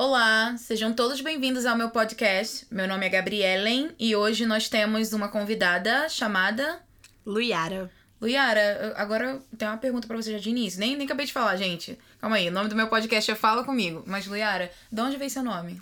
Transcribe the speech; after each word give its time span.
Olá, 0.00 0.56
sejam 0.56 0.92
todos 0.92 1.20
bem-vindos 1.20 1.66
ao 1.66 1.76
meu 1.76 1.90
podcast. 1.90 2.64
Meu 2.70 2.86
nome 2.86 3.04
é 3.04 3.08
Gabrielen 3.08 3.90
e 3.98 4.14
hoje 4.14 4.46
nós 4.46 4.68
temos 4.68 5.12
uma 5.12 5.26
convidada 5.26 6.08
chamada 6.08 6.80
Luiara. 7.26 7.90
Luiara. 8.20 8.94
Agora 8.96 9.30
eu 9.30 9.42
tenho 9.58 9.72
uma 9.72 9.76
pergunta 9.76 10.06
para 10.06 10.16
você 10.16 10.30
já 10.30 10.38
de 10.38 10.50
início. 10.50 10.78
Nem, 10.78 10.94
nem 10.94 11.04
acabei 11.04 11.26
de 11.26 11.32
falar, 11.32 11.56
gente. 11.56 11.98
Calma 12.20 12.36
aí, 12.36 12.48
o 12.48 12.52
nome 12.52 12.68
do 12.68 12.76
meu 12.76 12.86
podcast 12.86 13.28
é 13.28 13.34
Fala 13.34 13.64
Comigo. 13.64 14.04
Mas, 14.06 14.24
Luiara, 14.28 14.70
de 14.92 15.00
onde 15.00 15.16
veio 15.16 15.30
seu 15.30 15.42
nome? 15.42 15.80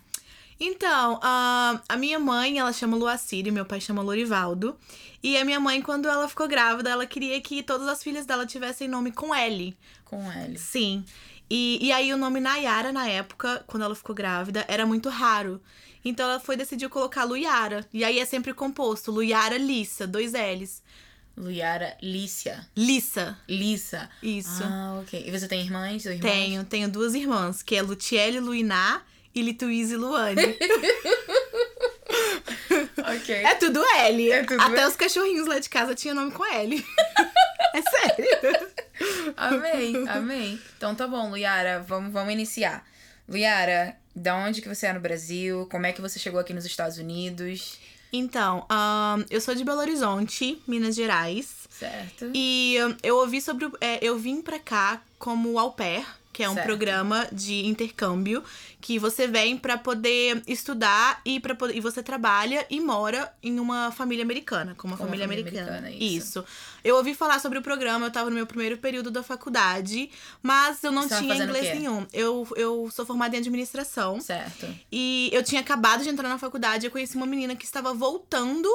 Então, 0.58 1.20
a, 1.22 1.78
a 1.86 1.96
minha 1.98 2.18
mãe, 2.18 2.58
ela 2.58 2.72
chama 2.72 2.96
Luacir 2.96 3.46
e 3.46 3.50
meu 3.50 3.66
pai 3.66 3.82
chama 3.82 4.00
Lorivaldo. 4.00 4.78
E 5.22 5.36
a 5.36 5.44
minha 5.44 5.60
mãe, 5.60 5.82
quando 5.82 6.08
ela 6.08 6.26
ficou 6.26 6.48
grávida, 6.48 6.88
ela 6.88 7.04
queria 7.04 7.38
que 7.42 7.62
todas 7.62 7.86
as 7.86 8.02
filhas 8.02 8.24
dela 8.24 8.46
tivessem 8.46 8.88
nome 8.88 9.12
com 9.12 9.34
L. 9.34 9.76
Com 10.06 10.32
L. 10.32 10.58
Sim. 10.58 11.04
E, 11.48 11.78
e 11.80 11.92
aí 11.92 12.12
o 12.12 12.16
nome 12.16 12.40
Nayara, 12.40 12.92
na 12.92 13.08
época, 13.08 13.62
quando 13.66 13.84
ela 13.84 13.94
ficou 13.94 14.14
grávida, 14.14 14.64
era 14.68 14.84
muito 14.84 15.08
raro. 15.08 15.60
Então 16.04 16.28
ela 16.28 16.40
foi 16.40 16.56
decidiu 16.56 16.88
colocar 16.90 17.24
Luiara. 17.24 17.84
E 17.92 18.04
aí 18.04 18.18
é 18.18 18.24
sempre 18.24 18.54
composto, 18.54 19.10
Luiara 19.10 19.56
Lissa, 19.58 20.06
dois 20.06 20.32
L's. 20.32 20.82
Luiara 21.36 21.96
Lícia. 22.02 22.66
Lissa. 22.74 23.38
Lissa. 23.46 24.08
Isso. 24.22 24.62
Ah, 24.64 25.00
ok. 25.02 25.24
E 25.26 25.30
você 25.30 25.46
tem 25.46 25.60
irmãs 25.60 26.06
ou 26.06 26.12
irmãos? 26.12 26.32
Tenho, 26.32 26.64
tenho 26.64 26.88
duas 26.88 27.14
irmãs, 27.14 27.62
que 27.62 27.76
é 27.76 27.82
Lutiele 27.82 28.40
Luiná 28.40 29.02
e 29.34 29.42
Lituíse 29.42 29.96
Luane. 29.96 30.40
ok. 32.98 33.34
É 33.34 33.54
tudo 33.56 33.84
L. 33.84 34.30
É 34.30 34.44
tudo 34.44 34.62
Até 34.62 34.80
L. 34.80 34.88
os 34.88 34.96
cachorrinhos 34.96 35.46
lá 35.46 35.58
de 35.58 35.68
casa 35.68 35.94
tinham 35.94 36.14
nome 36.14 36.32
com 36.32 36.44
L. 36.44 36.82
é 37.74 37.82
sério. 37.82 38.76
Amei, 39.36 39.94
amei. 40.08 40.60
Então 40.76 40.94
tá 40.94 41.06
bom, 41.06 41.30
Luiara, 41.30 41.80
vamos, 41.86 42.12
vamos 42.12 42.32
iniciar. 42.32 42.84
Luiara, 43.28 43.96
da 44.14 44.36
onde 44.36 44.62
que 44.62 44.68
você 44.68 44.86
é 44.86 44.92
no 44.92 45.00
Brasil? 45.00 45.66
Como 45.70 45.86
é 45.86 45.92
que 45.92 46.00
você 46.00 46.18
chegou 46.18 46.40
aqui 46.40 46.54
nos 46.54 46.64
Estados 46.64 46.98
Unidos? 46.98 47.78
Então, 48.12 48.64
ahn, 48.70 49.24
eu 49.28 49.40
sou 49.40 49.54
de 49.54 49.64
Belo 49.64 49.80
Horizonte, 49.80 50.62
Minas 50.66 50.94
Gerais. 50.94 51.66
Certo. 51.68 52.30
E 52.32 52.76
eu 53.02 53.16
ouvi 53.16 53.40
sobre. 53.40 53.68
é, 53.80 53.98
eu 54.00 54.18
vim 54.18 54.40
pra 54.40 54.58
cá 54.58 55.02
como 55.18 55.58
au 55.58 55.72
pair, 55.72 56.06
que 56.36 56.42
é 56.42 56.50
um 56.50 56.52
Certo. 56.52 56.66
programa 56.66 57.26
de 57.32 57.64
intercâmbio 57.64 58.44
que 58.78 58.98
você 58.98 59.26
vem 59.26 59.56
pra 59.56 59.78
poder 59.78 60.42
estudar 60.46 61.18
e 61.24 61.40
para 61.40 61.56
e 61.72 61.80
você 61.80 62.02
trabalha 62.02 62.66
e 62.68 62.78
mora 62.78 63.32
em 63.42 63.58
uma 63.58 63.90
família 63.90 64.22
americana, 64.22 64.74
com 64.74 64.86
uma 64.86 64.98
família, 64.98 65.24
família 65.26 65.42
americana. 65.42 65.78
americana, 65.78 66.04
isso. 66.04 66.44
Eu 66.84 66.96
ouvi 66.96 67.14
falar 67.14 67.40
sobre 67.40 67.58
o 67.58 67.62
programa, 67.62 68.04
eu 68.04 68.10
tava 68.10 68.28
no 68.28 68.36
meu 68.36 68.46
primeiro 68.46 68.76
período 68.76 69.10
da 69.10 69.22
faculdade, 69.22 70.10
mas 70.42 70.84
eu 70.84 70.92
não 70.92 71.08
Você 71.08 71.16
tinha 71.16 71.36
inglês 71.36 71.74
nenhum. 71.74 72.06
Eu, 72.12 72.46
eu 72.54 72.90
sou 72.92 73.06
formada 73.06 73.34
em 73.34 73.38
administração. 73.38 74.20
Certo. 74.20 74.68
E 74.92 75.30
eu 75.32 75.42
tinha 75.42 75.62
acabado 75.62 76.02
de 76.02 76.10
entrar 76.10 76.28
na 76.28 76.38
faculdade, 76.38 76.84
eu 76.84 76.90
conheci 76.92 77.16
uma 77.16 77.26
menina 77.26 77.56
que 77.56 77.64
estava 77.64 77.94
voltando 77.94 78.68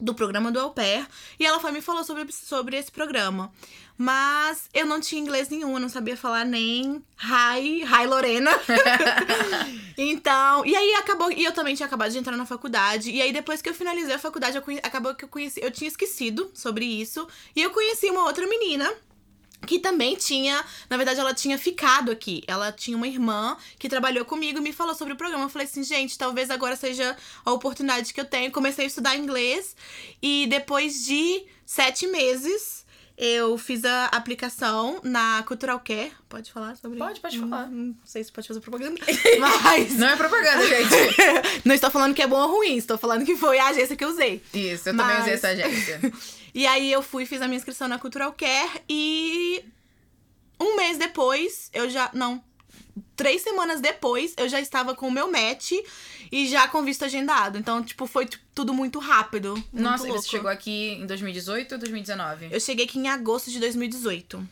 do 0.00 0.14
programa 0.14 0.50
do 0.50 0.58
Au 0.60 0.70
Pair, 0.70 1.06
e 1.38 1.46
ela 1.46 1.60
foi 1.60 1.72
me 1.72 1.80
falou 1.80 2.02
sobre, 2.04 2.32
sobre 2.32 2.76
esse 2.76 2.90
programa. 2.90 3.52
Mas 3.96 4.70
eu 4.72 4.86
não 4.86 4.98
tinha 4.98 5.20
inglês 5.20 5.50
nenhum, 5.50 5.74
eu 5.74 5.78
não 5.80 5.88
sabia 5.90 6.16
falar 6.16 6.44
nem 6.44 7.04
hi, 7.22 7.82
hi 7.84 8.06
Lorena. 8.06 8.50
então, 9.96 10.64
e 10.64 10.74
aí 10.74 10.94
acabou, 10.94 11.30
e 11.30 11.44
eu 11.44 11.52
também 11.52 11.74
tinha 11.74 11.86
acabado 11.86 12.10
de 12.10 12.18
entrar 12.18 12.36
na 12.36 12.46
faculdade, 12.46 13.10
e 13.10 13.20
aí 13.20 13.32
depois 13.32 13.60
que 13.60 13.68
eu 13.68 13.74
finalizei 13.74 14.14
a 14.14 14.18
faculdade, 14.18 14.56
eu 14.56 14.62
conhe- 14.62 14.80
acabou 14.82 15.14
que 15.14 15.24
eu 15.24 15.28
conheci, 15.28 15.60
eu 15.62 15.70
tinha 15.70 15.88
esquecido 15.88 16.50
sobre 16.54 16.84
isso, 16.86 17.26
e 17.54 17.60
eu 17.62 17.70
conheci 17.70 18.08
uma 18.08 18.24
outra 18.24 18.46
menina 18.46 18.90
que 19.66 19.78
também 19.78 20.16
tinha, 20.16 20.64
na 20.88 20.96
verdade, 20.96 21.20
ela 21.20 21.34
tinha 21.34 21.58
ficado 21.58 22.10
aqui. 22.10 22.42
Ela 22.46 22.72
tinha 22.72 22.96
uma 22.96 23.06
irmã 23.06 23.56
que 23.78 23.88
trabalhou 23.88 24.24
comigo 24.24 24.58
e 24.58 24.62
me 24.62 24.72
falou 24.72 24.94
sobre 24.94 25.14
o 25.14 25.16
programa. 25.16 25.44
Eu 25.44 25.48
falei 25.48 25.66
assim, 25.66 25.82
gente, 25.82 26.16
talvez 26.16 26.50
agora 26.50 26.76
seja 26.76 27.16
a 27.44 27.52
oportunidade 27.52 28.12
que 28.12 28.20
eu 28.20 28.24
tenho. 28.24 28.50
Comecei 28.50 28.84
a 28.84 28.88
estudar 28.88 29.16
inglês 29.16 29.76
e 30.22 30.46
depois 30.48 31.04
de 31.04 31.44
sete 31.66 32.06
meses 32.06 32.79
eu 33.22 33.58
fiz 33.58 33.84
a 33.84 34.06
aplicação 34.06 34.98
na 35.04 35.42
Cultural 35.42 35.78
Care. 35.80 36.10
Pode 36.26 36.50
falar 36.50 36.74
sobre 36.76 36.98
Pode, 36.98 37.20
pode 37.20 37.38
Hum, 37.38 37.50
falar. 37.50 37.66
Não 37.68 37.94
sei 38.04 38.24
se 38.24 38.32
pode 38.32 38.48
fazer 38.48 38.60
propaganda. 38.60 38.98
Mas. 39.38 39.96
Não 39.98 40.08
é 40.08 40.16
propaganda, 40.16 40.66
gente. 40.66 40.94
Não 41.64 41.74
estou 41.74 41.90
falando 41.90 42.14
que 42.14 42.22
é 42.22 42.26
bom 42.26 42.40
ou 42.40 42.48
ruim, 42.56 42.76
estou 42.78 42.96
falando 42.96 43.26
que 43.26 43.36
foi 43.36 43.58
a 43.58 43.66
agência 43.68 43.94
que 43.94 44.02
eu 44.04 44.08
usei. 44.08 44.42
Isso, 44.54 44.88
eu 44.88 44.96
também 44.96 45.14
Mas- 45.16 45.20
usei 45.22 45.34
essa 45.34 45.48
agência. 45.48 46.00
E 46.52 46.66
aí 46.66 46.90
eu 46.90 47.00
fui, 47.00 47.24
fiz 47.26 47.40
a 47.42 47.46
minha 47.46 47.58
inscrição 47.58 47.86
na 47.86 47.96
Cultural 47.96 48.32
Care 48.32 48.82
e 48.88 49.64
um 50.58 50.74
mês 50.76 50.98
depois, 50.98 51.70
eu 51.72 51.88
já. 51.88 52.10
Não. 52.12 52.42
Três 53.16 53.42
semanas 53.42 53.80
depois, 53.80 54.34
eu 54.36 54.48
já 54.48 54.60
estava 54.60 54.94
com 54.94 55.08
o 55.08 55.10
meu 55.12 55.30
match 55.30 55.72
e 56.32 56.48
já 56.48 56.66
com 56.68 56.82
visto 56.82 57.04
agendado. 57.04 57.58
Então, 57.58 57.82
tipo, 57.82 58.06
foi 58.06 58.28
tudo 58.54 58.72
muito 58.72 58.98
rápido. 58.98 59.54
muito 59.54 59.70
Nossa, 59.74 60.04
e 60.04 60.08
louco. 60.08 60.22
você 60.22 60.28
chegou 60.28 60.50
aqui 60.50 60.92
em 61.00 61.06
2018 61.06 61.72
ou 61.72 61.78
2019? 61.78 62.48
Eu 62.50 62.60
cheguei 62.60 62.84
aqui 62.86 62.98
em 62.98 63.08
agosto 63.08 63.50
de 63.50 63.58
2018. 63.60 64.46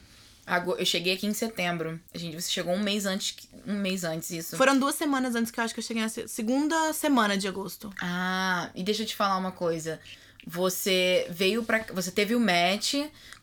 Ago- 0.46 0.76
Eu 0.78 0.86
cheguei 0.86 1.12
aqui 1.14 1.26
em 1.26 1.34
setembro. 1.34 2.00
A 2.12 2.16
gente, 2.18 2.40
você 2.40 2.50
chegou 2.50 2.72
um 2.74 2.82
mês 2.82 3.04
antes, 3.04 3.36
um 3.66 3.74
mês 3.74 4.02
antes 4.04 4.30
isso. 4.30 4.56
Foram 4.56 4.78
duas 4.78 4.94
semanas 4.94 5.34
antes 5.34 5.50
que 5.50 5.60
eu 5.60 5.64
acho 5.64 5.74
que 5.74 5.80
eu 5.80 5.84
cheguei 5.84 6.02
na 6.02 6.08
se- 6.08 6.26
segunda 6.26 6.92
semana 6.94 7.36
de 7.36 7.46
agosto. 7.46 7.92
Ah, 8.00 8.70
e 8.74 8.82
deixa 8.82 9.02
eu 9.02 9.06
te 9.06 9.14
falar 9.14 9.36
uma 9.36 9.52
coisa. 9.52 10.00
Você 10.46 11.26
veio 11.30 11.62
pra. 11.62 11.84
Você 11.92 12.10
teve 12.10 12.34
o 12.34 12.40
match. 12.40 12.94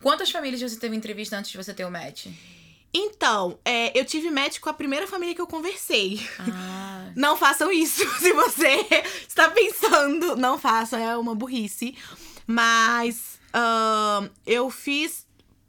Quantas 0.02 0.30
famílias 0.30 0.60
você 0.60 0.76
teve 0.76 0.96
entrevista 0.96 1.36
antes 1.38 1.52
de 1.52 1.56
você 1.56 1.72
ter 1.72 1.84
o 1.84 1.90
match? 1.90 2.26
Então, 2.92 3.58
é, 3.64 3.98
eu 3.98 4.04
tive 4.04 4.30
match 4.30 4.58
com 4.58 4.70
a 4.70 4.72
primeira 4.72 5.06
família 5.06 5.34
que 5.34 5.40
eu 5.40 5.46
conversei. 5.46 6.20
Ah. 6.38 7.10
Não 7.16 7.36
façam 7.36 7.70
isso. 7.70 8.06
Se 8.18 8.32
você 8.32 8.86
está 9.26 9.50
pensando, 9.50 10.36
não 10.36 10.58
façam, 10.58 10.98
é 10.98 11.16
uma 11.16 11.34
burrice. 11.34 11.96
Mas 12.46 13.38
ahn, 13.52 14.28
eu 14.46 14.70
fiz. 14.70 15.26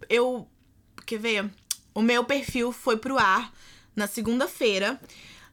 Eu. 0.09 0.45
Quer 1.05 1.19
ver? 1.19 1.49
O 1.93 2.01
meu 2.01 2.25
perfil 2.25 2.73
foi 2.73 2.97
pro 2.97 3.17
ar 3.17 3.51
na 3.95 4.07
segunda-feira. 4.07 4.99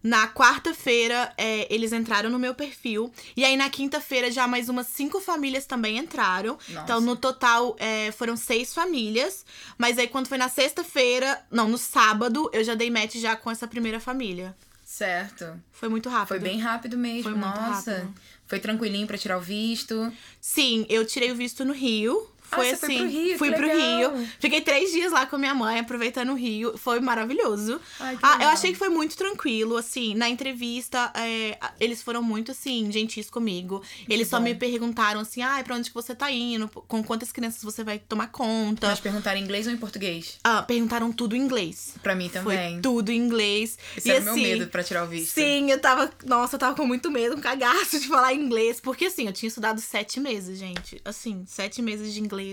Na 0.04 0.28
quarta-feira, 0.28 1.32
é, 1.38 1.66
eles 1.74 1.90
entraram 1.90 2.28
no 2.28 2.38
meu 2.38 2.54
perfil. 2.54 3.10
E 3.34 3.42
aí, 3.42 3.56
na 3.56 3.70
quinta-feira, 3.70 4.30
já 4.30 4.46
mais 4.46 4.68
umas 4.68 4.88
cinco 4.88 5.18
famílias 5.18 5.64
também 5.64 5.96
entraram. 5.96 6.58
Nossa. 6.68 6.82
Então, 6.82 7.00
no 7.00 7.16
total, 7.16 7.74
é, 7.78 8.12
foram 8.12 8.36
seis 8.36 8.74
famílias. 8.74 9.46
Mas 9.78 9.98
aí, 9.98 10.06
quando 10.06 10.28
foi 10.28 10.36
na 10.36 10.50
sexta-feira, 10.50 11.42
não, 11.50 11.70
no 11.70 11.78
sábado, 11.78 12.50
eu 12.52 12.62
já 12.62 12.74
dei 12.74 12.90
match 12.90 13.14
já 13.14 13.34
com 13.34 13.50
essa 13.50 13.66
primeira 13.66 13.98
família. 13.98 14.54
Certo. 14.84 15.58
Foi 15.72 15.88
muito 15.88 16.10
rápido. 16.10 16.28
Foi 16.28 16.38
bem 16.38 16.60
rápido 16.60 16.98
mesmo. 16.98 17.22
Foi 17.22 17.34
Nossa. 17.34 17.92
rápido. 17.94 18.14
Foi 18.46 18.60
tranquilinho 18.60 19.06
pra 19.06 19.16
tirar 19.16 19.38
o 19.38 19.40
visto. 19.40 20.12
Sim, 20.38 20.84
eu 20.90 21.06
tirei 21.06 21.32
o 21.32 21.34
visto 21.34 21.64
no 21.64 21.72
Rio. 21.72 22.30
Ah, 22.54 22.56
Foi 22.56 22.66
você 22.66 22.86
assim. 22.86 22.86
foi 22.86 22.96
pro 22.96 23.08
Rio, 23.08 23.38
fui 23.38 23.50
que 23.50 23.56
pro. 23.56 23.66
Rio. 23.66 24.28
Fiquei 24.38 24.60
três 24.60 24.92
dias 24.92 25.12
lá 25.12 25.26
com 25.26 25.36
a 25.36 25.38
minha 25.38 25.54
mãe, 25.54 25.80
aproveitando 25.80 26.30
o 26.30 26.34
Rio. 26.34 26.76
Foi 26.78 27.00
maravilhoso. 27.00 27.80
Ai, 28.00 28.16
que 28.16 28.22
Ah, 28.24 28.38
eu 28.42 28.48
achei 28.48 28.72
que 28.72 28.78
foi 28.78 28.88
muito 28.88 29.16
tranquilo, 29.16 29.76
assim. 29.76 30.14
Na 30.14 30.28
entrevista, 30.28 31.10
é, 31.14 31.58
eles 31.80 32.02
foram 32.02 32.22
muito, 32.22 32.52
assim, 32.52 32.90
gentis 32.90 33.28
comigo. 33.30 33.82
Eles 34.08 34.28
só 34.28 34.38
bom. 34.38 34.44
me 34.44 34.54
perguntaram, 34.54 35.20
assim, 35.20 35.42
ah, 35.42 35.60
pra 35.64 35.74
onde 35.76 35.90
que 35.90 35.94
você 35.94 36.14
tá 36.14 36.30
indo? 36.30 36.68
Com 36.68 37.02
quantas 37.02 37.32
crianças 37.32 37.62
você 37.62 37.82
vai 37.82 37.98
tomar 37.98 38.28
conta? 38.28 38.88
Mas 38.88 39.00
perguntaram 39.00 39.38
em 39.38 39.42
inglês 39.44 39.66
ou 39.66 39.72
em 39.72 39.76
português? 39.76 40.38
Ah, 40.44 40.62
perguntaram 40.62 41.12
tudo 41.12 41.34
em 41.36 41.40
inglês. 41.40 41.94
Pra 42.02 42.14
mim 42.14 42.28
também. 42.28 42.72
Foi 42.74 42.80
tudo 42.80 43.10
em 43.10 43.16
inglês. 43.16 43.78
Esse 43.96 44.08
e 44.08 44.12
era 44.12 44.20
o 44.20 44.24
meu 44.24 44.32
assim, 44.34 44.42
medo 44.42 44.66
pra 44.68 44.82
tirar 44.82 45.04
o 45.04 45.08
visto. 45.08 45.32
Sim, 45.34 45.70
eu 45.70 45.80
tava. 45.80 46.10
Nossa, 46.24 46.56
eu 46.56 46.58
tava 46.60 46.76
com 46.76 46.86
muito 46.86 47.10
medo, 47.10 47.36
um 47.36 47.40
cagaço 47.40 47.98
de 47.98 48.06
falar 48.08 48.32
inglês. 48.34 48.80
Porque 48.80 49.06
assim, 49.06 49.26
eu 49.26 49.32
tinha 49.32 49.48
estudado 49.48 49.80
sete 49.80 50.20
meses, 50.20 50.58
gente. 50.58 51.00
Assim, 51.04 51.44
sete 51.46 51.80
meses 51.82 52.12
de 52.12 52.20
inglês 52.20 52.43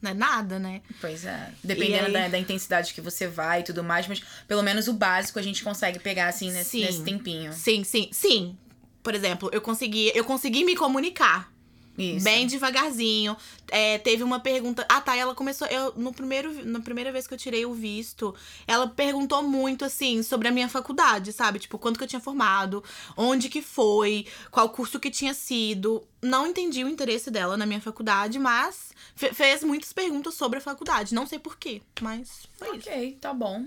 não 0.00 0.10
é 0.10 0.14
nada, 0.14 0.58
né? 0.58 0.82
Pois 1.00 1.24
é. 1.24 1.50
Dependendo 1.64 2.06
aí- 2.06 2.12
da, 2.12 2.28
da 2.28 2.38
intensidade 2.38 2.92
que 2.94 3.00
você 3.00 3.26
vai 3.26 3.60
e 3.60 3.64
tudo 3.64 3.82
mais, 3.82 4.06
mas 4.06 4.22
pelo 4.46 4.62
menos 4.62 4.88
o 4.88 4.92
básico 4.92 5.38
a 5.38 5.42
gente 5.42 5.62
consegue 5.64 5.98
pegar 5.98 6.28
assim 6.28 6.50
nesse, 6.52 6.70
Sim. 6.70 6.80
nesse 6.84 7.02
tempinho. 7.02 7.52
Sim, 7.52 7.82
sim, 7.84 8.08
sim. 8.12 8.56
Por 9.02 9.14
exemplo, 9.14 9.48
eu 9.52 9.60
consegui, 9.60 10.10
eu 10.14 10.24
consegui 10.24 10.64
me 10.64 10.74
comunicar. 10.76 11.50
Isso. 11.98 12.24
Bem 12.24 12.46
devagarzinho. 12.46 13.36
É, 13.68 13.98
teve 13.98 14.22
uma 14.22 14.38
pergunta. 14.38 14.84
Ah, 14.88 15.00
tá. 15.00 15.16
Ela 15.16 15.34
começou. 15.34 15.66
Eu, 15.68 15.92
no 15.96 16.12
primeiro, 16.12 16.64
na 16.66 16.80
primeira 16.80 17.10
vez 17.10 17.26
que 17.26 17.34
eu 17.34 17.38
tirei 17.38 17.64
o 17.64 17.72
visto, 17.72 18.34
ela 18.66 18.86
perguntou 18.86 19.42
muito, 19.42 19.84
assim, 19.84 20.22
sobre 20.22 20.48
a 20.48 20.50
minha 20.50 20.68
faculdade, 20.68 21.32
sabe? 21.32 21.58
Tipo, 21.58 21.78
quanto 21.78 21.96
que 21.98 22.04
eu 22.04 22.08
tinha 22.08 22.20
formado, 22.20 22.84
onde 23.16 23.48
que 23.48 23.62
foi, 23.62 24.26
qual 24.50 24.68
curso 24.68 25.00
que 25.00 25.10
tinha 25.10 25.32
sido. 25.34 26.06
Não 26.22 26.46
entendi 26.46 26.82
o 26.84 26.88
interesse 26.88 27.30
dela 27.30 27.56
na 27.56 27.64
minha 27.66 27.80
faculdade, 27.80 28.38
mas 28.38 28.92
fe- 29.14 29.32
fez 29.32 29.62
muitas 29.64 29.92
perguntas 29.92 30.34
sobre 30.34 30.58
a 30.58 30.62
faculdade. 30.62 31.14
Não 31.14 31.26
sei 31.26 31.38
porquê, 31.38 31.80
mas 32.00 32.46
foi 32.58 32.76
isso. 32.76 32.88
Ok, 32.88 33.18
tá 33.20 33.32
bom. 33.32 33.64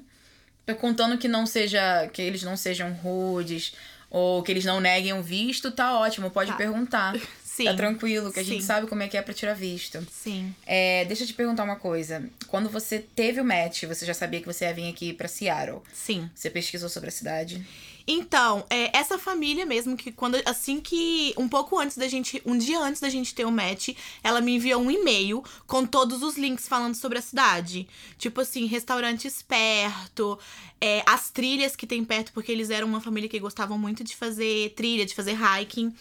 Contando 0.79 1.17
que 1.17 1.27
não 1.27 1.47
seja. 1.47 2.07
que 2.13 2.21
eles 2.21 2.43
não 2.43 2.55
sejam 2.55 2.93
rudes 2.93 3.73
ou 4.11 4.43
que 4.43 4.51
eles 4.51 4.65
não 4.65 4.79
neguem 4.79 5.13
o 5.13 5.21
visto, 5.23 5.71
tá 5.71 5.97
ótimo, 5.99 6.29
pode 6.29 6.51
Tá. 6.51 6.57
perguntar. 6.57 7.15
Sim. 7.59 7.65
Tá 7.65 7.73
tranquilo, 7.73 8.31
que 8.31 8.39
a 8.39 8.43
gente 8.43 8.61
Sim. 8.61 8.67
sabe 8.67 8.87
como 8.87 9.03
é 9.03 9.07
que 9.09 9.17
é 9.17 9.21
pra 9.21 9.33
tirar 9.33 9.53
visto. 9.53 10.05
Sim. 10.09 10.55
É, 10.65 11.03
deixa 11.05 11.23
eu 11.23 11.27
te 11.27 11.33
perguntar 11.33 11.63
uma 11.63 11.75
coisa. 11.75 12.23
Quando 12.47 12.69
você 12.69 12.99
teve 12.99 13.41
o 13.41 13.43
match, 13.45 13.83
você 13.83 14.05
já 14.05 14.13
sabia 14.13 14.39
que 14.39 14.45
você 14.45 14.63
ia 14.63 14.73
vir 14.73 14.89
aqui 14.89 15.11
pra 15.11 15.27
Seattle. 15.27 15.81
Sim. 15.93 16.29
Você 16.33 16.49
pesquisou 16.49 16.87
sobre 16.87 17.09
a 17.09 17.11
cidade? 17.11 17.65
Então, 18.07 18.65
é, 18.69 18.95
essa 18.97 19.17
família 19.17 19.65
mesmo, 19.65 19.95
que 19.95 20.11
quando. 20.11 20.37
Assim 20.45 20.79
que. 20.79 21.33
Um 21.37 21.47
pouco 21.47 21.79
antes 21.79 21.97
da 21.97 22.07
gente. 22.07 22.41
Um 22.45 22.57
dia 22.57 22.79
antes 22.79 23.01
da 23.01 23.09
gente 23.09 23.33
ter 23.33 23.45
o 23.45 23.51
match, 23.51 23.89
ela 24.23 24.41
me 24.41 24.55
enviou 24.55 24.81
um 24.81 24.91
e-mail 24.91 25.43
com 25.67 25.85
todos 25.85 26.23
os 26.23 26.37
links 26.37 26.67
falando 26.67 26.95
sobre 26.95 27.19
a 27.19 27.21
cidade. 27.21 27.87
Tipo 28.17 28.41
assim, 28.41 28.65
restaurantes 28.65 29.41
perto, 29.41 30.37
é, 30.81 31.03
as 31.05 31.29
trilhas 31.29 31.75
que 31.75 31.85
tem 31.85 32.03
perto, 32.03 32.31
porque 32.33 32.51
eles 32.51 32.69
eram 32.69 32.87
uma 32.87 33.01
família 33.01 33.29
que 33.29 33.39
gostavam 33.39 33.77
muito 33.77 34.03
de 34.03 34.15
fazer 34.15 34.73
trilha, 34.75 35.05
de 35.05 35.13
fazer 35.13 35.37
hiking. 35.37 35.93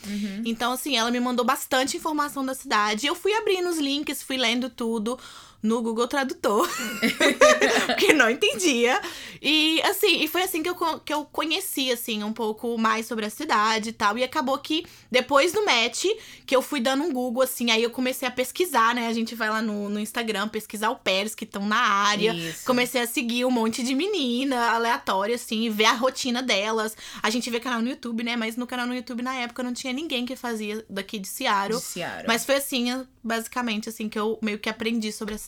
Então, 0.44 0.72
assim, 0.72 0.96
ela 0.96 1.10
me 1.10 1.20
mandou 1.20 1.44
bastante 1.44 1.96
informação 1.96 2.44
da 2.44 2.54
cidade. 2.54 3.06
Eu 3.06 3.14
fui 3.14 3.32
abrindo 3.34 3.68
os 3.68 3.78
links, 3.78 4.22
fui 4.22 4.36
lendo 4.36 4.70
tudo 4.70 5.18
no 5.62 5.82
Google 5.82 6.06
Tradutor. 6.06 6.69
porque 7.87 8.12
não 8.12 8.31
entendia. 8.31 9.00
E 9.40 9.81
assim, 9.82 10.22
e 10.22 10.28
foi 10.28 10.43
assim 10.43 10.62
que 10.62 10.69
eu, 10.69 10.75
que 11.00 11.12
eu 11.12 11.25
conheci, 11.25 11.90
assim, 11.90 12.22
um 12.22 12.32
pouco 12.32 12.76
mais 12.78 13.06
sobre 13.06 13.25
a 13.26 13.31
cidade 13.31 13.90
e 13.90 13.93
tal. 13.93 14.16
E 14.19 14.25
acabou 14.25 14.58
que 14.58 14.84
depois 15.10 15.52
do 15.52 15.64
match, 15.64 16.05
que 16.46 16.55
eu 16.55 16.62
fui 16.62 16.81
dando 16.81 17.05
um 17.05 17.12
Google, 17.12 17.43
assim, 17.43 17.70
aí 17.70 17.82
eu 17.82 17.90
comecei 17.90 18.26
a 18.26 18.31
pesquisar, 18.31 18.94
né? 18.94 19.08
A 19.08 19.12
gente 19.12 19.34
vai 19.34 19.49
lá 19.49 19.62
no, 19.62 19.88
no 19.88 19.99
Instagram 19.99 20.49
pesquisar 20.49 20.90
o 20.90 20.96
pairs 20.96 21.34
que 21.34 21.44
estão 21.44 21.66
na 21.66 21.78
área. 21.78 22.34
Isso. 22.34 22.64
Comecei 22.64 23.00
a 23.00 23.06
seguir 23.06 23.44
um 23.44 23.50
monte 23.50 23.82
de 23.82 23.94
menina 23.94 24.70
aleatória, 24.70 25.34
assim, 25.34 25.64
e 25.64 25.70
ver 25.70 25.87
a 25.87 25.93
rotina 25.93 26.43
delas. 26.43 26.96
A 27.22 27.31
gente 27.31 27.50
vê 27.50 27.60
canal 27.60 27.81
no 27.81 27.88
YouTube, 27.88 28.22
né? 28.22 28.37
Mas 28.37 28.56
no 28.56 28.66
canal 28.66 28.87
no 28.87 28.94
YouTube, 28.94 29.22
na 29.22 29.34
época, 29.34 29.62
não 29.62 29.72
tinha 29.72 29.93
ninguém 29.93 30.25
que 30.25 30.37
fazia 30.37 30.84
daqui 30.88 31.19
de 31.19 31.28
Seattle. 31.28 31.78
De 31.78 31.84
Seattle. 31.84 32.25
Mas 32.26 32.44
foi 32.44 32.56
assim, 32.56 33.06
basicamente, 33.22 33.88
assim, 33.88 34.08
que 34.08 34.19
eu 34.19 34.38
meio 34.43 34.58
que 34.58 34.69
aprendi 34.69 35.12
sobre 35.12 35.34
a 35.34 35.38
cidade. 35.38 35.47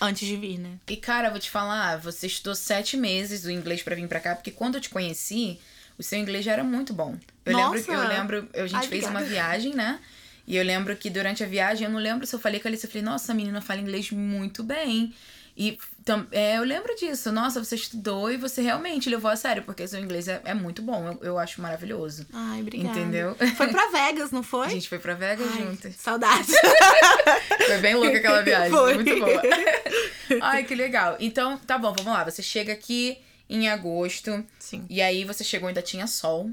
Antes 0.00 0.26
de 0.26 0.36
vir, 0.36 0.58
né? 0.58 0.78
E, 0.86 0.96
cara, 0.96 1.30
vou 1.30 1.38
te 1.38 1.50
falar, 1.50 1.98
você 1.98 2.26
estudou 2.26 2.54
sete 2.54 2.96
meses 2.96 3.44
o 3.44 3.50
inglês 3.50 3.82
pra 3.82 3.94
vir 3.94 4.08
pra 4.08 4.20
cá, 4.20 4.34
porque 4.34 4.50
quando 4.50 4.76
eu 4.76 4.80
te 4.80 4.88
conheci, 4.88 5.58
o 5.98 6.02
seu 6.02 6.18
inglês 6.18 6.44
já 6.44 6.52
era 6.52 6.64
muito 6.64 6.92
bom. 6.92 7.16
Eu 7.44 7.52
Nossa! 7.52 7.76
lembro, 7.76 7.92
eu 7.92 8.08
lembro, 8.08 8.48
a 8.54 8.66
gente 8.66 8.76
Ai, 8.76 8.88
fez 8.88 9.04
uma 9.04 9.20
obrigada. 9.20 9.30
viagem, 9.30 9.74
né? 9.74 10.00
E 10.46 10.56
eu 10.56 10.64
lembro 10.64 10.96
que 10.96 11.10
durante 11.10 11.42
a 11.42 11.46
viagem, 11.46 11.86
eu 11.86 11.92
não 11.92 11.98
lembro 11.98 12.26
se 12.26 12.34
eu 12.34 12.38
falei 12.38 12.60
com 12.60 12.68
a 12.68 12.70
Alice, 12.70 12.84
eu 12.84 12.90
falei, 12.90 13.02
nossa, 13.02 13.32
a 13.32 13.34
menina 13.34 13.60
fala 13.60 13.80
inglês 13.80 14.10
muito 14.10 14.62
bem. 14.62 15.12
E 15.56 15.78
tam- 16.06 16.26
é, 16.32 16.56
eu 16.56 16.62
lembro 16.62 16.94
disso. 16.96 17.30
Nossa, 17.30 17.62
você 17.62 17.74
estudou 17.74 18.30
e 18.30 18.38
você 18.38 18.62
realmente 18.62 19.10
levou 19.10 19.30
a 19.30 19.36
sério, 19.36 19.62
porque 19.64 19.86
seu 19.86 20.00
inglês 20.00 20.26
é, 20.28 20.40
é 20.44 20.54
muito 20.54 20.80
bom. 20.80 21.06
Eu, 21.20 21.28
eu 21.30 21.38
acho 21.38 21.60
maravilhoso. 21.60 22.24
Ai, 22.32 22.62
obrigada. 22.62 22.98
Entendeu? 22.98 23.36
Foi 23.56 23.66
pra 23.68 23.88
Vegas, 23.92 24.30
não 24.30 24.42
foi? 24.42 24.66
A 24.68 24.70
gente 24.70 24.88
foi 24.88 24.98
pra 24.98 25.12
Vegas 25.14 25.46
Ai, 25.54 25.62
juntas. 25.64 25.94
Saudade. 25.96 26.46
Foi 27.66 27.78
bem 27.78 27.94
louca 27.96 28.16
aquela 28.18 28.42
viagem. 28.42 28.70
Foi. 28.70 28.94
Muito 28.94 29.18
boa. 29.18 29.42
Ai, 30.40 30.62
que 30.62 30.74
legal. 30.74 31.16
Então, 31.18 31.58
tá 31.58 31.76
bom, 31.76 31.92
vamos 31.92 32.12
lá. 32.12 32.24
Você 32.24 32.40
chega 32.42 32.72
aqui 32.72 33.18
em 33.50 33.68
agosto. 33.68 34.44
Sim. 34.58 34.86
E 34.88 35.02
aí 35.02 35.24
você 35.24 35.42
chegou 35.42 35.66
ainda 35.68 35.82
tinha 35.82 36.06
sol. 36.06 36.50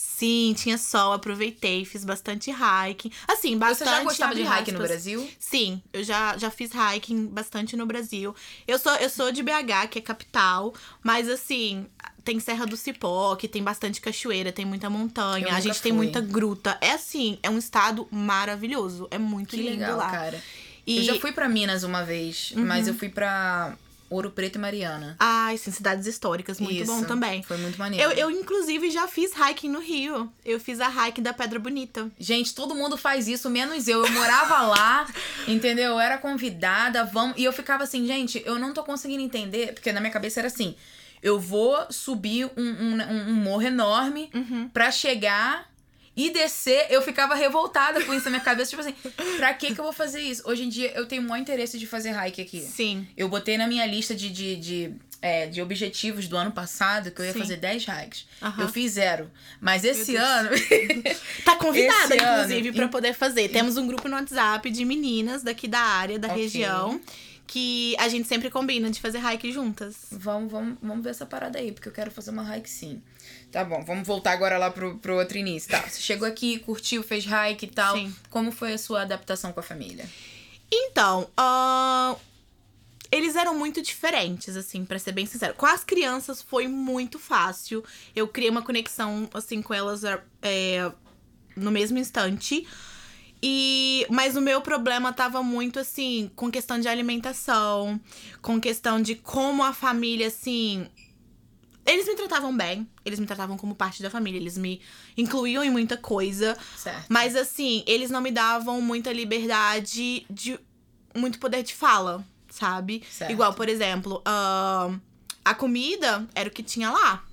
Sim, 0.00 0.54
tinha 0.56 0.78
sol, 0.78 1.12
aproveitei, 1.12 1.84
fiz 1.84 2.04
bastante 2.04 2.52
hiking. 2.52 3.10
Assim, 3.26 3.58
bastante. 3.58 3.88
Você 3.88 3.96
já 3.96 4.04
gostava 4.04 4.32
de 4.32 4.42
hiking 4.42 4.70
no. 4.70 4.78
Brasil? 4.78 5.28
Sim, 5.40 5.82
eu 5.92 6.04
já, 6.04 6.38
já 6.38 6.52
fiz 6.52 6.70
hiking 6.70 7.26
bastante 7.26 7.76
no 7.76 7.84
Brasil. 7.84 8.32
Eu 8.66 8.78
sou, 8.78 8.94
eu 8.94 9.10
sou 9.10 9.32
de 9.32 9.42
BH, 9.42 9.88
que 9.90 9.98
é 9.98 10.02
capital, 10.02 10.72
mas 11.02 11.28
assim, 11.28 11.84
tem 12.22 12.38
Serra 12.38 12.64
do 12.64 12.76
Cipó, 12.76 13.34
que 13.34 13.48
tem 13.48 13.60
bastante 13.60 14.00
cachoeira, 14.00 14.52
tem 14.52 14.64
muita 14.64 14.88
montanha, 14.88 15.52
a 15.52 15.58
gente 15.58 15.82
tem 15.82 15.90
fui. 15.90 15.96
muita 16.04 16.20
gruta. 16.20 16.78
É 16.80 16.92
assim, 16.92 17.36
é 17.42 17.50
um 17.50 17.58
estado 17.58 18.06
maravilhoso, 18.08 19.08
é 19.10 19.18
muito 19.18 19.50
Que 19.50 19.62
lindo 19.62 19.80
legal, 19.80 19.98
lá. 19.98 20.10
cara. 20.12 20.40
E... 20.86 20.98
Eu 20.98 21.02
já 21.02 21.20
fui 21.20 21.32
pra 21.32 21.48
Minas 21.48 21.82
uma 21.82 22.04
vez, 22.04 22.52
mas 22.54 22.86
eu 22.86 22.94
fui 22.94 23.08
pra 23.08 23.76
Ouro 24.10 24.30
Preto 24.30 24.56
e 24.56 24.58
Mariana. 24.58 25.16
Ai, 25.18 25.56
sim, 25.58 25.70
cidades 25.70 26.06
históricas, 26.06 26.58
muito 26.60 26.82
Isso. 26.82 26.92
bom 26.92 27.04
também. 27.04 27.42
Foi 27.42 27.56
muito 27.58 27.78
maneiro. 27.78 28.10
Eu, 28.12 28.16
eu, 28.16 28.30
inclusive, 28.30 28.90
já 28.90 29.06
fiz 29.06 29.32
hiking 29.32 29.68
no 29.68 29.80
Rio. 29.80 30.32
Eu 30.44 30.58
fiz 30.58 30.80
a 30.80 30.88
hiking 30.88 31.22
da 31.22 31.32
Pedra 31.32 31.58
Bonita. 31.58 32.10
Gente, 32.18 32.54
todo 32.54 32.74
mundo 32.74 32.96
faz 32.96 33.28
isso, 33.28 33.50
menos 33.50 33.86
eu. 33.86 34.04
Eu 34.04 34.12
morava 34.12 34.62
lá, 34.68 35.06
entendeu? 35.46 35.92
Eu 35.92 36.00
era 36.00 36.18
convidada, 36.18 37.04
vamos. 37.04 37.36
E 37.36 37.44
eu 37.44 37.52
ficava 37.52 37.84
assim, 37.84 38.06
gente, 38.06 38.42
eu 38.46 38.58
não 38.58 38.72
tô 38.72 38.82
conseguindo 38.82 39.22
entender, 39.22 39.74
porque 39.74 39.92
na 39.92 40.00
minha 40.00 40.12
cabeça 40.12 40.40
era 40.40 40.46
assim: 40.48 40.74
eu 41.22 41.38
vou 41.38 41.76
subir 41.90 42.50
um, 42.56 42.62
um, 42.62 43.30
um 43.30 43.34
morro 43.34 43.62
enorme 43.62 44.30
pra 44.72 44.90
chegar 44.90 45.68
e 46.18 46.30
descer. 46.30 46.86
Eu 46.90 47.00
ficava 47.00 47.34
revoltada 47.36 48.04
com 48.04 48.12
isso 48.12 48.24
na 48.24 48.30
minha 48.32 48.42
cabeça, 48.42 48.70
tipo 48.70 48.82
assim, 48.82 48.94
pra 49.36 49.54
que 49.54 49.72
que 49.74 49.80
eu 49.80 49.84
vou 49.84 49.92
fazer 49.92 50.20
isso? 50.20 50.42
Hoje 50.44 50.64
em 50.64 50.68
dia 50.68 50.90
eu 50.96 51.06
tenho 51.06 51.22
o 51.22 51.24
maior 51.28 51.40
interesse 51.40 51.78
de 51.78 51.86
fazer 51.86 52.10
hike 52.12 52.42
aqui. 52.42 52.60
Sim. 52.60 53.06
Eu 53.16 53.28
botei 53.28 53.56
na 53.56 53.66
minha 53.68 53.86
lista 53.86 54.14
de, 54.16 54.28
de, 54.28 54.56
de, 54.56 54.94
é, 55.22 55.46
de 55.46 55.62
objetivos 55.62 56.26
do 56.26 56.36
ano 56.36 56.50
passado 56.50 57.12
que 57.12 57.20
eu 57.20 57.24
ia 57.26 57.32
Sim. 57.32 57.38
fazer 57.38 57.56
10 57.58 57.84
hikes. 57.86 58.26
Aham. 58.42 58.62
Eu 58.64 58.68
fiz 58.68 58.92
zero. 58.92 59.30
Mas 59.60 59.84
esse 59.84 60.16
ano. 60.16 60.50
Tá 61.44 61.56
convidada, 61.56 62.14
Esse 62.14 62.24
ano, 62.24 62.34
inclusive, 62.44 62.72
pra 62.72 62.84
em- 62.84 62.88
poder 62.88 63.14
fazer. 63.14 63.48
Temos 63.48 63.76
um 63.76 63.86
grupo 63.86 64.08
no 64.08 64.16
WhatsApp 64.16 64.68
de 64.70 64.84
meninas 64.84 65.42
daqui 65.42 65.66
da 65.68 65.78
área, 65.80 66.18
da 66.18 66.28
Ok. 66.28 66.42
região, 66.42 67.00
que 67.46 67.94
a 67.98 68.08
gente 68.08 68.28
sempre 68.28 68.50
combina 68.50 68.90
de 68.90 69.00
fazer 69.00 69.18
hike 69.18 69.50
juntas. 69.52 69.96
Vamos, 70.10 70.50
vamos, 70.52 70.76
vamos 70.82 71.02
ver 71.02 71.10
essa 71.10 71.24
parada 71.24 71.58
aí, 71.58 71.72
porque 71.72 71.88
eu 71.88 71.92
quero 71.92 72.10
fazer 72.10 72.30
uma 72.30 72.42
hike 72.42 72.68
sim. 72.68 73.00
Tá 73.50 73.64
bom, 73.64 73.82
vamos 73.84 74.06
voltar 74.06 74.32
agora 74.32 74.58
lá 74.58 74.70
pro, 74.70 74.98
pro 74.98 75.16
outro 75.16 75.38
início. 75.38 75.70
Tá, 75.70 75.80
você 75.80 76.00
chegou 76.00 76.28
aqui, 76.28 76.58
curtiu, 76.58 77.02
fez 77.02 77.24
hike 77.24 77.64
e 77.64 77.68
tal. 77.68 77.96
Sim. 77.96 78.14
Como 78.28 78.52
foi 78.52 78.74
a 78.74 78.78
sua 78.78 79.02
adaptação 79.02 79.52
com 79.52 79.60
a 79.60 79.62
família? 79.62 80.08
Então, 80.70 81.28
ahn, 81.36 82.14
eles 83.10 83.36
eram 83.36 83.54
muito 83.54 83.80
diferentes, 83.80 84.54
assim, 84.54 84.84
pra 84.84 84.98
ser 84.98 85.12
bem 85.12 85.24
sincero. 85.24 85.54
Com 85.54 85.64
as 85.64 85.82
crianças 85.82 86.42
foi 86.42 86.68
muito 86.68 87.18
fácil. 87.18 87.82
Eu 88.14 88.28
criei 88.28 88.50
uma 88.50 88.62
conexão, 88.62 89.28
assim, 89.32 89.62
com 89.62 89.72
elas 89.72 90.02
é, 90.42 90.92
no 91.56 91.70
mesmo 91.70 91.98
instante. 91.98 92.66
E, 93.42 94.04
mas 94.10 94.36
o 94.36 94.40
meu 94.40 94.60
problema 94.60 95.12
tava 95.12 95.42
muito 95.42 95.78
assim, 95.78 96.28
com 96.34 96.50
questão 96.50 96.78
de 96.78 96.88
alimentação, 96.88 97.98
com 98.42 98.60
questão 98.60 99.00
de 99.00 99.14
como 99.14 99.62
a 99.62 99.72
família, 99.72 100.26
assim. 100.26 100.86
Eles 101.88 102.06
me 102.06 102.14
tratavam 102.14 102.54
bem, 102.54 102.86
eles 103.04 103.18
me 103.18 103.26
tratavam 103.26 103.56
como 103.56 103.74
parte 103.74 104.02
da 104.02 104.10
família, 104.10 104.38
eles 104.38 104.58
me 104.58 104.80
incluíam 105.16 105.64
em 105.64 105.70
muita 105.70 105.96
coisa. 105.96 106.56
Certo. 106.76 107.06
Mas 107.08 107.34
assim, 107.34 107.82
eles 107.86 108.10
não 108.10 108.20
me 108.20 108.30
davam 108.30 108.80
muita 108.82 109.10
liberdade 109.12 110.26
de 110.28 110.60
muito 111.14 111.38
poder 111.38 111.62
de 111.62 111.74
fala, 111.74 112.24
sabe? 112.50 113.02
Certo. 113.10 113.30
Igual, 113.32 113.54
por 113.54 113.68
exemplo, 113.68 114.22
ahn, 114.26 114.98
a 115.44 115.54
comida 115.54 116.28
era 116.34 116.48
o 116.48 116.52
que 116.52 116.62
tinha 116.62 116.90
lá. 116.90 117.24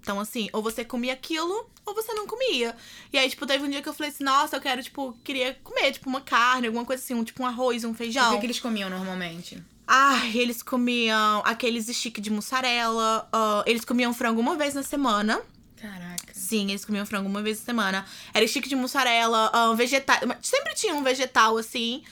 Então, 0.00 0.18
assim, 0.18 0.48
ou 0.54 0.62
você 0.62 0.82
comia 0.82 1.12
aquilo, 1.12 1.68
ou 1.84 1.94
você 1.94 2.14
não 2.14 2.26
comia. 2.26 2.74
E 3.12 3.18
aí, 3.18 3.28
tipo, 3.28 3.46
teve 3.46 3.62
um 3.62 3.68
dia 3.68 3.82
que 3.82 3.88
eu 3.88 3.92
falei 3.92 4.10
assim, 4.10 4.24
nossa, 4.24 4.56
eu 4.56 4.60
quero, 4.60 4.82
tipo, 4.82 5.12
queria 5.22 5.58
comer, 5.62 5.92
tipo, 5.92 6.08
uma 6.08 6.22
carne, 6.22 6.68
alguma 6.68 6.86
coisa 6.86 7.02
assim, 7.02 7.12
um, 7.12 7.22
tipo 7.22 7.42
um 7.42 7.46
arroz, 7.46 7.84
um 7.84 7.90
O 7.90 7.94
feijão. 7.94 8.32
que, 8.32 8.40
que 8.40 8.46
eles 8.46 8.58
comiam 8.58 8.88
normalmente? 8.88 9.62
Ai, 9.92 10.30
eles 10.36 10.62
comiam 10.62 11.42
aqueles 11.44 11.86
stick 11.88 12.20
de 12.20 12.30
mussarela. 12.30 13.28
ah, 13.32 13.64
eles 13.66 13.84
comiam 13.84 14.14
frango 14.14 14.40
uma 14.40 14.54
vez 14.54 14.72
na 14.72 14.84
semana. 14.84 15.42
Caraca. 15.76 16.32
Sim, 16.32 16.68
eles 16.68 16.84
comiam 16.84 17.04
frango 17.04 17.28
uma 17.28 17.42
vez 17.42 17.58
na 17.58 17.64
semana. 17.64 18.06
Era 18.32 18.46
stick 18.46 18.68
de 18.68 18.76
mussarela, 18.76 19.50
ah, 19.52 19.74
vegetal. 19.74 20.16
Sempre 20.40 20.76
tinha 20.76 20.94
um 20.94 21.02
vegetal, 21.02 21.58
assim. 21.58 22.04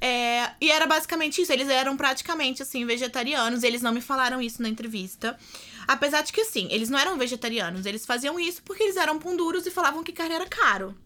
É, 0.00 0.50
e 0.60 0.70
era 0.70 0.86
basicamente 0.86 1.42
isso. 1.42 1.52
Eles 1.52 1.68
eram 1.68 1.96
praticamente, 1.96 2.62
assim, 2.62 2.86
vegetarianos. 2.86 3.64
Eles 3.64 3.82
não 3.82 3.90
me 3.90 4.00
falaram 4.00 4.40
isso 4.40 4.62
na 4.62 4.68
entrevista. 4.68 5.36
Apesar 5.88 6.22
de 6.22 6.32
que, 6.32 6.42
assim, 6.42 6.68
eles 6.70 6.88
não 6.88 6.96
eram 6.96 7.18
vegetarianos. 7.18 7.86
Eles 7.86 8.06
faziam 8.06 8.38
isso 8.38 8.62
porque 8.62 8.84
eles 8.84 8.96
eram 8.96 9.18
pão 9.18 9.36
duros 9.36 9.66
e 9.66 9.70
falavam 9.72 10.04
que 10.04 10.12
carne 10.12 10.36
era 10.36 10.46
caro. 10.46 10.96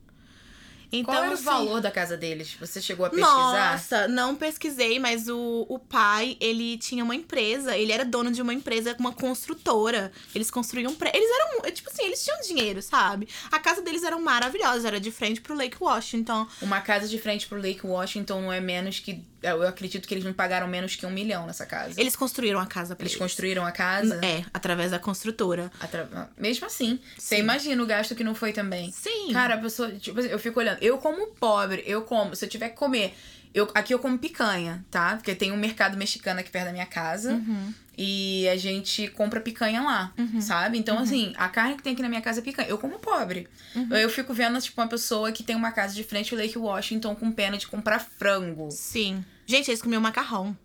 Então, 0.92 1.14
Qual 1.14 1.24
era 1.24 1.34
assim, 1.34 1.42
o 1.42 1.46
valor 1.46 1.80
da 1.80 1.90
casa 1.90 2.16
deles? 2.16 2.56
Você 2.58 2.80
chegou 2.80 3.06
a 3.06 3.10
pesquisar? 3.10 3.72
nossa, 3.72 4.08
não 4.08 4.34
pesquisei, 4.34 4.98
mas 4.98 5.28
o, 5.28 5.66
o 5.68 5.78
pai, 5.78 6.36
ele 6.40 6.76
tinha 6.78 7.04
uma 7.04 7.14
empresa, 7.14 7.76
ele 7.76 7.92
era 7.92 8.04
dono 8.04 8.30
de 8.30 8.42
uma 8.42 8.52
empresa, 8.52 8.96
uma 8.98 9.12
construtora. 9.12 10.10
Eles 10.34 10.50
construíam 10.50 10.94
pré 10.94 11.12
Eles 11.14 11.30
eram, 11.30 11.72
tipo 11.72 11.90
assim, 11.90 12.04
eles 12.04 12.24
tinham 12.24 12.40
dinheiro, 12.40 12.82
sabe? 12.82 13.28
A 13.50 13.58
casa 13.58 13.82
deles 13.82 14.02
era 14.02 14.18
maravilhosa, 14.18 14.88
era 14.88 15.00
de 15.00 15.10
frente 15.10 15.40
pro 15.40 15.54
Lake 15.54 15.76
Washington. 15.80 16.46
Uma 16.60 16.80
casa 16.80 17.06
de 17.06 17.18
frente 17.18 17.46
pro 17.46 17.60
Lake 17.60 17.86
Washington 17.86 18.40
não 18.42 18.52
é 18.52 18.60
menos 18.60 18.98
que. 18.98 19.24
Eu 19.42 19.66
acredito 19.66 20.06
que 20.06 20.14
eles 20.14 20.24
não 20.24 20.32
pagaram 20.32 20.66
menos 20.68 20.96
que 20.96 21.06
um 21.06 21.10
milhão 21.10 21.46
nessa 21.46 21.64
casa. 21.64 22.00
Eles 22.00 22.14
construíram 22.14 22.60
a 22.60 22.66
casa 22.66 22.94
pra 22.94 23.02
Eles 23.04 23.12
eles. 23.12 23.22
construíram 23.22 23.64
a 23.64 23.72
casa. 23.72 24.20
É, 24.24 24.44
através 24.52 24.90
da 24.90 24.98
construtora. 24.98 25.70
Atra- 25.80 26.28
Mesmo 26.36 26.66
assim, 26.66 26.98
você 27.16 27.36
Sim. 27.36 27.42
imagina 27.42 27.82
o 27.82 27.86
gasto 27.86 28.14
que 28.14 28.22
não 28.22 28.34
foi 28.34 28.52
também. 28.52 28.92
Sim. 28.92 29.32
Cara, 29.32 29.54
a 29.54 29.58
pessoa, 29.58 29.90
tipo 29.92 30.20
assim, 30.20 30.28
eu 30.28 30.38
fico 30.38 30.60
olhando, 30.60 30.78
eu 30.82 30.98
como 30.98 31.26
pobre, 31.28 31.82
eu 31.86 32.02
como, 32.02 32.36
se 32.36 32.44
eu 32.44 32.48
tiver 32.48 32.68
que 32.70 32.76
comer 32.76 33.14
Eu, 33.52 33.68
aqui 33.74 33.92
eu 33.92 33.98
como 33.98 34.16
picanha, 34.18 34.84
tá? 34.90 35.16
Porque 35.16 35.34
tem 35.34 35.50
um 35.50 35.56
mercado 35.56 35.96
mexicano 35.96 36.40
aqui 36.40 36.50
perto 36.50 36.66
da 36.66 36.72
minha 36.72 36.86
casa. 36.86 37.32
Uhum. 37.32 37.74
E 37.98 38.48
a 38.48 38.56
gente 38.56 39.08
compra 39.08 39.40
picanha 39.40 39.82
lá, 39.82 40.14
sabe? 40.40 40.78
Então, 40.78 40.98
assim, 40.98 41.34
a 41.36 41.48
carne 41.48 41.76
que 41.76 41.82
tem 41.82 41.92
aqui 41.92 42.00
na 42.00 42.08
minha 42.08 42.22
casa 42.22 42.40
é 42.40 42.42
picanha. 42.42 42.68
Eu 42.68 42.78
como 42.78 42.98
pobre. 42.98 43.46
Uhum. 43.74 43.94
Eu 43.94 44.08
fico 44.08 44.32
vendo, 44.32 44.58
tipo, 44.60 44.80
uma 44.80 44.88
pessoa 44.88 45.30
que 45.32 45.42
tem 45.42 45.54
uma 45.54 45.70
casa 45.70 45.94
de 45.94 46.02
frente 46.02 46.32
ao 46.32 46.40
Lake 46.40 46.56
Washington 46.56 47.14
com 47.14 47.30
pena 47.30 47.58
de 47.58 47.66
comprar 47.66 47.98
frango. 47.98 48.70
Sim. 48.70 49.22
Gente, 49.44 49.68
eles 49.70 49.82
comiam 49.82 50.00
macarrão. 50.00 50.56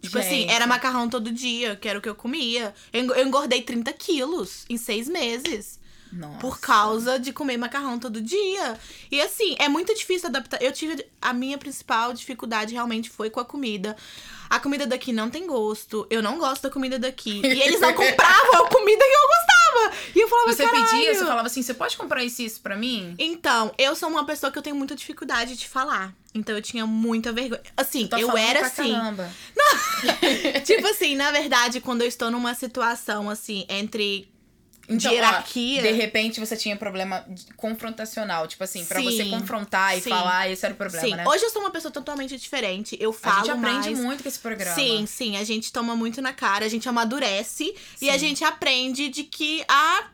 Tipo 0.00 0.18
assim, 0.18 0.42
Gente. 0.42 0.52
era 0.52 0.66
macarrão 0.66 1.08
todo 1.08 1.32
dia, 1.32 1.76
que 1.76 1.88
era 1.88 1.98
o 1.98 2.02
que 2.02 2.08
eu 2.08 2.14
comia. 2.14 2.74
Eu 2.92 3.14
eu 3.14 3.26
engordei 3.26 3.62
30 3.62 3.92
quilos 3.94 4.64
em 4.68 4.76
seis 4.76 5.08
meses. 5.08 5.78
Nossa. 6.14 6.38
Por 6.38 6.60
causa 6.60 7.18
de 7.18 7.32
comer 7.32 7.56
macarrão 7.56 7.98
todo 7.98 8.20
dia. 8.20 8.78
E 9.10 9.20
assim, 9.20 9.56
é 9.58 9.68
muito 9.68 9.94
difícil 9.94 10.28
adaptar. 10.28 10.62
Eu 10.62 10.70
tive. 10.72 11.04
A 11.20 11.32
minha 11.32 11.58
principal 11.58 12.12
dificuldade 12.12 12.72
realmente 12.72 13.10
foi 13.10 13.30
com 13.30 13.40
a 13.40 13.44
comida. 13.44 13.96
A 14.48 14.60
comida 14.60 14.86
daqui 14.86 15.12
não 15.12 15.28
tem 15.30 15.46
gosto. 15.46 16.06
Eu 16.08 16.22
não 16.22 16.38
gosto 16.38 16.62
da 16.62 16.70
comida 16.70 16.98
daqui. 16.98 17.40
E 17.44 17.62
eles 17.62 17.80
não 17.80 17.92
compravam 17.94 18.64
a 18.64 18.68
comida 18.68 19.04
que 19.04 19.16
eu 19.16 19.28
gostava. 19.28 19.96
E 20.14 20.20
eu 20.20 20.28
falava, 20.28 20.52
Você 20.52 20.64
Caralho. 20.64 20.90
pedia, 20.90 21.14
você 21.14 21.24
falava 21.26 21.46
assim, 21.48 21.62
você 21.62 21.74
pode 21.74 21.96
comprar 21.96 22.22
isso 22.22 22.42
e 22.42 22.44
isso 22.44 22.60
pra 22.60 22.76
mim? 22.76 23.14
Então, 23.18 23.74
eu 23.76 23.96
sou 23.96 24.08
uma 24.08 24.24
pessoa 24.24 24.52
que 24.52 24.58
eu 24.58 24.62
tenho 24.62 24.76
muita 24.76 24.94
dificuldade 24.94 25.56
de 25.56 25.68
falar. 25.68 26.14
Então 26.32 26.54
eu 26.54 26.62
tinha 26.62 26.86
muita 26.86 27.32
vergonha. 27.32 27.60
Assim, 27.76 28.06
Tá 28.06 28.20
eu 28.20 28.28
falando 28.28 28.44
era 28.44 28.66
assim. 28.66 28.92
Caramba. 28.92 29.30
tipo 30.64 30.86
assim, 30.86 31.16
na 31.16 31.30
verdade, 31.32 31.80
quando 31.80 32.02
eu 32.02 32.08
estou 32.08 32.30
numa 32.30 32.54
situação 32.54 33.28
assim, 33.30 33.64
entre 33.68 34.28
Então, 34.86 34.96
de 34.96 35.08
ó, 35.08 35.12
hierarquia. 35.12 35.82
de 35.82 35.92
repente 35.92 36.40
você 36.40 36.56
tinha 36.56 36.76
problema 36.76 37.24
confrontacional. 37.56 38.46
Tipo 38.46 38.64
assim, 38.64 38.84
pra 38.84 39.00
você 39.00 39.24
Sim. 39.24 39.30
confrontar 39.30 39.96
e 39.96 40.00
Sim. 40.00 40.10
falar, 40.10 40.50
esse 40.50 40.64
era 40.64 40.74
o 40.74 40.76
problema, 40.76 41.06
sim, 41.06 41.14
né? 41.14 41.24
hoje 41.26 41.44
eu 41.44 41.50
sou 41.50 41.62
uma 41.62 41.70
pessoa 41.70 41.90
totalmente 41.90 42.36
diferente. 42.36 42.96
Eu 43.00 43.12
falo 43.12 43.36
a 43.36 43.40
gente 43.40 43.50
aprende 43.50 43.90
mais. 43.90 43.98
muito 43.98 44.22
com 44.22 44.28
esse 44.28 44.38
programa. 44.38 44.74
Sim, 44.74 45.06
sim, 45.06 45.36
a 45.36 45.44
gente 45.44 45.72
toma 45.72 45.96
muito 45.96 46.20
na 46.20 46.32
cara, 46.32 46.64
a 46.64 46.68
gente 46.68 46.88
amadurece 46.88 47.74
e 48.00 48.10
a 48.10 48.14
Sim. 48.14 48.18
gente 48.18 48.44
aprende 48.44 49.08
de 49.08 49.24
que 49.24 49.64
a 49.68 50.04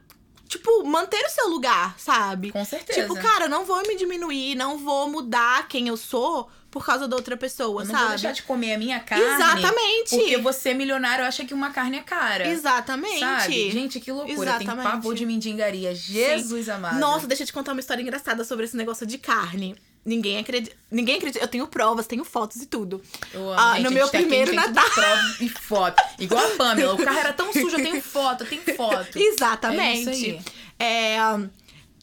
tipo 0.48 0.84
manter 0.84 1.24
o 1.24 1.30
seu 1.30 1.48
lugar, 1.48 1.94
sabe? 1.98 2.50
Com 2.50 2.64
certeza. 2.64 3.02
Tipo, 3.02 3.14
cara, 3.16 3.48
não 3.48 3.64
vou 3.64 3.80
me 3.86 3.96
diminuir, 3.96 4.56
não 4.56 4.78
vou 4.78 5.08
mudar 5.08 5.68
quem 5.68 5.88
eu 5.88 5.96
sou 5.96 6.50
por 6.70 6.84
causa 6.86 7.08
da 7.08 7.16
outra 7.16 7.36
pessoa, 7.36 7.82
eu 7.82 7.86
não 7.86 7.92
vou 7.94 7.96
sabe? 7.96 8.10
deixar 8.10 8.32
de 8.32 8.42
comer 8.44 8.74
a 8.74 8.78
minha 8.78 9.00
carne. 9.00 9.24
Exatamente. 9.24 10.10
Porque 10.10 10.36
você, 10.38 10.72
milionário, 10.72 11.24
acha 11.24 11.44
que 11.44 11.52
uma 11.52 11.70
carne 11.70 11.98
é 11.98 12.02
cara. 12.02 12.46
Exatamente. 12.48 13.18
Sabe? 13.18 13.70
Gente, 13.72 13.98
que 14.00 14.12
loucura. 14.12 14.52
Tem 14.52 14.66
Exatamente. 14.66 14.82
pavor 14.84 15.14
de 15.14 15.26
mendigaria. 15.26 15.94
Jesus 15.94 16.68
amado. 16.68 16.98
Nossa, 16.98 17.26
deixa 17.26 17.42
eu 17.42 17.46
te 17.46 17.52
contar 17.52 17.72
uma 17.72 17.80
história 17.80 18.00
engraçada 18.02 18.44
sobre 18.44 18.64
esse 18.66 18.76
negócio 18.76 19.04
de 19.06 19.18
carne. 19.18 19.74
Ninguém 20.04 20.38
acredita. 20.38 20.74
Ninguém 20.90 21.16
acredita. 21.16 21.44
Eu 21.44 21.48
tenho 21.48 21.66
provas, 21.66 22.06
tenho 22.06 22.24
fotos 22.24 22.62
e 22.62 22.66
tudo. 22.66 23.02
Eu 23.34 23.50
amo, 23.50 23.60
Ah, 23.60 23.74
gente, 23.74 23.84
no 23.84 23.90
meu 23.90 24.08
tem- 24.08 24.20
primeiro 24.22 24.50
tem 24.52 24.58
Natal. 24.60 24.90
prova 24.90 25.22
e 25.40 25.48
foto. 25.48 26.02
Igual 26.18 26.46
a 26.46 26.56
Pamela. 26.56 26.94
O 26.94 27.04
carro 27.04 27.18
era 27.18 27.32
tão 27.32 27.52
sujo, 27.52 27.76
eu 27.76 27.82
tenho 27.82 28.00
foto, 28.02 28.44
eu 28.44 28.48
tenho 28.48 28.76
foto. 28.76 29.18
Exatamente. 29.18 30.40
É. 30.78 31.16
É, 31.16 31.18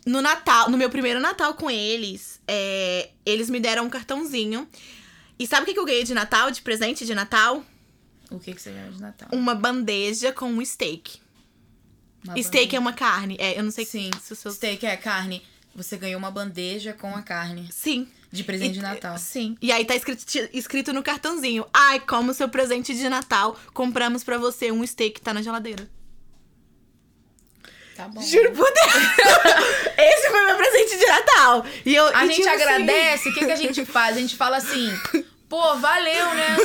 no 0.05 0.21
Natal, 0.21 0.69
no 0.69 0.77
meu 0.77 0.89
primeiro 0.89 1.19
Natal 1.19 1.53
com 1.55 1.71
eles, 1.71 2.36
é, 2.47 3.09
eles 3.25 3.49
me 3.49 3.59
deram 3.59 3.85
um 3.85 3.89
cartãozinho. 3.89 4.67
E 5.39 5.45
sabe 5.45 5.63
o 5.63 5.65
que 5.65 5.73
que 5.73 5.79
eu 5.79 5.85
ganhei 5.85 6.03
de 6.03 6.13
Natal, 6.13 6.49
de 6.49 6.61
presente 6.61 7.05
de 7.05 7.13
Natal? 7.13 7.63
O 8.31 8.39
que, 8.39 8.53
que 8.53 8.61
você 8.61 8.71
ganhou 8.71 8.91
de 8.91 8.99
Natal? 9.01 9.29
Uma 9.31 9.53
bandeja 9.55 10.31
com 10.33 10.47
um 10.51 10.63
steak. 10.65 11.19
Uma 12.25 12.41
steak 12.41 12.75
é 12.75 12.79
uma 12.79 12.91
carne. 12.93 13.37
É, 13.39 13.57
eu 13.57 13.63
não 13.63 13.71
sei 13.71 13.85
Sim, 13.85 14.09
se 14.21 14.33
o 14.33 14.35
seu. 14.35 14.51
steak 14.51 14.85
é 14.85 14.97
carne. 14.97 15.41
Você 15.75 15.95
ganhou 15.95 16.17
uma 16.17 16.31
bandeja 16.31 16.91
com 16.93 17.15
a 17.15 17.21
carne 17.21 17.69
Sim. 17.71 18.07
de 18.31 18.43
presente 18.43 18.73
de 18.73 18.79
E- 18.79 18.81
Natal. 18.81 19.17
Sim. 19.19 19.55
E 19.61 19.71
aí 19.71 19.85
tá 19.85 19.95
escrito, 19.95 20.25
escrito 20.51 20.91
no 20.91 21.03
cartãozinho. 21.03 21.65
Ai, 21.71 21.99
como 21.99 22.33
seu 22.33 22.49
presente 22.49 22.95
de 22.95 23.07
Natal, 23.07 23.55
compramos 23.73 24.23
pra 24.23 24.37
você 24.39 24.71
um 24.71 24.85
steak 24.85 25.15
que 25.15 25.21
tá 25.21 25.33
na 25.33 25.41
geladeira. 25.43 25.87
Tá 27.97 28.07
bom. 28.07 28.21
Juro 28.21 28.51
por 28.51 28.71
Deus. 28.71 28.93
Esse 29.97 30.29
foi 30.29 30.45
meu 30.45 30.55
presente 30.55 30.97
de 30.99 31.05
Natal. 31.07 31.65
E 31.83 31.95
eu, 31.95 32.05
A 32.15 32.25
e, 32.25 32.27
gente 32.27 32.37
tipo 32.43 32.49
assim, 32.49 32.61
agradece, 32.63 33.29
o 33.29 33.33
que, 33.33 33.45
que 33.45 33.51
a 33.51 33.55
gente 33.55 33.83
faz? 33.85 34.15
A 34.15 34.19
gente 34.19 34.35
fala 34.37 34.57
assim, 34.57 34.87
pô, 35.49 35.75
valeu, 35.77 36.25
né? 36.35 36.57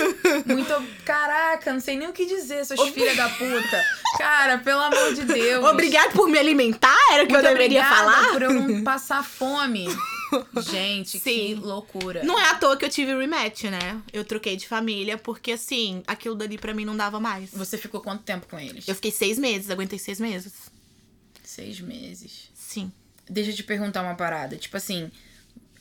Muito. 0.44 0.86
Caraca, 1.06 1.72
não 1.72 1.80
sei 1.80 1.96
nem 1.96 2.06
o 2.06 2.12
que 2.12 2.26
dizer, 2.26 2.66
seus 2.66 2.88
filhos 2.90 3.16
da 3.16 3.30
puta. 3.30 3.82
Cara, 4.18 4.58
pelo 4.58 4.80
amor 4.82 5.14
de 5.14 5.24
Deus. 5.24 5.64
Obrigado 5.64 6.12
por 6.12 6.28
me 6.28 6.38
alimentar, 6.38 6.94
era 7.12 7.24
o 7.24 7.26
que 7.26 7.32
Muito 7.32 7.46
eu 7.46 7.52
deveria 7.52 7.82
falar. 7.82 8.30
por 8.32 8.42
eu 8.42 8.52
não 8.52 8.84
passar 8.84 9.24
fome. 9.24 9.88
Gente, 10.60 11.18
que 11.18 11.24
Sim. 11.24 11.54
loucura. 11.56 12.22
Não 12.24 12.38
é 12.38 12.50
à 12.50 12.54
toa 12.54 12.76
que 12.76 12.84
eu 12.84 12.88
tive 12.90 13.14
rematch, 13.14 13.64
né? 13.64 14.00
Eu 14.12 14.24
troquei 14.24 14.56
de 14.56 14.66
família, 14.68 15.18
porque 15.18 15.52
assim, 15.52 16.02
aquilo 16.06 16.34
dali 16.34 16.56
pra 16.58 16.72
mim 16.74 16.84
não 16.84 16.96
dava 16.96 17.18
mais. 17.20 17.50
Você 17.52 17.76
ficou 17.76 18.00
quanto 18.00 18.22
tempo 18.22 18.46
com 18.50 18.58
eles? 18.58 18.86
Eu 18.88 18.94
fiquei 18.94 19.10
seis 19.10 19.38
meses, 19.38 19.70
aguentei 19.70 19.98
seis 19.98 20.18
meses. 20.20 20.52
Seis 21.54 21.80
meses. 21.80 22.50
Sim. 22.54 22.90
Deixa 23.28 23.50
eu 23.50 23.54
te 23.56 23.62
perguntar 23.62 24.02
uma 24.02 24.14
parada. 24.14 24.56
Tipo 24.56 24.76
assim, 24.78 25.10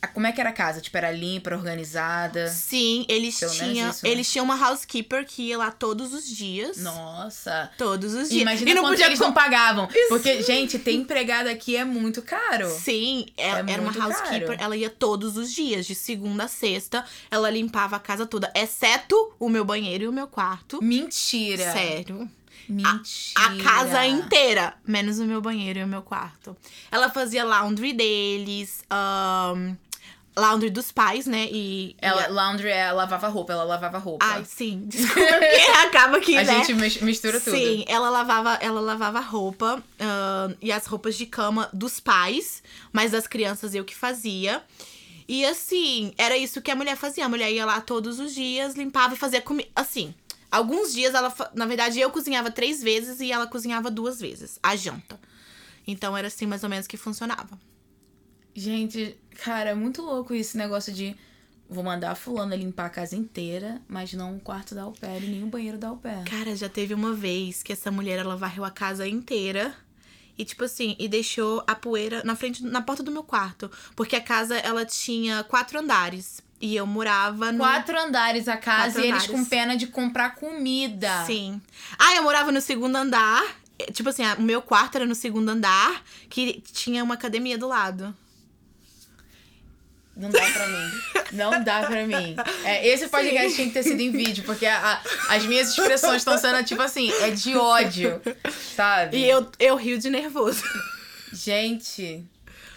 a- 0.02 0.06
como 0.06 0.26
é 0.26 0.32
que 0.32 0.40
era 0.40 0.50
a 0.50 0.52
casa? 0.52 0.80
Tipo, 0.82 0.96
era 0.98 1.10
limpa, 1.10 1.54
organizada? 1.54 2.48
Sim, 2.48 3.06
eles 3.08 3.38
Pelo 3.40 3.52
tinham. 3.52 3.90
isso, 3.90 4.04
né? 4.04 4.10
Eles 4.10 4.30
tinham 4.30 4.44
uma 4.44 4.56
housekeeper 4.68 5.24
que 5.26 5.42
ia 5.44 5.56
lá 5.56 5.70
todos 5.70 6.12
os 6.12 6.26
dias. 6.28 6.76
Nossa. 6.78 7.70
Todos 7.78 8.12
os 8.12 8.28
dias. 8.28 8.42
Imagina 8.42 8.70
e 8.70 8.74
não 8.74 8.82
quanto 8.82 8.90
podia 8.92 9.06
eles 9.06 9.18
não 9.18 9.32
pagavam. 9.32 9.88
Porque, 10.08 10.42
gente, 10.42 10.78
ter 10.78 10.92
empregada 10.92 11.50
aqui 11.50 11.74
é 11.76 11.84
muito 11.84 12.20
caro. 12.20 12.68
Sim, 12.70 13.26
ela 13.36 13.60
É 13.68 13.72
era 13.72 13.80
uma 13.82 13.92
housekeeper. 13.96 14.48
caro. 14.58 14.62
Ela 14.62 14.76
ia 14.76 14.90
todos 14.90 15.36
os 15.38 15.50
dias, 15.52 15.86
de 15.86 15.94
segunda 15.94 16.44
a 16.44 16.48
sexta. 16.48 17.04
Ela 17.30 17.48
limpava 17.50 17.96
a 17.96 18.00
casa 18.00 18.26
toda, 18.26 18.52
exceto 18.54 19.32
o 19.38 19.48
meu 19.48 19.64
banheiro 19.64 20.04
e 20.04 20.08
o 20.08 20.12
meu 20.12 20.26
quarto. 20.26 20.82
Mentira. 20.82 21.72
Sério. 21.72 22.30
Mentira. 22.72 23.40
A 23.40 23.56
casa 23.62 24.06
inteira, 24.06 24.74
menos 24.86 25.18
o 25.18 25.24
meu 25.24 25.40
banheiro 25.40 25.78
e 25.80 25.84
o 25.84 25.86
meu 25.88 26.02
quarto. 26.02 26.56
Ela 26.90 27.10
fazia 27.10 27.44
laundry 27.44 27.92
deles, 27.92 28.82
ahn, 28.90 29.74
laundry 30.36 30.70
dos 30.70 30.90
pais, 30.90 31.26
né? 31.26 31.46
E. 31.50 31.94
Ela, 32.00 32.22
e 32.22 32.24
a- 32.24 32.28
laundry, 32.28 32.68
ela 32.70 32.92
lavava 33.02 33.28
roupa, 33.28 33.52
ela 33.52 33.64
lavava 33.64 33.98
roupa. 33.98 34.24
Ai, 34.24 34.44
sim. 34.44 34.82
Desculpa, 34.88 35.20
porque 35.32 35.70
acaba 35.86 36.16
aqui, 36.16 36.36
a 36.38 36.44
né? 36.44 36.54
gente 36.58 36.74
mis- 36.74 37.00
mistura 37.02 37.38
tudo. 37.40 37.54
Sim, 37.56 37.84
ela 37.86 38.08
lavava, 38.08 38.54
ela 38.54 38.80
lavava 38.80 39.20
roupa 39.20 39.82
e 40.60 40.72
as 40.72 40.86
roupas 40.86 41.16
de 41.16 41.26
cama 41.26 41.68
dos 41.72 42.00
pais, 42.00 42.62
mas 42.92 43.10
das 43.12 43.26
crianças 43.26 43.74
eu 43.74 43.84
que 43.84 43.94
fazia. 43.94 44.62
E 45.28 45.46
assim, 45.46 46.12
era 46.18 46.36
isso 46.36 46.60
que 46.60 46.70
a 46.70 46.74
mulher 46.74 46.96
fazia. 46.96 47.24
A 47.24 47.28
mulher 47.28 47.50
ia 47.50 47.64
lá 47.64 47.80
todos 47.80 48.18
os 48.18 48.34
dias, 48.34 48.74
limpava 48.74 49.14
e 49.14 49.16
fazia 49.16 49.40
comida. 49.40 49.68
Assim, 49.74 50.12
alguns 50.52 50.92
dias 50.92 51.14
ela. 51.14 51.34
Na 51.54 51.66
verdade, 51.66 51.98
eu 51.98 52.10
cozinhava 52.10 52.50
três 52.50 52.82
vezes 52.82 53.20
e 53.20 53.32
ela 53.32 53.46
cozinhava 53.46 53.90
duas 53.90 54.20
vezes 54.20 54.60
a 54.62 54.76
janta. 54.76 55.18
Então 55.86 56.16
era 56.16 56.28
assim 56.28 56.46
mais 56.46 56.62
ou 56.62 56.68
menos 56.68 56.86
que 56.86 56.96
funcionava. 56.96 57.58
Gente, 58.54 59.18
cara, 59.42 59.70
é 59.70 59.74
muito 59.74 60.02
louco 60.02 60.34
esse 60.34 60.56
negócio 60.56 60.92
de 60.92 61.16
vou 61.68 61.82
mandar 61.82 62.10
a 62.10 62.14
fulana 62.14 62.54
limpar 62.54 62.86
a 62.86 62.90
casa 62.90 63.16
inteira, 63.16 63.80
mas 63.88 64.12
não 64.12 64.36
o 64.36 64.40
quarto 64.40 64.74
da 64.74 64.84
pair 64.90 65.24
e 65.24 65.26
nem 65.26 65.42
o 65.42 65.46
banheiro 65.46 65.78
da 65.78 65.94
pair. 65.94 66.24
Cara, 66.24 66.54
já 66.54 66.68
teve 66.68 66.92
uma 66.92 67.14
vez 67.14 67.62
que 67.62 67.72
essa 67.72 67.90
mulher 67.90 68.18
ela 68.18 68.36
varreu 68.36 68.64
a 68.64 68.70
casa 68.70 69.08
inteira. 69.08 69.74
E 70.36 70.44
tipo 70.44 70.64
assim, 70.64 70.96
e 70.98 71.08
deixou 71.08 71.62
a 71.66 71.74
poeira 71.74 72.22
na 72.24 72.34
frente, 72.34 72.62
na 72.62 72.80
porta 72.80 73.02
do 73.02 73.10
meu 73.10 73.22
quarto. 73.22 73.70
Porque 73.94 74.16
a 74.16 74.20
casa, 74.20 74.56
ela 74.56 74.84
tinha 74.84 75.44
quatro 75.44 75.78
andares. 75.78 76.42
E 76.62 76.76
eu 76.76 76.86
morava 76.86 77.50
no. 77.50 77.58
Quatro 77.58 77.98
andares 77.98 78.46
a 78.46 78.56
casa 78.56 78.92
Quatro 78.92 79.00
e 79.00 79.08
eles 79.08 79.24
andares. 79.24 79.30
com 79.30 79.44
pena 79.44 79.76
de 79.76 79.88
comprar 79.88 80.36
comida. 80.36 81.24
Sim. 81.26 81.60
Ah, 81.98 82.14
eu 82.14 82.22
morava 82.22 82.52
no 82.52 82.60
segundo 82.60 82.94
andar. 82.96 83.42
Eh, 83.80 83.90
Tipo 83.90 84.10
assim, 84.10 84.22
o 84.38 84.42
meu 84.42 84.62
quarto 84.62 84.94
era 84.94 85.04
no 85.04 85.14
segundo 85.14 85.48
andar, 85.48 86.02
que 86.30 86.62
tinha 86.72 87.02
uma 87.02 87.14
academia 87.14 87.58
do 87.58 87.66
lado. 87.66 88.16
Não 90.16 90.28
dá 90.30 90.40
pra 90.40 90.68
mim. 90.68 90.90
Não 91.32 91.64
dá 91.64 91.80
pra 91.86 92.06
mim. 92.06 92.36
É, 92.64 92.86
esse 92.86 93.08
podcast 93.08 93.54
tinha 93.56 93.66
que 93.66 93.72
ter 93.72 93.82
sido 93.82 94.00
em 94.00 94.10
vídeo, 94.12 94.44
porque 94.44 94.66
a- 94.66 95.00
a- 95.28 95.34
as 95.34 95.44
minhas 95.46 95.70
expressões 95.70 96.18
estão 96.18 96.36
sendo, 96.38 96.62
tipo 96.64 96.82
assim, 96.82 97.10
é 97.22 97.30
de 97.30 97.56
ódio. 97.56 98.20
Sabe? 98.76 99.16
E 99.16 99.28
eu, 99.28 99.50
eu 99.58 99.74
rio 99.74 99.98
de 99.98 100.10
nervoso. 100.10 100.62
Gente. 101.32 102.24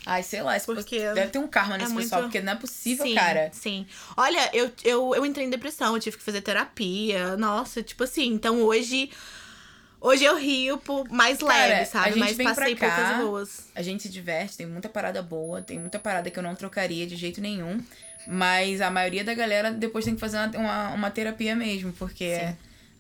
Ai, 0.06 0.22
sei 0.24 0.42
lá, 0.44 0.56
esse 0.56 0.66
Porque 0.66 1.00
deve 1.00 1.32
ter 1.32 1.40
um 1.40 1.48
karma 1.48 1.78
nesse 1.78 1.92
é 1.92 1.96
pessoal, 1.96 2.22
muito- 2.22 2.32
porque 2.34 2.46
não 2.46 2.54
é 2.54 2.56
possível, 2.56 3.06
sim, 3.06 3.16
cara. 3.16 3.50
Sim. 3.52 3.88
Olha, 4.16 4.50
eu, 4.54 4.72
eu, 4.84 5.16
eu 5.16 5.26
entrei 5.26 5.46
em 5.46 5.50
depressão, 5.50 5.96
eu 5.96 6.00
tive 6.00 6.18
que 6.18 6.24
fazer 6.24 6.42
terapia. 6.42 7.36
Nossa, 7.38 7.82
tipo 7.82 8.04
assim, 8.04 8.28
então 8.34 8.62
hoje. 8.62 9.10
Hoje 10.00 10.24
eu 10.24 10.38
rio 10.38 10.78
por 10.78 11.10
mais 11.10 11.40
Cara, 11.40 11.50
leve, 11.68 11.82
a 11.82 11.86
sabe? 11.86 12.12
gente 12.14 12.20
Mas 12.44 12.56
passei 12.56 12.76
cá, 12.76 12.92
poucas 12.96 13.18
boas. 13.26 13.72
A 13.74 13.82
gente 13.82 14.04
se 14.04 14.10
diverte, 14.10 14.56
tem 14.58 14.68
muita 14.68 14.88
parada 14.88 15.20
boa, 15.24 15.64
tem 15.64 15.80
muita 15.80 15.98
parada 15.98 16.30
que 16.30 16.38
eu 16.38 16.44
não 16.44 16.54
trocaria 16.54 17.08
de 17.08 17.16
jeito 17.16 17.42
nenhum. 17.42 17.82
Mas 18.28 18.82
a 18.82 18.92
maioria 18.92 19.24
da 19.24 19.34
galera 19.34 19.72
depois 19.72 20.06
tem 20.06 20.14
que 20.14 20.20
fazer 20.20 20.38
uma, 20.38 20.48
uma, 20.60 20.90
uma 20.94 21.12
terapia 21.12 21.56
mesmo, 21.56 21.92
porque 21.94 22.36
Sim. 22.36 22.58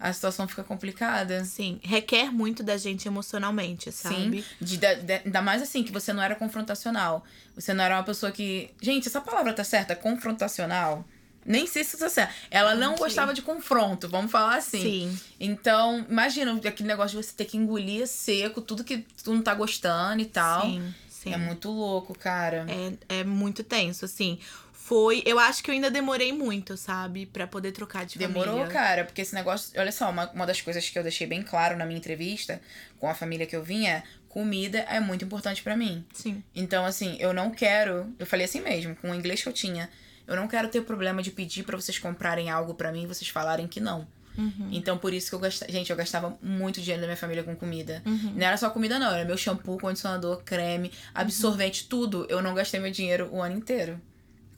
A 0.09 0.13
situação 0.13 0.47
fica 0.47 0.63
complicada. 0.63 1.43
Sim, 1.45 1.79
requer 1.83 2.31
muito 2.31 2.61
da 2.63 2.77
gente 2.77 3.07
emocionalmente, 3.07 3.91
sabe? 3.91 4.41
Sim. 4.43 4.45
De, 4.61 4.77
da- 4.77 4.93
da- 4.93 5.21
ainda 5.25 5.41
mais 5.41 5.61
assim, 5.61 5.83
que 5.83 5.91
você 5.91 6.13
não 6.13 6.21
era 6.21 6.35
confrontacional. 6.35 7.23
Você 7.55 7.73
não 7.73 7.83
era 7.83 7.95
uma 7.97 8.03
pessoa 8.03 8.31
que. 8.31 8.69
Gente, 8.81 9.07
essa 9.07 9.19
palavra 9.21 9.53
tá 9.53 9.63
certa? 9.63 9.95
Confrontacional? 9.95 11.05
Nem 11.45 11.67
sei 11.67 11.83
se 11.83 11.95
isso 11.95 12.03
é 12.05 12.09
certo. 12.09 12.33
Ela 12.49 12.73
não 12.73 12.91
sei. 12.97 13.05
gostava 13.05 13.33
de 13.33 13.41
confronto, 13.41 14.09
vamos 14.09 14.31
falar 14.31 14.57
assim. 14.57 14.81
Sim. 14.81 15.19
Então, 15.39 16.03
imagina 16.09 16.51
aquele 16.55 16.87
negócio 16.89 17.19
de 17.19 17.23
você 17.25 17.33
ter 17.33 17.45
que 17.45 17.55
engolir 17.55 18.07
seco 18.07 18.61
tudo 18.61 18.83
que 18.83 19.05
tu 19.23 19.31
não 19.33 19.41
tá 19.43 19.53
gostando 19.53 20.21
e 20.21 20.25
tal. 20.25 20.63
Sim, 20.65 20.93
sim. 21.07 21.33
É 21.33 21.37
muito 21.37 21.69
louco, 21.69 22.17
cara. 22.17 22.65
É, 23.09 23.19
é 23.19 23.23
muito 23.23 23.63
tenso, 23.63 24.05
assim. 24.05 24.39
Foi. 24.85 25.23
Eu 25.25 25.39
acho 25.39 25.63
que 25.63 25.71
eu 25.71 25.73
ainda 25.73 25.89
demorei 25.89 26.31
muito, 26.31 26.77
sabe? 26.77 27.25
Pra 27.25 27.47
poder 27.47 27.71
trocar 27.71 28.05
de 28.05 28.19
Demorou, 28.19 28.57
família. 28.57 28.71
cara, 28.71 29.03
porque 29.03 29.19
esse 29.23 29.33
negócio. 29.33 29.73
Olha 29.81 29.91
só, 29.91 30.11
uma, 30.11 30.29
uma 30.29 30.45
das 30.45 30.61
coisas 30.61 30.87
que 30.87 30.99
eu 30.99 31.01
deixei 31.01 31.25
bem 31.25 31.41
claro 31.41 31.75
na 31.75 31.87
minha 31.87 31.97
entrevista 31.97 32.61
com 32.99 33.09
a 33.09 33.15
família 33.15 33.47
que 33.47 33.55
eu 33.55 33.63
vinha 33.63 33.91
é: 33.91 34.03
comida 34.29 34.77
é 34.87 34.99
muito 34.99 35.25
importante 35.25 35.63
pra 35.63 35.75
mim. 35.75 36.05
Sim. 36.13 36.43
Então, 36.55 36.85
assim, 36.85 37.17
eu 37.19 37.33
não 37.33 37.49
quero. 37.49 38.13
Eu 38.19 38.27
falei 38.27 38.45
assim 38.45 38.61
mesmo, 38.61 38.95
com 38.97 39.09
o 39.09 39.15
inglês 39.15 39.41
que 39.41 39.49
eu 39.49 39.53
tinha. 39.53 39.89
Eu 40.27 40.35
não 40.35 40.47
quero 40.47 40.67
ter 40.67 40.81
problema 40.83 41.23
de 41.23 41.31
pedir 41.31 41.63
pra 41.63 41.75
vocês 41.75 41.97
comprarem 41.97 42.51
algo 42.51 42.75
pra 42.75 42.91
mim 42.91 43.05
e 43.05 43.07
vocês 43.07 43.27
falarem 43.27 43.67
que 43.67 43.79
não. 43.79 44.07
Uhum. 44.37 44.69
Então, 44.71 44.99
por 44.99 45.15
isso 45.15 45.29
que 45.29 45.35
eu 45.35 45.39
gastava. 45.39 45.71
Gente, 45.71 45.89
eu 45.89 45.97
gastava 45.97 46.37
muito 46.43 46.79
dinheiro 46.79 47.01
da 47.01 47.07
minha 47.07 47.17
família 47.17 47.43
com 47.43 47.55
comida. 47.55 48.03
Uhum. 48.05 48.33
Não 48.35 48.45
era 48.45 48.55
só 48.55 48.69
comida, 48.69 48.99
não. 48.99 49.11
Era 49.11 49.25
meu 49.25 49.35
shampoo, 49.35 49.79
condicionador, 49.79 50.43
creme, 50.43 50.91
absorvente, 51.11 51.87
tudo. 51.87 52.27
Eu 52.29 52.39
não 52.39 52.53
gastei 52.53 52.79
meu 52.79 52.91
dinheiro 52.91 53.29
o 53.31 53.41
ano 53.41 53.57
inteiro. 53.57 53.99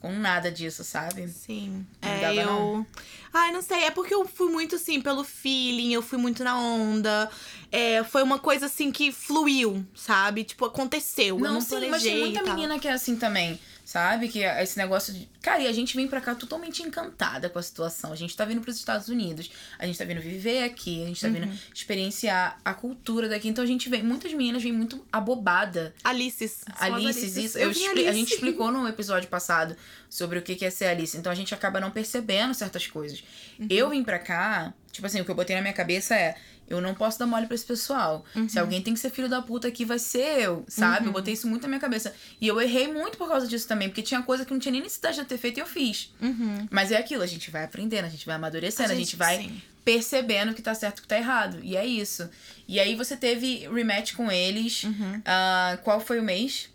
Com 0.00 0.12
nada 0.12 0.50
disso, 0.50 0.84
sabe? 0.84 1.26
Sim. 1.28 1.84
Não 2.00 2.08
é, 2.08 2.36
eu. 2.36 2.46
não? 2.46 2.86
Ai, 3.32 3.50
não 3.50 3.60
sei. 3.60 3.84
É 3.84 3.90
porque 3.90 4.14
eu 4.14 4.26
fui 4.26 4.50
muito 4.50 4.76
assim, 4.76 5.00
pelo 5.00 5.24
feeling, 5.24 5.92
eu 5.92 6.02
fui 6.02 6.18
muito 6.18 6.44
na 6.44 6.56
onda. 6.56 7.28
É, 7.72 8.04
foi 8.04 8.22
uma 8.22 8.38
coisa 8.38 8.66
assim 8.66 8.92
que 8.92 9.10
fluiu, 9.10 9.84
sabe? 9.94 10.44
Tipo, 10.44 10.66
aconteceu. 10.66 11.38
eu 11.38 11.52
não 11.52 11.60
sim, 11.60 11.88
mas 11.88 12.02
tem 12.02 12.18
muita 12.18 12.42
menina 12.42 12.78
que 12.78 12.86
é 12.86 12.92
assim 12.92 13.16
também, 13.16 13.58
sabe? 13.84 14.28
Que 14.28 14.44
é 14.44 14.62
esse 14.62 14.78
negócio 14.78 15.12
de. 15.12 15.28
Cara, 15.40 15.60
e 15.62 15.66
a 15.68 15.72
gente 15.72 15.94
vem 15.96 16.08
pra 16.08 16.20
cá 16.20 16.34
totalmente 16.34 16.82
encantada 16.82 17.48
com 17.48 17.58
a 17.58 17.62
situação. 17.62 18.12
A 18.12 18.16
gente 18.16 18.36
tá 18.36 18.44
vindo 18.44 18.60
pros 18.60 18.76
Estados 18.76 19.08
Unidos, 19.08 19.50
a 19.78 19.86
gente 19.86 19.96
tá 19.98 20.04
vindo 20.04 20.20
viver 20.20 20.64
aqui, 20.64 21.02
a 21.02 21.06
gente 21.06 21.20
tá 21.20 21.28
Uhum. 21.28 21.34
vindo 21.34 21.58
experienciar 21.74 22.58
a 22.64 22.74
cultura 22.74 23.28
daqui. 23.28 23.48
Então 23.48 23.62
a 23.62 23.66
gente 23.66 23.88
vem. 23.88 24.02
Muitas 24.02 24.32
meninas 24.32 24.62
vêm 24.62 24.72
muito 24.72 25.04
abobada. 25.12 25.94
Alices. 26.04 26.64
Alices, 26.78 27.36
isso. 27.36 27.58
Eu 27.58 27.70
vi 27.72 27.78
expli- 27.84 28.06
a 28.06 28.10
Alice. 28.10 28.18
gente 28.18 28.34
explicou 28.34 28.70
no 28.72 28.86
episódio 28.88 29.28
passado 29.28 29.76
sobre 30.10 30.38
o 30.38 30.42
que 30.42 30.64
é 30.64 30.70
ser 30.70 30.86
Alice. 30.86 31.16
Então 31.16 31.30
a 31.30 31.34
gente 31.34 31.54
acaba 31.54 31.80
não 31.80 31.90
percebendo 31.90 32.52
certas 32.54 32.86
coisas. 32.86 33.22
Uhum. 33.58 33.66
Eu 33.70 33.90
vim 33.90 34.02
pra 34.02 34.18
cá, 34.18 34.72
tipo 34.92 35.06
assim, 35.06 35.20
o 35.20 35.24
que 35.24 35.30
eu 35.30 35.34
botei 35.34 35.54
na 35.56 35.62
minha 35.62 35.74
cabeça 35.74 36.14
é. 36.14 36.34
Eu 36.70 36.82
não 36.82 36.94
posso 36.94 37.18
dar 37.18 37.24
mole 37.26 37.46
pra 37.46 37.54
esse 37.54 37.64
pessoal. 37.64 38.26
Uhum. 38.36 38.46
Se 38.46 38.58
alguém 38.58 38.82
tem 38.82 38.92
que 38.92 39.00
ser 39.00 39.08
filho 39.08 39.26
da 39.26 39.40
puta 39.40 39.66
aqui, 39.68 39.86
vai 39.86 39.98
ser 39.98 40.42
eu, 40.42 40.66
sabe? 40.68 41.06
Eu 41.06 41.12
botei 41.12 41.32
isso 41.32 41.48
muito 41.48 41.62
na 41.62 41.68
minha 41.68 41.80
cabeça. 41.80 42.14
E 42.38 42.46
eu 42.46 42.60
errei 42.60 42.92
muito 42.92 43.16
por 43.16 43.26
causa 43.26 43.48
disso 43.48 43.66
também, 43.66 43.88
porque 43.88 44.02
tinha 44.02 44.20
coisa 44.20 44.44
que 44.44 44.52
não 44.52 44.60
tinha 44.60 44.72
nem 44.72 44.82
necessidade 44.82 45.14
de 45.16 45.22
eu 45.22 45.26
ter 45.28 45.38
feito 45.38 45.58
e 45.58 45.60
eu 45.60 45.66
fiz. 45.66 46.12
Uhum. 46.20 46.66
Mas 46.70 46.90
é 46.92 46.96
aquilo, 46.96 47.22
a 47.22 47.26
gente 47.26 47.50
vai 47.50 47.64
aprendendo, 47.64 48.04
a 48.06 48.08
gente 48.08 48.24
vai 48.26 48.36
amadurecendo, 48.36 48.90
a 48.92 48.94
gente, 48.94 49.04
gente- 49.10 49.16
vai 49.16 49.38
sim. 49.38 49.62
percebendo 49.84 50.52
o 50.52 50.54
que 50.54 50.62
tá 50.62 50.74
certo 50.74 50.98
e 50.98 51.00
o 51.00 51.02
que 51.02 51.08
tá 51.08 51.18
errado. 51.18 51.58
E 51.62 51.76
é 51.76 51.84
isso. 51.86 52.28
E 52.66 52.78
aí 52.80 52.94
você 52.94 53.16
teve 53.16 53.68
rematch 53.72 54.14
com 54.14 54.30
eles. 54.30 54.84
Uhum. 54.84 55.22
Ah, 55.24 55.78
qual 55.82 56.00
foi 56.00 56.18
o 56.18 56.22
mês? 56.22 56.68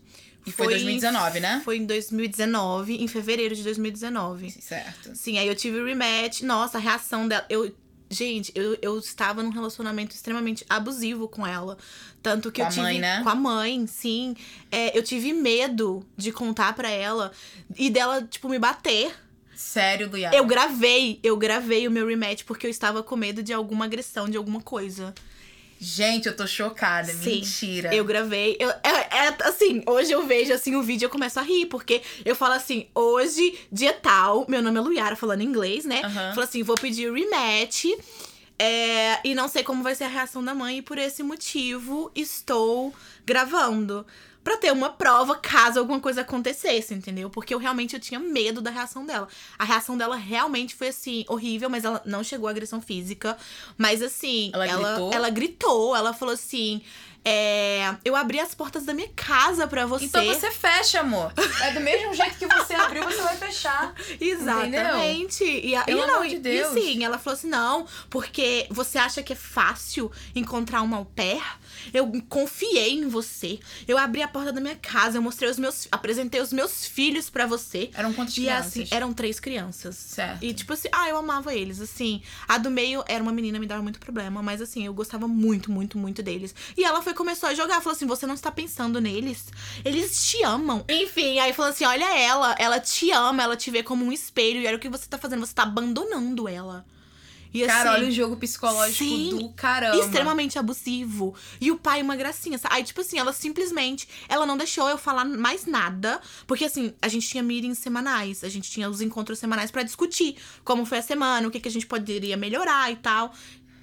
E 0.45 0.51
foi, 0.51 0.67
2019, 0.67 1.39
né? 1.39 1.62
Foi 1.63 1.77
em 1.77 1.86
2019, 1.86 2.95
em 3.01 3.07
fevereiro 3.07 3.55
de 3.55 3.63
2019. 3.63 4.51
Certo. 4.51 5.15
Sim, 5.15 5.38
aí 5.38 5.48
eu 5.48 5.55
tive 5.55 5.79
o 5.79 5.86
rematch. 5.86 6.41
Nossa, 6.41 6.77
a 6.77 6.81
reação 6.81 7.27
dela. 7.27 7.45
Eu, 7.50 7.74
gente, 8.13 8.51
eu, 8.55 8.77
eu 8.82 8.98
estava 8.98 9.43
num 9.43 9.50
relacionamento 9.50 10.15
extremamente 10.15 10.65
abusivo 10.70 11.27
com 11.27 11.46
ela. 11.46 11.77
Tanto 12.22 12.51
que 12.51 12.62
Com 12.62 12.65
eu 12.65 12.67
a 12.67 12.70
tive. 12.70 12.82
mãe, 12.84 13.00
né? 13.00 13.22
Com 13.24 13.29
a 13.29 13.36
mãe, 13.36 13.86
sim. 13.88 14.36
É, 14.72 14.98
eu 14.98 15.03
tive 15.03 15.34
medo 15.34 16.05
de 16.15 16.32
contar 16.32 16.74
pra 16.74 16.89
ela 16.89 17.32
e 17.75 17.89
dela, 17.89 18.22
tipo, 18.24 18.48
me 18.48 18.58
bater. 18.60 19.13
Sério, 19.55 20.10
Luia. 20.10 20.32
Eu 20.34 20.46
gravei, 20.46 21.20
eu 21.24 21.38
gravei 21.38 21.88
o 21.88 21.91
meu 21.91 22.08
rematch 22.08 22.43
porque 22.43 22.65
eu 22.65 22.72
estava 22.72 23.03
com 23.03 23.15
medo 23.15 23.43
de 23.43 23.53
alguma 23.53 23.86
agressão, 23.86 24.29
de 24.29 24.38
alguma 24.38 24.62
coisa. 24.62 25.13
Gente, 25.84 26.28
eu 26.28 26.36
tô 26.36 26.48
chocada. 26.48 27.12
Sim, 27.12 27.42
Mentira. 27.42 27.94
Eu 27.94 28.06
gravei. 28.06 28.56
Eu, 28.58 28.70
é, 28.70 28.78
é, 28.84 29.36
assim, 29.44 29.84
hoje 29.86 30.13
eu 30.13 30.25
vejo 30.25 30.54
assim 30.54 30.75
o 30.75 30.82
vídeo 30.82 31.04
e 31.04 31.08
eu 31.08 31.10
começo 31.10 31.38
a 31.40 31.44
rir, 31.44 31.66
porque 31.66 32.02
eu 32.24 32.36
falo 32.36 32.54
assim, 32.54 32.88
hoje, 32.96 33.60
dia 33.70 33.92
tal, 33.92 34.46
meu 34.48 34.62
nome 34.62 34.78
é 34.78 34.82
Luiara, 34.82 35.16
falando 35.18 35.42
inglês, 35.42 35.84
né? 35.84 36.02
Aham. 36.04 36.34
Falo 36.34 36.42
assim, 36.48 36.63
vou 36.63 36.75
pedir 36.75 37.12
rematch. 37.12 37.86
é, 38.58 39.20
e 39.28 39.36
não 39.36 39.50
sei 39.50 39.62
como 39.62 39.84
vai 39.84 39.94
ser 39.94 40.06
a 40.06 40.08
reação 40.08 40.42
da 40.44 40.56
mãe, 40.56 40.78
e 40.78 40.82
por 40.82 40.98
esse 40.98 41.22
motivo 41.22 42.10
estou 42.16 42.94
gravando. 43.25 44.06
Pra 44.43 44.57
ter 44.57 44.71
uma 44.71 44.89
prova 44.89 45.35
caso 45.35 45.79
alguma 45.79 46.00
coisa 46.00 46.21
acontecesse, 46.21 46.93
entendeu? 46.93 47.29
Porque 47.29 47.53
eu 47.53 47.57
realmente 47.57 47.93
eu 47.93 47.99
tinha 47.99 48.19
medo 48.19 48.62
da 48.62 48.69
reação 48.69 49.06
dela. 49.06 49.27
A 49.58 49.63
reação 49.63 49.97
dela 49.97 50.15
realmente 50.15 50.75
foi 50.75 50.89
assim, 50.89 51.23
horrível, 51.27 51.69
mas 51.69 51.86
ela 51.86 52.01
não 52.06 52.23
chegou 52.23 52.47
à 52.47 52.51
agressão 52.51 52.82
física. 52.82 53.38
Mas 53.77 54.01
assim, 54.01 54.51
Ela 54.53 54.67
ela, 54.67 54.89
gritou? 54.89 55.13
ela 55.13 55.29
gritou, 55.29 55.95
ela 55.95 56.13
falou 56.13 56.34
assim: 56.34 56.82
é, 57.25 57.95
eu 58.03 58.17
abri 58.17 58.39
as 58.39 58.53
portas 58.53 58.84
da 58.84 58.93
minha 58.93 59.08
casa 59.15 59.65
pra 59.65 59.86
você. 59.86 60.06
Então 60.06 60.25
você 60.25 60.51
fecha, 60.51 60.99
amor. 60.99 61.32
É 61.62 61.71
do 61.71 61.79
mesmo 61.79 62.13
jeito 62.13 62.38
que 62.38 62.45
você 62.45 62.73
abriu, 62.73 63.03
você 63.03 63.21
vai 63.21 63.38
fechar. 63.38 63.93
Exatamente. 64.19 65.43
E, 65.45 65.73
a, 65.73 65.84
Pelo 65.84 66.03
e, 66.03 66.08
não, 66.08 66.15
amor 66.15 66.27
de 66.27 66.39
Deus. 66.39 66.75
E 66.75 66.82
sim, 66.82 67.03
ela 67.06 67.17
falou 67.17 67.38
assim: 67.38 67.47
não, 67.47 67.88
porque 68.10 68.67
você 68.69 68.97
acha 68.97 69.23
que 69.23 69.32
é 69.32 69.38
fácil 69.38 70.12
encontrar 70.36 70.82
uma 70.82 70.97
au 70.97 71.06
pair? 71.06 71.41
Eu 71.93 72.12
confiei 72.30 72.93
em 72.93 73.08
você. 73.08 73.60
Eu 73.88 73.98
abri 73.98 74.22
a 74.22 74.28
porta 74.28 74.52
da 74.54 74.62
minha 74.62 74.76
casa, 74.76 75.17
eu 75.17 75.22
mostrei 75.22 75.50
os 75.50 75.58
meus. 75.58 75.88
apresentei 75.91 76.41
os 76.41 76.54
meus 76.54 76.86
filhos 76.86 77.30
pra 77.30 77.46
você. 77.46 77.89
Eram 77.93 78.13
quantas 78.13 78.34
E 78.38 78.41
crianças? 78.41 78.67
assim, 78.67 78.88
eram 78.91 79.13
três 79.13 79.39
crianças. 79.39 79.96
Certo. 79.96 80.43
E 80.43 80.54
tipo 80.54 80.74
assim, 80.74 80.89
ah, 80.91 81.10
eu 81.10 81.17
amava 81.17 81.54
eles, 81.54 81.82
assim. 81.82 82.22
A 82.48 82.58
do 82.58 82.69
meio 82.69 83.04
era 83.08 83.24
uma 83.24 83.32
menina, 83.32 83.60
me 83.60 83.65
dava 83.65 83.82
muito 83.82 84.00
problema, 84.00 84.41
mas 84.43 84.62
assim, 84.62 84.86
eu 84.86 84.93
gostava 84.93 85.28
muito, 85.28 85.72
muito, 85.72 85.98
muito 85.98 86.22
deles. 86.22 86.54
E 86.78 86.84
ela 86.84 87.02
foi, 87.02 87.13
começou 87.13 87.50
a 87.50 87.54
jogar, 87.54 87.82
falou 87.82 87.96
assim: 87.96 88.06
você 88.06 88.26
não 88.28 88.36
está 88.36 88.52
pensando 88.52 89.02
neles? 89.02 89.46
Eles 89.84 90.30
te 90.30 90.43
amam. 90.43 90.84
Enfim, 90.89 91.39
aí 91.39 91.54
falou 91.54 91.72
assim: 91.72 91.86
olha 91.86 92.17
ela, 92.19 92.56
ela 92.60 92.80
te 92.80 93.12
ama, 93.12 93.43
ela 93.43 93.56
te 93.58 93.72
vê 93.72 93.82
como 93.84 94.04
um 94.06 94.12
espelho, 94.12 94.60
e 94.62 94.67
olha 94.67 94.78
o 94.78 94.80
que 94.80 94.89
você 94.89 95.08
tá 95.08 95.17
fazendo, 95.17 95.46
você 95.46 95.54
tá 95.54 95.63
abandonando 95.63 96.48
ela. 96.48 96.86
E 97.54 97.66
Cara, 97.66 97.92
assim, 97.92 98.00
olha 98.02 98.10
o 98.10 98.12
jogo 98.12 98.36
psicológico 98.36 98.98
sim, 98.98 99.30
do 99.30 99.50
caramba. 99.54 99.98
extremamente 99.98 100.58
abusivo. 100.58 101.36
E 101.62 101.70
o 101.72 101.78
pai, 101.78 102.02
uma 102.02 102.16
gracinha. 102.16 102.60
Aí, 102.66 102.84
tipo 102.84 103.02
assim, 103.02 103.20
ela 103.20 103.32
simplesmente. 103.32 104.08
Ela 104.28 104.46
não 104.46 104.58
deixou 104.58 104.89
eu 104.89 104.98
falar 104.98 105.24
mais 105.24 105.66
nada. 105.66 106.20
Porque, 106.48 106.66
assim, 106.66 106.94
a 107.02 107.08
gente 107.08 107.28
tinha 107.28 107.44
meetings 107.44 107.78
semanais. 107.78 108.44
A 108.44 108.50
gente 108.50 108.72
tinha 108.72 108.89
os 108.89 109.02
encontros 109.02 109.38
semanais 109.38 109.70
pra 109.70 109.84
discutir 109.84 110.36
como 110.63 110.86
foi 110.86 110.98
a 110.98 111.04
semana, 111.04 111.48
o 111.48 111.52
que, 111.52 111.60
que 111.60 111.68
a 111.68 111.72
gente 111.72 111.86
poderia 111.86 112.36
melhorar 112.36 112.92
e 112.92 112.96
tal. 112.96 113.34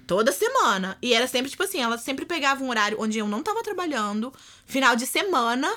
Toda 0.05 0.31
semana. 0.33 0.97
E 1.01 1.13
era 1.13 1.25
sempre, 1.25 1.49
tipo 1.49 1.63
assim, 1.63 1.79
ela 1.79 1.97
sempre 1.97 2.25
pegava 2.25 2.61
um 2.61 2.69
horário 2.69 2.97
onde 2.99 3.17
eu 3.19 3.27
não 3.27 3.41
tava 3.41 3.63
trabalhando. 3.63 4.33
Final 4.65 4.95
de 4.97 5.05
semana. 5.05 5.73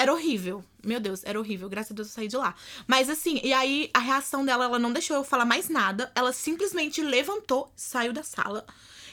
Era 0.00 0.12
horrível. 0.12 0.64
Meu 0.82 0.98
Deus, 0.98 1.22
era 1.24 1.38
horrível. 1.38 1.68
Graças 1.68 1.92
a 1.92 1.94
Deus 1.94 2.08
eu 2.08 2.14
saí 2.14 2.26
de 2.26 2.36
lá. 2.36 2.54
Mas 2.86 3.10
assim, 3.10 3.38
e 3.44 3.52
aí 3.52 3.90
a 3.92 3.98
reação 3.98 4.44
dela, 4.44 4.64
ela 4.64 4.78
não 4.78 4.92
deixou 4.92 5.16
eu 5.16 5.22
falar 5.22 5.44
mais 5.44 5.68
nada. 5.68 6.10
Ela 6.14 6.32
simplesmente 6.32 7.02
levantou, 7.02 7.70
saiu 7.76 8.10
da 8.12 8.22
sala. 8.22 8.64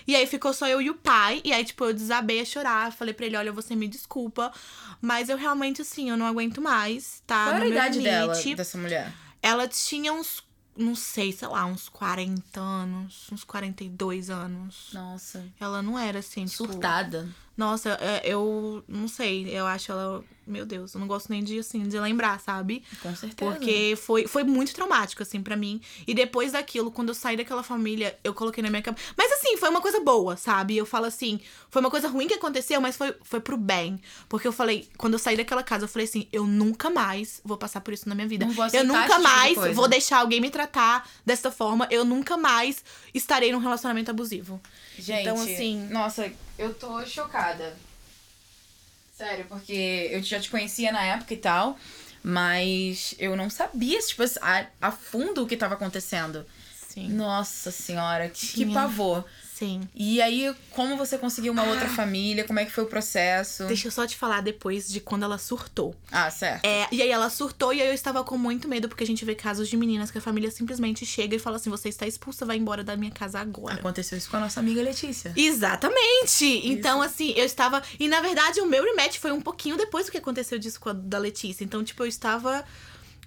E 0.08 0.16
aí 0.16 0.26
ficou 0.26 0.54
só 0.54 0.66
eu 0.66 0.82
e 0.82 0.90
o 0.90 0.96
pai. 0.96 1.42
E 1.44 1.52
aí, 1.52 1.66
tipo, 1.66 1.84
eu 1.84 1.94
desabei 1.94 2.40
a 2.40 2.46
chorar. 2.46 2.94
Falei 2.94 3.14
pra 3.14 3.26
ele: 3.26 3.36
olha, 3.36 3.52
você 3.52 3.76
me 3.76 3.88
desculpa. 3.88 4.54
Mas 5.02 5.28
eu 5.28 5.36
realmente, 5.36 5.82
assim, 5.82 6.10
eu 6.10 6.16
não 6.16 6.26
aguento 6.26 6.62
mais, 6.62 7.22
tá? 7.28 7.44
Qual 7.44 7.56
era 7.56 7.66
a 7.66 7.68
idade 7.68 8.02
dela, 8.02 8.32
limite. 8.32 8.56
dessa 8.56 8.78
mulher? 8.78 9.14
Ela 9.42 9.68
tinha 9.68 10.14
uns, 10.14 10.42
não 10.78 10.96
sei, 10.96 11.34
sei 11.34 11.50
lá, 11.50 11.66
uns 11.66 11.90
40 11.90 12.60
anos, 12.60 13.28
uns 13.30 13.44
42 13.44 14.30
anos. 14.30 14.92
Nossa. 14.94 15.46
Ela 15.60 15.82
não 15.82 16.00
era 16.00 16.20
assim, 16.20 16.46
tipo. 16.46 16.72
Surtada. 16.72 17.28
Nossa, 17.58 17.98
é, 18.00 18.22
eu 18.24 18.84
não 18.88 19.08
sei, 19.08 19.50
eu 19.50 19.66
acho 19.66 19.92
ela. 19.92 20.24
Meu 20.46 20.66
Deus, 20.66 20.94
eu 20.94 21.00
não 21.02 21.08
gosto 21.08 21.30
nem 21.30 21.44
de 21.44 21.60
assim, 21.60 21.84
de 21.90 22.00
lembrar, 22.00 22.40
sabe? 22.40 22.82
Com 23.02 23.14
certeza. 23.14 23.52
Porque 23.52 23.98
foi, 24.02 24.28
foi 24.28 24.46
muito 24.46 24.74
traumático, 24.74 25.22
assim, 25.22 25.42
pra 25.42 25.58
mim. 25.58 25.82
E 26.08 26.14
depois 26.14 26.54
daquilo, 26.54 26.90
quando 26.90 27.10
eu 27.10 27.14
saí 27.16 27.36
daquela 27.36 27.64
família, 27.64 28.18
eu 28.24 28.34
coloquei 28.34 28.64
na 28.64 28.70
minha 28.70 28.82
cabeça. 28.82 29.04
Mas 29.18 29.30
assim, 29.34 29.58
foi 29.58 29.68
uma 29.68 29.82
coisa 29.82 30.00
boa, 30.00 30.38
sabe? 30.38 30.78
Eu 30.78 30.86
falo 30.86 31.04
assim, 31.06 31.42
foi 31.70 31.82
uma 31.82 31.90
coisa 31.92 32.08
ruim 32.08 32.28
que 32.30 32.34
aconteceu, 32.36 32.80
mas 32.80 32.96
foi, 32.96 33.14
foi 33.24 33.42
pro 33.42 33.58
bem. 33.58 34.00
Porque 34.30 34.48
eu 34.48 34.54
falei, 34.54 34.88
quando 34.98 35.14
eu 35.14 35.20
saí 35.20 35.36
daquela 35.36 35.64
casa, 35.64 35.84
eu 35.84 35.90
falei 35.90 36.08
assim, 36.08 36.30
eu 36.32 36.46
nunca 36.48 36.90
mais 36.90 37.42
vou 37.44 37.58
passar 37.58 37.82
por 37.82 37.94
isso 37.94 38.08
na 38.08 38.16
minha 38.16 38.28
vida. 38.28 38.46
Eu 38.78 38.86
nunca 38.86 39.02
tipo 39.02 39.18
de 39.18 39.24
mais 39.24 39.54
vou 39.76 39.88
deixar 39.90 40.20
alguém 40.20 40.40
me 40.40 40.50
tratar 40.50 41.10
dessa 41.26 41.52
forma. 41.52 41.90
Eu 41.92 42.06
nunca 42.06 42.38
mais 42.38 42.86
estarei 43.14 43.52
num 43.52 43.60
relacionamento 43.60 44.12
abusivo. 44.12 44.62
Gente, 44.98 45.22
Então, 45.24 45.36
assim- 45.42 45.88
Nossa, 45.90 46.32
eu 46.58 46.74
tô 46.74 47.06
chocada. 47.06 47.76
Sério, 49.16 49.46
porque 49.50 50.10
eu 50.12 50.22
já 50.22 50.40
te 50.40 50.50
conhecia 50.50 50.92
na 50.92 51.04
época 51.04 51.34
e 51.34 51.38
tal, 51.38 51.78
mas 52.24 53.16
eu 53.18 53.36
não 53.36 53.50
sabia, 53.50 54.00
tipo, 54.00 54.24
a, 54.42 54.68
a 54.82 54.92
fundo 54.92 55.44
o 55.44 55.48
que 55.48 55.58
tava 55.58 55.74
acontecendo. 55.74 56.46
Sim. 56.74 57.10
Nossa 57.10 57.72
senhora, 57.72 58.30
que, 58.30 58.48
que 58.48 58.74
pavor. 58.74 59.26
Sim. 59.58 59.82
E 59.96 60.22
aí, 60.22 60.54
como 60.70 60.96
você 60.96 61.18
conseguiu 61.18 61.52
uma 61.52 61.64
outra 61.64 61.90
família? 61.90 62.44
Como 62.44 62.60
é 62.60 62.66
que 62.66 62.72
foi 62.72 62.84
o 62.84 62.88
processo? 62.88 63.66
Deixa 63.66 63.88
eu 63.88 63.92
só 63.92 64.06
te 64.06 64.16
falar 64.16 64.42
depois 64.42 64.88
de 64.88 65.00
quando 65.00 65.24
ela 65.24 65.40
surtou. 65.40 65.96
Ah, 66.12 66.30
certo. 66.30 66.64
É, 66.64 66.88
e 66.92 67.02
aí 67.02 67.10
ela 67.10 67.28
surtou 67.28 67.74
e 67.74 67.82
aí 67.82 67.88
eu 67.88 67.94
estava 67.94 68.24
com 68.24 68.38
muito 68.38 68.68
medo, 68.68 68.88
porque 68.88 69.04
a 69.04 69.08
gente 69.08 69.26
vê 69.26 69.34
casos 69.34 69.68
de 69.68 69.76
meninas 69.76 70.12
que 70.12 70.20
a 70.20 70.22
família 70.22 70.52
simplesmente 70.52 71.08
chega 71.08 71.36
e 71.36 71.40
fala 71.40 71.56
assim: 71.56 71.72
você 71.72 71.90
está 71.90 72.06
expulsa, 72.06 72.46
vai 72.46 72.58
embora 72.58 72.84
da 72.84 72.96
minha 72.96 73.10
casa 73.10 73.40
agora. 73.40 73.74
Aconteceu 73.74 74.16
isso 74.16 74.30
com 74.30 74.38
a 74.38 74.42
nossa 74.42 74.60
amiga 74.60 74.80
Letícia. 74.84 75.34
Exatamente! 75.36 76.46
Então, 76.64 77.02
assim, 77.02 77.34
eu 77.36 77.46
estava. 77.46 77.82
E 78.00 78.08
na 78.08 78.22
verdade, 78.22 78.62
o 78.62 78.68
meu 78.68 78.84
rematch 78.84 79.18
foi 79.18 79.32
um 79.32 79.42
pouquinho 79.42 79.76
depois 79.76 80.06
do 80.06 80.12
que 80.12 80.20
aconteceu 80.20 80.60
disso 80.60 80.80
com 80.80 80.90
a 80.90 80.94
da 80.94 81.18
Letícia. 81.18 81.64
Então, 81.64 81.84
tipo, 81.84 82.04
eu 82.04 82.08
estava 82.08 82.64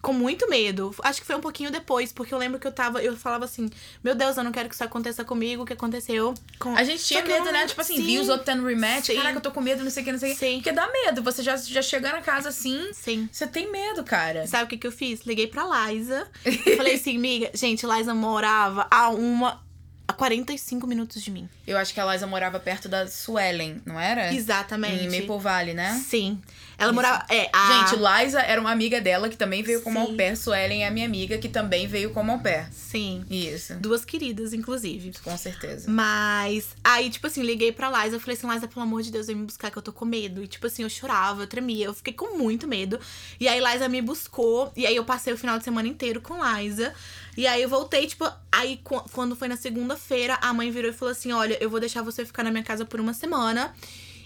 com 0.02 0.12
muito 0.12 0.48
medo. 0.48 0.94
Acho 1.02 1.20
que 1.20 1.26
foi 1.26 1.36
um 1.36 1.40
pouquinho 1.40 1.70
depois, 1.70 2.12
porque 2.12 2.32
eu 2.32 2.38
lembro 2.38 2.58
que 2.58 2.66
eu 2.66 2.72
tava. 2.72 3.02
Eu 3.02 3.16
falava 3.16 3.44
assim: 3.44 3.68
Meu 4.02 4.14
Deus, 4.14 4.36
eu 4.36 4.44
não 4.44 4.52
quero 4.52 4.68
que 4.68 4.74
isso 4.74 4.84
aconteça 4.84 5.24
comigo, 5.24 5.62
o 5.62 5.66
que 5.66 5.72
aconteceu 5.72 6.34
com. 6.58 6.74
A 6.76 6.84
gente 6.84 7.04
tinha 7.04 7.22
medo, 7.22 7.50
né? 7.52 7.66
Tipo 7.66 7.80
assim, 7.80 7.96
Sim. 7.96 8.02
vi 8.02 8.18
os 8.18 8.28
outros 8.28 8.46
tendo 8.46 8.64
rematch. 8.64 9.06
Sim. 9.06 9.16
Caraca, 9.16 9.36
eu 9.36 9.42
tô 9.42 9.50
com 9.50 9.60
medo, 9.60 9.84
não 9.84 9.90
sei 9.90 10.02
o 10.02 10.06
que, 10.06 10.12
não 10.12 10.18
sei 10.18 10.32
o 10.32 10.36
que. 10.36 10.54
Porque 10.54 10.72
dá 10.72 10.90
medo. 10.90 11.22
Você 11.22 11.42
já, 11.42 11.56
já 11.56 11.82
chega 11.82 12.12
na 12.12 12.22
casa 12.22 12.48
assim, 12.48 12.90
Sim. 12.92 13.28
você 13.30 13.46
tem 13.46 13.70
medo, 13.70 14.02
cara. 14.04 14.46
Sabe 14.46 14.64
o 14.64 14.66
que, 14.68 14.78
que 14.78 14.86
eu 14.86 14.92
fiz? 14.92 15.22
Liguei 15.22 15.46
pra 15.46 15.64
Liza. 15.64 16.26
e 16.44 16.76
falei 16.76 16.94
assim, 16.94 17.16
amiga, 17.16 17.50
gente, 17.54 17.84
Liza 17.86 18.14
morava 18.14 18.86
a 18.90 19.10
uma. 19.10 19.62
a 20.08 20.12
45 20.12 20.86
minutos 20.86 21.22
de 21.22 21.30
mim. 21.30 21.48
Eu 21.66 21.76
acho 21.76 21.92
que 21.92 22.00
a 22.00 22.12
Liza 22.12 22.26
morava 22.26 22.58
perto 22.58 22.88
da 22.88 23.06
Suelen, 23.06 23.80
não 23.84 24.00
era? 24.00 24.32
Exatamente. 24.34 25.04
Em 25.04 25.20
Maple 25.20 25.38
Valley, 25.38 25.74
né? 25.74 26.02
Sim. 26.04 26.40
Ela 26.80 26.86
Isso. 26.90 26.94
morava. 26.94 27.26
É, 27.28 27.50
a... 27.52 27.86
Gente, 27.90 28.00
Liza 28.00 28.40
era 28.40 28.58
uma 28.60 28.70
amiga 28.70 29.00
dela 29.02 29.28
que 29.28 29.36
também 29.36 29.62
veio 29.62 29.82
como 29.82 30.00
Sim. 30.00 30.06
au 30.10 30.16
pair. 30.16 30.34
Suelen 30.36 30.82
é 30.82 30.88
a 30.88 30.90
minha 30.90 31.04
amiga 31.04 31.36
que 31.36 31.48
também 31.48 31.86
veio 31.86 32.10
como 32.10 32.32
au 32.32 32.38
pair. 32.38 32.66
Sim. 32.72 33.22
Isso, 33.30 33.74
Duas 33.74 34.02
queridas, 34.04 34.54
inclusive. 34.54 35.12
com 35.22 35.36
certeza. 35.36 35.90
Mas, 35.90 36.68
aí, 36.82 37.10
tipo 37.10 37.26
assim, 37.26 37.42
liguei 37.42 37.70
pra 37.70 37.88
Liza. 38.04 38.18
Falei 38.18 38.36
assim, 38.36 38.48
Liza, 38.50 38.66
pelo 38.66 38.80
amor 38.82 39.02
de 39.02 39.12
Deus, 39.12 39.26
vem 39.26 39.36
me 39.36 39.44
buscar 39.44 39.70
que 39.70 39.76
eu 39.76 39.82
tô 39.82 39.92
com 39.92 40.04
medo. 40.06 40.42
E, 40.42 40.48
tipo 40.48 40.66
assim, 40.66 40.82
eu 40.82 40.88
chorava, 40.88 41.42
eu 41.42 41.46
tremia. 41.46 41.84
Eu 41.86 41.94
fiquei 41.94 42.14
com 42.14 42.38
muito 42.38 42.66
medo. 42.66 42.98
E 43.38 43.46
aí, 43.46 43.60
Liza 43.60 43.86
me 43.88 44.00
buscou. 44.00 44.72
E 44.74 44.86
aí, 44.86 44.96
eu 44.96 45.04
passei 45.04 45.32
o 45.32 45.36
final 45.36 45.58
de 45.58 45.64
semana 45.64 45.86
inteiro 45.86 46.20
com 46.22 46.34
Liza. 46.42 46.94
E 47.36 47.46
aí, 47.46 47.62
eu 47.62 47.68
voltei, 47.68 48.06
tipo... 48.06 48.26
Aí, 48.50 48.78
qu- 48.82 49.04
quando 49.12 49.36
foi 49.36 49.48
na 49.48 49.56
segunda-feira, 49.56 50.38
a 50.40 50.52
mãe 50.52 50.70
virou 50.70 50.90
e 50.90 50.94
falou 50.94 51.12
assim, 51.12 51.30
olha, 51.32 51.56
eu 51.62 51.68
vou 51.70 51.78
deixar 51.78 52.02
você 52.02 52.24
ficar 52.24 52.42
na 52.42 52.50
minha 52.50 52.64
casa 52.64 52.84
por 52.84 52.98
uma 53.00 53.12
semana. 53.14 53.72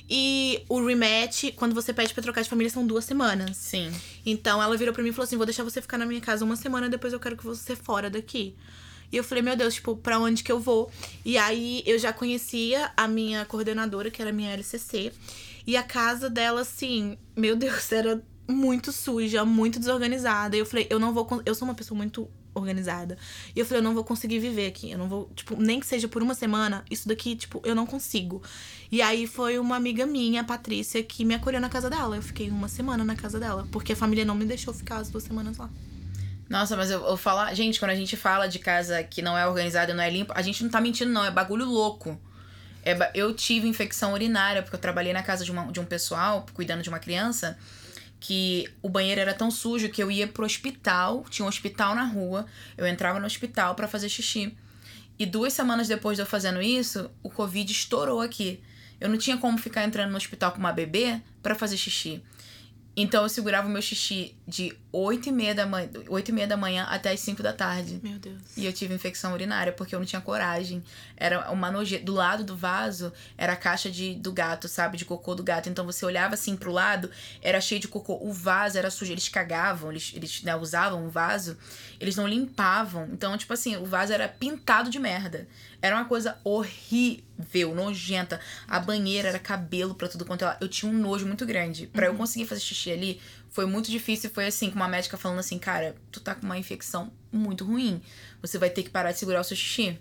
E 0.08 0.62
o 0.68 0.84
rematch, 0.84 1.52
quando 1.56 1.74
você 1.74 1.92
pede 1.92 2.12
pra 2.12 2.22
trocar 2.22 2.42
de 2.42 2.50
família, 2.50 2.70
são 2.70 2.86
duas 2.86 3.04
semanas. 3.04 3.56
Sim. 3.56 3.90
Então 4.24 4.62
ela 4.62 4.76
virou 4.76 4.92
pra 4.92 5.02
mim 5.02 5.08
e 5.10 5.12
falou 5.12 5.24
assim: 5.24 5.36
vou 5.36 5.46
deixar 5.46 5.64
você 5.64 5.80
ficar 5.80 5.98
na 5.98 6.06
minha 6.06 6.20
casa 6.20 6.44
uma 6.44 6.56
semana, 6.56 6.88
depois 6.88 7.12
eu 7.12 7.20
quero 7.20 7.36
que 7.36 7.44
você 7.44 7.74
fora 7.74 8.10
daqui. 8.10 8.54
E 9.12 9.16
eu 9.16 9.22
falei, 9.22 9.42
meu 9.42 9.56
Deus, 9.56 9.74
tipo, 9.74 9.96
pra 9.96 10.18
onde 10.18 10.42
que 10.42 10.50
eu 10.50 10.58
vou? 10.58 10.90
E 11.24 11.38
aí 11.38 11.82
eu 11.86 11.98
já 11.98 12.12
conhecia 12.12 12.90
a 12.96 13.06
minha 13.06 13.44
coordenadora, 13.44 14.10
que 14.10 14.20
era 14.20 14.30
a 14.30 14.34
minha 14.34 14.50
LCC. 14.50 15.12
E 15.66 15.76
a 15.76 15.82
casa 15.82 16.28
dela, 16.28 16.62
assim, 16.62 17.16
meu 17.36 17.54
Deus, 17.54 17.92
era 17.92 18.20
muito 18.48 18.90
suja, 18.92 19.44
muito 19.44 19.78
desorganizada. 19.78 20.56
E 20.56 20.58
eu 20.58 20.66
falei, 20.66 20.86
eu 20.90 20.98
não 20.98 21.14
vou. 21.14 21.26
Eu 21.46 21.54
sou 21.54 21.66
uma 21.66 21.74
pessoa 21.74 21.96
muito 21.96 22.28
organizada. 22.54 23.18
E 23.54 23.58
eu 23.60 23.66
falei, 23.66 23.80
eu 23.80 23.84
não 23.84 23.94
vou 23.94 24.04
conseguir 24.04 24.38
viver 24.38 24.66
aqui. 24.68 24.90
Eu 24.90 24.98
não 24.98 25.08
vou, 25.08 25.30
tipo, 25.34 25.56
nem 25.60 25.80
que 25.80 25.86
seja 25.86 26.08
por 26.08 26.22
uma 26.22 26.34
semana, 26.34 26.84
isso 26.90 27.08
daqui, 27.08 27.34
tipo, 27.36 27.60
eu 27.64 27.74
não 27.74 27.84
consigo. 27.86 28.42
E 28.90 29.02
aí 29.02 29.26
foi 29.26 29.58
uma 29.58 29.76
amiga 29.76 30.06
minha, 30.06 30.42
a 30.42 30.44
Patrícia, 30.44 31.02
que 31.02 31.24
me 31.24 31.34
acolheu 31.34 31.60
na 31.60 31.68
casa 31.68 31.90
dela. 31.90 32.16
Eu 32.16 32.22
fiquei 32.22 32.48
uma 32.48 32.68
semana 32.68 33.04
na 33.04 33.16
casa 33.16 33.38
dela, 33.40 33.66
porque 33.72 33.92
a 33.92 33.96
família 33.96 34.24
não 34.24 34.34
me 34.34 34.44
deixou 34.44 34.72
ficar 34.72 34.98
as 34.98 35.10
duas 35.10 35.24
semanas 35.24 35.56
lá. 35.56 35.68
Nossa, 36.48 36.76
mas 36.76 36.90
eu, 36.90 37.04
eu 37.04 37.16
falar. 37.16 37.52
Gente, 37.54 37.78
quando 37.78 37.90
a 37.92 37.94
gente 37.96 38.16
fala 38.16 38.46
de 38.46 38.58
casa 38.58 39.02
que 39.02 39.22
não 39.22 39.36
é 39.36 39.46
organizada 39.46 39.94
não 39.94 40.02
é 40.02 40.10
limpa, 40.10 40.34
a 40.36 40.42
gente 40.42 40.62
não 40.62 40.70
tá 40.70 40.80
mentindo, 40.80 41.10
não. 41.10 41.24
É 41.24 41.30
bagulho 41.30 41.64
louco. 41.64 42.20
É 42.84 43.10
eu 43.14 43.32
tive 43.34 43.66
infecção 43.66 44.12
urinária, 44.12 44.62
porque 44.62 44.76
eu 44.76 44.80
trabalhei 44.80 45.12
na 45.12 45.22
casa 45.22 45.42
de, 45.44 45.50
uma- 45.50 45.72
de 45.72 45.80
um 45.80 45.86
pessoal, 45.86 46.44
cuidando 46.52 46.82
de 46.82 46.88
uma 46.90 46.98
criança, 46.98 47.56
que 48.26 48.66
o 48.80 48.88
banheiro 48.88 49.20
era 49.20 49.34
tão 49.34 49.50
sujo 49.50 49.90
que 49.90 50.02
eu 50.02 50.10
ia 50.10 50.26
pro 50.26 50.46
hospital, 50.46 51.26
tinha 51.28 51.44
um 51.44 51.48
hospital 51.48 51.94
na 51.94 52.04
rua, 52.04 52.46
eu 52.74 52.86
entrava 52.86 53.20
no 53.20 53.26
hospital 53.26 53.74
pra 53.74 53.86
fazer 53.86 54.08
xixi. 54.08 54.56
E 55.18 55.26
duas 55.26 55.52
semanas 55.52 55.88
depois 55.88 56.16
de 56.16 56.22
eu 56.22 56.26
fazendo 56.26 56.62
isso, 56.62 57.10
o 57.22 57.28
Covid 57.28 57.70
estourou 57.70 58.22
aqui. 58.22 58.62
Eu 58.98 59.10
não 59.10 59.18
tinha 59.18 59.36
como 59.36 59.58
ficar 59.58 59.84
entrando 59.84 60.10
no 60.10 60.16
hospital 60.16 60.52
com 60.52 60.58
uma 60.58 60.72
bebê 60.72 61.20
pra 61.42 61.54
fazer 61.54 61.76
xixi. 61.76 62.22
Então 62.96 63.24
eu 63.24 63.28
segurava 63.28 63.66
o 63.66 63.70
meu 63.70 63.82
xixi 63.82 64.36
de 64.46 64.76
8 64.92 65.28
e 65.28 65.32
meia 65.32 65.54
da 65.54 65.66
manhã, 65.66 65.88
8 66.08 66.28
e 66.28 66.32
meia 66.32 66.46
da 66.46 66.56
manhã 66.56 66.84
até 66.84 67.10
as 67.10 67.18
5 67.20 67.42
da 67.42 67.52
tarde. 67.52 67.98
Meu 68.02 68.18
Deus. 68.18 68.40
E 68.56 68.64
eu 68.64 68.72
tive 68.72 68.94
infecção 68.94 69.32
urinária 69.32 69.72
porque 69.72 69.94
eu 69.94 69.98
não 69.98 70.06
tinha 70.06 70.20
coragem. 70.20 70.82
Era 71.16 71.50
uma 71.50 71.70
noje... 71.70 71.98
Do 71.98 72.12
lado 72.12 72.44
do 72.44 72.56
vaso 72.56 73.12
era 73.36 73.54
a 73.54 73.56
caixa 73.56 73.90
de, 73.90 74.14
do 74.14 74.32
gato, 74.32 74.68
sabe? 74.68 74.96
De 74.96 75.04
cocô 75.04 75.34
do 75.34 75.42
gato. 75.42 75.68
Então 75.68 75.84
você 75.84 76.06
olhava 76.06 76.34
assim 76.34 76.56
pro 76.56 76.70
lado, 76.70 77.10
era 77.42 77.60
cheio 77.60 77.80
de 77.80 77.88
cocô. 77.88 78.18
O 78.22 78.32
vaso 78.32 78.78
era 78.78 78.90
sujo. 78.90 79.10
Eles 79.10 79.28
cagavam, 79.28 79.90
eles, 79.90 80.12
eles 80.14 80.42
né, 80.42 80.54
usavam 80.54 81.04
o 81.04 81.10
vaso, 81.10 81.56
eles 81.98 82.14
não 82.14 82.28
limpavam. 82.28 83.08
Então, 83.12 83.36
tipo 83.36 83.52
assim, 83.52 83.76
o 83.76 83.84
vaso 83.84 84.12
era 84.12 84.28
pintado 84.28 84.88
de 84.88 85.00
merda. 85.00 85.48
Era 85.84 85.96
uma 85.96 86.06
coisa 86.06 86.38
horrível, 86.42 87.74
nojenta. 87.74 88.40
A 88.66 88.80
banheira 88.80 89.28
era 89.28 89.38
cabelo 89.38 89.94
pra 89.94 90.08
tudo 90.08 90.24
quanto 90.24 90.40
é 90.40 90.46
lado. 90.46 90.62
Eu 90.62 90.66
tinha 90.66 90.90
um 90.90 90.94
nojo 90.94 91.26
muito 91.26 91.44
grande. 91.44 91.88
Pra 91.88 92.06
eu 92.06 92.14
conseguir 92.14 92.46
fazer 92.46 92.62
xixi 92.62 92.90
ali, 92.90 93.20
foi 93.50 93.66
muito 93.66 93.90
difícil. 93.90 94.30
Foi 94.30 94.46
assim, 94.46 94.70
com 94.70 94.76
uma 94.76 94.88
médica 94.88 95.18
falando 95.18 95.40
assim, 95.40 95.58
cara, 95.58 95.94
tu 96.10 96.20
tá 96.20 96.34
com 96.34 96.46
uma 96.46 96.56
infecção 96.56 97.12
muito 97.30 97.66
ruim. 97.66 98.00
Você 98.40 98.56
vai 98.56 98.70
ter 98.70 98.82
que 98.82 98.88
parar 98.88 99.12
de 99.12 99.18
segurar 99.18 99.42
o 99.42 99.44
seu 99.44 99.58
xixi. 99.58 99.98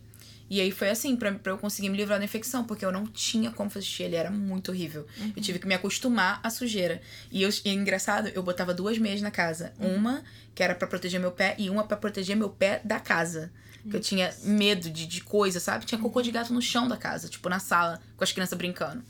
E 0.54 0.62
aí 0.62 0.70
foi 0.70 0.92
assim, 0.92 1.16
pra, 1.16 1.32
pra 1.32 1.52
eu 1.52 1.58
conseguir 1.58 1.90
me 1.90 1.98
livrar 1.98 2.20
da 2.20 2.26
infecção, 2.26 2.64
porque 2.64 2.86
eu 2.86 2.92
não 2.92 3.08
tinha 3.08 3.50
como 3.50 3.72
fazer 3.72 3.88
xixi, 3.88 4.04
ele 4.04 4.16
era 4.16 4.30
muito 4.30 4.70
horrível. 4.70 5.08
Eu 5.36 5.42
tive 5.42 5.58
que 5.58 5.66
me 5.66 5.74
acostumar 5.74 6.40
à 6.44 6.50
sujeira. 6.52 7.02
E, 7.32 7.42
eu, 7.42 7.50
e 7.66 7.70
é 7.70 7.74
engraçado, 7.74 8.28
eu 8.28 8.44
botava 8.44 8.72
duas 8.72 9.00
meias 9.00 9.20
na 9.20 9.32
casa. 9.32 9.74
Uma 9.80 10.24
que 10.54 10.62
era 10.62 10.76
pra 10.76 10.88
proteger 10.88 11.20
meu 11.20 11.32
pé 11.32 11.56
e 11.58 11.72
uma 11.72 11.84
pra 11.86 11.98
proteger 11.98 12.36
meu 12.36 12.52
pé 12.52 12.80
da 12.86 13.00
casa. 13.00 13.52
Que 13.90 13.96
eu 13.96 14.00
tinha 14.00 14.32
medo 14.44 14.92
de, 14.92 15.08
de 15.08 15.22
coisa, 15.22 15.60
sabe? 15.60 15.86
Tinha 15.86 16.00
cocô 16.00 16.22
de 16.22 16.30
gato 16.30 16.54
no 16.54 16.62
chão 16.62 16.88
da 16.88 16.98
casa, 16.98 17.28
tipo 17.28 17.50
na 17.50 17.58
sala, 17.58 18.00
com 18.16 18.24
as 18.24 18.32
crianças 18.32 18.56
brincando. 18.56 19.04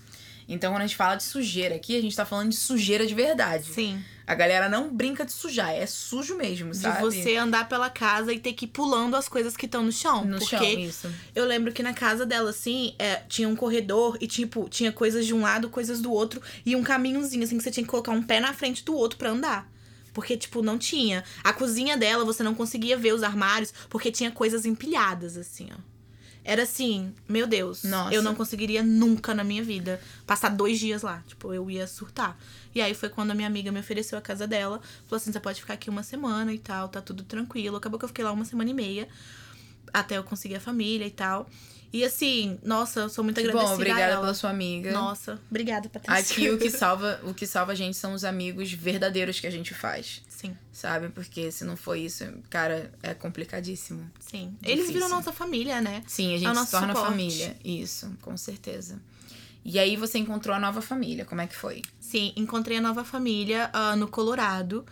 Então, 0.47 0.71
quando 0.71 0.84
a 0.84 0.88
gente 0.88 0.95
fala 0.95 1.15
de 1.17 1.23
sujeira 1.23 1.75
aqui, 1.75 1.97
a 1.97 2.01
gente 2.01 2.15
tá 2.15 2.25
falando 2.25 2.51
de 2.51 2.56
sujeira 2.56 3.06
de 3.06 3.13
verdade. 3.13 3.65
Sim. 3.65 4.01
A 4.25 4.36
galera 4.36 4.69
não 4.69 4.93
brinca 4.93 5.25
de 5.25 5.33
sujar, 5.33 5.71
é 5.73 5.86
sujo 5.86 6.36
mesmo, 6.36 6.71
De 6.71 6.77
sabe? 6.77 7.01
você 7.01 7.36
andar 7.36 7.67
pela 7.67 7.89
casa 7.89 8.31
e 8.31 8.39
ter 8.39 8.53
que 8.53 8.65
ir 8.65 8.69
pulando 8.69 9.15
as 9.15 9.27
coisas 9.27 9.57
que 9.57 9.65
estão 9.65 9.83
no 9.83 9.91
chão. 9.91 10.23
No 10.23 10.39
porque 10.39 10.55
chão, 10.55 10.63
isso. 10.79 11.13
eu 11.36 11.45
lembro 11.45 11.73
que 11.73 11.83
na 11.83 11.93
casa 11.93 12.25
dela, 12.25 12.51
assim, 12.51 12.95
é, 12.97 13.15
tinha 13.27 13.49
um 13.49 13.55
corredor 13.55 14.17
e, 14.21 14.27
tipo, 14.27 14.69
tinha 14.69 14.91
coisas 14.91 15.25
de 15.25 15.33
um 15.33 15.41
lado, 15.41 15.69
coisas 15.69 15.99
do 16.01 16.12
outro. 16.12 16.41
E 16.65 16.75
um 16.75 16.83
caminhozinho, 16.83 17.43
assim, 17.43 17.57
que 17.57 17.63
você 17.63 17.71
tinha 17.71 17.83
que 17.83 17.89
colocar 17.89 18.12
um 18.12 18.23
pé 18.23 18.39
na 18.39 18.53
frente 18.53 18.83
do 18.86 18.95
outro 18.95 19.17
pra 19.17 19.29
andar. 19.31 19.69
Porque, 20.13 20.38
tipo, 20.38 20.62
não 20.62 20.77
tinha. 20.77 21.23
A 21.43 21.51
cozinha 21.51 21.97
dela, 21.97 22.23
você 22.23 22.43
não 22.43 22.55
conseguia 22.55 22.95
ver 22.95 23.13
os 23.13 23.23
armários, 23.23 23.73
porque 23.89 24.12
tinha 24.12 24.31
coisas 24.31 24.65
empilhadas, 24.65 25.36
assim, 25.36 25.69
ó. 25.71 25.92
Era 26.45 26.63
assim, 26.63 27.13
meu 27.27 27.47
Deus. 27.47 27.84
Nossa. 27.84 28.13
Eu 28.13 28.21
não 28.21 28.36
conseguiria 28.36 28.84
nunca 28.84 29.34
na 29.34 29.43
minha 29.43 29.63
vida 29.63 29.99
passar 30.27 30.49
dois 30.49 30.79
dias 30.79 31.01
lá. 31.01 31.23
Tipo, 31.27 31.53
eu 31.53 31.69
ia 31.71 31.88
surtar. 31.88 32.38
E 32.75 32.82
aí 32.82 32.93
foi 32.93 33.08
quando 33.10 33.32
a 33.32 33.34
minha 33.36 33.47
amiga 33.47 33.71
me 33.71 33.79
ofereceu 33.79 34.17
a 34.17 34.21
casa 34.21 34.45
dela. 34.45 34.82
Falou 35.08 35.17
assim: 35.17 35.32
você 35.32 35.39
pode 35.39 35.62
ficar 35.62 35.75
aqui 35.75 35.89
uma 35.89 36.03
semana 36.03 36.53
e 36.53 36.60
tal, 36.60 36.89
tá 36.89 37.01
tudo 37.01 37.23
tranquilo. 37.23 37.77
Acabou 37.77 37.97
que 37.97 38.06
eu 38.06 38.10
fiquei 38.10 38.25
lá 38.25 38.32
uma 38.32 38.45
semana 38.45 38.69
e 38.69 38.73
meia. 38.73 39.08
Até 39.93 40.17
eu 40.17 40.23
conseguir 40.23 40.56
a 40.56 40.60
família 40.60 41.06
e 41.06 41.12
tal. 41.12 41.47
E 41.93 42.03
assim, 42.03 42.58
nossa, 42.63 43.01
eu 43.01 43.10
sou 43.10 43.23
muito 43.23 43.36
Que 43.39 43.41
agradecida. 43.41 43.69
bom, 43.69 43.75
obrigada 43.75 44.01
ela. 44.13 44.21
pela 44.21 44.34
sua 44.34 44.49
amiga. 44.49 44.91
Nossa, 44.91 45.39
obrigada, 45.47 45.88
Patrícia. 45.88 46.19
Aqui 46.34 46.49
o 46.49 46.58
que 46.58 46.67
salva, 46.71 47.21
o 47.23 47.36
que 47.36 47.45
salva 47.45 47.71
a 47.73 47.75
gente 47.75 47.95
são 47.95 48.13
os 48.13 48.23
amigos 48.23 48.73
verdadeiros 48.73 49.39
que 49.39 49.45
a 49.45 49.51
gente 49.51 49.75
faz, 49.75 50.23
Sim, 50.43 50.58
sabe? 50.71 51.10
Porque 51.10 51.51
se 51.51 51.63
não 51.63 51.77
for 51.77 51.95
isso, 51.95 52.25
cara, 52.49 52.91
é 53.01 53.13
complicadíssimo. 53.13 54.10
sim. 54.19 54.56
Eles 54.62 54.88
viram 54.88 54.99
Difícil. 55.08 55.10
nossa 55.10 55.32
família, 55.32 55.79
né? 55.82 56.03
Sim, 56.08 56.32
a 56.34 56.36
É 56.36 56.38
gente 56.38 56.49
se 56.49 56.56
nosso 56.56 56.71
torna 56.71 56.93
suporte. 56.93 57.10
família. 57.12 57.58
Isso, 57.63 58.12
com 58.21 58.36
certeza. 58.36 59.01
E 59.65 59.79
aí 59.79 59.95
você 59.95 60.17
encontrou 60.17 60.53
a 60.56 60.60
nova 60.60 60.82
família, 60.82 61.23
como 61.23 61.39
é 61.39 61.47
que 61.47 61.56
foi? 61.56 61.82
Sim, 61.99 62.34
encontrei 62.36 62.77
a 62.79 62.82
nova 62.82 63.06
família 63.06 63.69
ah, 63.71 63.95
no 63.95 64.08
Colorado. 64.10 64.86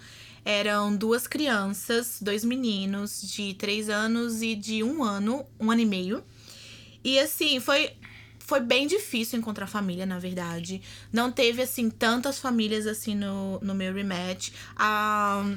Eram 0.46 0.96
duas 0.96 1.28
crianças, 1.28 2.18
dois 2.22 2.44
meninos 2.46 3.22
de 3.22 3.54
três 3.56 3.90
anos 3.90 4.42
e 4.42 4.56
de 4.56 4.82
um 4.84 5.04
ano, 5.04 5.46
um 5.60 5.70
ano 5.70 5.82
e 5.82 5.86
meio. 5.86 6.24
E 7.04 7.20
assim, 7.20 7.60
foi, 7.60 7.92
foi 8.52 8.60
bem 8.60 8.86
difícil 8.86 9.40
encontrar 9.40 9.66
família, 9.66 10.06
na 10.06 10.20
verdade. 10.20 10.82
Não 11.10 11.32
teve, 11.32 11.62
assim, 11.62 11.90
tantas 11.90 12.38
famílias 12.38 12.86
assim 12.86 13.16
no, 13.16 13.58
no 13.62 13.74
meu 13.74 13.94
rematch. 13.94 14.52
Ah, 14.76 15.56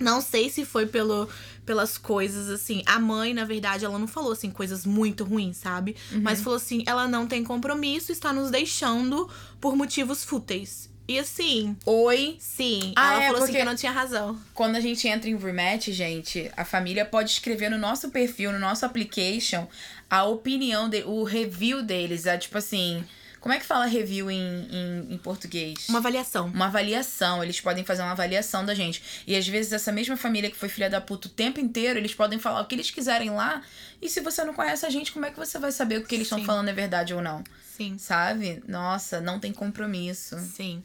não 0.00 0.22
sei 0.22 0.48
se 0.48 0.64
foi 0.64 0.86
pelo, 0.86 1.28
pelas 1.66 1.98
coisas, 1.98 2.48
assim. 2.48 2.82
A 2.86 2.98
mãe, 2.98 3.34
na 3.34 3.44
verdade, 3.44 3.84
ela 3.84 3.98
não 3.98 4.08
falou, 4.08 4.32
assim, 4.32 4.50
coisas 4.50 4.86
muito 4.86 5.22
ruins, 5.22 5.58
sabe? 5.58 5.96
Mas 6.22 6.40
falou 6.40 6.56
assim: 6.56 6.82
ela 6.86 7.06
não 7.06 7.26
tem 7.26 7.44
compromisso, 7.44 8.10
está 8.10 8.32
nos 8.32 8.50
deixando 8.50 9.28
por 9.60 9.76
motivos 9.76 10.24
fúteis. 10.24 10.88
E 11.06 11.18
assim, 11.18 11.76
Oi. 11.84 12.36
sim, 12.40 12.92
Ah, 12.96 13.14
ela 13.14 13.22
é, 13.22 13.26
falou 13.26 13.42
assim 13.42 13.52
que 13.52 13.58
eu 13.58 13.64
não 13.64 13.76
tinha 13.76 13.92
razão. 13.92 14.40
Quando 14.54 14.76
a 14.76 14.80
gente 14.80 15.06
entra 15.06 15.28
em 15.28 15.36
rematch, 15.36 15.88
gente, 15.88 16.50
a 16.56 16.64
família 16.64 17.04
pode 17.04 17.30
escrever 17.30 17.68
no 17.70 17.76
nosso 17.76 18.10
perfil, 18.10 18.52
no 18.52 18.58
nosso 18.58 18.86
application, 18.86 19.66
a 20.08 20.24
opinião, 20.24 20.88
de, 20.88 21.02
o 21.02 21.22
review 21.24 21.82
deles. 21.82 22.24
É 22.26 22.38
tipo 22.38 22.56
assim. 22.56 23.04
Como 23.38 23.52
é 23.52 23.58
que 23.58 23.66
fala 23.66 23.84
review 23.84 24.30
em, 24.30 24.40
em, 24.40 25.06
em 25.12 25.18
português? 25.18 25.86
Uma 25.90 25.98
avaliação. 25.98 26.46
Uma 26.46 26.64
avaliação, 26.64 27.44
eles 27.44 27.60
podem 27.60 27.84
fazer 27.84 28.00
uma 28.00 28.12
avaliação 28.12 28.64
da 28.64 28.74
gente. 28.74 29.02
E 29.26 29.36
às 29.36 29.46
vezes 29.46 29.70
essa 29.70 29.92
mesma 29.92 30.16
família 30.16 30.50
que 30.50 30.56
foi 30.56 30.70
filha 30.70 30.88
da 30.88 30.98
puta 30.98 31.28
o 31.28 31.30
tempo 31.30 31.60
inteiro, 31.60 31.98
eles 31.98 32.14
podem 32.14 32.38
falar 32.38 32.62
o 32.62 32.64
que 32.64 32.74
eles 32.74 32.90
quiserem 32.90 33.28
lá. 33.28 33.60
E 34.00 34.08
se 34.08 34.22
você 34.22 34.42
não 34.44 34.54
conhece 34.54 34.86
a 34.86 34.88
gente, 34.88 35.12
como 35.12 35.26
é 35.26 35.30
que 35.30 35.36
você 35.36 35.58
vai 35.58 35.70
saber 35.72 35.98
o 35.98 36.06
que 36.06 36.14
eles 36.14 36.26
estão 36.26 36.42
falando 36.42 36.68
é 36.70 36.72
verdade 36.72 37.12
ou 37.12 37.20
não? 37.20 37.44
Sim, 37.76 37.98
Sabe? 37.98 38.62
Nossa, 38.66 39.20
não 39.20 39.38
tem 39.38 39.52
compromisso. 39.52 40.38
sim. 40.38 40.82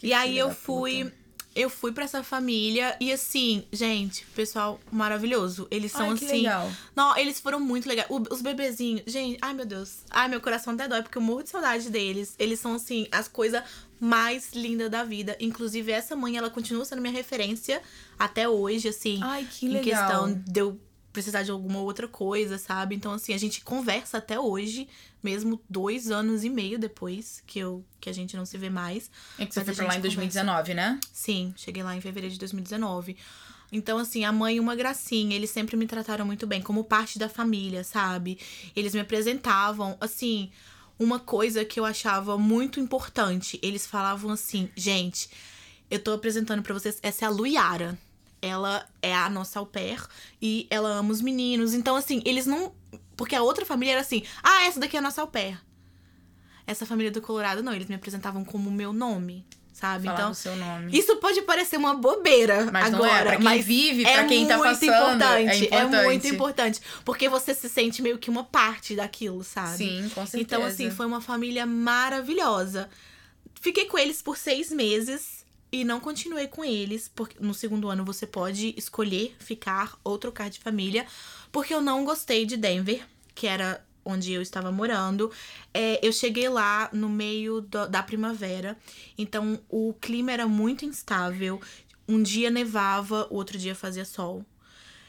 Que 0.00 0.08
e 0.08 0.12
aí 0.12 0.36
eu 0.36 0.52
fui. 0.52 1.04
puta. 1.04 1.20
Eu 1.52 1.68
fui 1.68 1.90
pra 1.90 2.04
essa 2.04 2.22
família 2.22 2.96
e 3.00 3.10
assim, 3.12 3.64
gente, 3.72 4.24
pessoal 4.36 4.78
maravilhoso. 4.90 5.66
Eles 5.68 5.90
são 5.90 6.10
Ai, 6.10 6.16
que 6.16 6.24
assim. 6.24 6.36
legal. 6.36 6.70
Não, 6.94 7.16
eles 7.16 7.40
foram 7.40 7.58
muito 7.58 7.88
legais. 7.88 8.08
Os 8.08 8.40
bebezinhos, 8.40 9.02
gente, 9.04 9.36
ai 9.42 9.52
meu 9.52 9.66
Deus. 9.66 9.98
Ai, 10.10 10.28
meu 10.28 10.40
coração 10.40 10.74
até 10.74 10.86
dói, 10.86 11.02
porque 11.02 11.18
eu 11.18 11.22
morro 11.22 11.42
de 11.42 11.50
saudade 11.50 11.90
deles. 11.90 12.36
Eles 12.38 12.60
são, 12.60 12.74
assim, 12.74 13.08
as 13.10 13.26
coisas 13.26 13.64
mais 13.98 14.52
lindas 14.54 14.88
da 14.90 15.02
vida. 15.02 15.36
Inclusive, 15.40 15.90
essa 15.90 16.14
mãe, 16.14 16.36
ela 16.36 16.50
continua 16.50 16.84
sendo 16.84 17.02
minha 17.02 17.12
referência 17.12 17.82
até 18.16 18.48
hoje, 18.48 18.88
assim. 18.88 19.18
Ai, 19.20 19.44
que 19.50 19.66
em 19.66 19.70
legal. 19.70 19.84
questão 19.84 20.32
de 20.32 20.60
eu 20.60 20.80
precisar 21.12 21.42
de 21.42 21.50
alguma 21.50 21.80
outra 21.80 22.06
coisa, 22.06 22.58
sabe? 22.58 22.94
Então, 22.94 23.12
assim, 23.12 23.34
a 23.34 23.38
gente 23.38 23.62
conversa 23.62 24.18
até 24.18 24.38
hoje, 24.38 24.88
mesmo 25.22 25.60
dois 25.68 26.10
anos 26.10 26.44
e 26.44 26.50
meio 26.50 26.78
depois 26.78 27.42
que, 27.46 27.58
eu, 27.58 27.84
que 28.00 28.08
a 28.08 28.12
gente 28.12 28.36
não 28.36 28.44
se 28.44 28.56
vê 28.56 28.70
mais. 28.70 29.10
É 29.38 29.46
que 29.46 29.54
você 29.54 29.64
foi 29.64 29.74
pra 29.74 29.86
lá 29.86 29.92
em 29.92 29.96
gente 29.96 30.02
2019, 30.02 30.74
né? 30.74 31.00
Sim, 31.12 31.52
cheguei 31.56 31.82
lá 31.82 31.96
em 31.96 32.00
fevereiro 32.00 32.32
de 32.32 32.38
2019. 32.38 33.16
Então, 33.72 33.98
assim, 33.98 34.24
a 34.24 34.32
mãe, 34.32 34.58
uma 34.58 34.74
gracinha. 34.74 35.34
Eles 35.36 35.50
sempre 35.50 35.76
me 35.76 35.86
trataram 35.86 36.24
muito 36.24 36.46
bem, 36.46 36.60
como 36.60 36.84
parte 36.84 37.18
da 37.18 37.28
família, 37.28 37.84
sabe? 37.84 38.38
Eles 38.74 38.94
me 38.94 39.00
apresentavam, 39.00 39.96
assim, 40.00 40.50
uma 40.98 41.18
coisa 41.18 41.64
que 41.64 41.80
eu 41.80 41.84
achava 41.84 42.36
muito 42.36 42.78
importante. 42.78 43.58
Eles 43.62 43.86
falavam 43.86 44.30
assim, 44.30 44.68
gente, 44.76 45.30
eu 45.90 45.98
tô 45.98 46.12
apresentando 46.12 46.62
pra 46.62 46.74
vocês, 46.74 46.98
essa 47.02 47.24
é 47.24 47.28
a 47.28 47.30
Luiara. 47.30 47.98
Ela 48.42 48.86
é 49.02 49.14
a 49.14 49.28
nossa 49.28 49.58
au 49.58 49.66
pair 49.66 50.02
e 50.40 50.66
ela 50.70 50.88
ama 50.90 51.10
os 51.10 51.20
meninos. 51.20 51.74
Então, 51.74 51.96
assim, 51.96 52.22
eles 52.24 52.46
não. 52.46 52.72
Porque 53.16 53.36
a 53.36 53.42
outra 53.42 53.66
família 53.66 53.92
era 53.92 54.00
assim, 54.00 54.22
ah, 54.42 54.64
essa 54.64 54.80
daqui 54.80 54.96
é 54.96 54.98
a 54.98 55.02
nossa 55.02 55.20
au 55.20 55.26
pair. 55.26 55.60
Essa 56.66 56.86
família 56.86 57.10
do 57.10 57.20
Colorado, 57.20 57.62
não, 57.62 57.74
eles 57.74 57.88
me 57.88 57.94
apresentavam 57.94 58.44
como 58.44 58.70
o 58.70 58.72
meu 58.72 58.92
nome, 58.92 59.44
sabe? 59.72 60.04
Falar 60.04 60.18
então, 60.18 60.30
o 60.30 60.34
seu 60.34 60.54
nome. 60.54 60.96
isso 60.96 61.16
pode 61.16 61.42
parecer 61.42 61.76
uma 61.76 61.94
bobeira 61.94 62.70
Mas 62.70 62.86
agora, 62.86 63.08
não 63.08 63.16
é, 63.16 63.22
pra 63.24 63.36
quem 63.36 63.44
mas 63.44 63.64
vive, 63.64 64.04
é 64.04 64.14
pra 64.14 64.24
quem 64.26 64.46
tá 64.46 64.56
muito 64.56 64.70
passando, 64.70 64.92
é 64.92 64.96
importante, 64.96 65.64
importante. 65.64 66.04
muito 66.04 66.26
importante, 66.28 66.80
porque 67.04 67.28
você 67.28 67.54
se 67.54 67.68
sente 67.68 68.00
meio 68.00 68.18
que 68.18 68.30
uma 68.30 68.44
parte 68.44 68.94
daquilo, 68.94 69.42
sabe? 69.42 69.76
Sim, 69.76 70.10
com 70.14 70.24
certeza. 70.24 70.40
Então 70.42 70.64
assim, 70.64 70.90
foi 70.90 71.06
uma 71.06 71.20
família 71.20 71.66
maravilhosa. 71.66 72.88
Fiquei 73.60 73.86
com 73.86 73.98
eles 73.98 74.22
por 74.22 74.38
seis 74.38 74.70
meses 74.70 75.39
e 75.72 75.84
não 75.84 76.00
continuei 76.00 76.48
com 76.48 76.64
eles, 76.64 77.08
porque 77.14 77.36
no 77.40 77.54
segundo 77.54 77.88
ano 77.88 78.04
você 78.04 78.26
pode 78.26 78.74
escolher 78.76 79.36
ficar 79.38 79.98
ou 80.02 80.18
trocar 80.18 80.50
de 80.50 80.58
família, 80.58 81.06
porque 81.52 81.72
eu 81.72 81.80
não 81.80 82.04
gostei 82.04 82.44
de 82.44 82.56
Denver, 82.56 83.06
que 83.34 83.46
era 83.46 83.84
onde 84.04 84.32
eu 84.32 84.42
estava 84.42 84.72
morando. 84.72 85.30
É, 85.72 86.04
eu 86.06 86.12
cheguei 86.12 86.48
lá 86.48 86.88
no 86.92 87.08
meio 87.08 87.60
do- 87.60 87.88
da 87.88 88.02
primavera, 88.02 88.76
então 89.16 89.60
o 89.68 89.94
clima 90.00 90.32
era 90.32 90.46
muito 90.48 90.84
instável. 90.84 91.60
Um 92.08 92.20
dia 92.22 92.50
nevava, 92.50 93.28
o 93.30 93.36
outro 93.36 93.56
dia 93.58 93.74
fazia 93.74 94.04
sol. 94.04 94.44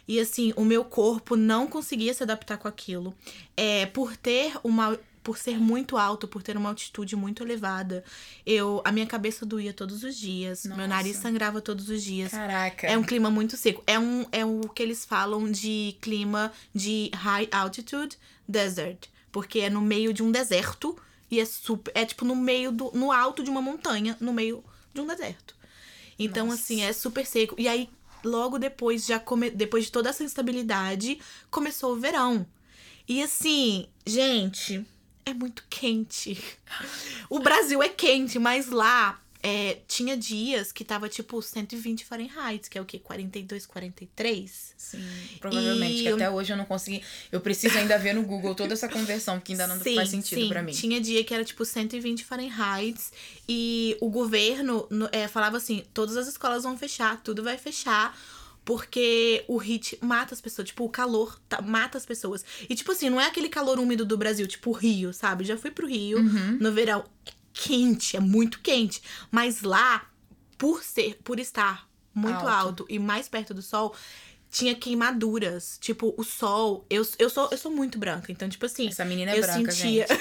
E 0.08 0.20
assim, 0.20 0.52
o 0.56 0.66
meu 0.66 0.84
corpo 0.84 1.36
não 1.36 1.68
conseguia 1.68 2.14
se 2.14 2.22
adaptar 2.22 2.58
com 2.58 2.68
aquilo. 2.68 3.16
É, 3.56 3.86
por 3.86 4.16
ter 4.18 4.54
uma. 4.64 5.00
Por 5.24 5.38
ser 5.38 5.60
muito 5.60 5.98
alto, 5.98 6.28
por 6.28 6.42
ter 6.42 6.58
uma 6.58 6.70
altitude 6.70 7.16
muito 7.16 7.44
elevada, 7.44 8.04
eu 8.46 8.82
a 8.84 8.92
minha 8.92 9.06
cabeça 9.06 9.46
doía 9.46 9.72
todos 9.72 10.04
os 10.04 10.16
dias, 10.18 10.66
meu 10.66 10.78
Nossa. 10.78 10.88
nariz 10.88 11.18
sangrava 11.18 11.62
todos 11.62 11.90
os 11.90 12.04
dias. 12.04 12.32
Caraca. 12.32 12.88
É 12.88 12.98
um 12.98 13.04
clima 13.04 13.30
muito 13.30 13.56
seco. 13.56 13.84
É, 13.86 14.00
um, 14.00 14.26
é 14.32 14.44
o 14.44 14.62
que 14.62 14.82
eles 14.82 15.06
falam 15.06 15.52
de 15.52 15.96
clima 16.02 16.52
de 16.74 17.12
high 17.14 17.48
altitude 17.52 18.18
desert. 18.48 19.10
Porque 19.32 19.60
é 19.60 19.70
no 19.70 19.82
meio 19.82 20.12
de 20.12 20.24
um 20.24 20.32
deserto 20.32 20.98
e 21.30 21.40
é 21.40 21.46
super. 21.46 21.92
É 21.96 22.06
tipo 22.06 22.26
no 22.26 22.36
meio 22.36 22.72
do. 22.72 22.92
no 22.94 23.12
alto 23.12 23.44
de 23.44 23.50
uma 23.50 23.62
montanha, 23.62 24.18
no 24.20 24.34
meio 24.34 24.64
de 24.94 25.00
um 25.00 25.08
deserto. 25.08 25.56
Então, 26.20 26.48
Nossa. 26.48 26.62
assim, 26.62 26.82
é 26.82 26.92
super 26.94 27.26
seco. 27.26 27.56
E 27.58 27.68
aí, 27.68 27.90
logo 28.24 28.60
depois, 28.60 29.06
já 29.06 29.18
come, 29.18 29.50
depois 29.50 29.86
de 29.86 29.92
toda 29.92 30.10
essa 30.10 30.24
instabilidade, 30.24 31.20
começou 31.50 31.94
o 31.94 32.00
verão. 32.00 32.46
E 33.08 33.24
assim, 33.24 33.88
gente, 34.06 34.86
é 35.32 35.34
muito 35.34 35.64
quente. 35.70 36.38
O 37.30 37.40
Brasil 37.40 37.82
é 37.82 37.90
quente, 37.90 38.38
mas 38.40 38.68
lá 38.70 39.20
é, 39.44 39.80
tinha 39.88 40.16
dias 40.16 40.72
que 40.72 40.84
tava 40.86 41.10
tipo 41.10 41.42
120 41.42 42.06
Fahrenheit, 42.06 42.70
que 42.70 42.78
é 42.78 42.82
o 42.82 42.86
quê? 42.86 43.00
42, 43.00 43.66
43? 43.66 44.74
Sim, 44.78 45.04
provavelmente. 45.40 46.00
E- 46.00 46.04
Que 46.04 46.10
até 46.10 46.30
hoje 46.30 46.54
eu 46.54 46.58
não 46.58 46.66
consegui. 46.66 47.02
Eu 47.32 47.42
preciso 47.42 47.78
ainda 47.78 47.98
ver 47.98 48.14
no 48.14 48.22
Google 48.24 48.54
toda 48.54 48.74
essa 48.74 48.88
conversão, 48.88 49.40
porque 49.40 49.54
ainda 49.54 49.66
não 49.68 49.80
faz 49.96 50.10
sentido 50.10 50.42
sim. 50.42 50.48
pra 50.50 50.62
mim. 50.62 50.72
Tinha 50.72 51.02
dia 51.02 51.24
que 51.24 51.34
era 51.34 51.44
tipo 51.44 51.66
120 51.66 52.24
Fahrenheit 52.24 53.00
e 53.50 53.98
o 54.00 54.10
governo 54.10 54.86
no- 54.92 55.10
é, 55.12 55.28
falava 55.28 55.58
assim: 55.58 55.84
todas 55.94 56.18
as 56.18 56.28
escolas 56.28 56.64
vão 56.64 56.78
fechar, 56.78 57.20
tudo 57.24 57.44
vai 57.44 57.58
fechar. 57.58 58.16
Porque 58.64 59.44
o 59.48 59.62
heat 59.62 59.98
mata 60.02 60.34
as 60.34 60.42
pessoas, 60.42 60.68
tipo, 60.68 60.84
o 60.86 60.90
calor 60.90 61.40
tá- 61.50 61.62
mata 61.62 61.98
as 61.98 62.06
pessoas. 62.06 62.46
E, 62.70 62.76
tipo 62.76 62.92
assim, 62.92 63.10
não 63.10 63.20
é 63.20 63.26
aquele 63.26 63.50
calor 63.50 63.80
úmido 63.80 64.06
do 64.06 64.18
Brasil, 64.18 64.46
tipo 64.48 64.70
o 64.70 64.74
Rio, 64.74 65.12
sabe? 65.14 65.44
Já 65.44 65.58
fui 65.58 65.72
pro 65.72 65.88
Rio 65.88 66.20
Uhum. 66.20 66.58
no 66.62 66.72
verão. 66.72 67.04
É 67.26 67.32
quente, 67.54 68.16
é 68.16 68.20
muito 68.20 68.60
quente. 68.62 69.02
Mas 69.32 69.62
lá, 69.64 70.08
por 70.58 70.84
ser, 70.84 71.20
por 71.24 71.40
estar 71.40 71.90
muito 72.14 72.36
Alto. 72.36 72.48
alto, 72.48 72.86
e 72.90 73.00
mais 73.00 73.28
perto 73.28 73.54
do 73.54 73.62
sol, 73.62 73.96
tinha 74.52 74.76
queimaduras. 74.76 75.78
Tipo, 75.80 76.14
o 76.18 76.24
sol. 76.24 76.86
Eu, 76.90 77.08
eu, 77.18 77.30
sou, 77.30 77.48
eu 77.52 77.58
sou 77.58 77.72
muito 77.72 77.98
branca, 77.98 78.32
então, 78.32 78.48
tipo 78.50 78.66
assim. 78.66 78.90
Essa 78.90 79.06
menina 79.06 79.32
é 79.32 79.38
eu 79.38 79.42
branca, 79.42 79.72
sentia- 79.72 80.06
gente. 80.08 80.20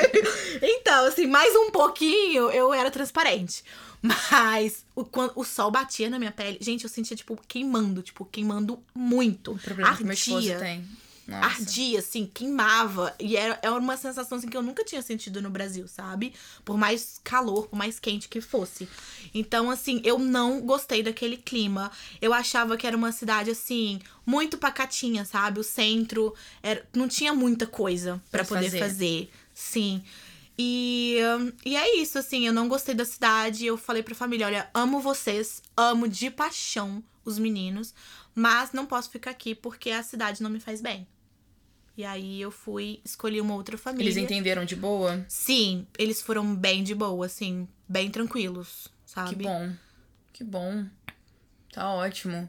então, 0.62 1.06
assim, 1.06 1.26
mais 1.26 1.54
um 1.54 1.70
pouquinho 1.70 2.50
eu 2.50 2.72
era 2.72 2.90
transparente. 2.90 3.62
Mas 4.02 4.84
o, 4.94 5.04
quando 5.04 5.32
o 5.36 5.44
sol 5.44 5.70
batia 5.70 6.08
na 6.08 6.18
minha 6.18 6.32
pele, 6.32 6.58
gente, 6.60 6.84
eu 6.84 6.90
sentia, 6.90 7.16
tipo, 7.16 7.38
queimando, 7.46 8.02
tipo, 8.02 8.24
queimando 8.24 8.82
muito. 8.94 9.52
O 9.52 9.58
problema 9.58 9.96
que 9.96 10.04
meu 10.04 10.12
esposo 10.14 10.36
Ardia. 10.52 10.58
tem. 10.58 10.84
Nossa. 11.26 11.44
Ardia, 11.46 11.98
assim, 11.98 12.24
queimava. 12.32 13.14
E 13.18 13.36
era, 13.36 13.58
era 13.60 13.74
uma 13.74 13.96
sensação 13.96 14.38
assim, 14.38 14.48
que 14.48 14.56
eu 14.56 14.62
nunca 14.62 14.84
tinha 14.84 15.02
sentido 15.02 15.42
no 15.42 15.50
Brasil, 15.50 15.88
sabe? 15.88 16.32
Por 16.64 16.76
mais 16.78 17.20
calor, 17.24 17.66
por 17.66 17.76
mais 17.76 17.98
quente 17.98 18.28
que 18.28 18.40
fosse. 18.40 18.88
Então, 19.34 19.70
assim, 19.70 20.00
eu 20.04 20.18
não 20.18 20.60
gostei 20.60 21.02
daquele 21.02 21.36
clima. 21.36 21.90
Eu 22.22 22.32
achava 22.32 22.76
que 22.76 22.86
era 22.86 22.96
uma 22.96 23.10
cidade, 23.10 23.50
assim, 23.50 24.00
muito 24.24 24.56
pacatinha, 24.56 25.24
sabe? 25.24 25.58
O 25.58 25.64
centro 25.64 26.32
era, 26.62 26.86
não 26.94 27.08
tinha 27.08 27.34
muita 27.34 27.66
coisa 27.66 28.22
pra 28.30 28.44
Pra 28.44 28.56
poder 28.56 28.70
fazer. 28.70 28.78
fazer. 28.78 29.30
Sim. 29.52 30.04
E, 30.58 31.18
e 31.64 31.76
é 31.76 31.96
isso, 31.96 32.18
assim, 32.18 32.46
eu 32.46 32.52
não 32.52 32.68
gostei 32.68 32.94
da 32.94 33.04
cidade. 33.04 33.66
Eu 33.66 33.76
falei 33.76 34.02
pra 34.02 34.14
família: 34.14 34.46
olha, 34.46 34.70
amo 34.72 35.00
vocês, 35.00 35.60
amo 35.76 36.08
de 36.08 36.30
paixão 36.30 37.02
os 37.24 37.38
meninos, 37.38 37.92
mas 38.34 38.72
não 38.72 38.86
posso 38.86 39.10
ficar 39.10 39.32
aqui 39.32 39.54
porque 39.54 39.90
a 39.90 40.02
cidade 40.02 40.42
não 40.42 40.48
me 40.48 40.60
faz 40.60 40.80
bem. 40.80 41.06
E 41.96 42.04
aí 42.04 42.40
eu 42.40 42.50
fui 42.50 43.00
escolhi 43.04 43.40
uma 43.40 43.54
outra 43.54 43.78
família. 43.78 44.04
Eles 44.04 44.16
entenderam 44.18 44.64
de 44.64 44.76
boa? 44.76 45.24
Sim, 45.28 45.86
eles 45.98 46.20
foram 46.20 46.54
bem 46.54 46.84
de 46.84 46.94
boa, 46.94 47.24
assim, 47.24 47.66
bem 47.88 48.10
tranquilos, 48.10 48.88
sabe? 49.04 49.36
Que 49.36 49.42
bom. 49.42 49.72
Que 50.32 50.44
bom. 50.44 50.86
Tá 51.72 51.90
ótimo. 51.94 52.48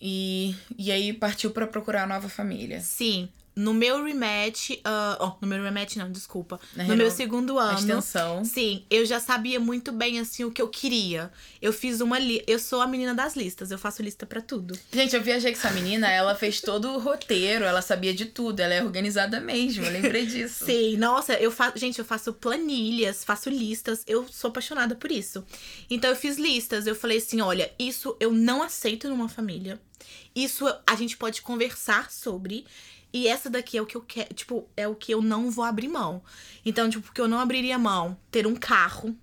E, 0.00 0.54
e 0.76 0.92
aí 0.92 1.14
partiu 1.14 1.50
pra 1.50 1.66
procurar 1.66 2.06
nova 2.06 2.28
família. 2.28 2.80
Sim. 2.80 3.30
No 3.56 3.72
meu 3.72 4.02
rematch. 4.02 4.70
ah, 4.84 5.16
ó, 5.20 5.32
no 5.40 5.46
meu 5.46 5.62
rematch, 5.62 5.96
não, 5.96 6.10
desculpa. 6.10 6.58
Na 6.74 6.84
no 6.84 6.96
meu 6.96 7.10
segundo 7.10 7.58
ano. 7.58 7.78
extensão. 7.78 8.44
Sim, 8.44 8.84
eu 8.90 9.06
já 9.06 9.20
sabia 9.20 9.60
muito 9.60 9.92
bem, 9.92 10.18
assim, 10.18 10.44
o 10.44 10.50
que 10.50 10.60
eu 10.60 10.68
queria. 10.68 11.30
Eu 11.62 11.72
fiz 11.72 12.00
uma 12.00 12.18
li... 12.18 12.42
Eu 12.46 12.58
sou 12.58 12.80
a 12.80 12.86
menina 12.86 13.14
das 13.14 13.36
listas, 13.36 13.70
eu 13.70 13.78
faço 13.78 14.02
lista 14.02 14.26
pra 14.26 14.40
tudo. 14.40 14.78
Gente, 14.92 15.14
eu 15.14 15.22
viajei 15.22 15.52
com 15.52 15.58
essa 15.58 15.70
menina, 15.70 16.10
ela 16.10 16.34
fez 16.34 16.60
todo 16.60 16.90
o 16.90 16.98
roteiro, 16.98 17.64
ela 17.64 17.80
sabia 17.80 18.12
de 18.12 18.26
tudo, 18.26 18.60
ela 18.60 18.74
é 18.74 18.82
organizada 18.82 19.40
mesmo, 19.40 19.84
eu 19.84 19.92
lembrei 19.92 20.26
disso. 20.26 20.64
Sim, 20.66 20.96
nossa, 20.96 21.34
eu 21.34 21.50
faço. 21.50 21.78
Gente, 21.78 21.98
eu 21.98 22.04
faço 22.04 22.32
planilhas, 22.32 23.24
faço 23.24 23.48
listas. 23.50 24.02
Eu 24.06 24.26
sou 24.28 24.48
apaixonada 24.48 24.94
por 24.94 25.10
isso. 25.10 25.44
Então 25.88 26.10
eu 26.10 26.16
fiz 26.16 26.36
listas. 26.36 26.86
Eu 26.86 26.94
falei 26.94 27.18
assim: 27.18 27.40
olha, 27.40 27.70
isso 27.78 28.16
eu 28.18 28.32
não 28.32 28.62
aceito 28.62 29.08
numa 29.08 29.28
família. 29.28 29.80
Isso 30.34 30.66
a 30.86 30.96
gente 30.96 31.16
pode 31.16 31.42
conversar 31.42 32.10
sobre. 32.10 32.66
E 33.14 33.28
essa 33.28 33.48
daqui 33.48 33.78
é 33.78 33.82
o 33.82 33.86
que 33.86 33.96
eu 33.96 34.00
quero. 34.02 34.34
Tipo, 34.34 34.68
é 34.76 34.88
o 34.88 34.94
que 34.94 35.14
eu 35.14 35.22
não 35.22 35.48
vou 35.50 35.64
abrir 35.64 35.86
mão. 35.88 36.20
Então, 36.66 36.90
tipo, 36.90 37.04
porque 37.04 37.20
eu 37.20 37.28
não 37.28 37.38
abriria 37.38 37.78
mão 37.78 38.18
ter 38.30 38.44
um 38.46 38.56
carro. 38.56 39.16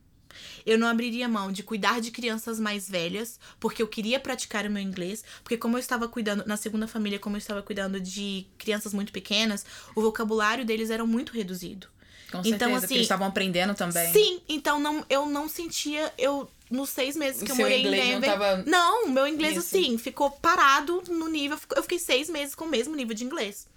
eu 0.65 0.77
não 0.77 0.87
abriria 0.87 1.27
mão 1.27 1.51
de 1.51 1.61
cuidar 1.61 1.99
de 1.99 2.09
crianças 2.09 2.57
mais 2.59 2.87
velhas, 2.89 3.37
porque 3.59 3.81
eu 3.81 3.87
queria 3.87 4.19
praticar 4.19 4.65
o 4.65 4.69
meu 4.71 4.81
inglês, 4.81 5.23
porque 5.43 5.57
como 5.57 5.75
eu 5.75 5.79
estava 5.79 6.07
cuidando 6.07 6.43
na 6.47 6.55
segunda 6.55 6.87
família, 6.87 7.19
como 7.19 7.35
eu 7.35 7.39
estava 7.39 7.61
cuidando 7.61 7.99
de 7.99 8.45
crianças 8.57 8.93
muito 8.93 9.11
pequenas, 9.11 9.65
o 9.95 10.01
vocabulário 10.01 10.63
deles 10.63 10.89
era 10.89 11.05
muito 11.05 11.33
reduzido. 11.33 11.87
Com 12.31 12.41
certeza, 12.43 12.55
Então, 12.55 12.75
assim, 12.75 12.93
eles 12.93 13.05
estavam 13.05 13.27
aprendendo 13.27 13.73
também. 13.75 14.13
Sim, 14.13 14.39
então 14.47 14.79
não, 14.79 15.05
eu 15.09 15.25
não 15.25 15.49
sentia. 15.49 16.13
Eu, 16.17 16.49
nos 16.69 16.89
seis 16.91 17.17
meses 17.17 17.41
O 17.41 17.45
que 17.45 17.51
eu 17.51 17.55
morei 17.57 17.81
em 17.81 17.83
não 17.83 17.91
Denver. 17.91 18.29
tava 18.31 18.63
Não, 18.65 19.09
meu 19.09 19.27
inglês, 19.27 19.55
nisso. 19.55 19.75
assim, 19.75 19.97
ficou 19.97 20.31
parado 20.31 21.03
no 21.09 21.27
nível. 21.27 21.59
Eu 21.75 21.81
fiquei 21.83 21.99
seis 21.99 22.29
meses 22.29 22.55
com 22.55 22.63
o 22.63 22.69
mesmo 22.69 22.95
nível 22.95 23.13
de 23.13 23.25
inglês. 23.25 23.67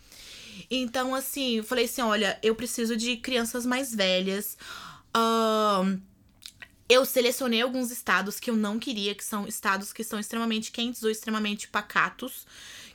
Então, 0.70 1.14
assim, 1.14 1.58
eu 1.58 1.64
falei 1.64 1.84
assim: 1.84 2.02
olha, 2.02 2.38
eu 2.42 2.54
preciso 2.54 2.96
de 2.96 3.16
crianças 3.16 3.64
mais 3.64 3.94
velhas. 3.94 4.56
Ahn, 5.14 5.98
eu 6.88 7.04
selecionei 7.04 7.62
alguns 7.62 7.90
estados 7.90 8.38
que 8.38 8.50
eu 8.50 8.56
não 8.56 8.78
queria, 8.78 9.14
que 9.14 9.24
são 9.24 9.46
estados 9.46 9.92
que 9.92 10.04
são 10.04 10.18
extremamente 10.18 10.70
quentes 10.70 11.02
ou 11.02 11.10
extremamente 11.10 11.68
pacatos. 11.68 12.46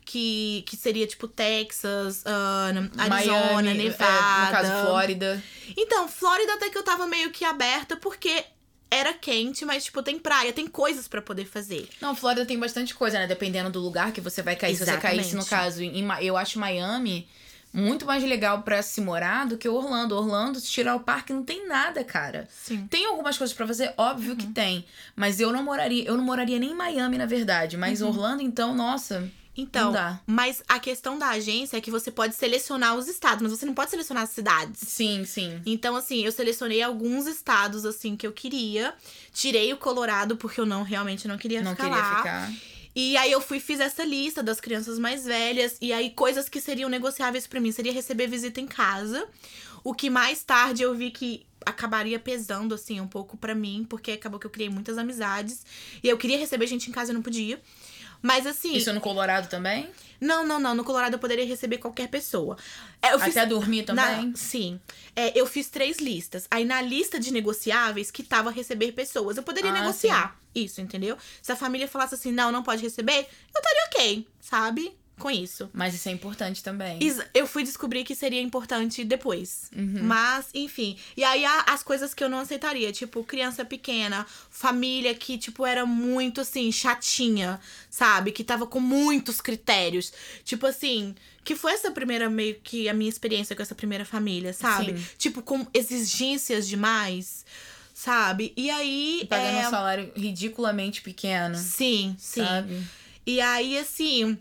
Que, 0.06 0.64
que 0.66 0.76
seria 0.76 1.06
tipo 1.06 1.28
Texas, 1.28 2.24
ahn, 2.26 2.90
Arizona, 2.98 3.62
Miami, 3.62 3.74
Nevada. 3.76 4.06
é, 4.06 4.46
no 4.46 4.52
caso, 4.52 4.88
Flórida. 4.88 5.44
Então, 5.78 6.08
Flórida 6.08 6.54
até 6.56 6.68
que 6.72 6.78
eu 6.80 6.84
tava 6.84 7.06
meio 7.06 7.30
que 7.30 7.46
aberta, 7.46 7.96
porque 7.96 8.44
era 8.90 9.14
quente, 9.14 9.64
mas, 9.66 9.86
tipo, 9.86 10.02
tem 10.02 10.18
praia, 10.18 10.52
tem 10.52 10.66
coisas 10.66 11.08
pra 11.08 11.22
poder 11.22 11.46
fazer. 11.46 11.88
Não, 12.02 12.16
Flórida 12.16 12.44
tem 12.44 12.58
bastante 12.58 12.96
coisa, 12.96 13.20
né? 13.20 13.28
Dependendo 13.28 13.70
do 13.70 13.80
lugar 13.80 14.12
que 14.12 14.20
você 14.20 14.42
vai 14.42 14.56
cair. 14.56 14.76
Se 14.76 14.84
você 14.84 14.98
caísse, 14.98 15.36
no 15.36 15.42
Exatamente. 15.42 15.50
caso, 15.50 15.84
em, 15.84 16.08
eu 16.26 16.36
acho 16.36 16.58
Miami 16.58 17.28
muito 17.72 18.06
mais 18.06 18.24
legal 18.24 18.62
pra 18.64 18.82
se 18.82 19.00
morar 19.02 19.46
do 19.46 19.58
que 19.58 19.68
Orlando. 19.70 20.16
Orlando, 20.16 20.60
se 20.60 20.68
tirar 20.72 20.96
o 20.96 21.00
parque, 21.02 21.32
não 21.34 21.44
tem 21.44 21.68
nada, 21.68 22.04
cara. 22.04 22.48
Sim. 22.52 22.88
Tem 22.90 23.06
algumas 23.06 23.38
coisas 23.38 23.56
pra 23.56 23.68
fazer, 23.68 23.94
óbvio 23.98 24.32
Uhum. 24.32 24.38
que 24.38 24.48
tem. 24.48 24.86
Mas 25.16 25.40
eu 25.40 25.52
não 25.52 25.64
moraria, 25.64 26.04
eu 26.06 26.18
não 26.18 26.24
moraria 26.24 26.58
nem 26.60 26.72
em 26.72 26.76
Miami, 26.76 27.18
na 27.18 27.26
verdade. 27.26 27.78
Mas 27.78 28.02
Orlando, 28.02 28.42
então, 28.42 28.74
nossa. 28.76 29.30
Então, 29.58 29.88
Não 29.88 29.92
dá. 29.92 30.20
mas 30.26 30.64
a 30.70 30.80
questão 30.80 31.20
da 31.20 31.30
agência 31.32 31.76
é 31.76 31.82
que 31.82 31.92
você 31.92 32.10
pode 32.10 32.34
selecionar 32.34 32.96
os 32.96 33.10
estados, 33.10 33.42
mas 33.42 33.52
você 33.52 33.66
não 33.66 33.74
pode 33.74 33.90
selecionar 33.92 34.24
as 34.24 34.30
cidades. 34.30 34.80
Sim, 34.88 35.26
sim. 35.26 35.62
Então, 35.66 35.98
assim, 35.98 36.24
eu 36.24 36.32
selecionei 36.32 36.82
alguns 36.82 37.28
estados, 37.28 37.84
assim, 37.86 38.16
que 38.16 38.26
eu 38.26 38.32
queria. 38.32 38.94
Tirei 39.34 39.74
o 39.74 39.78
Colorado, 39.78 40.38
porque 40.38 40.62
eu 40.62 40.66
não, 40.66 40.82
realmente 40.84 41.28
não 41.28 41.38
queria 41.38 41.62
Não 41.62 41.72
ficar 41.72 41.84
queria 41.90 42.00
lá. 42.02 42.18
ficar. 42.18 42.52
E 42.96 43.16
aí 43.18 43.32
eu 43.32 43.40
fui 43.42 43.60
fiz 43.60 43.80
essa 43.80 44.04
lista 44.04 44.42
das 44.42 44.60
crianças 44.60 44.98
mais 44.98 45.26
velhas 45.26 45.78
e 45.80 45.94
aí 45.94 46.10
coisas 46.10 46.50
que 46.50 46.60
seriam 46.60 46.90
negociáveis 46.90 47.46
pra 47.46 47.60
mim 47.60 47.72
seria 47.72 47.94
receber 47.94 48.28
visita 48.28 48.60
em 48.60 48.68
casa. 48.68 49.28
O 49.84 49.94
que 49.94 50.10
mais 50.10 50.44
tarde 50.44 50.84
eu 50.84 50.94
vi 50.94 51.12
que 51.12 51.46
acabaria 51.66 52.20
pesando 52.20 52.74
assim 52.74 53.00
um 53.00 53.08
pouco 53.08 53.38
pra 53.38 53.54
mim, 53.54 53.86
porque 53.88 54.12
acabou 54.12 54.40
que 54.40 54.48
eu 54.48 54.52
criei 54.52 54.70
muitas 54.70 54.98
amizades 54.98 55.66
e 56.04 56.10
eu 56.10 56.18
queria 56.18 56.38
receber 56.38 56.68
gente 56.68 56.90
em 56.90 56.94
casa 56.94 57.12
e 57.12 57.14
não 57.14 57.22
podia. 57.22 57.62
Mas 58.22 58.46
assim, 58.46 58.74
Isso 58.76 58.92
no 58.94 59.00
Colorado 59.00 59.48
também? 59.50 59.90
não, 60.20 60.46
não, 60.46 60.60
não, 60.60 60.76
no 60.76 60.84
Colorado 60.84 61.14
eu 61.14 61.20
poderia 61.20 61.46
receber 61.46 61.78
qualquer 61.78 62.08
pessoa. 62.10 62.58
É, 63.02 63.14
eu 63.14 63.20
fiz 63.20 63.38
Até 63.38 63.46
dormir 63.46 63.84
também? 63.84 64.28
na- 64.28 64.36
sim. 64.36 64.80
É, 65.16 65.32
eu 65.40 65.46
fiz 65.46 65.70
três 65.70 66.00
listas. 66.00 66.46
Aí 66.52 66.66
na 66.66 66.82
lista 66.82 67.18
de 67.20 67.32
negociáveis 67.32 68.12
que 68.12 68.22
tava 68.24 68.52
receber 68.52 68.92
pessoas, 68.92 69.38
eu 69.38 69.44
poderia 69.44 69.70
Ah, 69.72 69.80
negociar. 69.82 70.38
Isso, 70.54 70.82
entendeu? 70.82 71.18
Se 71.42 71.52
a 71.52 71.56
família 71.56 71.88
falasse 71.88 72.16
assim, 72.16 72.32
não, 72.32 72.52
não 72.52 72.62
pode 72.64 72.82
receber, 72.82 73.20
eu 73.54 73.62
estaria 73.62 73.84
ok, 73.88 74.28
sabe? 74.42 74.98
Com 75.20 75.30
isso. 75.30 75.70
Mas 75.74 75.94
isso 75.94 76.10
é 76.10 76.12
importante 76.12 76.64
também. 76.64 76.98
Eu 77.34 77.46
fui 77.46 77.64
descobrir 77.64 78.04
que 78.04 78.16
seria 78.16 78.42
importante 78.42 79.04
depois. 79.04 79.70
Uhum. 79.76 80.00
Mas, 80.04 80.48
enfim. 80.54 80.98
E 81.16 81.24
aí, 81.24 81.44
as 81.68 81.84
coisas 81.84 82.14
que 82.14 82.24
eu 82.24 82.30
não 82.30 82.40
aceitaria, 82.40 82.92
tipo, 82.92 83.24
criança 83.24 83.64
pequena, 83.66 84.26
família 84.50 85.14
que, 85.14 85.38
tipo, 85.38 85.66
era 85.66 85.86
muito, 85.86 86.42
assim, 86.42 86.72
chatinha, 86.72 87.60
sabe? 87.90 88.32
Que 88.32 88.44
tava 88.44 88.66
com 88.66 88.80
muitos 88.80 89.42
critérios. 89.42 90.12
Tipo 90.44 90.66
assim, 90.66 91.14
que 91.44 91.56
foi 91.56 91.74
essa 91.74 91.92
primeira, 91.92 92.30
meio 92.30 92.56
que 92.64 92.88
a 92.88 92.94
minha 92.94 93.10
experiência 93.10 93.56
com 93.56 93.62
essa 93.62 93.76
primeira 93.76 94.06
família, 94.06 94.54
sabe? 94.54 94.98
Sim. 94.98 95.06
Tipo, 95.18 95.42
com 95.42 95.68
exigências 95.74 96.68
demais, 96.68 97.46
sabe? 97.94 98.54
E 98.56 98.70
aí. 98.70 99.26
Pagando 99.30 99.58
é... 99.58 99.68
um 99.68 99.70
salário 99.70 100.12
ridiculamente 100.16 101.02
pequeno. 101.02 101.56
Sim, 101.56 102.16
sim. 102.18 102.44
Sabe? 102.44 102.84
E 103.26 103.42
aí, 103.42 103.78
assim, 103.78 104.38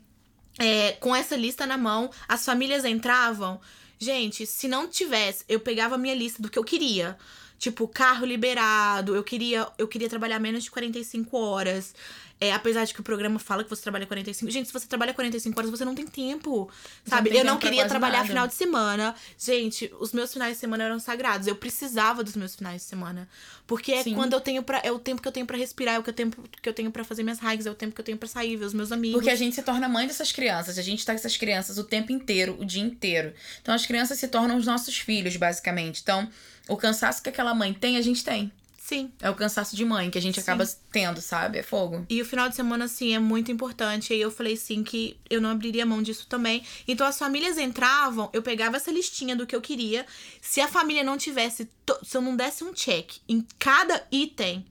é, 0.58 0.92
com 0.92 1.14
essa 1.14 1.36
lista 1.36 1.66
na 1.66 1.78
mão, 1.78 2.10
as 2.26 2.44
famílias 2.44 2.84
entravam. 2.84 3.60
Gente, 3.98 4.46
se 4.46 4.68
não 4.68 4.86
tivesse, 4.86 5.44
eu 5.48 5.60
pegava 5.60 5.96
a 5.96 5.98
minha 5.98 6.14
lista 6.14 6.42
do 6.42 6.48
que 6.48 6.58
eu 6.58 6.64
queria. 6.64 7.16
Tipo, 7.58 7.88
carro 7.88 8.24
liberado, 8.24 9.16
eu 9.16 9.24
queria, 9.24 9.66
eu 9.76 9.88
queria 9.88 10.08
trabalhar 10.08 10.38
menos 10.38 10.64
de 10.64 10.70
45 10.70 11.36
horas. 11.36 11.94
É, 12.40 12.52
apesar 12.52 12.84
de 12.84 12.94
que 12.94 13.00
o 13.00 13.02
programa 13.02 13.40
fala 13.40 13.64
que 13.64 13.70
você 13.70 13.82
trabalha 13.82 14.06
45. 14.06 14.50
Gente, 14.50 14.66
se 14.66 14.72
você 14.72 14.86
trabalha 14.86 15.12
45 15.12 15.58
horas, 15.58 15.70
você 15.70 15.84
não 15.84 15.94
tem 15.94 16.06
tempo. 16.06 16.70
Não 17.04 17.10
Sabe? 17.10 17.30
tem 17.30 17.40
eu 17.40 17.44
não 17.44 17.58
queria 17.58 17.88
trabalhar 17.88 18.18
nada. 18.18 18.28
final 18.28 18.46
de 18.46 18.54
semana. 18.54 19.14
Gente, 19.36 19.92
os 19.98 20.12
meus 20.12 20.32
finais 20.32 20.54
de 20.54 20.60
semana 20.60 20.84
eram 20.84 21.00
sagrados. 21.00 21.48
Eu 21.48 21.56
precisava 21.56 22.22
dos 22.22 22.36
meus 22.36 22.54
finais 22.54 22.82
de 22.82 22.88
semana. 22.88 23.28
Porque 23.66 23.92
é 23.92 24.04
Sim. 24.04 24.14
quando 24.14 24.34
eu 24.34 24.40
tenho 24.40 24.62
para 24.62 24.80
É 24.84 24.92
o 24.92 25.00
tempo 25.00 25.20
que 25.20 25.26
eu 25.26 25.32
tenho 25.32 25.46
pra 25.46 25.56
respirar, 25.56 25.96
é 25.96 25.98
o 25.98 26.02
que 26.02 26.10
eu 26.10 26.14
tempo 26.14 26.42
que 26.62 26.68
eu 26.68 26.72
tenho 26.72 26.92
pra 26.92 27.02
fazer 27.02 27.24
minhas 27.24 27.40
hikes, 27.40 27.66
é 27.66 27.70
o 27.72 27.74
tempo 27.74 27.92
que 27.92 28.00
eu 28.00 28.04
tenho 28.04 28.16
pra 28.16 28.28
sair, 28.28 28.56
ver 28.56 28.66
os 28.66 28.74
meus 28.74 28.92
amigos. 28.92 29.18
Porque 29.18 29.30
a 29.30 29.36
gente 29.36 29.56
se 29.56 29.62
torna 29.62 29.88
mãe 29.88 30.06
dessas 30.06 30.30
crianças. 30.30 30.78
A 30.78 30.82
gente 30.82 31.04
tá 31.04 31.12
com 31.12 31.18
essas 31.18 31.36
crianças 31.36 31.76
o 31.76 31.82
tempo 31.82 32.12
inteiro, 32.12 32.56
o 32.60 32.64
dia 32.64 32.82
inteiro. 32.82 33.34
Então 33.60 33.74
as 33.74 33.84
crianças 33.84 34.16
se 34.16 34.28
tornam 34.28 34.56
os 34.56 34.64
nossos 34.64 34.96
filhos, 34.96 35.36
basicamente. 35.36 36.00
Então, 36.02 36.30
o 36.68 36.76
cansaço 36.76 37.22
que 37.22 37.28
aquela 37.28 37.54
mãe 37.54 37.72
tem, 37.74 37.96
a 37.96 38.02
gente 38.02 38.22
tem. 38.24 38.52
Sim. 38.78 39.12
É 39.20 39.28
o 39.28 39.34
cansaço 39.34 39.76
de 39.76 39.84
mãe 39.84 40.10
que 40.10 40.16
a 40.16 40.22
gente 40.22 40.36
Sim. 40.36 40.40
acaba 40.40 40.64
tendo, 40.90 41.20
sabe? 41.20 41.58
É 41.58 41.62
fogo. 41.62 42.06
E 42.08 42.22
o 42.22 42.24
final 42.24 42.48
de 42.48 42.56
semana, 42.56 42.86
assim, 42.86 43.14
é 43.14 43.18
muito 43.18 43.52
importante. 43.52 44.10
E 44.10 44.14
aí 44.14 44.20
eu 44.22 44.30
falei, 44.30 44.56
sim, 44.56 44.82
que 44.82 45.14
eu 45.28 45.42
não 45.42 45.50
abriria 45.50 45.84
mão 45.84 46.02
disso 46.02 46.26
também. 46.26 46.64
Então 46.86 47.06
as 47.06 47.18
famílias 47.18 47.58
entravam, 47.58 48.30
eu 48.32 48.40
pegava 48.42 48.76
essa 48.78 48.90
listinha 48.90 49.36
do 49.36 49.46
que 49.46 49.54
eu 49.54 49.60
queria. 49.60 50.06
Se 50.40 50.62
a 50.62 50.68
família 50.68 51.04
não 51.04 51.18
tivesse, 51.18 51.68
se 52.02 52.16
eu 52.16 52.22
não 52.22 52.34
desse 52.34 52.64
um 52.64 52.72
check 52.72 53.16
em 53.28 53.46
cada 53.58 54.06
item, 54.10 54.64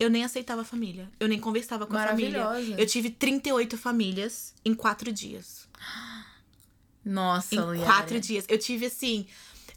eu 0.00 0.10
nem 0.10 0.24
aceitava 0.24 0.62
a 0.62 0.64
família. 0.64 1.08
Eu 1.20 1.28
nem 1.28 1.38
conversava 1.38 1.86
com 1.86 1.96
a 1.96 2.08
família. 2.08 2.42
Maravilhosa. 2.42 2.80
Eu 2.80 2.86
tive 2.88 3.08
38 3.08 3.78
famílias 3.78 4.52
em 4.64 4.74
quatro 4.74 5.12
dias. 5.12 5.68
Nossa, 7.04 7.54
Em 7.54 7.58
Liara. 7.72 7.84
quatro 7.84 8.20
dias. 8.20 8.44
Eu 8.48 8.58
tive 8.58 8.86
assim. 8.86 9.26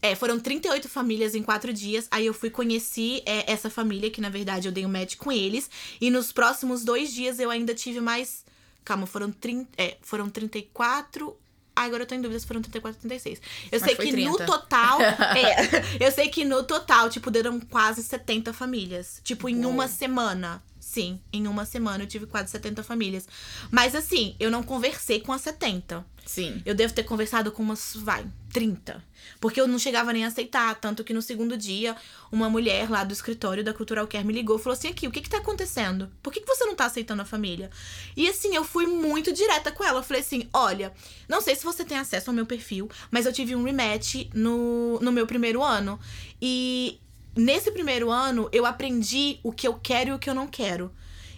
É, 0.04 0.14
foram 0.14 0.38
38 0.38 0.86
famílias 0.86 1.34
em 1.34 1.42
quatro 1.42 1.72
dias. 1.72 2.06
Aí 2.10 2.26
eu 2.26 2.34
fui 2.34 2.50
conheci 2.50 3.22
é, 3.24 3.50
essa 3.50 3.70
família, 3.70 4.10
que 4.10 4.20
na 4.20 4.28
verdade 4.28 4.68
eu 4.68 4.72
dei 4.72 4.84
um 4.84 4.88
match 4.90 5.16
com 5.16 5.32
eles. 5.32 5.70
E 5.98 6.10
nos 6.10 6.30
próximos 6.30 6.84
dois 6.84 7.10
dias 7.10 7.38
eu 7.38 7.48
ainda 7.48 7.74
tive 7.74 8.02
mais. 8.02 8.44
Calma, 8.84 9.06
foram, 9.06 9.32
30, 9.32 9.66
é, 9.78 9.96
foram 10.02 10.28
34. 10.28 11.34
Ah, 11.74 11.84
agora 11.84 12.02
eu 12.02 12.06
tô 12.06 12.14
em 12.14 12.20
dúvida 12.20 12.38
se 12.38 12.46
foram 12.46 12.60
34 12.60 12.98
ou 12.98 13.00
36. 13.00 13.40
Eu 13.72 13.80
Mas 13.80 13.82
sei 13.82 13.96
que 13.96 14.12
30. 14.12 14.30
no 14.30 14.36
total. 14.44 15.00
é, 15.00 16.06
eu 16.06 16.12
sei 16.12 16.28
que 16.28 16.44
no 16.44 16.62
total, 16.64 17.08
tipo, 17.08 17.30
deram 17.30 17.58
quase 17.58 18.02
70 18.02 18.52
famílias. 18.52 19.22
Tipo, 19.24 19.48
em 19.48 19.64
Uou. 19.64 19.72
uma 19.72 19.88
semana. 19.88 20.62
Sim, 20.94 21.18
em 21.32 21.48
uma 21.48 21.64
semana 21.64 22.04
eu 22.04 22.06
tive 22.06 22.24
quase 22.24 22.52
70 22.52 22.84
famílias. 22.84 23.26
Mas 23.68 23.96
assim, 23.96 24.36
eu 24.38 24.48
não 24.48 24.62
conversei 24.62 25.18
com 25.18 25.32
as 25.32 25.40
70. 25.40 26.06
Sim. 26.24 26.62
Eu 26.64 26.72
devo 26.72 26.94
ter 26.94 27.02
conversado 27.02 27.50
com 27.50 27.64
umas, 27.64 27.96
vai, 27.96 28.24
30. 28.52 29.02
Porque 29.40 29.60
eu 29.60 29.66
não 29.66 29.76
chegava 29.76 30.12
nem 30.12 30.24
a 30.24 30.28
aceitar. 30.28 30.72
Tanto 30.76 31.02
que 31.02 31.12
no 31.12 31.20
segundo 31.20 31.56
dia, 31.56 31.96
uma 32.30 32.48
mulher 32.48 32.88
lá 32.88 33.02
do 33.02 33.12
escritório 33.12 33.64
da 33.64 33.74
Cultural 33.74 34.06
Care 34.06 34.24
me 34.24 34.32
ligou 34.32 34.56
e 34.56 34.62
falou 34.62 34.74
assim: 34.74 34.86
aqui, 34.86 35.08
o 35.08 35.10
que 35.10 35.20
que 35.20 35.28
tá 35.28 35.38
acontecendo? 35.38 36.08
Por 36.22 36.32
que, 36.32 36.40
que 36.40 36.46
você 36.46 36.64
não 36.64 36.76
tá 36.76 36.84
aceitando 36.84 37.22
a 37.22 37.24
família? 37.24 37.68
E 38.16 38.28
assim, 38.28 38.54
eu 38.54 38.62
fui 38.62 38.86
muito 38.86 39.32
direta 39.32 39.72
com 39.72 39.82
ela. 39.82 39.98
Eu 39.98 40.04
falei 40.04 40.22
assim: 40.22 40.48
olha, 40.52 40.92
não 41.28 41.40
sei 41.40 41.56
se 41.56 41.64
você 41.64 41.84
tem 41.84 41.98
acesso 41.98 42.30
ao 42.30 42.34
meu 42.34 42.46
perfil, 42.46 42.88
mas 43.10 43.26
eu 43.26 43.32
tive 43.32 43.56
um 43.56 43.64
rematch 43.64 44.28
no, 44.32 45.00
no 45.00 45.10
meu 45.10 45.26
primeiro 45.26 45.60
ano. 45.60 45.98
E 46.40 47.00
nesse 47.36 47.70
primeiro 47.70 48.10
ano, 48.10 48.48
eu 48.52 48.66
aprendi 48.66 49.38
o 49.42 49.52
que 49.52 49.66
eu 49.66 49.74
quero 49.74 50.10
e 50.10 50.12
o 50.12 50.18
que 50.18 50.28
eu 50.30 50.34
não 50.34 50.46
quero. 50.46 50.92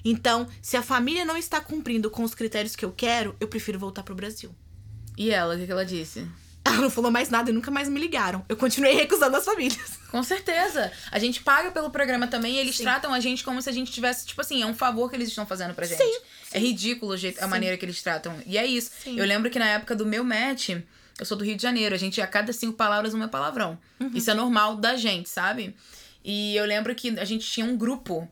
Então, 0.05 0.47
se 0.63 0.77
a 0.77 0.83
família 0.83 1.25
não 1.25 1.37
está 1.37 1.61
cumprindo 1.61 2.09
com 2.11 2.23
os 2.23 2.35
critérios 2.35 2.77
que 2.77 2.85
eu 2.85 2.93
quero, 2.93 3.35
eu 3.41 3.49
prefiro 3.49 3.79
voltar 3.79 4.03
pro 4.03 4.15
Brasil. 4.15 4.55
E 5.19 5.31
ela, 5.31 5.55
o 5.55 5.59
que, 5.59 5.67
que 5.67 5.73
ela 5.73 5.85
disse? 5.85 6.27
Ela 6.65 6.79
não 6.79 6.91
falou 6.91 7.11
mais 7.11 7.31
nada 7.31 7.51
e 7.51 7.53
nunca 7.53 7.71
mais 7.71 7.89
me 7.89 7.99
ligaram. 8.01 8.45
Eu 8.49 8.57
continuei 8.57 8.95
recusando 8.99 9.37
as 9.37 9.45
famílias. 9.45 9.99
Com 10.11 10.23
certeza. 10.23 10.91
A 11.13 11.19
gente 11.19 11.41
paga 11.43 11.71
pelo 11.71 11.91
programa 11.91 12.27
também 12.27 12.55
e 12.55 12.59
eles 12.59 12.77
Sim. 12.77 12.83
tratam 12.83 13.15
a 13.15 13.21
gente 13.21 13.45
como 13.45 13.63
se 13.63 13.69
a 13.71 13.73
gente 13.73 13.91
tivesse, 13.93 14.27
tipo 14.27 14.41
assim, 14.41 14.63
é 14.63 14.67
um 14.67 14.75
favor 14.75 15.09
que 15.09 15.17
eles 15.17 15.29
estão 15.29 15.47
fazendo 15.47 15.75
pra 15.75 15.87
gente. 15.87 15.99
Sim, 16.03 16.19
É 16.53 16.59
ridículo 16.59 17.13
a 17.13 17.19
Sim. 17.19 17.35
maneira 17.49 17.77
que 17.77 17.85
eles 17.85 18.03
tratam. 18.03 18.37
E 18.45 18.59
é 18.59 18.67
isso. 18.67 18.91
Sim. 19.03 19.19
Eu 19.19 19.25
lembro 19.25 19.49
que 19.51 19.59
na 19.59 19.67
época 19.67 19.95
do 19.95 20.05
meu 20.05 20.25
match, 20.25 20.71
eu 21.19 21.27
sou 21.27 21.37
do 21.37 21.45
Rio 21.45 21.57
de 21.57 21.63
Janeiro, 21.63 21.95
a 21.95 21.99
gente 21.99 22.21
a 22.21 22.27
cada 22.27 22.53
cinco 22.53 22.77
palavras 22.77 23.15
um 23.15 23.23
é 23.23 23.29
palavrão. 23.29 23.79
Uhum. 23.99 24.11
Isso 24.15 24.31
é 24.31 24.35
normal 24.35 24.77
da 24.77 24.97
gente, 24.97 25.29
sabe? 25.29 25.75
E 26.25 26.57
eu 26.57 26.65
lembro 26.65 26.95
que 26.95 27.19
a 27.19 27.25
gente 27.25 27.47
tinha 27.47 27.65
um 27.65 27.77
grupo. 27.77 28.29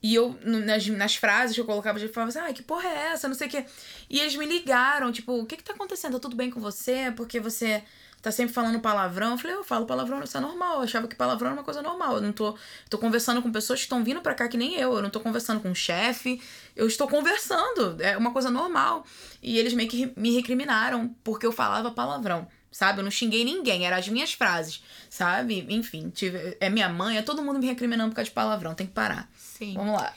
E 0.00 0.14
eu, 0.14 0.38
nas, 0.44 0.86
nas 0.86 1.16
frases 1.16 1.54
que 1.54 1.60
eu 1.60 1.64
colocava, 1.64 1.98
eu 1.98 2.12
falava 2.12 2.28
assim, 2.28 2.38
ah, 2.38 2.52
que 2.52 2.62
porra 2.62 2.88
é 2.88 3.12
essa? 3.12 3.26
Não 3.26 3.34
sei 3.34 3.48
o 3.48 3.50
quê. 3.50 3.64
E 4.08 4.20
eles 4.20 4.36
me 4.36 4.46
ligaram, 4.46 5.10
tipo, 5.10 5.32
o 5.32 5.46
que 5.46 5.56
que 5.56 5.64
tá 5.64 5.72
acontecendo? 5.72 6.12
Tá 6.12 6.20
tudo 6.20 6.36
bem 6.36 6.50
com 6.50 6.60
você? 6.60 7.12
Porque 7.16 7.40
você 7.40 7.82
tá 8.22 8.30
sempre 8.32 8.52
falando 8.54 8.80
palavrão. 8.80 9.32
Eu 9.32 9.38
falei, 9.38 9.56
eu 9.56 9.64
falo 9.64 9.86
palavrão, 9.86 10.22
isso 10.22 10.36
é 10.36 10.40
normal. 10.40 10.76
Eu 10.76 10.82
achava 10.82 11.06
que 11.08 11.14
palavrão 11.16 11.48
era 11.48 11.56
uma 11.58 11.64
coisa 11.64 11.80
normal. 11.82 12.16
Eu 12.16 12.20
não 12.22 12.32
tô. 12.32 12.56
tô 12.90 12.98
conversando 12.98 13.40
com 13.42 13.50
pessoas 13.52 13.78
que 13.80 13.84
estão 13.84 14.02
vindo 14.04 14.20
pra 14.20 14.34
cá 14.34 14.48
que 14.48 14.56
nem 14.56 14.74
eu. 14.74 14.94
Eu 14.94 15.02
não 15.02 15.10
tô 15.10 15.20
conversando 15.20 15.60
com 15.60 15.70
um 15.70 15.74
chefe. 15.74 16.40
Eu 16.76 16.86
estou 16.86 17.08
conversando. 17.08 17.96
É 18.00 18.16
uma 18.16 18.32
coisa 18.32 18.50
normal. 18.50 19.04
E 19.42 19.58
eles 19.58 19.72
meio 19.74 19.88
que 19.88 20.12
me 20.16 20.34
recriminaram 20.34 21.14
porque 21.22 21.46
eu 21.46 21.52
falava 21.52 21.90
palavrão. 21.90 22.46
Sabe? 22.70 23.00
Eu 23.00 23.04
não 23.04 23.10
xinguei 23.10 23.44
ninguém, 23.44 23.86
eram 23.86 23.96
as 23.96 24.06
minhas 24.08 24.34
frases, 24.34 24.84
sabe? 25.08 25.66
Enfim, 25.70 26.10
tive, 26.10 26.54
é 26.60 26.68
minha 26.68 26.86
mãe, 26.88 27.16
é 27.16 27.22
todo 27.22 27.42
mundo 27.42 27.58
me 27.58 27.66
recriminando 27.66 28.10
por 28.10 28.16
causa 28.16 28.28
de 28.28 28.34
palavrão, 28.34 28.74
tem 28.74 28.86
que 28.86 28.92
parar. 28.92 29.26
Sim. 29.34 29.72
Vamos 29.72 29.94
lá. 29.98 30.12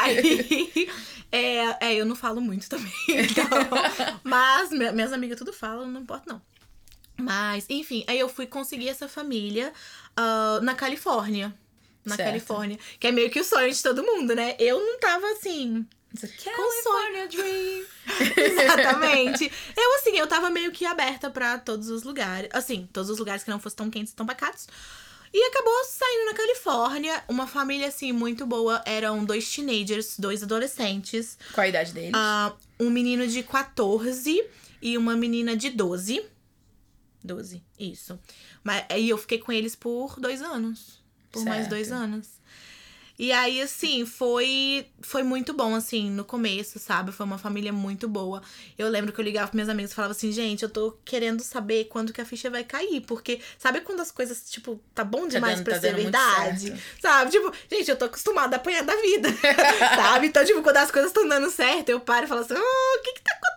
Aí, 0.00 0.88
é, 1.30 1.86
é, 1.86 1.94
eu 1.94 2.04
não 2.04 2.16
falo 2.16 2.40
muito 2.40 2.68
também. 2.68 2.92
Então, 3.08 3.46
mas 4.24 4.70
minha- 4.70 4.92
minhas 4.92 5.12
amigas 5.12 5.38
tudo 5.38 5.52
falam, 5.52 5.86
não 5.86 6.00
importa 6.00 6.24
não. 6.32 6.42
Mas, 7.16 7.66
enfim, 7.68 8.04
aí 8.06 8.18
eu 8.18 8.28
fui 8.28 8.46
conseguir 8.46 8.88
essa 8.88 9.08
família 9.08 9.72
ah, 10.16 10.60
na 10.62 10.74
Califórnia. 10.74 11.54
Na 12.04 12.16
Certo. 12.16 12.28
Califórnia. 12.28 12.78
Que 13.00 13.06
é 13.06 13.12
meio 13.12 13.30
que 13.30 13.40
o 13.40 13.44
sonho 13.44 13.72
de 13.72 13.82
todo 13.82 14.02
mundo, 14.02 14.34
né? 14.34 14.56
Eu 14.58 14.78
não 14.78 14.98
tava 14.98 15.26
assim. 15.32 15.86
California 16.44 17.26
Dream. 17.28 17.84
Exatamente. 18.36 19.50
eu, 19.76 19.94
assim, 19.96 20.16
eu 20.16 20.26
tava 20.26 20.50
meio 20.50 20.70
que 20.70 20.84
aberta 20.84 21.30
pra 21.30 21.58
todos 21.58 21.88
os 21.88 22.02
lugares. 22.02 22.48
Assim, 22.52 22.88
todos 22.92 23.10
os 23.10 23.18
lugares 23.18 23.42
que 23.42 23.50
não 23.50 23.58
fossem 23.58 23.76
tão 23.78 23.90
quentes 23.90 24.12
e 24.12 24.16
tão 24.16 24.26
pacatos. 24.26 24.68
E 25.32 25.46
acabou 25.48 25.84
saindo 25.84 26.26
na 26.26 26.34
Califórnia. 26.34 27.24
Uma 27.26 27.46
família, 27.46 27.88
assim, 27.88 28.12
muito 28.12 28.46
boa. 28.46 28.80
Eram 28.86 29.24
dois 29.24 29.50
teenagers, 29.52 30.16
dois 30.16 30.42
adolescentes. 30.44 31.36
Qual 31.52 31.64
a 31.64 31.68
idade 31.68 31.92
deles? 31.92 32.12
Ah, 32.14 32.52
um 32.78 32.88
menino 32.90 33.26
de 33.26 33.42
14 33.42 34.44
e 34.80 34.96
uma 34.96 35.16
menina 35.16 35.56
de 35.56 35.70
12. 35.70 36.24
12, 37.24 37.62
isso. 37.78 38.18
Mas 38.62 38.84
aí 38.90 39.08
eu 39.08 39.18
fiquei 39.18 39.38
com 39.38 39.50
eles 39.50 39.74
por 39.74 40.20
dois 40.20 40.42
anos. 40.42 41.02
Por 41.32 41.42
mais 41.44 41.60
Certo. 41.62 41.70
dois 41.70 41.90
anos. 41.90 42.28
E 43.16 43.30
aí, 43.30 43.62
assim, 43.62 44.04
foi, 44.04 44.88
foi 45.00 45.22
muito 45.22 45.52
bom, 45.54 45.72
assim, 45.76 46.10
no 46.10 46.24
começo, 46.24 46.80
sabe? 46.80 47.12
Foi 47.12 47.24
uma 47.24 47.38
família 47.38 47.72
muito 47.72 48.08
boa. 48.08 48.42
Eu 48.76 48.88
lembro 48.88 49.12
que 49.12 49.20
eu 49.20 49.24
ligava 49.24 49.46
pros 49.46 49.56
meus 49.56 49.68
amigos 49.68 49.92
e 49.92 49.94
falava 49.94 50.10
assim, 50.10 50.32
gente, 50.32 50.64
eu 50.64 50.68
tô 50.68 50.98
querendo 51.04 51.40
saber 51.40 51.84
quando 51.84 52.12
que 52.12 52.20
a 52.20 52.24
ficha 52.24 52.50
vai 52.50 52.64
cair. 52.64 53.02
Porque, 53.02 53.40
sabe 53.56 53.82
quando 53.82 54.00
as 54.00 54.10
coisas, 54.10 54.50
tipo, 54.50 54.80
tá 54.92 55.04
bom 55.04 55.28
demais 55.28 55.56
dando- 55.58 55.64
pra 55.64 55.74
tá 55.74 55.80
ser 55.80 55.94
verdade? 55.94 56.74
Sabe? 57.00 57.30
Tipo, 57.30 57.52
gente, 57.70 57.88
eu 57.88 57.96
tô 57.96 58.06
acostumada 58.06 58.56
a 58.56 58.58
apanhar 58.58 58.82
da 58.82 58.96
vida. 58.96 59.28
sabe? 59.94 60.26
Então, 60.26 60.44
tipo, 60.44 60.60
quando 60.60 60.78
as 60.78 60.90
coisas 60.90 61.10
estão 61.12 61.28
dando 61.28 61.48
certo, 61.52 61.90
eu 61.90 62.00
paro 62.00 62.26
e 62.26 62.28
falo 62.28 62.40
assim, 62.40 62.54
oh, 62.54 62.98
o 62.98 63.02
que 63.02 63.12
que 63.12 63.22
tá 63.22 63.30
acontecendo? 63.32 63.53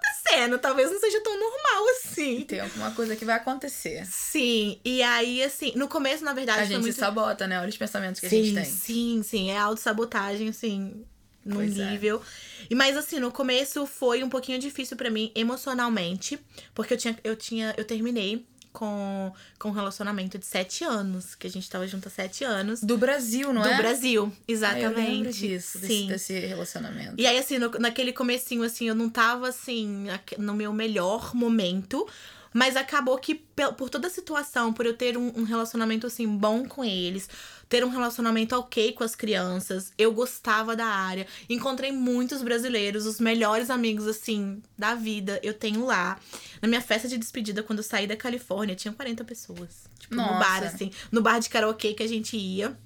Talvez 0.61 0.91
não 0.91 0.99
seja 0.99 1.21
tão 1.21 1.39
normal 1.39 1.87
assim. 1.91 2.41
Tem 2.41 2.59
alguma 2.59 2.91
coisa 2.91 3.15
que 3.15 3.25
vai 3.25 3.35
acontecer. 3.35 4.05
Sim, 4.05 4.79
e 4.83 5.01
aí, 5.01 5.43
assim, 5.43 5.73
no 5.75 5.87
começo, 5.87 6.23
na 6.23 6.33
verdade, 6.33 6.61
A 6.61 6.65
gente 6.65 6.81
muito... 6.81 6.93
se 6.93 6.99
sabota, 6.99 7.47
né? 7.47 7.59
Olha 7.59 7.69
os 7.69 7.77
pensamentos 7.77 8.19
que 8.19 8.29
sim, 8.29 8.41
a 8.41 8.43
gente 8.43 8.55
tem. 8.55 8.65
Sim, 8.65 9.21
sim, 9.23 9.49
é 9.51 9.57
autossabotagem, 9.57 10.49
assim, 10.49 11.05
num 11.45 11.55
Pois 11.55 11.77
é. 11.79 11.91
nível. 11.91 12.21
E 12.69 12.75
mas 12.75 12.97
assim, 12.97 13.19
no 13.19 13.31
começo 13.31 13.85
foi 13.85 14.23
um 14.23 14.29
pouquinho 14.29 14.59
difícil 14.59 14.97
pra 14.97 15.09
mim 15.09 15.31
emocionalmente, 15.33 16.37
porque 16.73 16.93
eu 16.93 16.97
tinha 16.97 17.17
eu 17.23 17.35
tinha 17.35 17.73
eu 17.77 17.85
terminei 17.85 18.45
com 18.77 19.33
com 19.57 19.69
um 19.69 19.71
relacionamento 19.71 20.37
de 20.37 20.45
sete 20.45 20.83
anos, 20.83 21.33
que 21.33 21.47
a 21.47 21.49
gente 21.49 21.67
tava 21.69 21.87
junto 21.87 22.07
há 22.07 22.11
sete 22.11 22.43
anos. 22.43 22.81
Do 22.81 22.97
Brasil, 22.97 23.51
não 23.51 23.63
do 23.63 23.69
é? 23.69 23.77
Brasil, 23.77 24.31
Ah, 24.35 24.43
exatamente. 24.47 24.95
lembro 24.95 25.33
disso, 25.33 25.79
desse, 25.79 25.87
Sim. 25.93 26.07
desse 26.07 26.39
relacionamento. 26.39 27.15
E 27.17 27.25
aí, 27.25 27.37
assim, 27.39 27.57
no- 27.57 27.71
naquele 27.79 28.13
comecinho, 28.13 28.63
assim, 28.63 28.87
eu 28.87 28.95
não 28.95 29.09
tava, 29.09 29.47
assim, 29.49 30.05
no 30.37 30.53
meu 30.53 30.71
melhor 30.71 31.33
momento. 31.35 32.07
Mas 32.53 32.75
acabou 32.75 33.17
que, 33.17 33.35
por 33.35 33.89
toda 33.89 34.07
a 34.07 34.09
situação, 34.09 34.73
por 34.73 34.85
eu 34.85 34.95
ter 34.95 35.17
um, 35.17 35.31
um 35.35 35.43
relacionamento, 35.43 36.07
assim, 36.07 36.27
bom 36.27 36.67
com 36.67 36.83
eles, 36.83 37.29
ter 37.69 37.83
um 37.83 37.89
relacionamento 37.89 38.55
ok 38.55 38.93
com 38.93 39.03
as 39.03 39.15
crianças, 39.15 39.91
eu 39.97 40.11
gostava 40.11 40.75
da 40.75 40.85
área. 40.85 41.27
Encontrei 41.49 41.91
muitos 41.91 42.41
brasileiros, 42.41 43.05
os 43.05 43.19
melhores 43.19 43.69
amigos, 43.69 44.07
assim, 44.07 44.61
da 44.77 44.95
vida, 44.95 45.39
eu 45.43 45.53
tenho 45.53 45.85
lá. 45.85 46.19
Na 46.61 46.67
minha 46.67 46.81
festa 46.81 47.07
de 47.07 47.17
despedida, 47.17 47.61
quando 47.63 47.79
eu 47.79 47.83
saí 47.83 48.07
da 48.07 48.15
Califórnia, 48.15 48.75
tinha 48.75 48.93
40 48.93 49.23
pessoas. 49.23 49.85
Tipo, 49.99 50.15
no 50.15 50.21
Nossa. 50.21 50.39
bar, 50.39 50.63
assim, 50.63 50.91
no 51.11 51.21
bar 51.21 51.39
de 51.39 51.49
karaokê 51.49 51.93
que 51.93 52.03
a 52.03 52.07
gente 52.07 52.37
ia. 52.37 52.77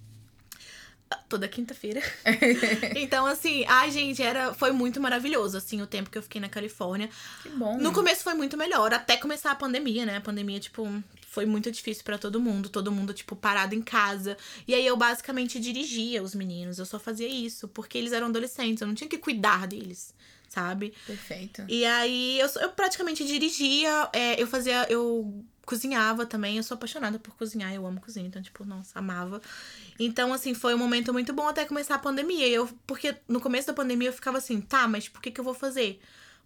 Toda 1.29 1.47
quinta-feira. 1.47 2.01
Então, 2.95 3.25
assim, 3.25 3.65
ai, 3.67 3.91
gente, 3.91 4.21
era, 4.21 4.53
foi 4.53 4.71
muito 4.71 4.99
maravilhoso, 5.01 5.57
assim, 5.57 5.81
o 5.81 5.87
tempo 5.87 6.09
que 6.09 6.17
eu 6.17 6.23
fiquei 6.23 6.39
na 6.39 6.49
Califórnia. 6.49 7.09
Que 7.41 7.49
bom. 7.49 7.77
No 7.77 7.91
começo 7.91 8.23
foi 8.23 8.33
muito 8.33 8.57
melhor, 8.57 8.93
até 8.93 9.17
começar 9.17 9.51
a 9.51 9.55
pandemia, 9.55 10.05
né? 10.05 10.17
A 10.17 10.21
pandemia, 10.21 10.59
tipo, 10.59 10.87
foi 11.31 11.45
muito 11.45 11.71
difícil 11.71 12.03
pra 12.03 12.17
todo 12.17 12.41
mundo, 12.41 12.67
todo 12.67 12.91
mundo, 12.91 13.13
tipo, 13.13 13.35
parado 13.35 13.73
em 13.73 13.81
casa. 13.81 14.37
E 14.67 14.75
aí 14.75 14.85
eu 14.85 14.97
basicamente 14.97 15.59
dirigia 15.59 16.21
os 16.21 16.35
meninos, 16.35 16.77
eu 16.77 16.85
só 16.85 16.99
fazia 16.99 17.27
isso, 17.27 17.67
porque 17.69 17.97
eles 17.97 18.11
eram 18.11 18.27
adolescentes, 18.27 18.81
eu 18.81 18.87
não 18.87 18.95
tinha 18.95 19.09
que 19.09 19.17
cuidar 19.17 19.65
deles, 19.65 20.13
sabe? 20.49 20.93
Perfeito. 21.07 21.63
E 21.69 21.85
aí 21.85 22.39
eu, 22.39 22.49
eu 22.59 22.69
praticamente 22.71 23.25
dirigia, 23.25 24.09
é, 24.11 24.41
eu 24.41 24.45
fazia, 24.45 24.85
eu 24.89 25.45
cozinhava 25.71 26.25
também, 26.25 26.57
eu 26.57 26.63
sou 26.63 26.75
apaixonada 26.75 27.17
por 27.17 27.33
cozinhar, 27.37 27.73
eu 27.73 27.87
amo 27.87 28.01
cozinha, 28.01 28.27
então, 28.27 28.41
tipo, 28.41 28.65
nossa, 28.65 28.99
amava. 28.99 29.41
Então, 29.97 30.33
assim, 30.33 30.53
foi 30.53 30.75
um 30.75 30.77
momento 30.77 31.13
muito 31.13 31.31
bom 31.31 31.47
até 31.47 31.63
começar 31.63 31.95
a 31.95 31.99
pandemia. 31.99 32.45
Eu, 32.45 32.67
porque 32.85 33.15
no 33.25 33.39
começo 33.39 33.67
da 33.67 33.73
pandemia 33.73 34.09
eu 34.09 34.13
ficava 34.13 34.37
assim, 34.37 34.59
tá, 34.59 34.85
mas 34.85 35.07
por 35.07 35.21
que, 35.21 35.31
que 35.31 35.39
eu 35.39 35.45
vou 35.45 35.53
fazer? 35.53 36.01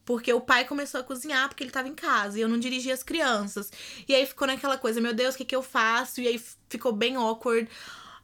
Porque 0.06 0.32
o 0.32 0.40
pai 0.40 0.66
começou 0.66 1.02
a 1.02 1.04
cozinhar 1.04 1.50
porque 1.50 1.64
ele 1.64 1.72
tava 1.72 1.88
em 1.88 1.96
casa 1.96 2.38
e 2.38 2.42
eu 2.42 2.48
não 2.48 2.60
dirigia 2.60 2.94
as 2.94 3.02
crianças. 3.02 3.72
E 4.08 4.14
aí 4.14 4.24
ficou 4.28 4.46
naquela 4.46 4.78
coisa, 4.78 5.02
meu 5.02 5.16
Deus, 5.16 5.34
o 5.34 5.38
que, 5.40 5.46
que 5.46 5.56
eu 5.56 5.64
faço? 5.64 6.22
E 6.22 6.28
aí 6.28 6.40
ficou 6.70 6.92
bem 6.94 7.16
awkward. 7.16 7.68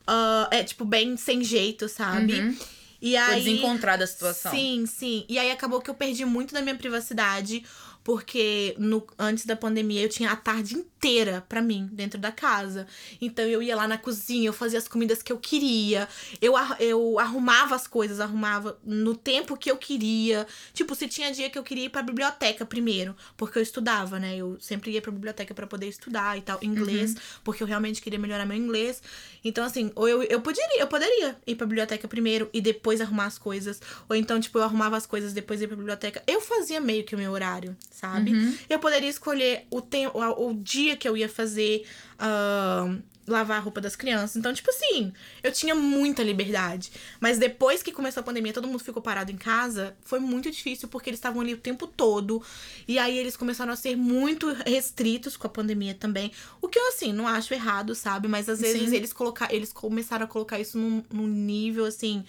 ah, 0.05 0.47
é, 0.51 0.63
tipo, 0.63 0.85
bem 0.85 1.17
sem 1.17 1.43
jeito, 1.43 1.89
sabe? 1.89 2.39
Uhum. 2.39 2.57
E 3.01 3.15
Foi 3.15 3.33
aí. 3.33 3.43
desencontrada 3.43 4.03
a 4.03 4.07
situação. 4.07 4.51
Sim, 4.51 4.85
sim. 4.85 5.25
E 5.27 5.39
aí 5.39 5.49
acabou 5.49 5.81
que 5.81 5.89
eu 5.89 5.95
perdi 5.95 6.23
muito 6.23 6.53
da 6.53 6.61
minha 6.61 6.75
privacidade, 6.75 7.65
porque 8.03 8.75
no, 8.77 9.05
antes 9.17 9.45
da 9.45 9.55
pandemia 9.55 10.01
eu 10.01 10.09
tinha 10.09 10.31
a 10.31 10.35
tarde 10.35 10.75
inteira 10.75 11.45
pra 11.47 11.61
mim, 11.61 11.89
dentro 11.91 12.19
da 12.19 12.31
casa. 12.31 12.87
Então 13.19 13.45
eu 13.45 13.61
ia 13.61 13.75
lá 13.75 13.87
na 13.87 13.97
cozinha, 13.97 14.47
eu 14.47 14.53
fazia 14.53 14.79
as 14.79 14.87
comidas 14.87 15.21
que 15.21 15.31
eu 15.31 15.37
queria, 15.37 16.07
eu, 16.41 16.53
eu 16.79 17.19
arrumava 17.19 17.75
as 17.75 17.87
coisas, 17.87 18.19
arrumava 18.19 18.79
no 18.83 19.15
tempo 19.15 19.57
que 19.57 19.69
eu 19.69 19.77
queria. 19.77 20.47
Tipo, 20.73 20.95
se 20.95 21.07
tinha 21.07 21.31
dia 21.31 21.49
que 21.49 21.57
eu 21.57 21.63
queria 21.63 21.85
ir 21.85 21.89
pra 21.89 22.01
biblioteca 22.01 22.65
primeiro, 22.65 23.15
porque 23.37 23.57
eu 23.57 23.63
estudava, 23.63 24.19
né? 24.19 24.35
Eu 24.35 24.57
sempre 24.59 24.91
ia 24.91 25.01
pra 25.01 25.11
biblioteca 25.11 25.53
pra 25.53 25.67
poder 25.67 25.87
estudar 25.87 26.37
e 26.37 26.41
tal, 26.41 26.59
inglês, 26.61 27.15
porque 27.43 27.63
eu 27.63 27.67
realmente 27.67 28.01
queria 28.01 28.19
melhorar 28.19 28.45
meu 28.45 28.57
inglês. 28.57 29.01
Então, 29.43 29.63
assim, 29.65 29.91
ou 29.95 30.07
eu, 30.07 30.23
eu 30.23 30.41
poderia, 30.41 30.81
eu 30.81 30.87
poderia 30.87 31.37
ir 31.45 31.55
pra 31.55 31.65
biblioteca 31.65 32.07
primeiro 32.07 32.49
e 32.53 32.61
depois 32.61 33.01
arrumar 33.01 33.25
as 33.25 33.37
coisas. 33.37 33.81
Ou 34.09 34.15
então, 34.15 34.39
tipo, 34.39 34.57
eu 34.57 34.63
arrumava 34.63 34.97
as 34.97 35.05
coisas 35.05 35.33
depois 35.33 35.61
ia 35.61 35.67
pra 35.67 35.77
biblioteca. 35.77 36.23
Eu 36.27 36.41
fazia 36.41 36.79
meio 36.79 37.03
que 37.03 37.15
o 37.15 37.17
meu 37.17 37.31
horário, 37.31 37.75
sabe? 37.91 38.31
Eu 38.69 38.79
poderia 38.79 39.09
escolher 39.09 39.65
o 39.69 39.81
tempo, 39.81 40.19
o 40.19 40.53
dia 40.53 40.97
que 40.97 41.07
eu 41.07 41.15
ia 41.15 41.29
fazer. 41.29 41.85
ahn, 42.19 43.01
lavar 43.27 43.57
a 43.57 43.59
roupa 43.59 43.79
das 43.79 43.95
crianças. 43.95 44.35
Então, 44.35 44.53
tipo 44.53 44.69
assim, 44.69 45.11
eu 45.43 45.51
tinha 45.51 45.75
muita 45.75 46.23
liberdade. 46.23 46.91
Mas 47.19 47.37
depois 47.37 47.81
que 47.81 47.91
começou 47.91 48.21
a 48.21 48.23
pandemia, 48.23 48.53
todo 48.53 48.67
mundo 48.67 48.83
ficou 48.83 49.01
parado 49.01 49.31
em 49.31 49.37
casa, 49.37 49.95
foi 50.01 50.19
muito 50.19 50.49
difícil 50.51 50.87
porque 50.87 51.09
eles 51.09 51.17
estavam 51.17 51.41
ali 51.41 51.53
o 51.53 51.57
tempo 51.57 51.87
todo. 51.87 52.43
E 52.87 52.97
aí 52.99 53.17
eles 53.17 53.37
começaram 53.37 53.71
a 53.71 53.75
ser 53.75 53.95
muito 53.95 54.51
restritos 54.65 55.37
com 55.37 55.47
a 55.47 55.49
pandemia 55.49 55.93
também. 55.93 56.31
O 56.61 56.67
que 56.67 56.77
eu, 56.77 56.87
assim, 56.89 57.13
não 57.13 57.27
acho 57.27 57.53
errado, 57.53 57.95
sabe? 57.95 58.27
Mas 58.27 58.49
às 58.49 58.59
vezes 58.59 58.89
Sim. 58.89 58.95
eles, 58.95 59.13
colocar, 59.13 59.53
eles 59.53 59.71
começaram 59.71 60.25
a 60.25 60.27
colocar 60.27 60.59
isso 60.59 60.77
num, 60.77 61.03
num 61.11 61.27
nível, 61.27 61.85
assim, 61.85 62.23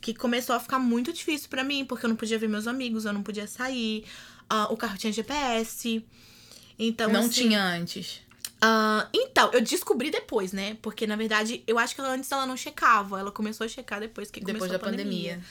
que 0.00 0.14
começou 0.14 0.54
a 0.54 0.60
ficar 0.60 0.78
muito 0.78 1.12
difícil 1.12 1.48
pra 1.48 1.64
mim, 1.64 1.84
porque 1.84 2.04
eu 2.04 2.08
não 2.10 2.16
podia 2.16 2.38
ver 2.38 2.48
meus 2.48 2.66
amigos, 2.66 3.04
eu 3.04 3.12
não 3.12 3.22
podia 3.22 3.46
sair. 3.46 4.04
Ah, 4.48 4.68
o 4.72 4.76
carro 4.76 4.96
tinha 4.98 5.12
GPS. 5.12 6.04
Então, 6.78 7.08
não 7.10 7.20
assim, 7.20 7.30
tinha 7.30 7.62
antes. 7.64 8.20
ah, 8.60 9.08
então, 9.14 9.50
eu 9.52 9.60
descobri 9.60 10.10
depois, 10.10 10.52
né? 10.52 10.76
Porque, 10.82 11.06
na 11.06 11.16
verdade, 11.16 11.62
eu 11.66 11.78
acho 11.78 11.94
que 11.94 12.00
ela, 12.00 12.10
antes 12.10 12.30
ela 12.30 12.46
não 12.46 12.56
checava. 12.56 13.18
Ela 13.20 13.30
começou 13.30 13.64
a 13.64 13.68
checar 13.68 14.00
depois 14.00 14.30
que 14.30 14.40
Depois 14.40 14.58
começou 14.58 14.78
da 14.78 14.84
a 14.84 14.90
pandemia. 14.90 15.34
pandemia. 15.34 15.44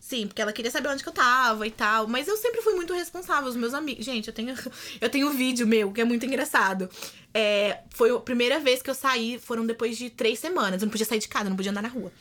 Sim, 0.00 0.26
porque 0.26 0.42
ela 0.42 0.52
queria 0.52 0.70
saber 0.70 0.88
onde 0.88 1.00
que 1.02 1.08
eu 1.08 1.12
tava 1.12 1.64
e 1.66 1.70
tal. 1.70 2.08
Mas 2.08 2.26
eu 2.26 2.36
sempre 2.36 2.60
fui 2.62 2.74
muito 2.74 2.92
responsável. 2.92 3.48
Os 3.48 3.54
meus 3.56 3.72
amigos. 3.74 4.04
Gente, 4.04 4.26
eu 4.28 4.34
tenho, 4.34 4.54
eu 5.00 5.08
tenho 5.08 5.28
um 5.28 5.36
vídeo 5.36 5.66
meu 5.66 5.92
que 5.92 6.00
é 6.00 6.04
muito 6.04 6.26
engraçado. 6.26 6.88
É, 7.34 7.78
foi 7.90 8.10
a 8.10 8.18
primeira 8.18 8.58
vez 8.58 8.82
que 8.82 8.90
eu 8.90 8.94
saí, 8.94 9.38
foram 9.38 9.64
depois 9.64 9.96
de 9.96 10.10
três 10.10 10.38
semanas. 10.38 10.82
Eu 10.82 10.86
não 10.86 10.90
podia 10.90 11.06
sair 11.06 11.18
de 11.20 11.28
casa, 11.28 11.46
eu 11.46 11.50
não 11.50 11.56
podia 11.56 11.70
andar 11.70 11.82
na 11.82 11.88
rua. 11.88 12.12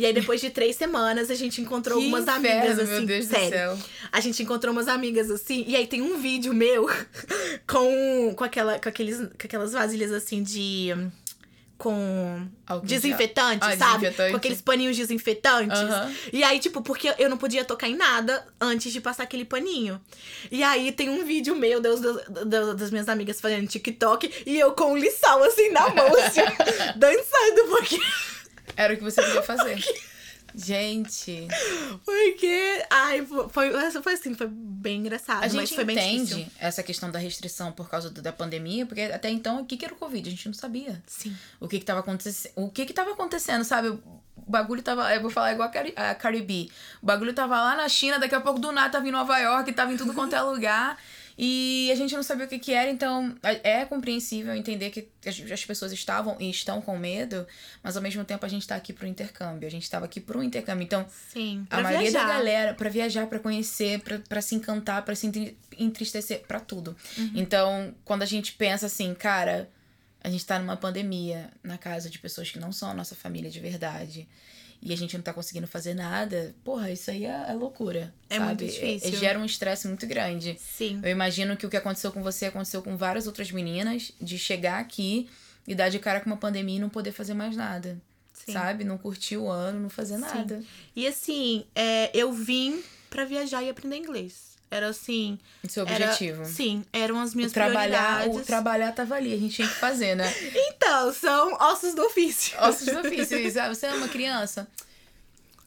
E 0.00 0.06
aí, 0.06 0.14
depois 0.14 0.40
de 0.40 0.48
três 0.48 0.76
semanas, 0.76 1.30
a 1.30 1.34
gente 1.34 1.60
encontrou 1.60 1.98
Que 1.98 2.04
algumas 2.04 2.22
inferno, 2.22 2.48
amigas, 2.48 2.88
meu 2.88 2.96
assim. 2.96 3.04
Deus 3.04 3.26
do 3.26 3.30
sério. 3.30 3.50
céu. 3.50 3.78
A 4.10 4.18
gente 4.18 4.42
encontrou 4.42 4.72
umas 4.72 4.88
amigas 4.88 5.30
assim, 5.30 5.62
e 5.68 5.76
aí 5.76 5.86
tem 5.86 6.00
um 6.00 6.18
vídeo 6.18 6.54
meu 6.54 6.88
com, 7.68 8.32
com, 8.34 8.42
aquela, 8.42 8.78
com, 8.78 8.88
aqueles, 8.88 9.18
com 9.18 9.44
aquelas 9.44 9.72
vasilhas 9.74 10.10
assim 10.10 10.42
de. 10.42 10.88
com 11.76 12.46
Álcool 12.66 12.86
desinfetante. 12.86 13.58
Ah, 13.62 13.76
sabe? 13.76 14.04
desinfetante. 14.04 14.30
Com 14.30 14.36
aqueles 14.38 14.62
paninhos 14.62 14.96
desinfetantes. 14.96 15.78
Aham. 15.78 16.14
E 16.32 16.42
aí, 16.42 16.58
tipo, 16.58 16.80
porque 16.80 17.14
eu 17.18 17.28
não 17.28 17.36
podia 17.36 17.62
tocar 17.62 17.86
em 17.86 17.94
nada 17.94 18.42
antes 18.58 18.90
de 18.94 19.02
passar 19.02 19.24
aquele 19.24 19.44
paninho. 19.44 20.00
E 20.50 20.62
aí 20.62 20.92
tem 20.92 21.10
um 21.10 21.26
vídeo 21.26 21.54
meu 21.54 21.78
das, 21.78 22.00
das, 22.00 22.74
das 22.74 22.90
minhas 22.90 23.08
amigas 23.10 23.38
fazendo 23.38 23.68
TikTok 23.68 24.32
e 24.46 24.58
eu 24.58 24.72
com 24.72 24.94
um 24.94 24.96
lição 24.96 25.42
assim 25.42 25.68
na 25.68 25.90
mão, 25.90 26.08
assim, 26.24 26.40
dançando, 26.96 27.68
porque. 27.68 27.98
Era 28.76 28.94
o 28.94 28.96
que 28.96 29.02
você 29.02 29.22
podia 29.22 29.42
fazer. 29.42 29.78
Gente, 30.52 31.46
Porque. 32.04 32.84
Ai, 32.90 33.24
foi, 33.24 33.70
foi 34.02 34.14
assim, 34.14 34.34
foi 34.34 34.48
bem 34.50 34.98
engraçado. 34.98 35.44
a 35.44 35.46
gente 35.48 35.74
foi 35.74 35.84
entende 35.84 36.48
essa 36.58 36.82
questão 36.82 37.08
da 37.08 37.20
restrição 37.20 37.70
por 37.70 37.88
causa 37.88 38.10
do- 38.10 38.20
da 38.20 38.32
pandemia, 38.32 38.84
porque 38.84 39.02
até 39.02 39.30
então, 39.30 39.60
o 39.60 39.64
que, 39.64 39.76
que 39.76 39.84
era 39.84 39.94
o 39.94 39.96
Covid? 39.96 40.26
A 40.28 40.30
gente 40.32 40.46
não 40.46 40.54
sabia. 40.54 41.00
Sim. 41.06 41.36
O 41.60 41.68
que 41.68 41.78
que 41.78 41.84
tava 41.84 42.00
acontecendo, 42.00 42.52
o 42.56 42.68
que 42.68 42.84
que 42.84 42.92
tava 42.92 43.12
acontecendo, 43.12 43.62
sabe? 43.62 43.90
O 43.90 44.00
bagulho 44.50 44.82
tava, 44.82 45.14
eu 45.14 45.20
vou 45.20 45.30
falar 45.30 45.52
igual 45.52 45.68
a, 45.68 45.70
Cari 45.70 45.92
a 45.94 46.14
Caribe. 46.16 46.68
O 47.00 47.06
bagulho 47.06 47.32
tava 47.32 47.54
lá 47.54 47.76
na 47.76 47.88
China, 47.88 48.18
daqui 48.18 48.34
a 48.34 48.40
pouco 48.40 48.58
do 48.58 48.72
nada 48.72 48.90
tava 48.90 49.06
em 49.06 49.12
Nova 49.12 49.38
York, 49.38 49.72
tava 49.72 49.92
em 49.92 49.96
tudo 49.96 50.12
quanto 50.12 50.34
é 50.34 50.42
lugar. 50.42 50.98
E 51.42 51.90
a 51.90 51.94
gente 51.94 52.14
não 52.14 52.22
sabia 52.22 52.44
o 52.44 52.48
que 52.48 52.58
que 52.58 52.74
era, 52.74 52.90
então 52.90 53.34
é 53.64 53.86
compreensível 53.86 54.54
entender 54.54 54.90
que 54.90 55.08
as 55.26 55.40
as 55.50 55.64
pessoas 55.64 55.90
estavam 55.90 56.36
e 56.38 56.50
estão 56.50 56.82
com 56.82 56.98
medo, 56.98 57.46
mas 57.82 57.96
ao 57.96 58.02
mesmo 58.02 58.22
tempo 58.26 58.44
a 58.44 58.48
gente 58.48 58.66
tá 58.66 58.76
aqui 58.76 58.92
pro 58.92 59.06
intercâmbio. 59.06 59.66
A 59.66 59.70
gente 59.70 59.88
tava 59.88 60.04
aqui 60.04 60.20
pro 60.20 60.42
intercâmbio. 60.42 60.84
Então, 60.84 61.06
Sim. 61.32 61.66
a 61.70 61.80
maioria 61.80 62.10
viajar. 62.10 62.26
da 62.26 62.34
galera, 62.34 62.74
pra 62.74 62.90
viajar, 62.90 63.26
pra 63.26 63.38
conhecer, 63.38 64.02
pra 64.28 64.42
se 64.42 64.54
encantar, 64.54 65.02
pra 65.02 65.14
se 65.14 65.26
entri- 65.28 65.56
entristecer, 65.78 66.42
pra 66.46 66.60
tudo. 66.60 66.94
Uhum. 67.16 67.32
Então, 67.34 67.94
quando 68.04 68.20
a 68.22 68.26
gente 68.26 68.52
pensa 68.52 68.84
assim, 68.84 69.14
cara, 69.14 69.70
a 70.22 70.28
gente 70.28 70.44
tá 70.44 70.58
numa 70.58 70.76
pandemia 70.76 71.50
na 71.62 71.78
casa 71.78 72.10
de 72.10 72.18
pessoas 72.18 72.50
que 72.50 72.58
não 72.58 72.70
são 72.70 72.90
a 72.90 72.94
nossa 72.94 73.14
família 73.14 73.50
de 73.50 73.60
verdade. 73.60 74.28
E 74.82 74.92
a 74.92 74.96
gente 74.96 75.14
não 75.14 75.22
tá 75.22 75.32
conseguindo 75.32 75.66
fazer 75.66 75.92
nada, 75.92 76.54
porra, 76.64 76.90
isso 76.90 77.10
aí 77.10 77.26
é, 77.26 77.46
é 77.48 77.52
loucura. 77.52 78.14
É 78.30 78.38
sabe? 78.38 78.46
muito 78.46 78.64
difícil. 78.64 79.08
É- 79.10 79.12
gera 79.12 79.38
um 79.38 79.44
estresse 79.44 79.86
muito 79.86 80.06
grande. 80.06 80.56
Sim. 80.58 81.00
Eu 81.02 81.10
imagino 81.10 81.56
que 81.56 81.66
o 81.66 81.70
que 81.70 81.76
aconteceu 81.76 82.10
com 82.10 82.22
você 82.22 82.46
aconteceu 82.46 82.82
com 82.82 82.96
várias 82.96 83.26
outras 83.26 83.52
meninas, 83.52 84.12
de 84.20 84.38
chegar 84.38 84.80
aqui 84.80 85.28
e 85.66 85.74
dar 85.74 85.90
de 85.90 85.98
cara 85.98 86.20
com 86.20 86.30
uma 86.30 86.36
pandemia 86.36 86.76
e 86.76 86.80
não 86.80 86.88
poder 86.88 87.12
fazer 87.12 87.34
mais 87.34 87.54
nada. 87.54 88.00
Sim. 88.32 88.52
Sabe? 88.52 88.84
Não 88.84 88.96
curtir 88.96 89.36
o 89.36 89.48
ano, 89.48 89.80
não 89.80 89.90
fazer 89.90 90.16
nada. 90.16 90.62
E 90.96 91.06
assim, 91.06 91.66
é, 91.74 92.10
eu 92.16 92.32
vim 92.32 92.82
pra 93.10 93.26
viajar 93.26 93.62
e 93.62 93.68
aprender 93.68 93.96
inglês. 93.96 94.49
Era 94.70 94.88
assim. 94.88 95.38
Esse 95.64 95.80
é 95.80 95.82
o 95.82 95.86
era- 95.88 96.04
objetivo. 96.04 96.44
sim, 96.44 96.84
eram 96.92 97.20
as 97.20 97.34
minhas 97.34 97.50
o 97.50 97.54
trabalhar, 97.54 98.12
o 98.12 98.16
prioridades. 98.20 98.46
trabalhar 98.46 98.92
tava 98.92 99.16
ali, 99.16 99.34
a 99.34 99.36
gente 99.36 99.54
tinha 99.56 99.66
que 99.68 99.74
fazer, 99.74 100.14
né? 100.14 100.32
Então, 100.54 101.12
são 101.12 101.54
ossos 101.60 101.94
do 101.94 102.02
ofício. 102.06 102.56
Ossos 102.60 102.86
do 102.86 103.00
ofício, 103.00 103.36
isso. 103.40 103.58
Ah, 103.60 103.68
você 103.68 103.86
é 103.86 103.92
uma 103.94 104.08
criança? 104.08 104.66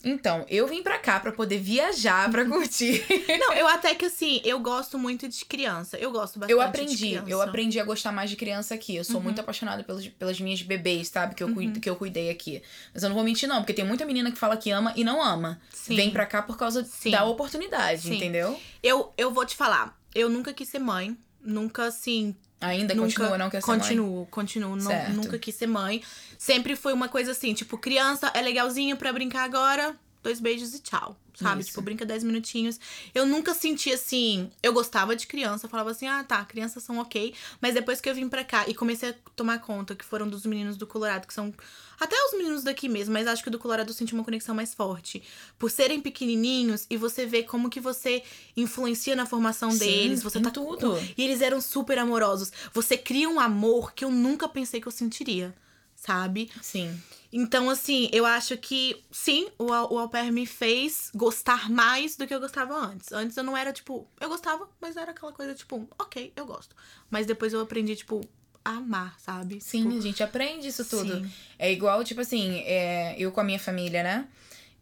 Então, 0.04 0.46
eu 0.50 0.68
vim 0.68 0.84
pra 0.84 1.00
cá 1.00 1.20
pra 1.20 1.32
poder 1.32 1.58
viajar, 1.60 2.30
pra 2.30 2.44
curtir. 2.46 3.06
Não, 3.40 3.54
eu 3.54 3.68
até 3.68 3.96
que 3.96 4.06
assim, 4.06 4.42
eu 4.44 4.60
gosto 4.60 5.00
muito 5.00 5.28
de 5.30 5.46
criança. 5.46 5.98
Eu 5.98 6.12
gosto 6.12 6.38
bastante 6.40 6.52
Eu 6.52 6.58
de 6.60 6.64
aprendi, 6.66 6.98
criança. 7.10 7.30
eu 7.30 7.42
aprendi 7.42 7.80
a 7.80 7.84
gostar 7.86 8.12
mais 8.12 8.30
de 8.30 8.36
criança 8.36 8.74
aqui. 8.74 8.96
Eu 8.96 9.04
sou 9.04 9.22
muito 9.22 9.40
apaixonada 9.40 9.84
pelas, 9.84 10.06
pelas 10.08 10.40
minhas 10.42 10.62
bebês, 10.62 11.08
sabe? 11.08 11.36
Que 11.36 11.44
eu, 11.44 11.54
cui- 11.54 11.72
que 11.72 11.90
eu 11.90 11.96
cuidei 11.96 12.30
aqui. 12.30 12.62
Mas 12.94 13.04
eu 13.04 13.10
não 13.10 13.16
vou 13.16 13.24
mentir, 13.24 13.48
não, 13.48 13.58
porque 13.62 13.74
tem 13.74 13.86
muita 13.86 14.06
menina 14.06 14.32
que 14.32 14.38
fala 14.38 14.58
que 14.58 14.70
ama 14.72 14.92
e 14.96 15.04
não 15.04 15.24
ama. 15.24 15.62
Sim. 15.74 15.96
Vem 15.96 16.12
pra 16.12 16.26
cá 16.26 16.42
por 16.42 16.58
causa 16.58 16.84
Sim. 16.84 17.12
da 17.12 17.24
oportunidade, 17.26 18.02
Sim. 18.02 18.16
entendeu? 18.18 18.60
Eu, 18.82 19.14
eu 19.18 19.32
vou 19.32 19.46
te 19.46 19.56
falar, 19.56 19.98
eu 20.14 20.30
nunca 20.30 20.52
quis 20.54 20.68
ser 20.68 20.80
mãe. 20.80 21.18
Nunca, 21.42 21.86
assim, 21.86 22.36
Ainda 22.64 22.94
nunca 22.94 23.08
continua, 23.08 23.38
não 23.38 23.50
quer 23.50 23.62
ser 23.62 23.68
mãe? 23.68 23.80
continuo, 23.80 24.26
continuo, 24.28 24.76
nunca 25.14 25.38
quis 25.38 25.54
ser 25.54 25.68
mãe. 25.68 26.02
Sempre 26.38 26.76
foi 26.76 26.94
uma 26.94 27.10
coisa 27.10 27.32
assim, 27.32 27.54
tipo, 27.54 27.78
criança 27.78 28.32
é 28.34 28.42
legalzinho 28.42 28.96
pra 28.96 29.12
brincar 29.12 29.44
agora, 29.44 29.96
dois 30.24 30.40
beijos 30.40 30.74
e 30.74 30.80
tchau. 30.80 31.16
Sabe? 31.36 31.62
Isso. 31.62 31.70
Tipo, 31.72 31.82
brinca 31.82 32.06
dez 32.06 32.24
minutinhos. 32.24 32.80
Eu 33.14 33.26
nunca 33.26 33.54
senti 33.54 33.92
assim. 33.92 34.52
Eu 34.62 34.72
gostava 34.72 35.16
de 35.16 35.26
criança, 35.28 35.68
falava 35.68 35.92
assim, 35.92 36.08
ah, 36.08 36.24
tá, 36.24 36.46
crianças 36.46 36.84
são 36.84 37.00
ok. 37.00 37.34
Mas 37.60 37.74
depois 37.74 38.00
que 38.00 38.10
eu 38.10 38.16
vim 38.16 38.30
pra 38.30 38.44
cá 38.44 38.66
e 38.68 38.74
comecei 38.74 39.10
a 39.10 39.16
tomar 39.36 39.60
conta 39.60 39.96
que 39.96 40.06
foram 40.06 40.30
dos 40.30 40.46
meninos 40.46 40.78
do 40.78 40.88
Colorado, 40.88 41.28
que 41.28 41.34
são. 41.34 41.54
Até 42.00 42.16
os 42.28 42.38
meninos 42.38 42.64
daqui 42.64 42.88
mesmo, 42.88 43.14
mas 43.14 43.28
acho 43.28 43.44
que 43.44 43.50
do 43.50 43.58
Colorado 43.60 43.90
eu 43.90 43.94
senti 43.94 44.14
uma 44.14 44.24
conexão 44.24 44.54
mais 44.54 44.74
forte. 44.74 45.24
Por 45.58 45.72
serem 45.72 46.02
pequenininhos 46.02 46.86
e 46.90 46.98
você 46.98 47.26
vê 47.26 47.44
como 47.44 47.70
que 47.70 47.80
você 47.80 48.24
influencia 48.56 49.16
na 49.16 49.26
formação 49.26 49.72
Sim, 49.72 49.80
deles. 49.80 50.24
Você 50.24 50.40
tá 50.40 50.52
tudo. 50.52 50.98
e 51.18 51.24
eles 51.24 51.42
eram 51.42 51.60
super 51.60 51.98
amorosos. 51.98 52.52
Você 52.74 52.96
cria 52.98 53.30
um 53.30 53.40
amor 53.40 53.94
que 53.94 54.06
eu 54.06 54.12
nunca 54.12 54.48
pensei 54.48 54.80
que 54.80 54.88
eu 54.88 54.92
sentiria, 54.92 55.54
sabe? 55.96 56.50
Sim. 56.62 57.00
Então, 57.36 57.68
assim, 57.68 58.10
eu 58.14 58.28
acho 58.28 58.56
que 58.58 59.04
sim, 59.12 59.48
o, 59.58 59.66
o 59.66 59.98
au 59.98 60.08
pair 60.08 60.32
me 60.32 60.46
fez 60.46 61.10
gostar 61.16 61.68
mais 61.68 62.16
do 62.16 62.28
que 62.28 62.34
eu 62.34 62.40
gostava 62.40 62.76
antes. 62.76 63.12
Antes 63.12 63.36
eu 63.36 63.44
não 63.44 63.58
era, 63.58 63.74
tipo, 63.74 64.08
eu 64.22 64.30
gostava, 64.30 64.70
mas 64.80 64.96
era 64.96 65.10
aquela 65.10 65.32
coisa, 65.32 65.56
tipo, 65.56 65.90
ok, 65.98 66.32
eu 66.36 66.46
gosto. 66.46 66.76
Mas 67.10 67.26
depois 67.26 67.52
eu 67.52 67.60
aprendi, 67.60 67.96
tipo, 67.96 68.22
a 68.64 68.74
amar, 68.78 69.20
sabe? 69.20 69.60
Sim, 69.60 69.82
Tipo, 69.84 69.98
a 69.98 70.02
gente 70.02 70.22
aprende 70.22 70.68
isso 70.68 70.86
tudo. 70.86 71.16
Sim. 71.16 71.32
É 71.58 71.72
igual, 71.72 72.04
tipo 72.04 72.22
assim, 72.22 72.60
é, 72.60 73.16
eu 73.18 73.32
com 73.32 73.42
a 73.42 73.44
minha 73.44 73.60
família, 73.60 74.04
né? 74.04 74.28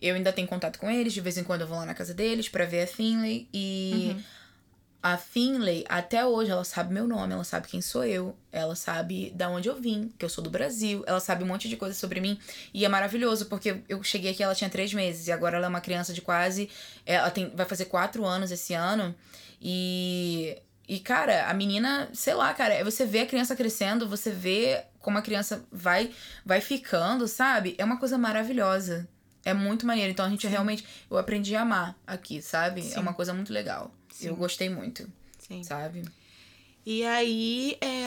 Eu 0.01 0.15
ainda 0.15 0.33
tenho 0.33 0.47
contato 0.47 0.77
com 0.77 0.89
eles, 0.89 1.13
de 1.13 1.21
vez 1.21 1.37
em 1.37 1.43
quando 1.45 1.61
eu 1.61 1.67
vou 1.67 1.77
lá 1.77 1.85
na 1.85 1.93
casa 1.93 2.13
deles 2.13 2.49
pra 2.49 2.65
ver 2.65 2.81
a 2.83 2.87
Finley. 2.87 3.47
E 3.53 4.11
Uhum. 4.13 4.23
A 5.03 5.17
Finley, 5.17 5.83
até 5.89 6.23
hoje, 6.23 6.51
ela 6.51 6.63
sabe 6.63 6.93
meu 6.93 7.07
nome, 7.07 7.33
ela 7.33 7.43
sabe 7.43 7.67
quem 7.67 7.81
sou 7.81 8.03
eu, 8.03 8.37
ela 8.51 8.75
sabe 8.75 9.31
da 9.31 9.49
onde 9.49 9.67
eu 9.67 9.75
vim, 9.75 10.13
que 10.17 10.23
eu 10.23 10.29
sou 10.29 10.43
do 10.43 10.49
Brasil, 10.49 11.03
ela 11.07 11.19
sabe 11.19 11.43
um 11.43 11.47
monte 11.47 11.67
de 11.67 11.75
coisa 11.75 11.95
sobre 11.95 12.21
mim. 12.21 12.39
E 12.71 12.85
é 12.85 12.89
maravilhoso, 12.89 13.47
porque 13.47 13.81
eu 13.89 14.03
cheguei 14.03 14.31
aqui, 14.31 14.43
ela 14.43 14.53
tinha 14.53 14.69
três 14.69 14.93
meses, 14.93 15.27
e 15.27 15.31
agora 15.31 15.57
ela 15.57 15.65
é 15.65 15.69
uma 15.69 15.81
criança 15.81 16.13
de 16.13 16.21
quase. 16.21 16.69
Ela 17.03 17.31
tem, 17.31 17.49
vai 17.55 17.65
fazer 17.65 17.85
quatro 17.85 18.25
anos 18.25 18.51
esse 18.51 18.73
ano. 18.73 19.15
E. 19.61 20.57
E, 20.87 20.99
cara, 20.99 21.49
a 21.49 21.53
menina, 21.53 22.09
sei 22.13 22.33
lá, 22.33 22.53
cara, 22.53 22.83
você 22.83 23.05
vê 23.05 23.19
a 23.19 23.25
criança 23.25 23.55
crescendo, 23.55 24.09
você 24.09 24.29
vê 24.29 24.83
como 24.99 25.17
a 25.17 25.21
criança 25.21 25.65
vai 25.71 26.11
vai 26.45 26.59
ficando, 26.59 27.29
sabe? 27.29 27.75
É 27.77 27.85
uma 27.85 27.97
coisa 27.97 28.17
maravilhosa. 28.17 29.07
É 29.43 29.53
muito 29.53 29.85
maneiro. 29.85 30.11
Então 30.11 30.25
a 30.25 30.29
gente 30.29 30.45
realmente. 30.47 30.85
Eu 31.09 31.17
aprendi 31.17 31.55
a 31.55 31.61
amar 31.61 31.95
aqui, 32.05 32.41
sabe? 32.41 32.83
Sim. 32.83 32.95
É 32.95 32.99
uma 32.99 33.13
coisa 33.13 33.33
muito 33.33 33.53
legal. 33.53 33.91
Sim. 34.21 34.29
Eu 34.29 34.35
gostei 34.35 34.69
muito, 34.69 35.07
Sim. 35.39 35.63
sabe? 35.63 36.03
E 36.85 37.03
aí, 37.05 37.77
é... 37.79 38.05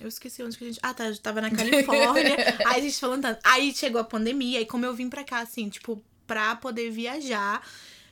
eu 0.00 0.08
esqueci 0.08 0.42
onde 0.42 0.56
que 0.56 0.64
a 0.64 0.66
gente. 0.66 0.80
Ah, 0.82 0.94
tá, 0.94 1.08
eu 1.08 1.18
tava 1.18 1.40
na 1.40 1.50
Califórnia. 1.54 2.36
aí 2.66 2.80
a 2.80 2.80
gente 2.80 2.98
falando 2.98 3.22
tanto. 3.22 3.40
Aí 3.44 3.74
chegou 3.74 4.00
a 4.00 4.04
pandemia, 4.04 4.60
e 4.60 4.66
como 4.66 4.86
eu 4.86 4.94
vim 4.94 5.10
pra 5.10 5.24
cá, 5.24 5.40
assim, 5.40 5.68
tipo, 5.68 6.02
pra 6.26 6.56
poder 6.56 6.90
viajar. 6.90 7.62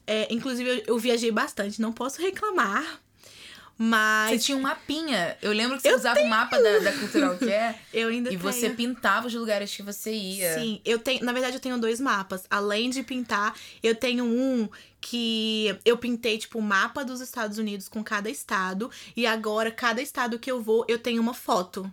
é, 0.06 0.32
inclusive, 0.32 0.68
eu, 0.68 0.82
eu 0.86 0.98
viajei 0.98 1.30
bastante, 1.32 1.80
não 1.80 1.92
posso 1.92 2.20
reclamar. 2.20 3.00
Você 3.78 3.84
Mas 3.84 4.44
tinha 4.44 4.56
um 4.56 4.62
mapinha. 4.62 5.36
Eu 5.42 5.52
lembro 5.52 5.76
que 5.76 5.82
você 5.82 5.90
Eu 5.90 5.96
usava 5.96 6.18
o 6.20 6.28
mapa 6.28 6.58
da, 6.58 6.78
da 6.78 6.92
Cultural 6.94 7.36
Care 7.36 7.76
eu 7.92 8.08
ainda 8.08 8.30
e 8.32 8.38
tenho. 8.38 8.40
você 8.52 8.70
pintava 8.70 9.26
os 9.26 9.34
lugares 9.34 9.74
que 9.74 9.82
você 9.82 10.12
ia. 10.14 10.54
Sim, 10.58 10.80
eu 10.82 10.98
tenho. 10.98 11.22
Na 11.22 11.32
verdade, 11.32 11.56
eu 11.56 11.60
tenho 11.60 11.78
dois 11.78 12.00
mapas. 12.00 12.46
Além 12.48 12.88
de 12.88 13.02
pintar, 13.02 13.54
eu 13.82 13.94
tenho 13.94 14.24
um 14.24 14.66
que 14.98 15.78
eu 15.84 15.98
pintei, 15.98 16.38
tipo, 16.38 16.58
o 16.58 16.62
mapa 16.62 17.04
dos 17.04 17.20
Estados 17.20 17.58
Unidos 17.58 17.86
com 17.86 18.02
cada 18.02 18.30
estado. 18.30 18.90
E 19.14 19.26
agora, 19.26 19.70
cada 19.70 20.00
estado 20.00 20.38
que 20.38 20.50
eu 20.50 20.62
vou, 20.62 20.86
eu 20.88 20.98
tenho 20.98 21.20
uma 21.20 21.34
foto. 21.34 21.92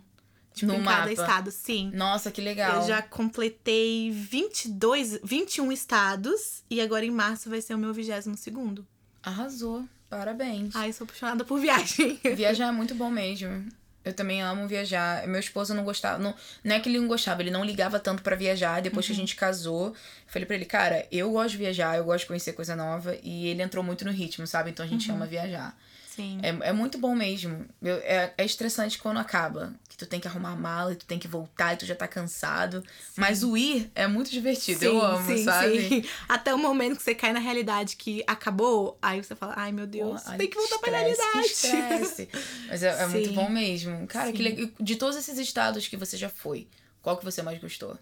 Tipo, 0.54 0.72
No 0.72 0.78
em 0.78 0.84
cada 0.84 1.00
mapa. 1.00 1.12
estado, 1.12 1.50
sim. 1.50 1.90
Nossa, 1.92 2.30
que 2.30 2.40
legal. 2.40 2.80
Eu 2.80 2.88
já 2.88 3.02
completei 3.02 4.10
22, 4.10 5.20
21 5.22 5.70
estados. 5.70 6.64
E 6.70 6.80
agora 6.80 7.04
em 7.04 7.10
março 7.10 7.50
vai 7.50 7.60
ser 7.60 7.74
o 7.74 7.78
meu 7.78 7.92
22 7.92 8.40
segundo. 8.40 8.86
Arrasou. 9.22 9.84
Parabéns. 10.08 10.74
Ai, 10.76 10.92
sou 10.92 11.04
apaixonada 11.04 11.44
por 11.44 11.58
viagem. 11.60 12.18
Viajar 12.36 12.68
é 12.68 12.72
muito 12.72 12.94
bom 12.94 13.10
mesmo. 13.10 13.66
Eu 14.04 14.12
também 14.12 14.42
amo 14.42 14.68
viajar. 14.68 15.26
Meu 15.26 15.40
esposo 15.40 15.72
não 15.72 15.82
gostava. 15.82 16.18
Não, 16.18 16.34
não 16.62 16.76
é 16.76 16.78
que 16.80 16.88
ele 16.90 16.98
não 17.00 17.08
gostava, 17.08 17.40
ele 17.40 17.50
não 17.50 17.64
ligava 17.64 17.98
tanto 17.98 18.22
pra 18.22 18.36
viajar. 18.36 18.82
Depois 18.82 19.06
que 19.06 19.12
Uhum. 19.12 19.16
a 19.16 19.20
gente 19.20 19.34
casou, 19.34 19.86
eu 19.88 19.94
falei 20.26 20.44
pra 20.44 20.56
ele, 20.56 20.66
cara, 20.66 21.06
eu 21.10 21.30
gosto 21.32 21.52
de 21.52 21.56
viajar, 21.56 21.96
eu 21.96 22.04
gosto 22.04 22.20
de 22.20 22.26
conhecer 22.26 22.52
coisa 22.52 22.76
nova. 22.76 23.16
E 23.22 23.46
ele 23.48 23.62
entrou 23.62 23.82
muito 23.82 24.04
no 24.04 24.10
ritmo, 24.12 24.46
sabe? 24.46 24.70
Então 24.70 24.84
a 24.84 24.88
gente 24.88 25.08
Uhum. 25.08 25.16
ama 25.16 25.26
viajar. 25.26 25.74
Sim. 26.14 26.38
É, 26.42 26.68
é 26.68 26.72
muito 26.72 26.96
bom 26.98 27.14
mesmo. 27.14 27.66
Eu- 27.82 27.96
é, 27.96 28.32
é 28.38 28.44
estressante 28.44 28.98
quando 28.98 29.18
acaba. 29.18 29.74
Que 29.88 29.96
tu 29.96 30.06
tem 30.06 30.20
que 30.20 30.28
arrumar 30.28 30.54
mala 30.56 30.92
e 30.92 30.96
tu 30.96 31.06
tem 31.06 31.18
que 31.18 31.26
voltar 31.26 31.74
e 31.74 31.76
tu 31.76 31.86
já 31.86 31.94
tá 31.94 32.06
cansado. 32.06 32.84
Mas 33.16 33.42
o 33.42 33.56
ir 33.56 33.90
é 33.94 34.06
muito 34.06 34.30
divertido. 34.30 34.84
eu 34.84 35.00
amo, 35.00 35.38
sabe? 35.38 35.88
sim. 35.88 36.04
Até 36.28 36.54
o 36.54 36.58
momento 36.58 36.96
que 36.96 37.02
você 37.02 37.14
cai 37.14 37.32
na 37.32 37.40
realidade 37.40 37.96
que 37.96 38.22
acabou, 38.26 38.96
aí 39.02 39.22
você 39.22 39.34
fala, 39.34 39.54
ai 39.56 39.72
meu 39.72 39.86
Deus, 39.86 40.22
ai, 40.26 40.38
tem 40.38 40.48
que 40.48 40.56
voltar 40.56 40.78
pra 40.78 41.08
estresse, 41.08 41.22
realidade. 41.22 41.48
que 41.48 41.52
estresse. 41.54 42.28
Mas 42.68 42.82
é, 42.82 43.02
é 43.02 43.06
muito 43.06 43.28
Sim. 43.30 43.34
bom 43.34 43.48
mesmo. 43.48 44.06
Cara, 44.06 44.30
que 44.30 44.38
Sim. 44.38 44.44
legal. 44.44 44.68
De 44.80 44.96
todos 44.96 45.16
esses 45.16 45.38
estados 45.38 45.88
que 45.88 45.96
você 45.96 46.16
já 46.16 46.28
foi, 46.28 46.68
qual 47.02 47.16
que 47.16 47.24
você 47.24 47.42
mais 47.42 47.58
gostou? 47.60 47.98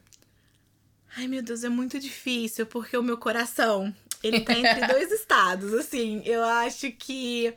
Ai 1.17 1.27
meu 1.29 1.43
Deus, 1.43 1.63
é 1.65 1.69
muito 1.69 1.99
difícil, 1.99 2.67
porque 2.67 2.97
o 2.97 3.03
meu 3.03 3.19
coração, 3.19 3.95
ele 4.23 4.41
tá 4.41 4.55
entre 4.55 4.87
dois 4.87 5.11
estados, 5.13 5.73
assim. 5.75 6.23
Eu 6.25 6.43
acho 6.43 6.91
que 6.93 7.53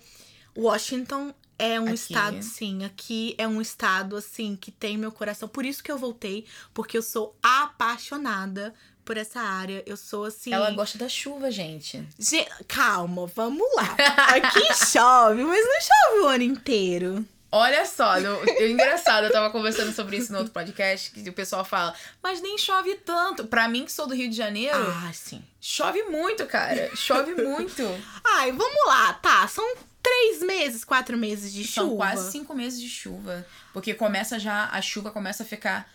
Washington 0.57 1.33
É 1.57 1.79
um 1.79 1.85
Aqui. 1.85 1.93
estado, 1.93 2.41
sim. 2.43 2.83
Aqui 2.83 3.33
é 3.37 3.47
um 3.47 3.61
estado, 3.61 4.15
assim, 4.17 4.55
que 4.55 4.71
tem 4.71 4.97
meu 4.97 5.11
coração. 5.11 5.47
Por 5.47 5.65
isso 5.65 5.81
que 5.83 5.91
eu 5.91 5.97
voltei, 5.97 6.45
porque 6.73 6.97
eu 6.97 7.01
sou 7.01 7.33
apaixonada 7.41 8.73
por 9.05 9.15
essa 9.17 9.39
área. 9.39 9.83
Eu 9.85 9.95
sou, 9.95 10.25
assim. 10.25 10.51
Ela 10.53 10.71
gosta 10.71 10.97
da 10.97 11.07
chuva, 11.07 11.49
gente. 11.51 12.05
Ge- 12.19 12.47
Calma, 12.67 13.25
vamos 13.27 13.65
lá. 13.75 13.95
Aqui 14.35 14.73
chove, 14.91 15.43
mas 15.43 15.65
não 15.65 15.79
chove 15.81 16.19
o 16.23 16.27
ano 16.27 16.43
inteiro. 16.43 17.25
Olha 17.57 17.85
só, 17.85 18.19
no, 18.19 18.27
eu, 18.27 18.69
engraçado, 18.69 19.25
eu 19.27 19.31
tava 19.31 19.49
conversando 19.49 19.93
sobre 19.93 20.17
isso 20.17 20.31
no 20.33 20.39
outro 20.39 20.51
podcast, 20.51 21.09
que 21.11 21.29
o 21.29 21.33
pessoal 21.33 21.63
fala, 21.63 21.93
mas 22.21 22.41
nem 22.41 22.57
chove 22.57 22.95
tanto. 22.95 23.45
Pra 23.47 23.67
mim, 23.69 23.85
que 23.85 23.91
sou 23.93 24.05
do 24.07 24.13
Rio 24.13 24.29
de 24.29 24.35
Janeiro, 24.35 24.77
Ah, 24.77 25.09
sim. 25.13 25.41
chove 25.61 26.03
muito, 26.03 26.45
cara. 26.47 26.93
Chove 26.95 27.33
muito. 27.33 27.81
Ai, 28.25 28.51
vamos 28.51 28.85
lá, 28.87 29.13
tá. 29.13 29.47
São 29.47 29.63
três 30.03 30.41
meses, 30.43 30.83
quatro 30.83 31.17
meses 31.17 31.53
de 31.53 31.65
São 31.65 31.85
chuva. 31.85 31.95
quase 31.97 32.29
cinco 32.31 32.53
meses 32.53 32.79
de 32.79 32.89
chuva. 32.89 33.45
Porque 33.71 33.93
começa 33.93 34.37
já, 34.37 34.65
a 34.71 34.81
chuva 34.81 35.09
começa 35.09 35.43
a 35.43 35.45
ficar 35.45 35.89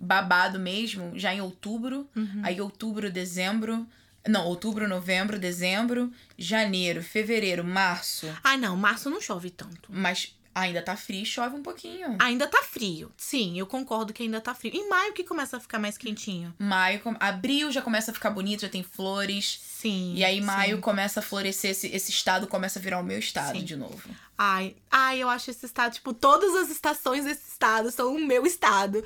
babado 0.00 0.58
mesmo, 0.58 1.12
já 1.18 1.34
em 1.34 1.40
outubro. 1.42 2.08
Uhum. 2.16 2.40
Aí 2.42 2.60
outubro, 2.62 3.10
dezembro. 3.10 3.86
Não, 4.26 4.46
outubro, 4.46 4.88
novembro, 4.88 5.38
dezembro, 5.38 6.10
janeiro, 6.38 7.02
fevereiro, 7.02 7.62
março. 7.62 8.26
Ai, 8.42 8.56
não, 8.56 8.74
março 8.74 9.10
não 9.10 9.20
chove 9.20 9.50
tanto. 9.50 9.90
Mas 9.90 10.34
ainda 10.54 10.80
tá 10.80 10.96
frio 10.96 11.22
e 11.22 11.26
chove 11.26 11.56
um 11.56 11.62
pouquinho. 11.62 12.16
Ainda 12.18 12.46
tá 12.46 12.62
frio. 12.62 13.10
Sim, 13.16 13.58
eu 13.58 13.66
concordo 13.66 14.12
que 14.12 14.22
ainda 14.22 14.40
tá 14.40 14.54
frio. 14.54 14.74
Em 14.74 14.88
maio 14.88 15.12
que 15.12 15.24
começa 15.24 15.56
a 15.56 15.60
ficar 15.60 15.78
mais 15.78 15.98
quentinho. 15.98 16.54
Maio, 16.58 17.00
abril 17.18 17.72
já 17.72 17.82
começa 17.82 18.10
a 18.10 18.14
ficar 18.14 18.30
bonito, 18.30 18.60
já 18.60 18.68
tem 18.68 18.82
flores. 18.82 19.60
Sim. 19.62 20.14
E 20.14 20.24
aí, 20.24 20.40
maio 20.40 20.76
sim. 20.76 20.80
começa 20.80 21.20
a 21.20 21.22
florescer, 21.22 21.72
esse, 21.72 21.88
esse 21.88 22.10
estado 22.10 22.46
começa 22.46 22.78
a 22.78 22.82
virar 22.82 23.00
o 23.00 23.04
meu 23.04 23.18
estado 23.18 23.58
Sim. 23.58 23.64
de 23.64 23.76
novo. 23.76 24.08
Ai, 24.36 24.74
ai, 24.90 25.22
eu 25.22 25.28
acho 25.28 25.50
esse 25.50 25.66
estado, 25.66 25.92
tipo, 25.92 26.14
todas 26.14 26.54
as 26.56 26.70
estações 26.70 27.24
desse 27.24 27.50
estado 27.50 27.90
são 27.90 28.14
o 28.14 28.18
meu 28.18 28.46
estado. 28.46 29.04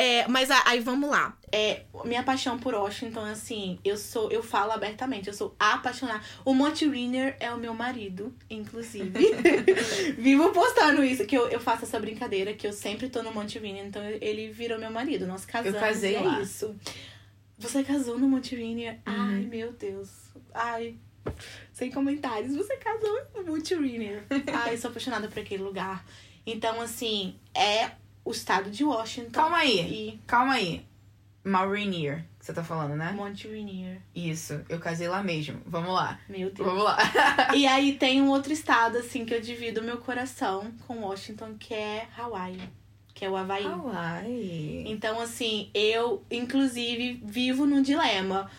É, 0.00 0.28
mas 0.28 0.48
aí 0.64 0.78
vamos 0.78 1.10
lá. 1.10 1.36
É, 1.50 1.82
minha 2.04 2.22
paixão 2.22 2.56
por 2.56 2.72
Washington, 2.72 3.24
assim, 3.24 3.80
eu 3.84 3.96
sou, 3.96 4.30
eu 4.30 4.44
falo 4.44 4.70
abertamente, 4.70 5.26
eu 5.26 5.34
sou 5.34 5.56
apaixonada. 5.58 6.22
O 6.44 6.54
Monty 6.54 6.88
Riner 6.88 7.36
é 7.40 7.52
o 7.52 7.58
meu 7.58 7.74
marido, 7.74 8.32
inclusive. 8.48 9.10
Vivo 10.16 10.52
postando 10.52 11.02
isso, 11.02 11.26
que 11.26 11.36
eu, 11.36 11.48
eu 11.48 11.58
faço 11.58 11.84
essa 11.84 11.98
brincadeira, 11.98 12.54
que 12.54 12.64
eu 12.64 12.72
sempre 12.72 13.08
tô 13.08 13.24
no 13.24 13.32
Monty 13.32 13.58
Riner, 13.58 13.86
então 13.86 14.00
ele 14.20 14.52
virou 14.52 14.78
meu 14.78 14.92
marido. 14.92 15.26
Nós 15.26 15.44
casamos. 15.44 15.80
casei 15.80 16.12
e 16.12 16.14
é 16.14 16.20
lá. 16.20 16.40
isso. 16.40 16.76
Você 17.58 17.82
casou 17.82 18.16
no 18.20 18.28
Monty 18.28 18.54
Riner? 18.54 19.00
Ai, 19.04 19.40
meu 19.50 19.72
Deus. 19.72 20.10
Ai, 20.54 20.94
sem 21.72 21.90
comentários. 21.90 22.54
Você 22.54 22.76
casou 22.76 23.20
no 23.34 23.42
Monte 23.42 23.74
Riner. 23.74 24.22
Ai, 24.54 24.76
sou 24.76 24.90
apaixonada 24.90 25.26
por 25.26 25.40
aquele 25.40 25.64
lugar. 25.64 26.04
Então, 26.46 26.80
assim, 26.80 27.34
é 27.52 27.90
o 28.28 28.30
estado 28.30 28.70
de 28.70 28.84
Washington. 28.84 29.30
Calma 29.30 29.58
aí, 29.58 29.80
E 29.80 30.20
calma 30.26 30.54
aí. 30.54 30.84
Maurinier, 31.42 32.24
que 32.38 32.44
você 32.44 32.52
tá 32.52 32.62
falando, 32.62 32.94
né? 32.94 33.12
Monte 33.12 33.48
Rainier. 33.48 34.02
Isso, 34.14 34.60
eu 34.68 34.78
casei 34.78 35.08
lá 35.08 35.22
mesmo. 35.22 35.62
Vamos 35.64 35.94
lá. 35.94 36.20
Meu 36.28 36.50
Deus. 36.50 36.68
Vamos 36.68 36.84
lá. 36.84 36.98
E 37.56 37.66
aí 37.66 37.94
tem 37.98 38.20
um 38.20 38.28
outro 38.28 38.52
estado, 38.52 38.98
assim, 38.98 39.24
que 39.24 39.32
eu 39.32 39.40
divido 39.40 39.82
meu 39.82 39.96
coração 39.96 40.70
com 40.86 41.00
Washington, 41.00 41.54
que 41.58 41.72
é 41.72 42.06
Hawaii. 42.16 42.60
Que 43.14 43.24
é 43.24 43.30
o 43.30 43.36
Havaí. 43.36 43.64
Hawaii. 43.64 44.84
Então, 44.86 45.18
assim, 45.20 45.70
eu, 45.72 46.22
inclusive, 46.30 47.20
vivo 47.24 47.66
num 47.66 47.80
dilema. 47.80 48.50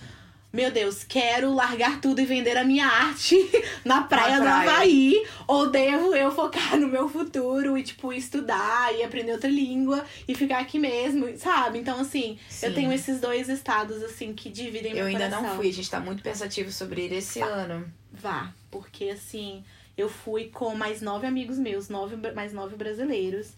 Meu 0.51 0.71
Deus, 0.71 1.03
quero 1.03 1.53
largar 1.53 2.01
tudo 2.01 2.21
e 2.21 2.25
vender 2.25 2.57
a 2.57 2.63
minha 2.63 2.87
arte 2.87 3.35
na 3.85 4.01
praia, 4.01 4.31
Na 4.31 4.37
do 4.37 4.43
praia. 4.43 4.71
Havaí? 4.71 5.27
Ou 5.47 5.69
devo 5.69 6.15
eu 6.15 6.31
focar 6.31 6.75
no 6.75 6.87
meu 6.87 7.07
futuro 7.07 7.77
e, 7.77 7.83
tipo, 7.83 8.11
estudar 8.11 8.93
e 8.95 9.03
aprender 9.03 9.31
outra 9.33 9.49
língua 9.49 10.03
e 10.27 10.33
ficar 10.33 10.59
aqui 10.59 10.79
mesmo, 10.79 11.37
sabe? 11.37 11.77
Então, 11.77 11.99
assim, 11.99 12.39
eu 12.63 12.69
Sim. 12.69 12.73
tenho 12.75 12.91
esses 12.91 13.21
dois 13.21 13.47
estados, 13.47 14.01
assim, 14.01 14.33
que 14.33 14.49
dividem 14.49 14.93
meu 14.95 15.03
Eu 15.03 15.07
ainda 15.07 15.29
não 15.29 15.55
fui, 15.55 15.69
a 15.69 15.73
gente 15.73 15.89
tá 15.89 15.99
muito 15.99 16.23
pensativo 16.23 16.71
sobre 16.71 17.01
ele 17.03 17.17
esse 17.17 17.41
ano. 17.41 17.85
Vá, 18.11 18.51
porque, 18.71 19.05
assim, 19.11 19.63
eu 19.95 20.09
fui 20.09 20.45
com 20.45 20.73
mais 20.73 20.99
nove 20.99 21.27
amigos 21.27 21.59
meus, 21.59 21.89
nove, 21.89 22.15
mais 22.33 22.53
nove 22.53 22.75
brasileiros. 22.75 23.53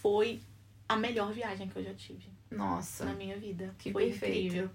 Foi 0.00 0.40
a 0.88 0.94
melhor 0.94 1.32
viagem 1.32 1.68
que 1.68 1.76
eu 1.76 1.82
já 1.82 1.94
tive 1.94 2.28
Nossa. 2.52 3.04
na 3.04 3.14
minha 3.14 3.36
vida. 3.36 3.74
Que 3.78 3.90
Foi 3.90 4.10
perfeito. 4.10 4.46
incrível. 4.46 4.70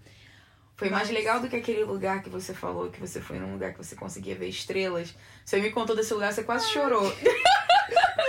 Foi 0.82 0.90
mais 0.90 1.10
Mas- 1.10 1.16
legal 1.16 1.40
do 1.40 1.48
que 1.48 1.56
aquele 1.56 1.84
lugar 1.84 2.24
que 2.24 2.30
você 2.30 2.56
falou, 2.56 2.90
que 2.90 3.00
você 3.00 3.22
foi 3.22 3.38
num 3.38 3.52
lugar 3.54 3.72
que 3.72 3.78
você 3.78 3.96
conseguia 3.96 4.34
ver 4.34 4.48
estrelas. 4.48 5.14
Você 5.46 5.58
me 5.62 5.70
contou 5.70 5.96
desse 5.96 6.12
lugar, 6.12 6.34
você 6.34 6.42
quase 6.42 6.68
chorou. 6.72 7.04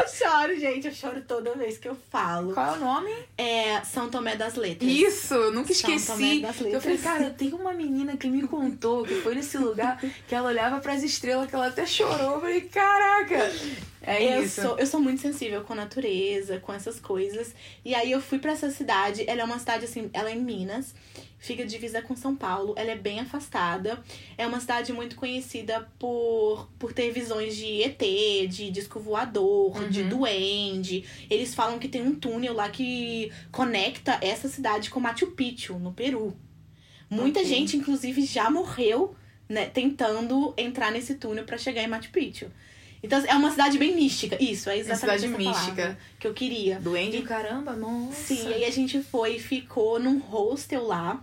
Eu 0.01 0.09
choro, 0.09 0.59
gente. 0.61 0.87
Eu 0.89 0.93
choro 0.95 1.23
toda 1.23 1.55
vez 1.55 1.79
que 1.79 1.89
eu 1.89 1.97
falo. 2.11 2.53
Qual 2.53 2.75
é 2.75 2.79
o 2.79 2.81
nome? 2.81 3.11
É 3.39 3.81
São 3.85 4.11
Tomé 4.11 4.37
das 4.37 4.55
Letras. 4.57 4.91
Isso, 4.91 5.33
eu 5.35 5.53
nunca 5.53 5.73
São 5.73 5.83
Tomé 5.85 5.97
esqueci. 5.97 6.41
das 6.41 6.51
Eu 6.51 6.55
falei, 6.55 6.73
Letras. 6.75 7.01
cara, 7.01 7.31
tem 7.31 7.53
uma 7.55 7.73
menina 7.73 8.17
que 8.17 8.29
me 8.29 8.47
contou 8.47 9.03
que 9.05 9.15
foi 9.23 9.35
nesse 9.35 9.57
lugar 9.59 9.99
que 10.29 10.35
ela 10.35 10.49
olhava 10.49 10.79
pras 10.81 11.03
estrelas, 11.03 11.49
que 11.49 11.55
ela 11.55 11.69
até 11.69 11.87
chorou. 11.87 12.35
Eu 12.35 12.41
falei, 12.41 12.61
caraca! 12.63 13.51
É 14.03 14.37
eu 14.39 14.43
isso. 14.45 14.61
Sou, 14.63 14.79
eu 14.79 14.87
sou 14.87 15.01
muito 15.01 15.23
sensível 15.23 15.63
com 15.63 15.73
a 15.75 15.77
natureza, 15.77 16.59
com 16.59 16.73
essas 16.73 16.99
coisas. 17.01 17.55
E 17.85 17.95
aí 17.95 18.11
eu 18.11 18.21
fui 18.21 18.39
pra 18.39 18.53
essa 18.53 18.71
cidade. 18.71 19.25
Ela 19.29 19.43
é 19.43 19.45
uma 19.45 19.59
cidade 19.59 19.85
assim, 19.85 20.11
ela 20.13 20.29
é 20.31 20.35
em 20.35 20.41
Minas. 20.43 20.95
Fica 21.43 21.67
divisa 21.67 22.01
com 22.01 22.15
São 22.15 22.37
Paulo. 22.37 22.73
Ela 22.77 22.93
é 22.93 22.97
bem 22.97 23.19
afastada. 23.19 24.01
É 24.39 24.47
uma 24.47 24.61
cidade 24.61 24.93
muito 24.93 25.17
conhecida 25.17 25.89
por, 25.99 26.69
por 26.79 26.93
ter 26.93 27.11
visões 27.11 27.57
de 27.57 27.83
ET, 27.83 28.01
de 28.49 28.71
disco 28.71 29.01
voador, 29.01 29.89
de 29.89 30.03
Uhum. 30.03 30.09
duende. 30.09 31.05
Eles 31.29 31.53
falam 31.53 31.81
que 31.81 31.89
tem 31.89 32.01
um 32.01 32.15
túnel 32.15 32.55
lá 32.55 32.69
que 32.69 33.33
conecta 33.51 34.19
essa 34.23 34.47
cidade 34.49 34.89
com 34.89 35.01
Machu 35.01 35.33
Picchu, 35.33 35.79
no 35.81 35.93
Peru. 35.93 36.37
Muita 37.11 37.41
Ok. 37.41 37.49
gente, 37.51 37.77
inclusive, 37.77 38.25
já 38.25 38.49
morreu 38.49 39.17
né, 39.49 39.67
tentando 39.67 40.55
entrar 40.57 40.93
nesse 40.93 41.17
túnel 41.17 41.45
pra 41.45 41.59
chegar 41.59 41.83
em 41.83 41.89
Machu 41.89 42.11
Picchu. 42.13 42.47
Então, 43.03 43.21
é 43.27 43.35
uma 43.35 43.51
cidade 43.51 43.79
bem 43.79 43.97
mística. 43.97 44.41
Isso, 44.41 44.71
é 44.71 44.79
exatamente 44.79 45.21
cidade 45.23 45.25
essa 45.27 45.37
mística. 45.37 45.75
palavra 45.83 45.99
que 46.21 46.27
eu 46.29 46.33
queria. 46.33 46.79
Doente, 46.79 47.17
E- 47.17 47.23
caramba, 47.23 47.73
nossa. 47.75 48.15
Sim, 48.15 48.49
e 48.49 48.55
aí 48.55 48.65
a 48.65 48.71
gente 48.71 49.03
foi 49.03 49.37
e 49.37 49.41
ficou 49.41 49.99
num 49.99 50.21
hostel 50.21 50.85
lá. 50.87 51.23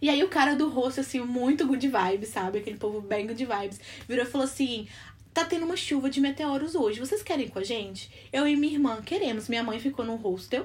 E 0.00 0.08
aí 0.10 0.22
o 0.22 0.28
cara 0.28 0.54
do 0.54 0.68
hostel, 0.68 1.02
assim, 1.02 1.20
muito 1.20 1.66
good 1.66 1.88
vibes, 1.88 2.28
sabe? 2.30 2.58
Aquele 2.58 2.76
povo 2.76 3.00
bem 3.00 3.26
good 3.26 3.44
vibes. 3.44 3.80
Virou 4.08 4.24
e 4.24 4.28
falou 4.28 4.44
assim... 4.44 4.86
Tá 5.34 5.44
tendo 5.44 5.66
uma 5.66 5.76
chuva 5.76 6.08
de 6.08 6.18
meteoros 6.18 6.74
hoje. 6.74 6.98
Vocês 6.98 7.22
querem 7.22 7.44
ir 7.44 7.50
com 7.50 7.58
a 7.58 7.62
gente? 7.62 8.10
Eu 8.32 8.48
e 8.48 8.56
minha 8.56 8.72
irmã 8.72 9.02
queremos. 9.02 9.50
Minha 9.50 9.62
mãe 9.62 9.78
ficou 9.78 10.02
no 10.02 10.16
hostel. 10.16 10.64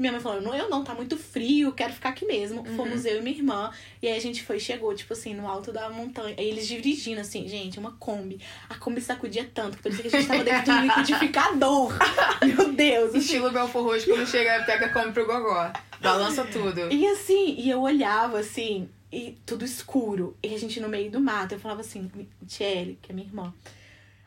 Minha 0.00 0.12
mãe 0.12 0.20
falou, 0.22 0.40
não, 0.40 0.54
eu 0.54 0.70
não, 0.70 0.82
tá 0.82 0.94
muito 0.94 1.14
frio, 1.18 1.72
quero 1.72 1.92
ficar 1.92 2.08
aqui 2.08 2.24
mesmo. 2.24 2.64
Fomos 2.74 3.04
eu 3.04 3.18
e 3.18 3.20
minha 3.20 3.36
irmã. 3.36 3.70
E 4.00 4.08
aí 4.08 4.16
a 4.16 4.20
gente 4.20 4.42
foi, 4.42 4.58
chegou, 4.58 4.94
tipo 4.94 5.12
assim, 5.12 5.34
no 5.34 5.46
alto 5.46 5.70
da 5.70 5.90
montanha. 5.90 6.34
Aí 6.38 6.48
eles 6.48 6.66
dirigindo, 6.66 7.20
assim, 7.20 7.46
gente, 7.46 7.78
uma 7.78 7.92
Kombi. 7.92 8.40
A 8.70 8.76
Kombi 8.76 9.02
sacudia 9.02 9.50
tanto 9.52 9.76
que 9.76 9.82
parecia 9.82 10.08
que 10.08 10.16
a 10.16 10.20
gente 10.20 10.28
tava 10.28 10.42
dentro 10.42 10.64
de 10.64 10.70
um 10.70 10.82
liquidificador. 10.86 11.92
Meu 12.42 12.72
Deus. 12.72 13.10
assim. 13.10 13.18
Estilo 13.18 13.50
Belfor 13.50 13.82
Roxo, 13.84 14.06
quando 14.06 14.26
chega, 14.26 14.64
pega 14.64 14.88
come 14.88 15.12
pro 15.12 15.26
gogó. 15.26 15.70
Balança 16.00 16.44
tudo. 16.44 16.90
E 16.90 17.06
assim, 17.06 17.56
e 17.58 17.68
eu 17.68 17.82
olhava 17.82 18.38
assim, 18.38 18.88
e 19.12 19.36
tudo 19.44 19.66
escuro. 19.66 20.34
E 20.42 20.54
a 20.54 20.58
gente 20.58 20.80
no 20.80 20.88
meio 20.88 21.10
do 21.10 21.20
mato. 21.20 21.52
Eu 21.52 21.60
falava 21.60 21.82
assim, 21.82 22.10
Tiele, 22.46 22.98
que 23.02 23.12
é 23.12 23.14
minha 23.14 23.26
irmã, 23.26 23.52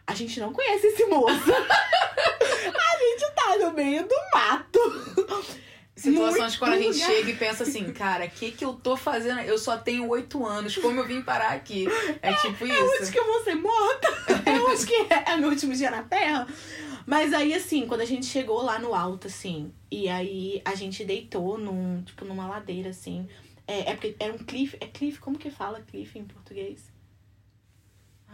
a 0.06 0.14
gente 0.14 0.40
não 0.40 0.54
conhece 0.54 0.86
esse 0.86 1.06
moço. 1.06 1.52
no 3.58 3.74
meio 3.74 4.08
do 4.08 4.16
mato. 4.34 4.80
Situações 5.96 6.40
Muito 6.40 6.60
quando 6.60 6.74
a 6.74 6.78
gente 6.78 6.96
lugar. 6.96 7.08
chega 7.08 7.30
e 7.30 7.36
pensa 7.36 7.64
assim, 7.64 7.94
cara, 7.94 8.26
o 8.26 8.30
que 8.30 8.52
que 8.52 8.66
eu 8.66 8.74
tô 8.74 8.98
fazendo? 8.98 9.40
Eu 9.42 9.58
só 9.58 9.78
tenho 9.78 10.08
oito 10.10 10.44
anos, 10.46 10.76
como 10.76 11.00
eu 11.00 11.06
vim 11.06 11.22
parar 11.22 11.52
aqui? 11.54 11.86
É 12.22 12.34
tipo 12.34 12.66
Eu 12.66 12.94
acho 12.94 13.04
isso. 13.04 13.12
que 13.12 13.20
eu 13.20 13.26
vou 13.26 13.44
ser 13.44 13.56
morta. 13.56 14.08
Eu 14.46 14.68
acho 14.70 14.86
que 14.86 14.94
é, 14.94 15.32
é 15.32 15.38
meu 15.38 15.50
último 15.50 15.74
dia 15.74 15.92
na 15.92 16.04
Terra. 16.04 16.48
Mas 17.06 17.34
aí, 17.34 17.54
assim, 17.54 17.86
quando 17.86 18.02
a 18.02 18.06
gente 18.06 18.26
chegou 18.26 18.62
lá 18.64 18.80
no 18.80 18.96
alto, 18.96 19.28
assim, 19.28 19.72
e 19.92 20.10
aí 20.10 20.62
a 20.66 20.74
gente 20.74 21.04
deitou 21.04 21.58
num, 21.58 22.02
tipo, 22.02 22.26
numa 22.26 22.48
ladeira, 22.48 22.90
assim. 22.90 23.28
É, 23.68 23.92
é 23.92 23.94
porque 23.94 24.16
era 24.20 24.34
um 24.34 24.38
cliff. 24.38 24.76
É 24.80 24.88
cliff, 24.88 25.20
como 25.20 25.38
que 25.38 25.50
fala 25.52 25.82
cliff 25.82 26.18
em 26.18 26.26
português? 26.26 26.93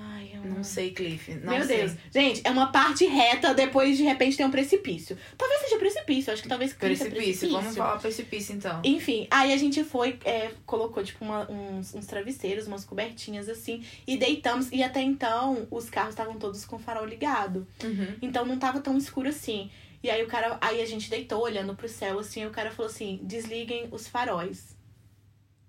Ai, 0.01 0.31
eu 0.33 0.45
Não 0.45 0.63
sei, 0.63 0.91
Cliff. 0.91 1.33
Não 1.35 1.57
Meu 1.57 1.65
sei. 1.67 1.77
Deus. 1.79 1.91
Gente, 2.09 2.41
é 2.45 2.49
uma 2.49 2.71
parte 2.71 3.05
reta, 3.05 3.53
depois 3.53 3.97
de 3.97 4.03
repente 4.03 4.37
tem 4.37 4.45
um 4.45 4.49
precipício. 4.51 5.17
Talvez 5.37 5.59
seja 5.61 5.77
precipício, 5.77 6.31
acho 6.31 6.41
que 6.41 6.47
talvez 6.47 6.71
cliff 6.71 7.03
é 7.03 7.09
Precipício. 7.09 7.51
Vamos 7.51 7.75
falar 7.75 7.99
precipício 7.99 8.55
então. 8.55 8.81
enfim, 8.85 9.27
aí 9.29 9.51
a 9.51 9.57
gente 9.57 9.83
foi, 9.83 10.17
é, 10.23 10.51
colocou 10.65 11.03
tipo 11.03 11.25
uma- 11.25 11.51
uns, 11.51 11.93
uns 11.93 12.05
travesseiros, 12.05 12.65
umas 12.65 12.85
cobertinhas 12.85 13.49
assim, 13.49 13.83
e 14.07 14.15
deitamos. 14.15 14.71
E 14.71 14.81
até 14.81 15.01
então 15.01 15.67
os 15.69 15.89
carros 15.89 16.11
estavam 16.11 16.37
todos 16.39 16.63
com 16.63 16.77
o 16.77 16.79
farol 16.79 17.05
ligado. 17.05 17.67
Uhum. 17.83 18.15
Então 18.21 18.45
não 18.45 18.57
tava 18.57 18.79
tão 18.79 18.97
escuro 18.97 19.27
assim. 19.27 19.69
E 20.01 20.09
aí 20.09 20.23
o 20.23 20.27
cara, 20.27 20.57
aí 20.61 20.81
a 20.81 20.85
gente 20.85 21.09
deitou 21.09 21.41
olhando 21.41 21.75
pro 21.75 21.89
céu 21.89 22.19
assim, 22.19 22.43
e 22.43 22.45
o 22.47 22.51
cara 22.51 22.71
falou 22.71 22.89
assim: 22.89 23.19
"Desliguem 23.21 23.89
os 23.91 24.07
faróis". 24.07 24.77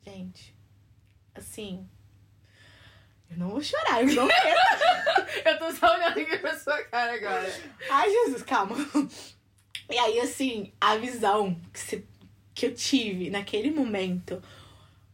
Gente, 0.07 0.55
assim, 1.35 1.85
eu 3.31 3.37
não 3.39 3.49
vou 3.51 3.62
chorar, 3.62 4.03
eu 4.03 4.14
não 4.14 4.26
quero. 4.28 4.61
eu 5.47 5.59
tô 5.59 5.72
só 5.72 5.95
olhando 5.95 6.18
aqui 6.18 6.39
pra 6.39 6.59
sua 6.59 6.83
cara 6.85 7.14
agora. 7.14 7.53
Ai, 7.91 8.11
Jesus, 8.11 8.43
calma. 8.43 8.76
E 9.89 9.99
aí, 9.99 10.20
assim, 10.20 10.72
a 10.81 10.97
visão 10.97 11.57
que, 11.72 11.78
se, 11.81 12.05
que 12.55 12.66
eu 12.66 12.74
tive 12.74 13.31
naquele 13.31 13.70
momento 13.70 14.43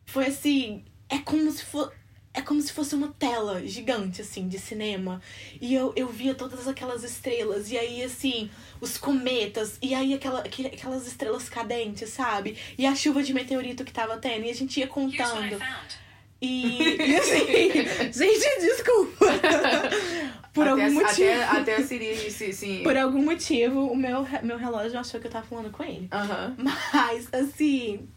foi 0.04 0.26
assim. 0.26 0.84
É 1.08 1.18
como 1.18 1.50
se 1.50 1.64
fosse. 1.64 1.94
É 2.34 2.42
como 2.42 2.60
se 2.60 2.70
fosse 2.70 2.94
uma 2.94 3.08
tela 3.18 3.66
gigante, 3.66 4.20
assim, 4.20 4.46
de 4.46 4.58
cinema. 4.58 5.22
E 5.58 5.74
eu, 5.74 5.94
eu 5.96 6.06
via 6.08 6.34
todas 6.34 6.68
aquelas 6.68 7.02
estrelas. 7.02 7.70
E 7.70 7.78
aí, 7.78 8.02
assim, 8.02 8.50
os 8.78 8.98
cometas. 8.98 9.78
E 9.80 9.94
aí, 9.94 10.12
aquela, 10.12 10.40
aquelas 10.40 11.06
estrelas 11.06 11.48
cadentes, 11.48 12.10
sabe? 12.10 12.58
E 12.76 12.84
a 12.84 12.94
chuva 12.94 13.22
de 13.22 13.32
meteorito 13.32 13.84
que 13.84 13.92
tava 13.92 14.18
tendo. 14.18 14.44
E 14.44 14.50
a 14.50 14.54
gente 14.54 14.78
ia 14.78 14.84
Here's 14.84 14.94
what 15.08 15.14
I 15.14 15.16
contando. 15.16 15.58
found. 15.58 16.05
E, 16.40 16.96
e 16.96 17.16
assim, 17.16 18.12
gente, 18.12 18.60
desculpa. 18.60 19.26
Por 20.52 20.66
até, 20.66 20.84
algum 20.84 20.94
motivo. 20.94 21.30
Até, 21.30 21.44
até 21.44 21.76
a 21.76 21.82
Siri 21.82 22.30
se. 22.30 22.52
se... 22.52 22.80
Por 22.82 22.96
algum 22.96 23.22
motivo, 23.22 23.86
o 23.86 23.96
meu, 23.96 24.26
meu 24.42 24.56
relógio 24.56 24.98
achou 24.98 25.20
que 25.20 25.26
eu 25.26 25.30
tava 25.30 25.46
falando 25.46 25.70
com 25.70 25.84
ele. 25.84 26.08
Mas, 26.56 27.32
assim. 27.32 28.08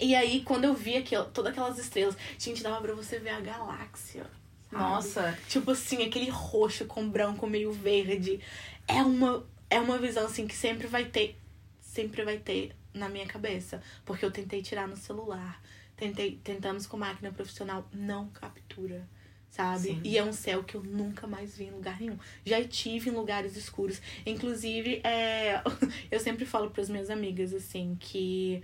E 0.00 0.14
aí, 0.14 0.42
quando 0.42 0.64
eu 0.64 0.74
vi 0.74 0.96
aquilo, 0.96 1.24
todas 1.26 1.52
aquelas 1.52 1.78
estrelas, 1.78 2.16
gente, 2.38 2.62
dava 2.62 2.80
pra 2.80 2.94
você 2.94 3.18
ver 3.18 3.30
a 3.30 3.40
galáxia. 3.40 4.26
sabe? 4.70 4.82
Nossa. 4.82 5.38
Tipo 5.48 5.70
assim, 5.70 6.04
aquele 6.04 6.28
roxo 6.28 6.84
com 6.86 7.08
branco 7.08 7.46
meio 7.46 7.72
verde. 7.72 8.40
É 8.86 9.02
uma, 9.02 9.46
é 9.70 9.80
uma 9.80 9.98
visão, 9.98 10.26
assim, 10.26 10.46
que 10.46 10.54
sempre 10.54 10.86
vai 10.86 11.06
ter. 11.06 11.38
Sempre 11.80 12.24
vai 12.24 12.38
ter 12.38 12.74
na 12.92 13.08
minha 13.08 13.26
cabeça. 13.26 13.82
Porque 14.04 14.24
eu 14.24 14.30
tentei 14.30 14.62
tirar 14.62 14.86
no 14.86 14.96
celular. 14.96 15.60
Tentei, 15.96 16.38
tentamos 16.42 16.86
com 16.86 16.96
máquina 16.96 17.30
profissional. 17.32 17.88
Não 17.92 18.28
captura. 18.28 19.08
Sabe? 19.48 19.80
Sim. 19.80 20.00
E 20.04 20.18
é 20.18 20.22
um 20.24 20.32
céu 20.32 20.62
que 20.64 20.74
eu 20.74 20.82
nunca 20.82 21.26
mais 21.26 21.56
vi 21.56 21.64
em 21.64 21.70
lugar 21.70 21.98
nenhum. 21.98 22.18
Já 22.44 22.62
tive 22.64 23.08
em 23.08 23.12
lugares 23.14 23.56
escuros. 23.56 24.02
Inclusive, 24.26 25.00
é... 25.02 25.62
eu 26.10 26.20
sempre 26.20 26.44
falo 26.44 26.70
para 26.70 26.82
as 26.82 26.90
minhas 26.90 27.08
amigas, 27.08 27.54
assim, 27.54 27.96
que 27.98 28.62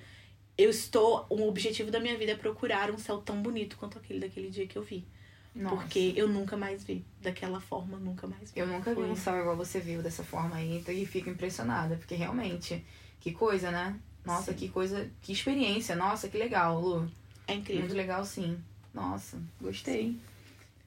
eu 0.59 0.69
estou. 0.69 1.25
O 1.31 1.49
objetivo 1.49 1.91
da 1.91 1.99
minha 1.99 2.19
vida 2.19 2.33
é 2.33 2.37
procurar 2.37 2.91
um 2.91 2.99
céu 2.99 3.19
tão 3.19 3.41
bonito 3.41 3.77
quanto 3.79 3.97
aquele 3.97 4.21
daquele 4.21 4.51
dia 4.51 4.67
que 4.67 4.77
eu 4.77 4.83
vi. 4.83 5.07
Nossa. 5.55 5.77
Porque 5.77 6.13
eu 6.17 6.29
nunca 6.29 6.57
mais 6.57 6.85
vi. 6.85 7.05
Daquela 7.23 7.61
forma, 7.61 7.99
nunca 7.99 8.27
mais 8.27 8.53
vi. 8.53 8.61
Eu 8.61 8.67
nunca 8.67 8.91
vi 8.91 8.97
Foi- 8.97 9.11
um 9.11 9.17
céu 9.17 9.39
igual 9.39 9.57
você 9.57 9.81
viu 9.81 10.03
dessa 10.03 10.23
forma 10.23 10.57
aí 10.57 10.83
e 10.89 11.07
fico 11.07 11.31
impressionada, 11.31 11.97
porque 11.97 12.15
realmente, 12.15 12.85
que 13.21 13.33
coisa, 13.33 13.71
né? 13.71 13.99
Nossa, 14.25 14.53
Sim. 14.53 14.59
que 14.59 14.69
coisa, 14.69 15.11
que 15.23 15.33
experiência. 15.33 15.97
Nossa, 15.97 16.29
que 16.29 16.37
legal, 16.37 16.81
Lu. 16.81 17.11
É 17.47 17.55
incrível. 17.55 17.83
Muito 17.83 17.97
legal, 17.97 18.25
sim. 18.25 18.59
Nossa, 18.95 19.39
gostei. 19.61 20.17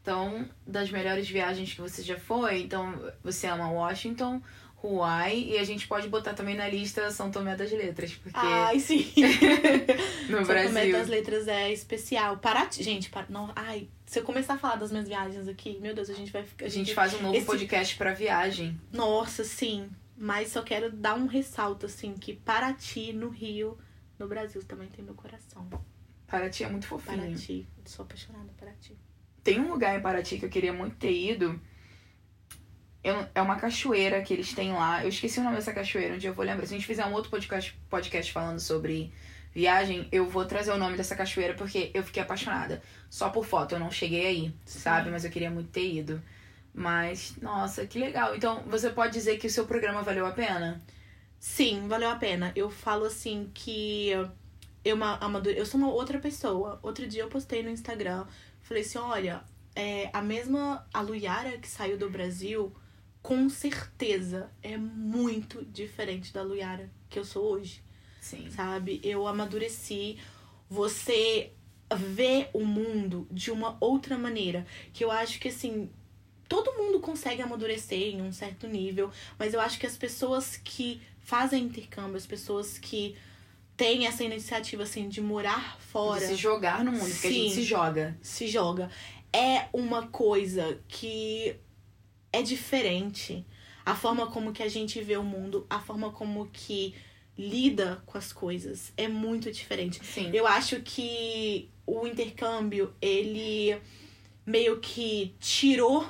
Então, 0.02 0.48
das 0.66 0.90
melhores 0.92 1.28
viagens 1.28 1.74
que 1.74 1.82
você 1.82 2.04
já 2.04 2.18
foi, 2.20 2.62
então 2.62 2.94
você 3.24 3.48
ama 3.48 3.72
Washington, 3.72 4.40
Hawaii, 4.84 5.54
e 5.54 5.58
a 5.58 5.64
gente 5.64 5.88
pode 5.88 6.08
botar 6.08 6.36
também 6.36 6.56
na 6.56 6.70
lista 6.70 7.10
São 7.10 7.32
Tomé 7.32 7.56
das 7.56 7.72
Letras, 7.72 8.14
porque 8.14 8.38
Ai, 8.38 8.80
sim. 8.80 9.12
no 10.30 10.46
São 10.46 10.56
Tomé 10.56 10.70
Brasil. 10.72 10.92
das 10.92 11.08
Letras 11.08 11.48
é 11.48 11.72
especial. 11.74 12.38
Paraty, 12.38 12.84
gente, 12.84 13.10
para... 13.10 13.26
não, 13.30 13.52
ai, 13.56 13.88
se 14.06 14.20
eu 14.20 14.24
começar 14.24 14.54
a 14.54 14.58
falar 14.60 14.76
das 14.76 14.92
minhas 14.92 15.08
viagens 15.08 15.48
aqui, 15.48 15.80
meu 15.82 15.96
Deus, 15.96 16.08
a 16.10 16.14
gente 16.14 16.32
vai 16.32 16.44
ficar. 16.44 16.66
A 16.66 16.70
gente 16.70 16.94
faz 16.94 17.16
um 17.16 17.22
novo 17.24 17.36
Esse- 17.36 17.48
podcast 17.48 17.96
pra 17.98 18.14
viagem. 18.14 18.80
Nossa, 18.94 19.44
sim. 19.44 19.90
Mas 20.16 20.50
só 20.50 20.62
quero 20.62 20.92
dar 20.92 21.16
um 21.16 21.26
ressalto, 21.26 21.88
assim, 21.88 22.14
que 22.14 22.34
Paraty, 22.34 23.12
no 23.12 23.30
Rio, 23.30 23.76
no 24.20 24.28
Brasil, 24.28 24.64
também 24.64 24.88
tem 24.88 25.04
meu 25.04 25.16
coração. 25.16 25.68
Paraty 26.40 26.64
é 26.64 26.70
muito 26.70 26.88
fofinho. 26.88 27.18
Paraty. 27.22 27.68
Sou 27.86 28.04
apaixonada 28.06 28.46
por 28.46 28.56
Paraty. 28.56 28.96
Tem 29.44 29.60
um 29.60 29.70
lugar 29.70 29.98
em 29.98 30.02
Paraty 30.02 30.38
que 30.40 30.46
eu 30.46 30.50
queria 30.50 30.74
muito 30.74 30.96
ter 30.98 31.12
ido. 31.14 31.60
Eu- 33.04 33.28
É 33.36 33.42
uma 33.42 33.56
cachoeira 33.58 34.22
que 34.22 34.34
eles 34.34 34.54
têm 34.54 34.74
lá. 34.74 35.04
Eu 35.04 35.10
esqueci 35.10 35.40
o 35.40 35.44
nome 35.44 35.56
dessa 35.56 35.72
cachoeira, 35.74 36.16
um 36.16 36.18
dia 36.18 36.30
eu 36.30 36.34
vou 36.34 36.44
lembrar. 36.44 36.66
Se 36.66 36.74
a 36.74 36.78
gente 36.78 36.88
fizer 36.88 37.06
um 37.06 37.14
outro 37.14 37.30
podcast, 37.30 37.78
podcast 37.90 38.32
falando 38.34 38.60
sobre 38.60 39.14
viagem, 39.54 40.08
eu 40.12 40.28
vou 40.28 40.44
trazer 40.46 40.72
o 40.72 40.78
nome 40.78 40.98
dessa 40.98 41.16
cachoeira 41.16 41.54
porque 41.54 41.92
eu 41.94 42.04
fiquei 42.04 42.22
apaixonada. 42.24 42.82
Só 43.10 43.30
por 43.30 43.46
foto, 43.46 43.76
eu 43.76 43.80
não 43.80 43.92
cheguei 43.92 44.26
aí, 44.26 44.56
Sim. 44.66 44.80
sabe? 44.80 45.10
Mas 45.12 45.24
eu 45.24 45.32
queria 45.32 45.50
muito 45.52 45.70
ter 45.70 45.94
ido. 45.94 46.22
Mas, 46.74 47.38
nossa, 47.42 47.86
que 47.88 47.98
legal. 48.00 48.36
Então, 48.36 48.64
você 48.68 48.90
pode 48.90 49.14
dizer 49.14 49.38
que 49.38 49.48
o 49.48 49.50
seu 49.50 49.66
programa 49.66 50.02
valeu 50.02 50.26
a 50.26 50.32
pena? 50.32 50.82
Sim, 51.40 51.88
valeu 51.88 52.10
a 52.10 52.16
pena. 52.16 52.52
Eu 52.56 52.70
falo 52.70 53.06
assim 53.06 53.50
que 53.54 54.12
eu, 54.86 54.96
ma- 54.96 55.18
amadure... 55.18 55.58
eu 55.58 55.66
sou 55.66 55.80
uma 55.80 55.92
outra 55.92 56.20
pessoa. 56.20 56.80
Outro 56.82 57.06
dia 57.08 57.24
eu 57.24 57.28
postei 57.28 57.64
no 57.64 57.70
Instagram. 57.70 58.26
Falei 58.62 58.84
assim: 58.84 59.00
olha, 59.00 59.44
é, 59.76 60.10
a 60.14 60.22
mesma. 60.22 60.88
A 60.94 61.02
Luyara 61.02 61.58
que 61.58 61.68
saiu 61.68 61.98
do 61.98 62.10
Brasil, 62.10 62.74
com 63.22 63.50
certeza 63.50 64.50
é 64.62 64.78
muito 64.78 65.66
diferente 65.66 66.32
da 66.32 66.44
Luyara 66.44 66.90
que 67.10 67.20
eu 67.20 67.26
sou 67.26 67.52
hoje. 67.52 67.84
Sim. 68.22 68.50
sabe? 68.50 69.00
Eu 69.04 69.28
amadureci. 69.28 70.18
Você 70.68 71.54
vê 71.96 72.50
o 72.54 72.66
mundo 72.66 73.28
de 73.30 73.52
uma 73.52 73.78
outra 73.80 74.18
maneira. 74.18 74.66
Que 74.92 75.04
eu 75.04 75.12
acho 75.12 75.40
que, 75.40 75.50
assim, 75.50 75.92
todo 76.48 76.74
mundo 76.74 77.00
consegue 77.00 77.42
amadurecer 77.42 78.16
em 78.16 78.22
um 78.22 78.32
certo 78.32 78.68
nível, 78.68 79.12
mas 79.38 79.54
eu 79.54 79.62
acho 79.62 79.80
que 79.80 79.86
as 79.86 79.98
pessoas 79.98 80.58
que 80.58 81.02
fazem 81.20 81.66
intercâmbio, 81.66 82.18
as 82.18 82.26
pessoas 82.26 82.78
que 82.78 83.16
têm 83.76 84.08
essa 84.08 84.24
iniciativa, 84.24 84.84
assim, 84.84 85.10
de 85.10 85.22
morar 85.22 85.78
fora 85.80 86.22
De 86.22 86.28
se 86.28 86.36
jogar 86.36 86.84
no 86.84 86.92
mundo, 86.92 87.10
porque 87.12 87.28
a 87.28 87.32
gente 87.32 87.50
Sim. 87.50 87.56
se 87.56 87.64
joga. 87.64 88.18
se 88.22 88.48
joga. 88.48 88.90
É 89.34 89.68
uma 89.74 90.08
coisa 90.08 90.80
que 90.88 91.56
é 92.32 92.42
diferente. 92.42 93.46
A 93.86 93.96
forma 93.96 94.28
como 94.28 94.52
que 94.52 94.64
a 94.64 94.68
gente 94.68 95.02
vê 95.02 95.18
o 95.18 95.24
mundo, 95.24 95.66
a 95.70 95.80
forma 95.80 96.12
como 96.12 96.48
que 96.48 96.96
lida 97.38 98.02
com 98.06 98.18
as 98.18 98.32
coisas 98.32 98.94
é 98.96 99.08
muito 99.08 99.52
diferente. 99.52 100.04
Sim. 100.04 100.32
Eu 100.34 100.48
acho 100.48 100.82
que 100.82 101.70
o 101.86 102.08
intercâmbio, 102.08 102.94
ele 103.02 103.80
meio 104.46 104.80
que 104.80 105.36
tirou 105.40 106.08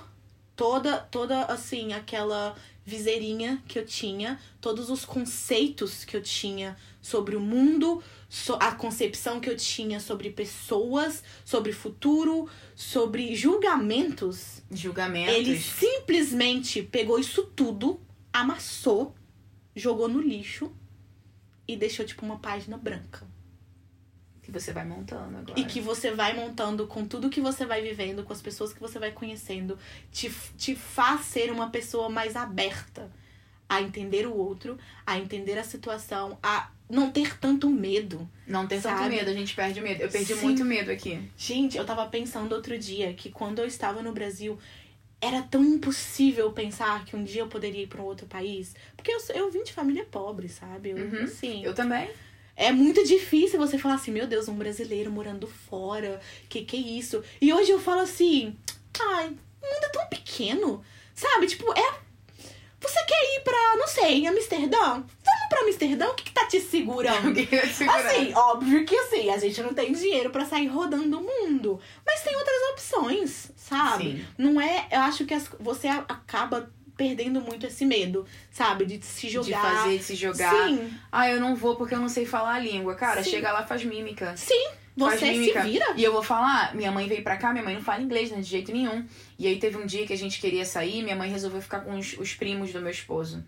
toda, 0.55 0.99
toda 0.99 1.45
assim, 1.45 1.93
aquela 1.93 2.55
viseirinha 2.85 3.63
que 3.67 3.79
eu 3.79 3.85
tinha, 3.85 4.39
todos 4.61 4.89
os 4.91 5.03
conceitos 5.03 6.05
que 6.05 6.15
eu 6.15 6.21
tinha 6.21 6.77
sobre 7.01 7.35
o 7.35 7.39
mundo, 7.41 8.01
so- 8.29 8.57
a 8.59 8.71
concepção 8.73 9.39
que 9.39 9.49
eu 9.49 9.57
tinha 9.57 9.99
sobre 9.99 10.29
pessoas, 10.29 11.23
sobre 11.43 11.73
futuro, 11.73 12.47
sobre 12.75 13.35
julgamentos. 13.35 14.61
Julgamentos. 14.71 15.33
Ele 15.35 15.59
simplesmente 15.59 16.83
pegou 16.83 17.17
isso 17.19 17.43
tudo, 17.55 17.99
amassou, 18.31 19.15
jogou 19.75 20.07
no 20.07 20.21
lixo 20.21 20.71
e 21.67 21.75
deixou 21.75 22.05
tipo 22.05 22.23
uma 22.23 22.37
página 22.37 22.77
branca. 22.77 23.27
Que 24.45 24.51
você 24.51 24.71
vai 24.71 24.85
montando 24.85 25.37
agora. 25.39 25.59
E 25.59 25.65
que 25.65 25.81
você 25.81 26.11
vai 26.11 26.35
montando 26.35 26.85
com 26.85 27.03
tudo 27.03 27.31
que 27.31 27.41
você 27.41 27.65
vai 27.65 27.81
vivendo, 27.81 28.23
com 28.23 28.31
as 28.31 28.43
pessoas 28.43 28.71
que 28.71 28.79
você 28.79 28.99
vai 28.99 29.11
conhecendo, 29.11 29.75
te, 30.11 30.31
te 30.55 30.75
faz 30.75 31.21
ser 31.21 31.51
uma 31.51 31.71
pessoa 31.71 32.09
mais 32.09 32.35
aberta 32.35 33.11
a 33.67 33.81
entender 33.81 34.27
o 34.27 34.35
outro, 34.35 34.77
a 35.03 35.17
entender 35.17 35.57
a 35.57 35.63
situação, 35.63 36.37
a 36.43 36.69
não 36.87 37.09
ter 37.09 37.39
tanto 37.39 37.67
medo. 37.71 38.29
Não 38.45 38.67
ter 38.67 38.79
tanto 38.79 38.99
Sabe? 38.99 39.15
medo, 39.15 39.31
a 39.31 39.33
gente 39.33 39.55
perde 39.55 39.81
medo. 39.81 40.03
Eu 40.03 40.09
perdi 40.09 40.35
Sim. 40.35 40.41
muito 40.43 40.63
medo 40.63 40.91
aqui. 40.91 41.19
Gente, 41.35 41.75
eu 41.75 41.83
tava 41.83 42.05
pensando 42.05 42.53
outro 42.53 42.77
dia 42.77 43.11
que 43.15 43.31
quando 43.31 43.57
eu 43.57 43.65
estava 43.65 44.03
no 44.03 44.13
Brasil, 44.13 44.59
era 45.19 45.41
tão 45.41 45.63
impossível 45.63 46.51
pensar 46.51 47.03
que 47.03 47.15
um 47.15 47.23
dia 47.23 47.41
eu 47.41 47.47
poderia 47.47 47.81
ir 47.81 47.87
para 47.87 47.99
um 47.99 48.05
outro 48.05 48.27
país. 48.27 48.75
Porque 48.95 49.09
eu, 49.11 49.19
eu 49.33 49.49
vim 49.49 49.63
de 49.63 49.73
família 49.73 50.05
pobre, 50.05 50.47
sabe? 50.47 50.91
Eu, 50.91 50.97
Uhum. 50.97 51.23
assim, 51.23 51.63
Eu 51.65 51.73
também. 51.73 52.07
É 52.55 52.71
muito 52.71 53.03
difícil 53.05 53.59
você 53.59 53.77
falar 53.77 53.95
assim, 53.95 54.11
meu 54.11 54.27
Deus, 54.27 54.47
um 54.47 54.55
brasileiro 54.55 55.11
morando 55.11 55.45
fora, 55.47 56.19
que 56.49 56.63
que 56.63 56.77
é 56.77 56.79
isso? 56.79 57.21
E 57.41 57.51
hoje 57.53 57.71
eu 57.71 57.79
falo 57.79 58.01
assim, 58.01 58.55
ai, 58.99 59.27
o 59.27 59.65
mundo 59.65 59.83
é 59.83 59.89
tão 59.89 60.05
pequeno, 60.07 60.83
sabe? 61.13 61.47
Tipo, 61.47 61.71
é. 61.77 62.05
Você 62.79 63.03
quer 63.05 63.35
ir 63.35 63.41
pra, 63.43 63.75
não 63.77 63.87
sei, 63.87 64.27
Amsterdã? 64.27 64.77
Vamos 64.79 65.49
pra 65.49 65.61
Amsterdã? 65.61 66.07
O 66.07 66.13
que, 66.13 66.23
que 66.25 66.31
tá 66.31 66.45
te 66.45 66.61
segurando? 66.61 67.33
Vai 67.49 67.67
segurar. 67.67 68.05
Assim, 68.05 68.33
óbvio 68.35 68.85
que 68.85 68.95
assim, 68.95 69.29
a 69.31 69.37
gente 69.39 69.59
não 69.63 69.73
tem 69.73 69.91
dinheiro 69.91 70.29
pra 70.29 70.45
sair 70.45 70.67
rodando 70.67 71.17
o 71.19 71.21
mundo. 71.23 71.79
Mas 72.05 72.21
tem 72.21 72.35
outras 72.35 72.61
opções, 72.73 73.51
sabe? 73.55 74.03
Sim. 74.03 74.25
Não 74.37 74.61
é. 74.61 74.87
Eu 74.91 74.99
acho 75.01 75.25
que 75.25 75.33
as- 75.33 75.49
você 75.59 75.87
acaba 75.87 76.69
perdendo 76.95 77.41
muito 77.41 77.65
esse 77.65 77.85
medo, 77.85 78.25
sabe? 78.51 78.85
De 78.85 79.03
se 79.05 79.29
jogar. 79.29 79.45
De 79.45 79.53
fazer, 79.53 79.97
de 79.97 80.03
se 80.03 80.15
jogar. 80.15 80.67
Sim, 80.67 80.93
Ah, 81.11 81.29
eu 81.29 81.39
não 81.39 81.55
vou 81.55 81.75
porque 81.75 81.93
eu 81.95 81.99
não 81.99 82.09
sei 82.09 82.25
falar 82.25 82.53
a 82.55 82.59
língua. 82.59 82.95
Cara, 82.95 83.23
Sim. 83.23 83.31
chega 83.31 83.51
lá 83.51 83.63
faz 83.65 83.83
mímica. 83.83 84.35
sim. 84.37 84.67
Você 84.97 85.17
se 85.33 85.51
vira. 85.59 85.85
E 85.97 86.03
eu 86.05 86.13
vou 86.13 86.23
falar, 86.23 86.73
minha 86.73 86.89
mãe 86.89 87.05
veio 87.05 87.21
pra 87.21 87.35
cá, 87.35 87.51
minha 87.51 87.61
mãe 87.65 87.75
não 87.75 87.81
fala 87.81 88.01
inglês, 88.01 88.31
né, 88.31 88.37
de 88.37 88.43
jeito 88.49 88.71
nenhum. 88.71 89.05
E 89.37 89.45
aí 89.45 89.59
teve 89.59 89.75
um 89.77 89.85
dia 89.85 90.07
que 90.07 90.13
a 90.13 90.17
gente 90.17 90.39
queria 90.39 90.63
sair, 90.63 91.03
minha 91.03 91.17
mãe 91.17 91.29
resolveu 91.29 91.61
ficar 91.61 91.81
com 91.81 91.99
os, 91.99 92.13
os 92.17 92.33
primos 92.33 92.71
do 92.71 92.79
meu 92.79 92.91
esposo. 92.91 93.43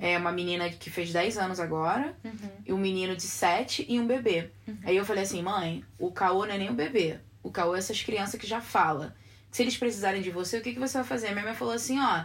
É 0.00 0.16
uma 0.16 0.30
menina 0.30 0.70
que 0.70 0.90
fez 0.90 1.12
10 1.12 1.38
anos 1.38 1.58
agora, 1.58 2.14
Uhum. 2.24 2.50
e 2.64 2.72
um 2.72 2.78
menino 2.78 3.16
de 3.16 3.22
7 3.22 3.84
e 3.88 3.98
um 3.98 4.06
bebê. 4.06 4.50
Aí 4.84 4.96
eu 4.96 5.04
falei 5.04 5.24
assim, 5.24 5.42
mãe, 5.42 5.82
o 5.98 6.12
Caô 6.12 6.46
não 6.46 6.54
é 6.54 6.58
nem 6.58 6.70
um 6.70 6.74
bebê. 6.76 7.18
O 7.42 7.50
Caô 7.50 7.74
é 7.74 7.80
essas 7.80 8.00
crianças 8.00 8.40
que 8.40 8.46
já 8.46 8.60
fala. 8.60 9.12
se 9.50 9.60
eles 9.60 9.76
precisarem 9.76 10.22
de 10.22 10.30
você, 10.30 10.58
o 10.58 10.62
que, 10.62 10.72
que 10.72 10.78
você 10.78 10.98
vai 10.98 11.06
fazer? 11.06 11.32
Minha 11.32 11.46
mãe 11.46 11.54
falou 11.54 11.74
assim, 11.74 11.98
ó. 12.00 12.22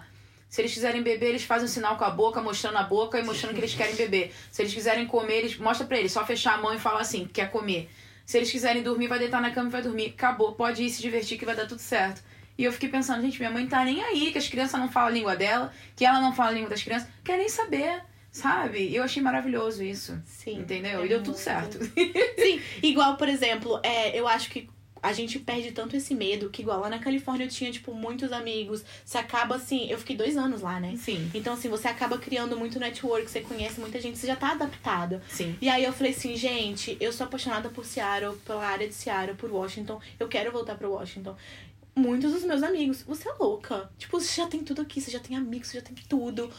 Se 0.50 0.62
eles 0.62 0.74
quiserem 0.74 1.04
beber, 1.04 1.28
eles 1.28 1.44
fazem 1.44 1.66
um 1.66 1.68
sinal 1.70 1.98
com 1.98 2.06
a 2.06 2.10
boca, 2.10 2.42
mostrando 2.42 2.78
a 2.78 2.84
boca 2.84 3.20
e 3.20 3.24
mostrando 3.24 3.54
que 3.54 3.60
eles 3.60 3.76
querem 3.76 3.96
beber. 3.96 4.34
Se 4.52 4.62
eles 4.62 4.74
quiserem 4.74 5.06
comer, 5.06 5.40
eles 5.40 5.58
mostra 5.58 5.86
pra 5.86 5.98
eles, 5.98 6.12
só 6.12 6.26
fechar 6.26 6.54
a 6.56 6.58
mão 6.58 6.74
e 6.74 6.80
falar 6.80 7.02
assim, 7.02 7.26
quer 7.26 7.52
comer. 7.52 7.90
Se 8.26 8.38
eles 8.38 8.52
quiserem 8.52 8.82
dormir, 8.82 9.08
vai 9.08 9.20
deitar 9.20 9.42
na 9.42 9.52
cama 9.52 9.70
e 9.70 9.72
vai 9.72 9.82
dormir. 9.82 10.14
Acabou, 10.18 10.54
pode 10.54 10.84
ir 10.84 10.90
se 10.90 11.02
divertir 11.02 11.38
que 11.38 11.46
vai 11.46 11.56
dar 11.56 11.68
tudo 11.68 11.80
certo. 11.80 12.22
E 12.58 12.64
eu 12.64 12.72
fiquei 12.72 12.90
pensando, 12.90 13.22
gente, 13.22 13.38
minha 13.38 13.52
mãe 13.52 13.68
tá 13.68 13.84
nem 13.86 14.04
aí, 14.04 14.32
que 14.32 14.38
as 14.38 14.48
crianças 14.48 14.80
não 14.80 14.90
falam 14.90 15.10
a 15.10 15.12
língua 15.12 15.36
dela, 15.36 15.72
que 15.96 16.04
ela 16.04 16.20
não 16.20 16.34
fala 16.34 16.50
a 16.50 16.54
língua 16.54 16.70
das 16.70 16.82
crianças, 16.82 17.08
quer 17.24 17.38
nem 17.38 17.48
saber, 17.48 18.02
sabe? 18.32 18.94
Eu 18.94 19.04
achei 19.04 19.22
maravilhoso 19.22 19.84
isso. 19.84 20.20
Sim. 20.26 20.60
Entendeu? 20.60 21.02
é 21.02 21.06
e 21.06 21.10
deu 21.10 21.22
tudo 21.22 21.38
certo. 21.38 21.78
Sim, 21.86 22.62
igual, 22.82 23.16
por 23.16 23.30
exemplo, 23.30 23.80
é, 23.84 24.18
eu 24.18 24.28
acho 24.28 24.50
que 24.50 24.68
a 25.02 25.14
gente 25.14 25.40
perde 25.40 25.72
tanto 25.72 25.96
esse 25.96 26.14
medo 26.16 26.50
que, 26.50 26.62
igual 26.62 26.80
lá 26.80 26.90
na 26.90 27.00
Califórnia, 27.00 27.46
eu 27.46 27.50
tinha, 27.50 27.72
tipo, 27.72 27.94
muitos 27.94 28.32
amigos. 28.32 28.84
Você 29.06 29.18
acaba 29.18 29.56
assim. 29.56 29.90
Eu 29.90 29.98
fiquei 29.98 30.16
dois 30.16 30.36
anos 30.38 30.62
lá, 30.62 30.80
né? 30.80 30.96
Sim, 30.98 31.30
Então, 31.34 31.54
assim, 31.54 31.70
você 31.70 31.88
acaba 31.88 32.18
criando 32.18 32.58
muito 32.58 32.80
network, 32.80 33.30
você 33.30 33.42
conhece 33.42 33.80
muita 33.80 34.00
gente, 34.00 34.18
você 34.18 34.28
já 34.28 34.36
tá 34.36 34.52
adaptada. 34.52 35.22
sim. 35.30 35.56
E 35.62 35.70
aí 35.70 35.84
eu 35.84 35.94
falei 35.94 36.12
assim, 36.12 36.36
gente, 36.36 36.98
eu 37.00 37.12
sou 37.14 37.26
apaixonada 37.28 37.70
por 37.70 37.86
Seattle, 37.86 38.36
pela 38.46 38.66
área 38.66 38.88
de 38.88 38.94
Seattle, 38.94 39.36
por 39.38 39.50
Washington. 39.52 40.00
Eu 40.20 40.28
quero 40.28 40.52
voltar 40.52 40.76
pra 40.76 40.88
Washington. 40.88 41.36
Muitos 41.96 42.32
dos 42.32 42.44
meus 42.44 42.62
amigos, 42.62 43.02
você 43.02 43.28
é 43.28 43.34
louca. 43.40 43.90
Tipo, 43.98 44.20
você 44.20 44.42
já 44.42 44.48
tem 44.48 44.64
tudo 44.64 44.82
aqui, 44.84 45.02
você 45.02 45.10
já 45.10 45.20
tem 45.20 45.36
amigos, 45.36 45.68
você 45.70 45.80
já 45.80 45.84
tem 45.84 45.96
tudo. 46.08 46.52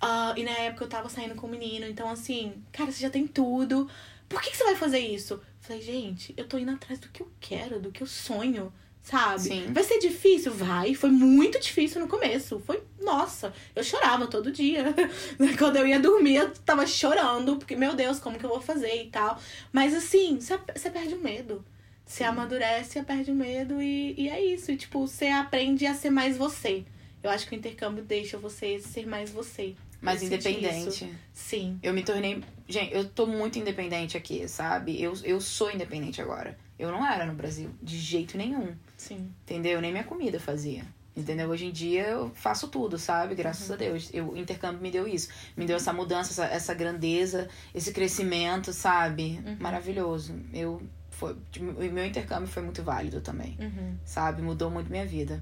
Ah, 0.00 0.34
e 0.36 0.42
na 0.42 0.50
época 0.50 0.84
eu 0.84 0.88
tava 0.88 1.08
saindo 1.08 1.36
com 1.36 1.46
um 1.46 1.50
menino, 1.50 1.86
então 1.86 2.10
assim, 2.10 2.54
cara, 2.72 2.90
você 2.90 3.00
já 3.00 3.08
tem 3.10 3.26
tudo. 3.26 3.88
Por 4.28 4.40
que, 4.42 4.50
que 4.50 4.56
você 4.56 4.64
vai 4.64 4.74
fazer 4.74 4.98
isso? 4.98 5.40
Falei, 5.62 5.80
gente, 5.80 6.34
eu 6.36 6.46
tô 6.46 6.58
indo 6.58 6.72
atrás 6.72 6.98
do 6.98 7.08
que 7.08 7.22
eu 7.22 7.30
quero, 7.38 7.78
do 7.78 7.92
que 7.92 8.02
eu 8.02 8.06
sonho, 8.06 8.72
sabe? 9.00 9.42
Sim. 9.42 9.72
Vai 9.72 9.84
ser 9.84 10.00
difícil? 10.00 10.52
Vai. 10.52 10.92
Foi 10.92 11.08
muito 11.08 11.60
difícil 11.60 12.00
no 12.00 12.08
começo. 12.08 12.58
Foi, 12.66 12.82
nossa, 13.00 13.54
eu 13.74 13.84
chorava 13.84 14.26
todo 14.26 14.50
dia. 14.50 14.92
Quando 15.56 15.76
eu 15.76 15.86
ia 15.86 16.00
dormir, 16.00 16.34
eu 16.34 16.52
tava 16.52 16.84
chorando, 16.84 17.56
porque, 17.56 17.76
meu 17.76 17.94
Deus, 17.94 18.18
como 18.18 18.40
que 18.40 18.44
eu 18.44 18.50
vou 18.50 18.60
fazer 18.60 19.04
e 19.04 19.08
tal. 19.08 19.40
Mas 19.72 19.94
assim, 19.94 20.40
você 20.40 20.58
você 20.74 20.90
perde 20.90 21.14
o 21.14 21.20
medo. 21.22 21.64
Você 22.04 22.24
amadurece, 22.24 22.90
você 22.90 23.02
perde 23.04 23.30
o 23.30 23.34
medo 23.34 23.80
e, 23.80 24.14
e 24.18 24.28
é 24.28 24.44
isso. 24.44 24.72
E, 24.72 24.76
tipo, 24.76 25.06
você 25.06 25.28
aprende 25.28 25.86
a 25.86 25.94
ser 25.94 26.10
mais 26.10 26.36
você. 26.36 26.84
Eu 27.22 27.30
acho 27.30 27.46
que 27.46 27.54
o 27.54 27.58
intercâmbio 27.58 28.02
deixa 28.02 28.36
você 28.36 28.80
ser 28.80 29.06
mais 29.06 29.30
você. 29.30 29.76
Mais 30.02 30.20
Eu 30.20 30.26
independente. 30.26 31.14
Sim. 31.32 31.78
Eu 31.82 31.94
me 31.94 32.02
tornei. 32.02 32.42
Gente, 32.68 32.92
eu 32.92 33.08
tô 33.08 33.24
muito 33.26 33.58
independente 33.58 34.16
aqui, 34.16 34.46
sabe? 34.48 35.00
Eu, 35.00 35.14
eu 35.24 35.40
sou 35.40 35.70
independente 35.70 36.20
agora. 36.20 36.58
Eu 36.78 36.90
não 36.90 37.06
era 37.06 37.24
no 37.24 37.32
Brasil, 37.34 37.70
de 37.80 37.96
jeito 37.96 38.36
nenhum. 38.36 38.74
Sim. 38.96 39.30
Entendeu? 39.44 39.80
Nem 39.80 39.92
minha 39.92 40.02
comida 40.04 40.40
fazia. 40.40 40.84
Entendeu? 41.16 41.48
Hoje 41.50 41.66
em 41.66 41.70
dia 41.70 42.06
eu 42.08 42.32
faço 42.34 42.68
tudo, 42.68 42.98
sabe? 42.98 43.34
Graças 43.34 43.70
a 43.70 43.76
Deus. 43.76 44.10
Eu, 44.12 44.30
o 44.30 44.36
intercâmbio 44.36 44.80
me 44.80 44.90
deu 44.90 45.06
isso. 45.06 45.28
Me 45.56 45.64
deu 45.66 45.76
essa 45.76 45.92
mudança, 45.92 46.32
essa, 46.32 46.52
essa 46.52 46.74
grandeza, 46.74 47.48
esse 47.74 47.92
crescimento, 47.92 48.72
sabe? 48.72 49.38
Maravilhoso. 49.60 50.34
Eu. 50.52 50.82
Foi, 51.10 51.36
o 51.60 51.92
meu 51.92 52.04
intercâmbio 52.04 52.48
foi 52.48 52.62
muito 52.64 52.82
válido 52.82 53.20
também, 53.20 53.56
Uhum. 53.60 53.94
sabe? 54.04 54.42
Mudou 54.42 54.70
muito 54.70 54.90
minha 54.90 55.06
vida. 55.06 55.40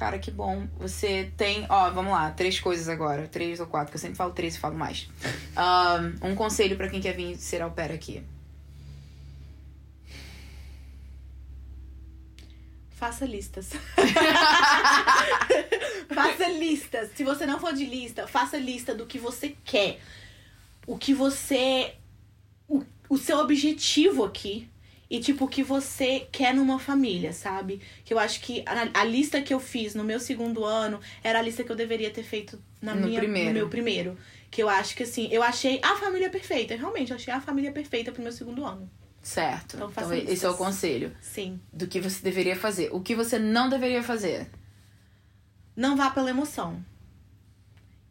Cara, 0.00 0.18
que 0.18 0.30
bom. 0.30 0.66
Você 0.78 1.30
tem. 1.36 1.66
Ó, 1.68 1.90
vamos 1.90 2.12
lá, 2.12 2.30
três 2.30 2.58
coisas 2.58 2.88
agora. 2.88 3.28
Três 3.28 3.60
ou 3.60 3.66
quatro, 3.66 3.90
que 3.90 3.98
eu 3.98 4.00
sempre 4.00 4.16
falo 4.16 4.32
três 4.32 4.56
e 4.56 4.58
falo 4.58 4.74
mais. 4.74 5.06
Ahn, 5.54 6.14
um 6.22 6.34
conselho 6.34 6.74
pra 6.74 6.88
quem 6.88 7.02
quer 7.02 7.14
vir 7.14 7.36
ser 7.36 7.60
au 7.60 7.70
pair 7.70 7.92
aqui. 7.92 8.24
Faça 12.92 13.26
listas. 13.26 13.72
faça 16.14 16.48
listas. 16.48 17.10
Se 17.14 17.22
você 17.22 17.44
não 17.44 17.60
for 17.60 17.74
de 17.74 17.84
lista, 17.84 18.26
faça 18.26 18.56
lista 18.56 18.94
do 18.94 19.04
que 19.04 19.18
você 19.18 19.54
quer. 19.62 20.00
O 20.86 20.96
que 20.96 21.12
você. 21.12 21.94
O, 22.66 22.82
o 23.06 23.18
seu 23.18 23.38
objetivo 23.38 24.24
aqui. 24.24 24.66
E, 25.10 25.18
tipo, 25.18 25.44
o 25.44 25.48
que 25.48 25.62
você 25.64 26.28
quer 26.30 26.54
numa 26.54 26.78
família, 26.78 27.32
sabe? 27.32 27.80
Que 28.04 28.14
eu 28.14 28.18
acho 28.18 28.40
que 28.40 28.62
a, 28.64 29.00
a 29.00 29.04
lista 29.04 29.42
que 29.42 29.52
eu 29.52 29.58
fiz 29.58 29.92
no 29.94 30.04
meu 30.04 30.20
segundo 30.20 30.64
ano 30.64 31.00
era 31.24 31.40
a 31.40 31.42
lista 31.42 31.64
que 31.64 31.72
eu 31.72 31.74
deveria 31.76 32.10
ter 32.10 32.22
feito 32.22 32.62
na 32.80 32.94
No 32.94 33.08
minha, 33.08 33.18
primeiro. 33.18 33.48
no 33.48 33.54
meu 33.54 33.68
primeiro. 33.68 34.16
Que 34.52 34.62
eu 34.62 34.68
acho 34.68 34.94
que, 34.94 35.02
assim, 35.02 35.28
eu 35.32 35.42
achei 35.42 35.80
a 35.82 35.96
família 35.96 36.30
perfeita. 36.30 36.76
Realmente, 36.76 37.10
eu 37.10 37.16
achei 37.16 37.34
a 37.34 37.40
família 37.40 37.72
perfeita 37.72 38.12
pro 38.12 38.22
meu 38.22 38.30
segundo 38.30 38.64
ano. 38.64 38.88
Certo. 39.20 39.76
Então, 39.76 39.90
Então, 39.90 40.12
esse 40.14 40.46
é 40.46 40.48
o 40.48 40.56
conselho. 40.56 41.14
Sim. 41.20 41.60
Do 41.72 41.88
que 41.88 42.00
você 42.00 42.22
deveria 42.22 42.54
fazer. 42.56 42.88
O 42.92 43.00
que 43.00 43.14
você 43.16 43.36
não 43.38 43.68
deveria 43.68 44.02
fazer. 44.04 44.48
Não 45.74 45.96
vá 45.96 46.10
pela 46.10 46.30
emoção. 46.30 46.84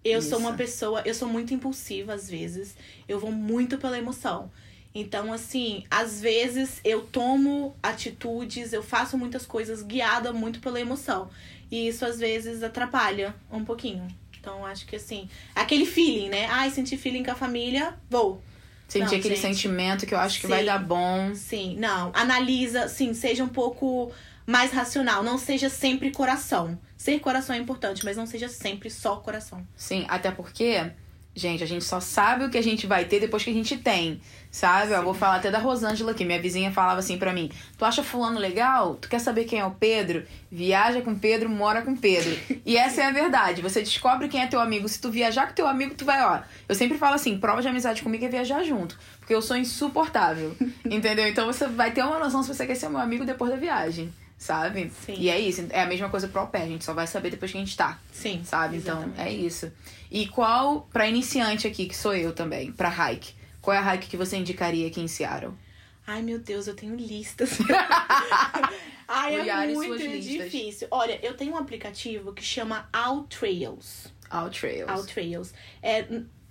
Eu 0.03 0.19
Isso. 0.19 0.29
sou 0.29 0.39
uma 0.39 0.53
pessoa, 0.53 1.01
eu 1.05 1.13
sou 1.13 1.27
muito 1.27 1.53
impulsiva 1.53 2.13
às 2.13 2.29
vezes. 2.29 2.75
Eu 3.07 3.19
vou 3.19 3.31
muito 3.31 3.77
pela 3.77 3.97
emoção. 3.97 4.51
Então, 4.93 5.31
assim, 5.31 5.83
às 5.89 6.19
vezes 6.19 6.81
eu 6.83 7.01
tomo 7.01 7.75
atitudes, 7.81 8.73
eu 8.73 8.81
faço 8.81 9.17
muitas 9.17 9.45
coisas 9.45 9.81
guiada 9.83 10.33
muito 10.33 10.59
pela 10.59 10.79
emoção. 10.79 11.29
E 11.71 11.87
isso 11.87 12.03
às 12.03 12.19
vezes 12.19 12.63
atrapalha 12.63 13.35
um 13.51 13.63
pouquinho. 13.63 14.07
Então, 14.39 14.65
acho 14.65 14.85
que 14.85 14.95
assim, 14.95 15.29
aquele 15.53 15.85
feeling, 15.85 16.29
né? 16.29 16.47
Ai, 16.47 16.71
senti 16.71 16.97
feeling 16.97 17.23
com 17.23 17.31
a 17.31 17.35
família, 17.35 17.95
vou. 18.09 18.41
Sentir 18.87 19.15
aquele 19.17 19.35
gente. 19.35 19.41
sentimento 19.41 20.07
que 20.07 20.15
eu 20.15 20.17
acho 20.17 20.37
que 20.37 20.47
Sim. 20.47 20.53
vai 20.53 20.65
dar 20.65 20.79
bom. 20.79 21.35
Sim, 21.35 21.75
não. 21.77 22.11
Analisa, 22.15 22.87
sim, 22.87 23.13
seja 23.13 23.43
um 23.43 23.49
pouco 23.49 24.11
mais 24.47 24.71
racional. 24.71 25.21
Não 25.21 25.37
seja 25.37 25.69
sempre 25.69 26.09
coração. 26.09 26.77
Ser 26.97 27.19
coração 27.19 27.55
é 27.55 27.59
importante, 27.59 28.03
mas 28.03 28.17
não 28.17 28.25
seja 28.25 28.49
sempre 28.49 28.89
só 28.89 29.17
coração. 29.17 29.65
Sim, 29.75 30.05
até 30.09 30.31
porque, 30.31 30.91
gente, 31.35 31.63
a 31.63 31.67
gente 31.67 31.83
só 31.83 31.99
sabe 31.99 32.45
o 32.45 32.49
que 32.49 32.57
a 32.57 32.63
gente 32.63 32.85
vai 32.85 33.05
ter 33.05 33.19
depois 33.19 33.43
que 33.43 33.49
a 33.49 33.53
gente 33.53 33.77
tem. 33.77 34.21
Sabe? 34.51 34.93
Eu 34.93 35.03
vou 35.03 35.13
falar 35.13 35.35
até 35.35 35.51
da 35.51 35.59
Rosângela 35.59 36.11
aqui. 36.11 36.25
Minha 36.25 36.41
vizinha 36.41 36.71
falava 36.71 36.99
assim 36.99 37.17
pra 37.17 37.31
mim: 37.31 37.51
Tu 37.77 37.85
acha 37.85 38.03
fulano 38.03 38.39
legal? 38.39 38.95
Tu 38.95 39.07
quer 39.07 39.19
saber 39.19 39.43
quem 39.45 39.59
é 39.59 39.65
o 39.65 39.71
Pedro? 39.71 40.25
Viaja 40.51 41.01
com 41.01 41.13
Pedro, 41.13 41.47
mora 41.47 41.83
com 41.83 41.95
Pedro. 41.95 42.35
E 42.65 42.75
essa 42.75 43.01
é 43.01 43.05
a 43.05 43.11
verdade. 43.11 43.61
Você 43.61 43.81
descobre 43.81 44.27
quem 44.27 44.41
é 44.41 44.47
teu 44.47 44.59
amigo. 44.59 44.89
Se 44.89 44.99
tu 44.99 45.11
viajar 45.11 45.47
com 45.47 45.53
teu 45.53 45.67
amigo, 45.67 45.93
tu 45.93 46.03
vai, 46.03 46.23
ó. 46.23 46.39
Eu 46.67 46.73
sempre 46.73 46.97
falo 46.97 47.13
assim: 47.13 47.37
prova 47.37 47.61
de 47.61 47.67
amizade 47.67 48.01
comigo 48.01 48.25
é 48.25 48.29
viajar 48.29 48.63
junto. 48.63 48.97
Porque 49.19 49.33
eu 49.33 49.41
sou 49.41 49.55
insuportável. 49.55 50.55
entendeu? 50.85 51.27
Então 51.27 51.45
você 51.45 51.67
vai 51.67 51.91
ter 51.91 52.03
uma 52.03 52.17
noção 52.17 52.41
se 52.41 52.53
você 52.53 52.65
quer 52.65 52.75
ser 52.75 52.89
meu 52.89 52.99
amigo 52.99 53.25
depois 53.25 53.51
da 53.51 53.57
viagem. 53.57 54.11
Sabe? 54.39 54.89
Sim. 55.05 55.15
E 55.17 55.29
é 55.29 55.37
isso. 55.37 55.67
É 55.69 55.81
a 55.81 55.85
mesma 55.85 56.09
coisa 56.09 56.27
pro 56.27 56.41
au 56.41 56.47
pair. 56.47 56.63
A 56.63 56.67
gente 56.67 56.85
só 56.85 56.93
vai 56.93 57.05
saber 57.05 57.29
depois 57.29 57.51
que 57.51 57.57
a 57.57 57.59
gente 57.59 57.75
tá 57.75 57.99
Sim. 58.11 58.41
sabe? 58.43 58.77
Então, 58.77 59.03
exatamente. 59.03 59.21
é 59.21 59.31
isso. 59.33 59.71
E 60.11 60.27
qual, 60.27 60.89
pra 60.91 61.07
iniciante 61.07 61.67
aqui, 61.67 61.85
que 61.85 61.95
sou 61.95 62.15
eu 62.15 62.33
também, 62.33 62.71
pra 62.71 62.89
hike, 62.89 63.33
qual 63.61 63.75
é 63.75 63.79
a 63.79 63.93
hike 63.93 64.07
que 64.07 64.17
você 64.17 64.37
indicaria 64.37 64.87
aqui 64.87 65.01
em 65.01 65.07
Seattle? 65.07 65.53
Ai, 66.07 66.23
meu 66.23 66.39
Deus, 66.39 66.65
eu 66.67 66.75
tenho 66.75 66.95
listas. 66.95 67.59
Ai, 69.07 69.35
é 69.35 69.45
Yara 69.45 69.71
e 69.71 69.75
muito 69.75 69.93
listas. 69.93 70.23
difícil. 70.23 70.87
Olha, 70.89 71.19
eu 71.23 71.35
tenho 71.37 71.53
um 71.53 71.57
aplicativo 71.57 72.33
que 72.33 72.43
chama 72.43 72.89
All 72.91 73.23
Trails. 73.25 74.07
All 74.29 74.49
Trails. 74.49 74.89
All 74.89 75.05
Trails. 75.05 75.53
É, 75.83 76.07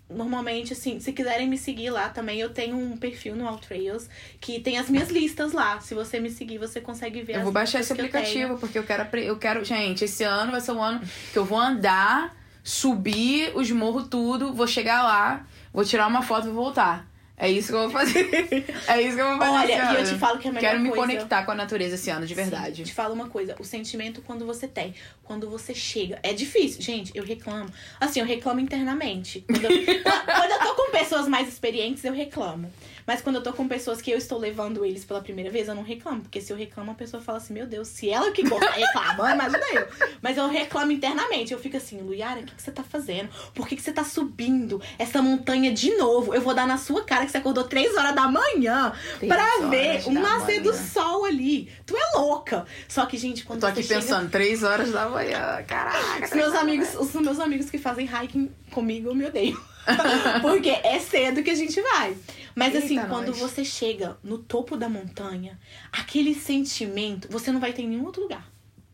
normalmente, 0.09 0.73
assim, 0.73 1.01
se 1.01 1.13
quiserem 1.13 1.49
me 1.49 1.59
seguir 1.59 1.91
lá 1.91 2.09
também, 2.09 2.41
eu 2.41 2.51
tenho 2.51 2.77
um 2.77 2.97
perfil 2.97 3.35
no 3.35 3.49
All 3.49 3.59
Trails 3.59 4.09
que 4.41 4.61
tem 4.61 4.79
as 4.79 4.89
minhas 4.89 5.09
listas 5.11 5.53
lá. 5.53 5.81
Se 5.81 5.93
você 5.93 6.21
me 6.21 6.31
seguir, 6.31 6.59
você 6.59 6.81
consegue 6.81 7.23
ver 7.23 7.37
Eu 7.37 7.43
vou 7.43 7.53
baixar 7.53 7.81
esse 7.81 7.93
que 7.93 8.01
eu 8.01 8.07
aplicativo, 8.07 8.59
porque 8.59 8.79
eu 8.79 8.85
quero, 8.85 9.17
eu 9.17 9.39
quero. 9.39 9.65
Gente, 9.65 10.05
esse 10.05 10.23
ano 10.23 10.53
vai 10.53 10.61
ser 10.61 10.73
um 10.73 10.83
ano 10.83 11.01
que 11.33 11.39
eu 11.39 11.45
vou 11.45 11.59
andar, 11.59 12.35
subir 12.69 13.51
os 13.57 13.71
morros 13.71 14.09
tudo, 14.09 14.53
vou 14.53 14.67
chegar 14.67 15.03
lá, 15.03 15.47
vou 15.73 15.85
tirar 15.85 16.07
uma 16.07 16.21
foto 16.21 16.49
e 16.49 16.51
vou 16.51 16.65
voltar. 16.65 17.09
É 17.41 17.49
isso 17.49 17.69
que 17.69 17.75
eu 17.75 17.83
vou 17.83 17.91
fazer. 17.91 18.29
é 18.89 19.01
isso 19.01 19.15
que 19.17 19.23
eu 19.23 19.29
vou 19.29 19.39
fazer. 19.39 19.73
Olha, 19.73 19.93
e 19.93 20.01
eu 20.01 20.05
te 20.05 20.19
falo 20.19 20.39
que 20.39 20.49
é 20.49 20.51
a 20.51 20.55
melhor 20.55 20.71
Quero 20.71 20.83
me 20.83 20.89
coisa- 20.91 21.07
conectar 21.07 21.45
com 21.45 21.53
a 21.53 21.55
natureza 21.55 21.95
esse 21.95 22.11
ano, 22.11 22.27
de 22.27 22.35
verdade. 22.35 22.79
Sim, 22.79 22.83
te 22.83 22.93
falo 22.93 23.15
uma 23.15 23.29
coisa, 23.29 23.55
o 23.59 23.65
sentimento 23.65 24.21
quando 24.21 24.45
você 24.45 24.67
tem, 24.69 24.93
quando 25.23 25.49
você 25.49 25.73
chega, 25.73 26.19
é 26.23 26.33
difícil. 26.35 26.83
Gente, 26.83 27.13
eu 27.15 27.25
reclamo. 27.25 27.71
Assim, 28.01 28.21
eu 28.21 28.27
reclamo 28.27 28.59
internamente. 28.61 29.45
Quando 29.47 29.65
eu, 29.65 29.71
quando 30.03 30.51
eu 30.51 30.59
tô 30.59 30.75
com 30.75 30.91
pessoas 30.91 31.29
mais 31.29 31.49
experientes, 31.49 32.05
eu 32.05 32.13
reclamo. 32.13 32.71
Mas 33.09 33.23
quando 33.23 33.37
eu 33.37 33.43
tô 33.43 33.55
com 33.55 33.67
pessoas 33.67 34.03
que 34.03 34.11
eu 34.11 34.19
estou 34.19 34.39
levando 34.39 34.85
eles 34.85 35.03
pela 35.03 35.23
primeira 35.23 35.51
vez, 35.51 35.67
eu 35.67 35.75
não 35.75 35.83
reclamo. 35.83 36.21
Porque 36.21 36.43
se 36.43 36.53
eu 36.53 36.57
reclamo, 36.59 36.91
a 36.91 36.95
pessoa 36.95 37.23
fala 37.23 37.39
assim, 37.39 37.55
meu 37.55 37.67
Deus, 37.67 37.89
se 37.89 38.11
ela 38.11 38.31
que 38.33 38.43
gosta 38.47 38.71
reclamando, 38.71 39.35
imagina 39.35 39.65
eu. 39.73 39.89
Mas 40.21 40.37
eu 40.37 40.47
reclamo 40.47 40.93
internamente. 40.93 41.51
Eu 41.55 41.59
fico 41.59 41.79
assim, 41.79 42.03
Luiara, 42.03 42.41
o 42.41 42.45
que, 42.45 42.55
que 42.55 42.61
você 42.63 42.71
tá 42.71 42.83
fazendo? 42.83 43.31
Por 43.55 43.67
que, 43.67 43.77
que 43.77 43.81
você 43.83 43.93
tá 43.95 44.05
subindo 44.05 44.83
essa 44.99 45.23
montanha 45.23 45.73
de 45.73 45.97
novo? 45.97 46.35
Eu 46.35 46.43
vou 46.43 46.55
dar 46.55 46.67
na 46.67 46.77
sua 46.77 47.03
cara 47.03 47.25
que 47.25 47.33
você 47.33 47.39
acordou 47.39 47.65
três 47.65 47.97
horas 47.97 48.15
da 48.15 48.29
manhã 48.29 48.93
Três 49.19 49.33
pra 49.33 49.69
ver 49.71 50.03
o 50.07 50.13
nascer 50.13 50.61
do 50.61 50.69
manhã. 50.71 50.83
sol 50.93 51.25
ali. 51.25 51.73
Tu 51.87 51.97
é 51.97 52.17
louca. 52.19 52.67
Só 52.87 53.07
que, 53.07 53.17
gente, 53.17 53.43
quando 53.43 53.59
Eu 53.59 53.61
tô 53.63 53.67
aqui 53.69 53.83
você 53.83 53.89
chega- 53.95 54.01
pensando, 54.03 54.31
três 54.31 54.63
horas 54.63 54.93
da 54.93 55.09
manhã. 55.09 55.65
Caraca. 55.67 56.27
os 56.27 56.33
meus 56.33 56.55
amigos, 56.55 56.95
os 56.95 57.13
meus 57.15 57.41
amigos 57.41 57.71
que 57.71 57.79
fazem 57.79 58.05
hiking 58.07 58.51
comigo, 58.71 59.09
eu 59.09 59.15
me 59.15 59.25
odeio. 59.25 59.59
Porque 60.43 60.71
é 60.71 60.99
cedo 60.99 61.43
que 61.43 61.51
a 61.51 61.55
gente 61.55 61.81
vai. 61.81 62.17
Mas 62.55 62.75
Eita, 62.75 62.85
assim, 62.87 62.99
quando 63.09 63.29
nós. 63.29 63.39
você 63.39 63.65
chega 63.65 64.17
no 64.23 64.39
topo 64.39 64.77
da 64.77 64.89
montanha, 64.89 65.59
aquele 65.93 66.35
sentimento, 66.35 67.29
você 67.31 67.51
não 67.53 67.61
vai 67.61 67.73
ter 67.73 67.83
em 67.83 67.89
nenhum 67.89 68.05
outro 68.07 68.23
lugar. 68.23 68.51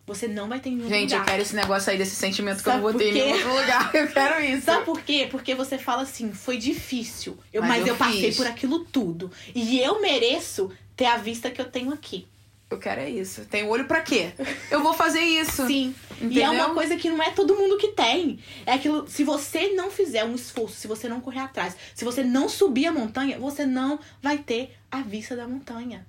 Você 0.07 0.29
não 0.29 0.49
vai 0.49 0.61
ter 0.61 0.69
em 0.69 0.77
nenhum 0.77 0.89
Gente, 0.91 1.13
lugar. 1.13 1.21
eu 1.21 1.25
quero 1.25 1.43
esse 1.43 1.57
negócio 1.57 1.91
aí 1.91 1.97
desse 1.97 2.15
sentimento 2.15 2.63
que 2.63 2.69
eu 2.69 2.73
Sabe 2.75 2.85
não 2.85 2.93
vou 2.93 3.01
ter 3.01 3.11
por 3.11 3.17
em 3.17 3.23
nenhum 3.23 3.35
outro 3.49 3.61
lugar. 3.63 3.91
Eu 3.95 4.09
quero 4.09 4.45
isso. 4.45 4.67
Sabe 4.67 4.85
por 4.85 5.01
quê? 5.01 5.27
Porque 5.31 5.55
você 5.55 5.79
fala 5.79 6.03
assim, 6.03 6.31
foi 6.33 6.59
difícil, 6.59 7.39
eu- 7.53 7.63
Mas 7.63 7.71
mas, 7.71 7.81
eu 7.87 7.95
eu, 7.95 7.97
passei 7.97 8.33
por 8.35 8.47
aquilo 8.47 8.81
tudo. 8.85 9.31
E 9.55 9.81
eu 9.81 10.03
mereço 10.03 10.71
ter 10.95 11.07
a 11.07 11.17
vista 11.17 11.51
que 11.51 11.59
eu 11.61 11.65
tenho 11.65 11.91
aqui. 11.91 12.27
Eu 12.75 12.79
quero 12.79 13.01
é 13.01 13.09
isso. 13.09 13.45
Tem 13.45 13.63
olho 13.65 13.87
pra 13.87 14.01
quê? 14.01 14.33
Eu 14.69 14.83
vou 14.83 14.93
fazer 14.93 15.21
isso. 15.21 15.65
Sim. 15.67 15.95
E 16.21 16.25
é 16.41 16.45
Entendeu? 16.45 16.53
uma 16.53 16.75
coisa 16.75 16.97
que 16.97 17.09
não 17.09 17.23
é 17.23 17.31
todo 17.31 17.55
mundo 17.55 17.79
que 17.79 17.89
tem. 17.89 18.41
É 18.67 18.73
aquilo, 18.73 19.07
se 19.07 19.23
você 19.23 19.73
não 19.75 19.91
fizer 19.91 20.25
um 20.25 20.35
esforço, 20.35 20.77
se 20.77 20.89
você 20.89 21.09
não 21.09 21.21
correr 21.21 21.39
atrás, 21.39 21.77
se 21.95 22.05
você 22.05 22.25
não 22.25 22.49
subir 22.49 22.87
a 22.87 22.93
montanha, 22.93 23.39
você 23.39 23.65
não 23.65 24.01
vai 24.21 24.39
ter 24.39 24.75
a 24.91 25.03
vista 25.03 25.37
da 25.37 25.47
montanha. 25.47 26.05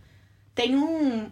Tem 0.56 0.76
um. 0.76 1.30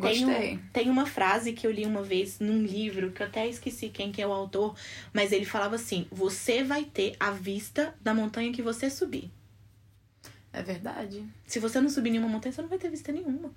Tem, 0.00 0.24
Gostei. 0.24 0.54
um, 0.54 0.58
tem 0.72 0.88
uma 0.88 1.06
frase 1.06 1.52
que 1.52 1.66
eu 1.66 1.70
li 1.70 1.84
uma 1.84 2.02
vez 2.02 2.38
num 2.38 2.62
livro, 2.62 3.10
que 3.10 3.22
eu 3.22 3.26
até 3.26 3.46
esqueci 3.46 3.88
quem 3.88 4.10
que 4.10 4.22
é 4.22 4.26
o 4.26 4.32
autor, 4.32 4.74
mas 5.12 5.32
ele 5.32 5.44
falava 5.44 5.74
assim: 5.74 6.06
você 6.10 6.62
vai 6.62 6.84
ter 6.84 7.16
a 7.18 7.30
vista 7.32 7.94
da 8.00 8.14
montanha 8.14 8.52
que 8.52 8.62
você 8.62 8.88
subir. 8.88 9.30
É 10.52 10.62
verdade. 10.62 11.24
Se 11.46 11.58
você 11.58 11.80
não 11.80 11.90
subir 11.90 12.10
nenhuma 12.10 12.28
montanha, 12.28 12.52
você 12.52 12.62
não 12.62 12.68
vai 12.68 12.78
ter 12.78 12.90
vista 12.90 13.10
nenhuma. 13.10 13.52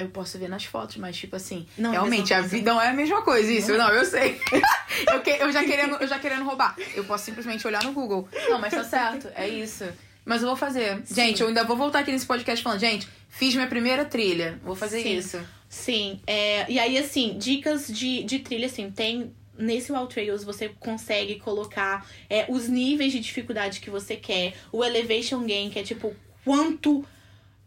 Eu 0.00 0.08
posso 0.10 0.38
ver 0.38 0.48
nas 0.48 0.64
fotos, 0.64 0.96
mas 0.96 1.16
tipo 1.16 1.36
assim, 1.36 1.66
Não 1.76 1.90
é 1.90 1.92
realmente 1.92 2.32
a 2.34 2.40
vida 2.40 2.72
não 2.72 2.80
é 2.80 2.88
a 2.88 2.92
mesma 2.92 3.22
coisa, 3.22 3.50
isso. 3.52 3.70
Não. 3.72 3.78
Não, 3.78 3.94
eu 3.94 4.04
sei. 4.04 4.40
eu, 5.12 5.20
que- 5.20 5.30
eu 5.30 5.52
já 5.52 5.64
querendo, 5.64 5.96
eu 5.96 6.06
já 6.08 6.18
querendo 6.18 6.44
roubar. 6.44 6.76
Eu 6.94 7.04
posso 7.04 7.24
simplesmente 7.24 7.66
olhar 7.66 7.82
no 7.84 7.92
Google. 7.92 8.28
Não, 8.48 8.58
mas 8.58 8.72
tá 8.72 8.84
certo, 8.84 9.28
é 9.34 9.48
isso. 9.48 9.84
Mas 10.24 10.42
eu 10.42 10.48
vou 10.48 10.56
fazer. 10.56 11.00
Sim. 11.04 11.14
Gente, 11.14 11.40
eu 11.40 11.48
ainda 11.48 11.64
vou 11.64 11.76
voltar 11.76 12.00
aqui 12.00 12.12
nesse 12.12 12.26
podcast 12.26 12.62
falando, 12.62 12.78
gente, 12.80 13.08
fiz 13.28 13.54
minha 13.54 13.66
primeira 13.66 14.04
trilha. 14.04 14.60
Vou 14.62 14.76
fazer 14.76 15.02
Sim. 15.02 15.16
isso. 15.16 15.40
Sim, 15.68 16.20
é, 16.26 16.70
e 16.70 16.78
aí 16.78 16.98
assim, 16.98 17.38
dicas 17.38 17.86
de, 17.86 18.22
de 18.24 18.40
trilha, 18.40 18.66
assim, 18.66 18.90
tem. 18.90 19.32
Nesse 19.56 19.92
Wild 19.92 20.08
Trails 20.12 20.42
você 20.42 20.70
consegue 20.80 21.34
colocar 21.36 22.06
é, 22.30 22.46
os 22.48 22.66
níveis 22.66 23.12
de 23.12 23.20
dificuldade 23.20 23.80
que 23.80 23.90
você 23.90 24.16
quer, 24.16 24.54
o 24.72 24.82
Elevation 24.82 25.44
Gain, 25.44 25.68
que 25.68 25.78
é 25.78 25.82
tipo 25.82 26.14
quanto 26.44 27.04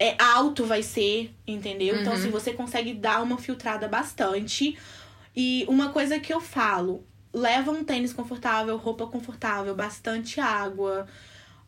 é, 0.04 0.16
alto 0.22 0.66
vai 0.66 0.84
ser, 0.84 1.34
entendeu? 1.48 2.00
Então, 2.02 2.12
Uhum. 2.14 2.20
assim, 2.20 2.30
você 2.30 2.52
consegue 2.54 2.94
dar 2.94 3.22
uma 3.24 3.38
filtrada 3.38 3.88
bastante. 3.88 4.78
E 5.36 5.66
uma 5.70 5.90
coisa 5.90 6.20
que 6.20 6.34
eu 6.34 6.42
falo: 6.42 7.06
leva 7.34 7.72
um 7.72 7.84
tênis 7.84 8.12
confortável, 8.12 8.76
roupa 8.78 9.08
confortável, 9.08 9.74
bastante 9.74 10.40
água. 10.42 11.08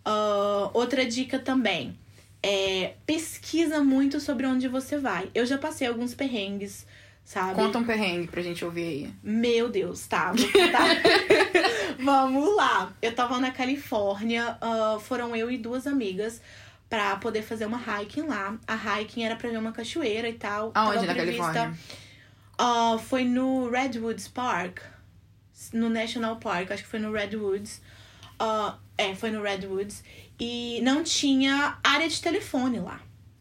Ah, 0.04 0.70
outra 0.74 1.06
dica 1.06 1.40
também 1.40 1.98
é 2.44 2.94
pesquisa 3.06 3.82
muito 3.84 4.20
sobre 4.20 4.46
onde 4.46 4.68
você 4.68 4.98
vai. 5.00 5.30
Eu 5.34 5.46
já 5.46 5.58
passei 5.58 5.88
alguns 5.88 6.14
perrengues, 6.14 6.86
sabe? 7.24 7.56
Conta 7.56 7.80
um 7.80 7.84
perrengue 7.86 8.28
pra 8.28 8.42
gente 8.42 8.64
ouvir 8.66 8.84
aí. 8.84 9.14
Meu 9.24 9.70
Deus, 9.70 10.06
tá. 10.06 10.32
Vamos 12.00 12.56
lá. 12.56 12.94
Eu 13.02 13.16
tava 13.16 13.40
na 13.40 13.50
Califórnia, 13.52 14.58
ah, 14.62 14.98
foram 15.02 15.36
eu 15.36 15.50
e 15.50 15.58
duas 15.58 15.88
amigas 15.88 16.42
pra 16.90 17.16
poder 17.18 17.42
fazer 17.42 17.66
uma 17.66 17.78
hiking 17.80 18.24
lá. 18.28 18.58
A 18.68 18.76
hiking 18.76 19.24
era 19.24 19.36
pra 19.36 19.50
ver 19.50 19.58
uma 19.58 19.72
cachoeira 19.72 20.30
e 20.30 20.34
tal. 20.34 20.72
Aonde 20.74 21.06
na 21.06 21.14
prevista- 21.14 21.44
Califórnia? 21.54 21.80
Ah, 22.58 22.98
foi 22.98 23.24
no 23.26 23.70
Redwoods 23.70 24.28
Park. 24.28 24.80
No 25.74 25.90
National 25.90 26.38
Park, 26.38 26.72
acho 26.72 26.84
que 26.84 26.90
foi 26.90 27.00
no 27.00 27.12
Redwoods. 27.12 27.82
Ah, 28.40 28.78
é, 28.98 29.16
foi 29.16 29.32
no 29.32 29.42
Redwoods. 29.42 30.04
E 30.40 30.80
não 30.84 31.04
tinha 31.04 31.78
área 31.84 32.08
de 32.08 32.22
telefone 32.22 32.80
lá. 32.80 33.00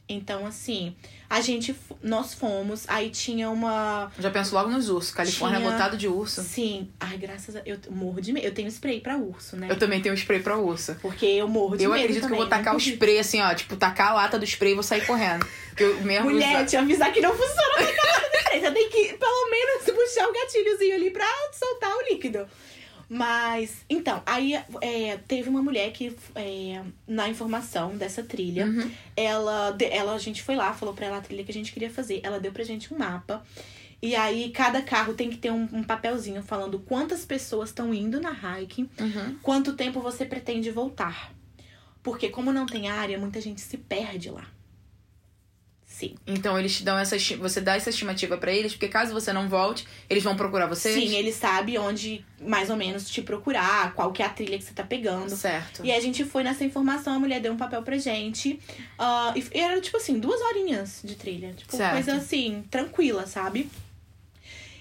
Então, 0.09 0.47
assim, 0.47 0.95
a 1.37 1.41
gente. 1.41 1.75
Nós 2.03 2.35
fomos, 2.35 2.85
aí 2.89 3.11
tinha 3.11 3.49
uma. 3.51 4.11
Já 4.19 4.31
penso 4.31 4.55
logo 4.55 4.71
nos 4.71 4.89
ursos. 4.89 5.11
Califórnia 5.13 5.59
Tinha- 5.59 5.69
é 5.71 5.73
lotado 5.73 5.97
de 5.97 6.07
urso. 6.09 6.43
Sim. 6.43 6.91
Ai, 7.01 7.17
graças 7.17 7.57
a. 7.57 7.63
Eu 7.65 7.79
morro 7.91 8.21
de 8.21 8.33
medo. 8.33 8.47
Eu 8.47 8.53
tenho 8.55 8.69
spray 8.69 9.01
pra 9.01 9.17
urso, 9.17 9.57
né? 9.57 9.67
Eu 9.71 9.79
também 9.79 10.01
tenho 10.01 10.15
um 10.15 10.17
spray 10.19 10.41
pra 10.41 10.57
urso. 10.59 10.97
Porque 11.01 11.27
eu 11.27 11.49
morro 11.49 11.77
de 11.77 11.85
Eu 11.85 11.91
medo. 11.91 12.01
acredito 12.03 12.27
que 12.27 12.33
eu 12.33 12.37
vou 12.37 12.47
também, 12.47 12.65
tacar 12.65 12.75
o 12.77 12.81
spray 12.81 13.19
assim, 13.19 13.41
ó. 13.41 13.55
Tipo, 13.55 13.77
tacar 13.77 14.09
a 14.11 14.15
lata 14.15 14.39
do 14.39 14.45
spray 14.45 14.73
e 14.73 14.75
vou 14.75 14.83
sair 14.83 15.07
correndo. 15.07 15.47
Porque 15.69 15.85
eu 15.85 16.01
mesmo. 16.03 16.31
Mulher, 16.31 16.65
te 16.67 16.77
avisar 16.77 17.13
que 17.13 17.21
não 17.21 17.31
funciona 17.33 17.75
tacar 17.77 18.07
nada 18.13 18.29
de 18.31 18.37
spray. 18.39 18.61
Você 18.61 18.71
tem 18.71 18.89
que, 18.91 19.13
pelo 19.15 19.51
menos, 19.51 19.85
puxar 19.85 20.29
o 20.29 20.33
gatilhozinho 20.33 20.95
ali 20.95 21.11
pra 21.11 21.27
soltar 21.53 21.91
o 21.97 22.03
líquido. 22.13 22.47
Mas, 23.09 23.85
então, 23.89 24.23
aí 24.25 24.55
é, 24.81 25.17
teve 25.29 25.49
uma 25.49 25.63
mulher 25.63 25.93
que, 25.93 26.17
é, 26.35 26.83
na 27.07 27.29
informação 27.29 27.97
dessa 27.97 28.23
trilha, 28.23 28.67
Uhum. 28.67 28.91
ela, 29.17 29.77
ela, 29.91 30.15
a 30.15 30.19
gente 30.19 30.43
foi 30.43 30.57
lá, 30.57 30.73
falou 30.73 30.95
pra 30.95 31.07
ela 31.07 31.19
a 31.19 31.21
trilha 31.21 31.45
que 31.45 31.51
a 31.51 31.55
gente 31.55 31.73
queria 31.73 31.91
fazer. 31.91 32.21
Ela 32.23 32.41
deu 32.41 32.53
pra 32.53 32.65
gente 32.65 32.93
um 32.93 32.99
mapa. 32.99 33.45
E 34.03 34.15
aí, 34.15 34.51
cada 34.51 34.83
carro 34.83 35.15
tem 35.15 35.31
que 35.31 35.37
ter 35.39 35.51
um, 35.51 35.69
um 35.73 35.83
papelzinho 35.83 36.43
falando 36.43 36.79
quantas 36.79 37.25
pessoas 37.25 37.71
estão 37.71 37.95
indo 37.95 38.21
na 38.21 38.33
hiking, 38.33 38.89
Uhum. 39.01 39.37
quanto 39.43 39.75
tempo 39.75 40.01
você 40.01 40.25
pretende 40.27 40.71
voltar. 40.71 41.33
Porque, 42.03 42.29
como 42.29 42.53
não 42.53 42.67
tem 42.67 42.89
área, 42.89 43.17
muita 43.19 43.41
gente 43.41 43.61
se 43.63 43.79
perde 43.79 44.29
lá. 44.31 44.47
Sim. 45.95 46.17
Então 46.27 46.59
eles 46.59 46.77
te 46.77 46.83
dão 46.83 46.99
essa. 46.99 47.17
Você 47.17 47.61
dá 47.61 47.77
essa 47.77 47.89
estimativa 47.89 48.37
pra 48.37 48.53
eles, 48.53 48.73
porque 48.73 48.89
caso 48.89 49.13
você 49.13 49.33
não 49.33 49.49
volte, 49.49 49.87
eles 50.11 50.25
vão 50.25 50.35
procurar 50.35 50.67
vocês? 50.67 50.93
Sim, 50.93 51.15
ele 51.15 51.33
sabe 51.33 51.79
onde, 51.79 52.27
mais 52.41 52.69
ou 52.69 52.75
menos, 52.75 53.09
te 53.09 53.23
procurar, 53.23 53.95
qual 53.95 54.11
que 54.11 54.21
é 54.21 54.27
a 54.27 54.29
trilha 54.29 54.59
que 54.59 54.65
você 54.65 54.75
tá 54.75 54.83
pegando. 54.83 55.31
Certo. 55.31 55.85
E 55.85 55.93
a 55.93 56.01
gente 56.01 56.25
foi 56.25 56.43
nessa 56.43 56.65
informação, 56.65 57.15
a 57.15 57.19
mulher 57.21 57.41
deu 57.41 57.53
um 57.53 57.57
papel 57.57 57.81
pra 57.85 57.97
gente. 57.97 58.59
ah, 58.99 59.33
e 59.37 59.57
era, 59.57 59.81
tipo 59.81 59.97
assim, 59.97 60.19
duas 60.19 60.41
horinhas 60.41 61.01
de 61.05 61.15
trilha. 61.15 61.53
Tipo, 61.53 61.77
Certo. 61.77 61.93
coisa 61.93 62.17
assim, 62.17 62.65
tranquila, 62.69 63.25
sabe? 63.29 63.71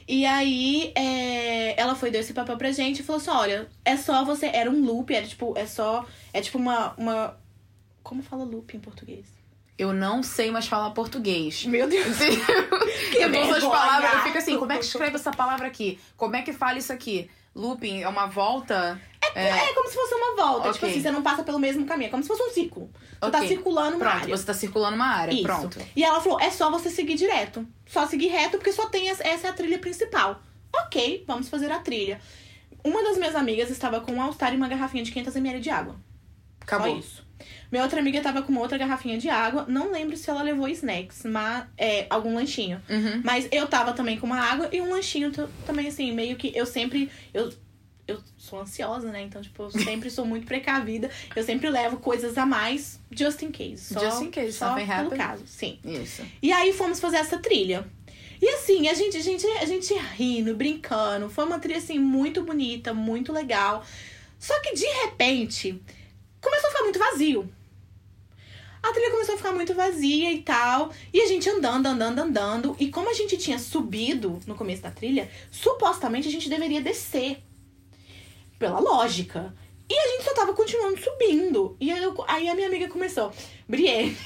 E 0.07 0.25
aí, 0.25 0.91
é, 0.95 1.79
ela 1.79 1.93
foi, 1.93 2.09
deu 2.09 2.21
esse 2.21 2.33
papel 2.33 2.57
pra 2.57 2.71
gente 2.71 3.01
e 3.01 3.03
falou 3.03 3.21
assim: 3.21 3.29
olha, 3.29 3.69
é 3.85 3.95
só 3.95 4.25
você. 4.25 4.47
Era 4.47 4.69
um 4.69 4.83
loop, 4.83 5.13
era 5.13 5.27
tipo, 5.27 5.53
é 5.55 5.67
só. 5.67 6.07
É 6.33 6.41
tipo 6.41 6.57
uma. 6.57 6.95
uma 6.97 7.37
como 8.01 8.23
fala 8.23 8.43
loop 8.43 8.75
em 8.75 8.79
português? 8.79 9.32
Eu 9.77 9.91
não 9.93 10.21
sei 10.21 10.51
mais 10.51 10.67
falar 10.67 10.91
português. 10.91 11.65
Meu 11.65 11.87
Deus. 11.87 12.17
Que 12.17 13.17
eu 13.17 13.31
dou 13.31 13.43
vergonha. 13.45 13.69
palavras, 13.71 14.13
eu 14.13 14.19
fico 14.21 14.37
assim, 14.37 14.57
como 14.57 14.71
é 14.71 14.77
que 14.77 14.85
escreve 14.85 15.15
essa 15.15 15.31
palavra 15.31 15.67
aqui? 15.67 15.99
Como 16.15 16.35
é 16.35 16.41
que 16.43 16.53
fala 16.53 16.77
isso 16.77 16.93
aqui? 16.93 17.29
Looping 17.55 18.01
é 18.01 18.07
uma 18.07 18.25
volta? 18.27 18.99
É, 19.35 19.47
É 19.49 19.73
como 19.73 19.87
se 19.87 19.95
fosse 19.95 20.13
uma 20.13 20.35
volta. 20.35 20.71
Tipo 20.73 20.85
Ok. 20.85 20.89
assim, 20.89 21.01
você 21.01 21.11
não 21.11 21.23
passa 21.23 21.43
pelo 21.43 21.57
mesmo 21.59 21.85
caminho. 21.85 22.07
É 22.07 22.11
como 22.11 22.21
se 22.23 22.27
fosse 22.29 22.43
um 22.43 22.51
ciclo. 22.51 22.89
Você 23.19 23.31
tá 23.31 23.37
Ok. 23.39 23.47
circulando 23.47 23.97
uma 23.97 23.99
pronto, 24.05 24.21
área. 24.23 24.37
você 24.37 24.45
tá 24.45 24.53
circulando 24.53 24.95
uma 24.95 25.05
área, 25.07 25.33
Isso. 25.33 25.43
pronto. 25.43 25.79
E 25.95 26.03
ela 26.03 26.21
falou: 26.21 26.39
é 26.39 26.49
só 26.51 26.69
você 26.69 26.89
seguir 26.89 27.15
direto. 27.15 27.65
Só 27.87 28.05
seguir 28.07 28.27
reto, 28.27 28.57
porque 28.57 28.71
só 28.71 28.87
tem 28.87 29.09
essa, 29.09 29.25
essa 29.27 29.47
é 29.47 29.49
a 29.49 29.53
trilha 29.53 29.79
principal. 29.79 30.39
Ok, 30.75 31.23
vamos 31.27 31.49
fazer 31.49 31.71
a 31.71 31.79
trilha. 31.79 32.19
Uma 32.83 33.01
das 33.03 33.17
minhas 33.17 33.35
amigas 33.35 33.69
estava 33.69 34.01
com 34.01 34.13
um 34.13 34.21
All-Star 34.21 34.53
e 34.53 34.57
uma 34.57 34.67
garrafinha 34.67 35.03
de 35.03 35.11
500ml 35.11 35.59
de 35.59 35.69
água. 35.69 35.95
Acabou. 36.61 36.91
Só 36.91 36.97
isso. 36.99 37.25
Minha 37.71 37.83
outra 37.83 37.99
amiga 37.99 38.21
tava 38.21 38.41
com 38.41 38.51
uma 38.51 38.61
outra 38.61 38.77
garrafinha 38.77 39.17
de 39.17 39.29
água. 39.29 39.65
Não 39.67 39.91
lembro 39.91 40.15
se 40.15 40.29
ela 40.29 40.41
levou 40.43 40.67
snacks, 40.67 41.23
mas 41.25 41.65
é, 41.77 42.05
algum 42.09 42.35
lanchinho. 42.35 42.81
Uhum. 42.89 43.21
Mas 43.23 43.47
eu 43.51 43.67
tava 43.67 43.93
também 43.93 44.17
com 44.19 44.25
uma 44.27 44.39
água 44.39 44.69
e 44.71 44.79
um 44.79 44.89
lanchinho 44.91 45.31
também, 45.65 45.87
assim, 45.87 46.11
meio 46.11 46.35
que 46.35 46.51
eu 46.55 46.65
sempre. 46.65 47.09
Eu, 47.33 47.51
eu 48.07 48.21
sou 48.37 48.59
ansiosa, 48.61 49.11
né? 49.11 49.21
Então, 49.23 49.41
tipo, 49.41 49.63
eu 49.63 49.71
sempre 49.71 50.09
sou 50.11 50.25
muito 50.25 50.45
precavida. 50.45 51.09
Eu 51.35 51.43
sempre 51.43 51.69
levo 51.69 51.97
coisas 51.97 52.37
a 52.37 52.45
mais, 52.45 52.99
just 53.11 53.41
in 53.41 53.51
case. 53.51 53.93
Só, 53.93 53.99
Just 53.99 54.21
in 54.21 54.29
case, 54.31 54.53
só 54.53 54.75
pelo 54.75 54.91
happen. 54.91 55.17
caso, 55.17 55.43
sim. 55.47 55.79
Isso. 55.83 56.21
E 56.41 56.51
aí 56.51 56.73
fomos 56.73 56.99
fazer 56.99 57.17
essa 57.17 57.37
trilha. 57.39 57.85
E 58.41 58.47
assim, 58.49 58.89
a 58.89 58.93
gente, 58.93 59.15
a 59.17 59.21
gente, 59.21 59.45
a 59.47 59.65
gente 59.65 59.93
rindo, 60.15 60.53
brincando. 60.53 61.29
Foi 61.29 61.45
uma 61.45 61.59
trilha, 61.59 61.77
assim, 61.79 61.97
muito 61.97 62.43
bonita, 62.43 62.93
muito 62.93 63.31
legal. 63.31 63.85
Só 64.37 64.59
que 64.59 64.73
de 64.75 64.85
repente, 64.85 65.81
começou 66.43 66.67
a 66.67 66.71
ficar 66.71 66.83
muito 66.83 66.99
vazio. 66.99 67.49
A 68.83 68.91
trilha 68.91 69.11
começou 69.11 69.35
a 69.35 69.37
ficar 69.37 69.53
muito 69.53 69.73
vazia 69.73 70.31
e 70.31 70.41
tal. 70.41 70.91
E 71.13 71.21
a 71.21 71.25
gente 71.25 71.49
andando, 71.49 71.87
andando, 71.87 72.19
andando. 72.19 72.75
E 72.77 72.89
como 72.89 73.09
a 73.09 73.13
gente 73.13 73.37
tinha 73.37 73.57
subido 73.57 74.39
no 74.45 74.55
começo 74.55 74.81
da 74.81 74.91
trilha, 74.91 75.31
supostamente 75.49 76.27
a 76.27 76.31
gente 76.31 76.49
deveria 76.49 76.81
descer. 76.81 77.41
Pela 78.59 78.79
lógica. 78.79 79.55
E 79.89 79.97
a 79.97 80.07
gente 80.09 80.23
só 80.25 80.33
tava 80.33 80.53
continuando 80.53 80.99
subindo. 81.01 81.77
E 81.79 81.89
eu- 81.91 82.25
aí 82.27 82.49
a 82.49 82.55
minha 82.55 82.67
amiga 82.67 82.87
começou, 82.89 83.31
Brienne. 83.67 84.17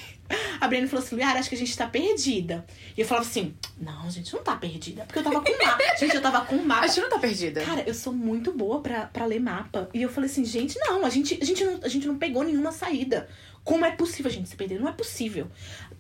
A 0.60 0.68
Brienne 0.68 0.88
falou 0.88 1.06
assim, 1.06 1.16
Liara, 1.16 1.40
acho 1.40 1.50
que 1.50 1.56
a 1.56 1.58
gente 1.58 1.76
tá 1.78 1.88
perdida. 1.88 2.66
E 2.96 3.02
eu 3.02 3.08
falava 3.08 3.28
assim, 3.28 3.56
não, 3.80 4.04
a 4.04 4.10
gente 4.10 4.34
não 4.34 4.44
tá 4.44 4.56
perdida. 4.56 5.04
Porque 5.06 5.20
eu 5.20 5.24
tava 5.24 5.42
com 5.42 5.64
mapa. 5.64 5.84
gente, 6.00 6.16
eu 6.16 6.22
tava 6.22 6.46
com 6.46 6.58
mapa. 6.58 6.86
A 6.86 6.88
gente 6.88 7.02
não 7.02 7.10
tá 7.10 7.20
perdida. 7.20 7.62
Cara, 7.64 7.84
eu 7.86 7.94
sou 7.94 8.14
muito 8.14 8.52
boa 8.52 8.82
pra, 8.82 9.06
pra 9.06 9.26
ler 9.26 9.40
mapa. 9.40 9.90
E 9.94 10.02
eu 10.02 10.10
falei 10.10 10.30
assim, 10.30 10.44
gente, 10.44 10.78
não, 10.80 11.06
a 11.06 11.10
gente, 11.10 11.38
a, 11.42 11.46
gente 11.46 11.64
não, 11.64 11.80
a 11.84 11.88
gente 11.88 12.08
não 12.08 12.18
pegou 12.18 12.44
nenhuma 12.44 12.72
saída. 12.72 13.30
Como 13.64 13.86
é 13.86 13.92
possível 13.92 14.32
a 14.32 14.34
gente 14.34 14.48
se 14.48 14.56
perder? 14.56 14.80
Não 14.80 14.88
é 14.88 14.94
possível. 14.94 15.48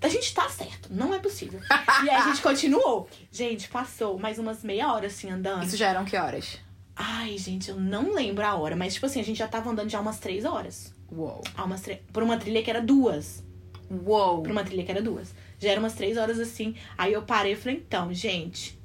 A 0.01 0.07
gente 0.07 0.33
tá 0.33 0.47
certo, 0.49 0.89
não 0.89 1.13
é 1.13 1.19
possível. 1.19 1.59
e 2.03 2.09
aí 2.09 2.15
a 2.15 2.21
gente 2.21 2.41
continuou. 2.41 3.09
Gente, 3.31 3.67
passou 3.67 4.17
mais 4.17 4.39
umas 4.39 4.63
meia 4.63 4.91
hora 4.93 5.07
assim 5.07 5.29
andando. 5.29 5.65
Isso 5.65 5.75
já 5.75 5.89
eram 5.89 6.05
que 6.05 6.15
horas? 6.15 6.59
Ai, 6.95 7.37
gente, 7.37 7.69
eu 7.69 7.79
não 7.79 8.13
lembro 8.13 8.43
a 8.45 8.55
hora, 8.55 8.75
mas 8.75 8.93
tipo 8.93 9.05
assim, 9.05 9.19
a 9.19 9.23
gente 9.23 9.37
já 9.37 9.47
tava 9.47 9.69
andando 9.69 9.89
já 9.89 9.99
umas 9.99 10.17
três 10.17 10.45
horas. 10.45 10.93
Uou. 11.11 11.43
Há 11.55 11.63
umas 11.63 11.81
tre... 11.81 12.01
Por 12.11 12.23
uma 12.23 12.37
trilha 12.37 12.63
que 12.63 12.69
era 12.69 12.81
duas. 12.81 13.43
Uou. 13.89 14.41
Por 14.41 14.51
uma 14.51 14.63
trilha 14.63 14.83
que 14.83 14.91
era 14.91 15.01
duas. 15.01 15.33
Já 15.59 15.69
eram 15.69 15.81
umas 15.81 15.93
três 15.93 16.17
horas 16.17 16.39
assim. 16.39 16.75
Aí 16.97 17.13
eu 17.13 17.21
parei 17.21 17.53
e 17.53 17.55
falei, 17.55 17.77
então, 17.77 18.13
gente, 18.13 18.77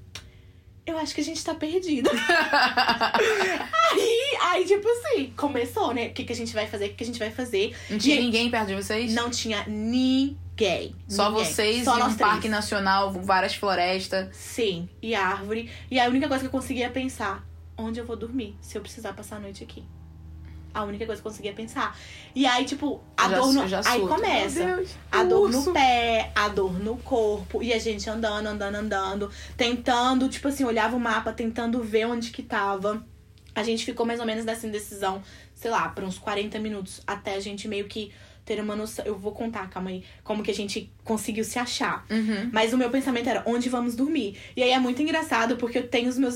eu 0.85 0.99
acho 0.99 1.15
que 1.15 1.21
a 1.21 1.25
gente 1.25 1.45
tá 1.45 1.55
perdida. 1.55 2.11
aí, 3.91 4.39
aí, 4.41 4.65
tipo 4.65 4.89
assim, 4.89 5.33
começou, 5.37 5.95
né? 5.95 6.09
O 6.09 6.13
que, 6.13 6.25
que 6.25 6.33
a 6.33 6.37
gente 6.37 6.53
vai 6.53 6.67
fazer? 6.67 6.87
O 6.87 6.89
que, 6.91 6.95
que 6.97 7.05
a 7.05 7.07
gente 7.07 7.19
vai 7.19 7.31
fazer? 7.31 7.77
Não 7.89 7.99
tinha 7.99 8.17
E 8.17 8.21
ninguém 8.21 8.51
perto 8.51 8.69
de 8.69 8.75
vocês? 8.75 9.13
Não 9.15 9.31
tinha 9.31 9.65
ninguém. 9.67 10.97
Só 11.09 11.31
ninguém. 11.31 11.45
vocês 11.45 11.85
Só 11.85 11.99
e 11.99 12.03
um 12.03 12.15
parque 12.15 12.49
nacional, 12.49 13.13
várias 13.13 13.55
florestas. 13.55 14.35
Sim, 14.37 14.89
e 15.01 15.15
árvore. 15.15 15.71
E 15.91 15.99
a 15.99 16.09
única 16.09 16.29
coisa 16.29 16.43
que 16.43 16.47
eu 16.49 16.51
conseguia 16.51 16.91
pensar, 16.91 17.45
onde 17.77 18.01
eu 18.01 18.05
vou 18.05 18.17
dormir 18.17 18.57
se 18.61 18.77
eu 18.77 18.83
precisar 18.83 19.13
passar 19.13 19.37
a 19.37 19.41
noite 19.41 19.65
aqui? 19.65 19.85
A 20.75 20.85
única 20.85 21.05
coisa 21.07 21.21
que 21.21 21.27
eu 21.27 21.31
conseguia 21.31 21.53
pensar. 21.53 21.97
E 22.35 22.47
aí, 22.47 22.65
tipo, 22.65 23.01
a 23.17 23.29
já- 23.29 23.37
dor 23.39 23.53
no... 23.53 23.69
já 23.69 23.79
Aí 23.85 24.01
surto. 24.01 24.09
começa. 24.15 24.65
Meu 24.65 24.77
Deus, 24.79 24.91
A 25.11 25.25
dor 25.25 25.43
urso. 25.49 25.67
no 25.67 25.73
pé, 25.75 26.33
a 26.35 26.49
dor 26.49 26.73
no 26.83 26.97
corpo. 26.99 27.63
E 27.63 27.73
a 27.73 27.79
gente 27.79 28.09
andando, 28.09 28.47
andando, 28.47 28.75
andando. 28.77 29.31
Tentando, 29.57 30.29
tipo 30.29 30.49
assim, 30.49 30.65
olhava 30.65 30.97
o 30.97 31.01
mapa, 31.01 31.33
tentando 31.33 31.83
ver 31.83 32.07
onde 32.07 32.31
que 32.31 32.43
tava. 32.43 33.05
A 33.55 33.63
gente 33.63 33.85
ficou 33.85 34.07
mais 34.07 34.19
ou 34.19 34.25
menos 34.25 34.45
nessa 34.47 34.67
indecisão, 34.67 35.23
sei 35.55 35.71
lá, 35.71 35.89
por 35.91 36.03
uns 36.05 36.19
40 36.19 36.59
minutos. 36.59 37.03
Até 37.07 37.35
a 37.35 37.41
gente 37.41 37.69
meio 37.69 37.87
que 37.87 38.11
ter 38.45 38.59
uma 38.61 38.75
noção. 38.75 39.05
Eu 39.05 39.19
vou 39.19 39.33
contar, 39.33 39.69
calma 39.69 39.91
aí. 39.91 40.03
Como 40.25 40.43
que 40.43 40.51
a 40.51 40.55
gente 40.55 40.91
conseguiu 41.05 41.45
se 41.45 41.59
achar. 41.59 42.05
Uhum. 42.11 42.49
Mas 42.51 42.73
o 42.73 42.79
meu 42.79 42.89
pensamento 42.91 43.29
era 43.29 43.43
onde 43.47 43.69
vamos 43.69 43.95
dormir. 43.95 44.39
E 44.57 44.63
aí 44.63 44.71
é 44.71 44.79
muito 44.79 45.03
engraçado 45.03 45.57
porque 45.57 45.77
eu 45.79 45.87
tenho 45.87 46.09
os 46.09 46.17
meus. 46.17 46.35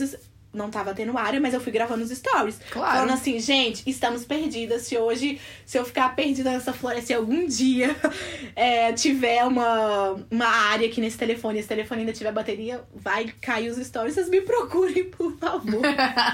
Não 0.57 0.71
tava 0.71 0.95
tendo 0.95 1.17
área, 1.19 1.39
mas 1.39 1.53
eu 1.53 1.61
fui 1.61 1.71
gravando 1.71 2.03
os 2.03 2.11
stories. 2.11 2.59
Claro. 2.71 2.97
Falando 2.97 3.13
assim, 3.13 3.39
gente, 3.39 3.83
estamos 3.87 4.25
perdidas. 4.25 4.83
Se 4.83 4.97
hoje, 4.97 5.41
se 5.65 5.79
eu 5.79 5.85
ficar 5.85 6.17
perdida 6.17 6.51
nessa 6.51 6.73
floresta 6.73 7.13
e 7.13 7.15
algum 7.15 7.47
dia 7.47 7.95
é, 8.57 8.93
tiver 8.93 9.45
uma, 9.45 10.17
uma 10.31 10.47
área 10.47 10.89
aqui 10.89 11.01
nesse 11.01 11.19
telefone, 11.19 11.59
esse 11.59 11.69
telefone 11.69 12.01
ainda 12.01 12.13
tiver 12.13 12.33
bateria, 12.33 12.83
vai 12.95 13.27
cair 13.41 13.71
os 13.71 13.77
stories. 13.77 14.15
Vocês 14.15 14.29
me 14.29 14.41
procurem, 14.41 15.05
por 15.11 15.37
favor. 15.37 15.83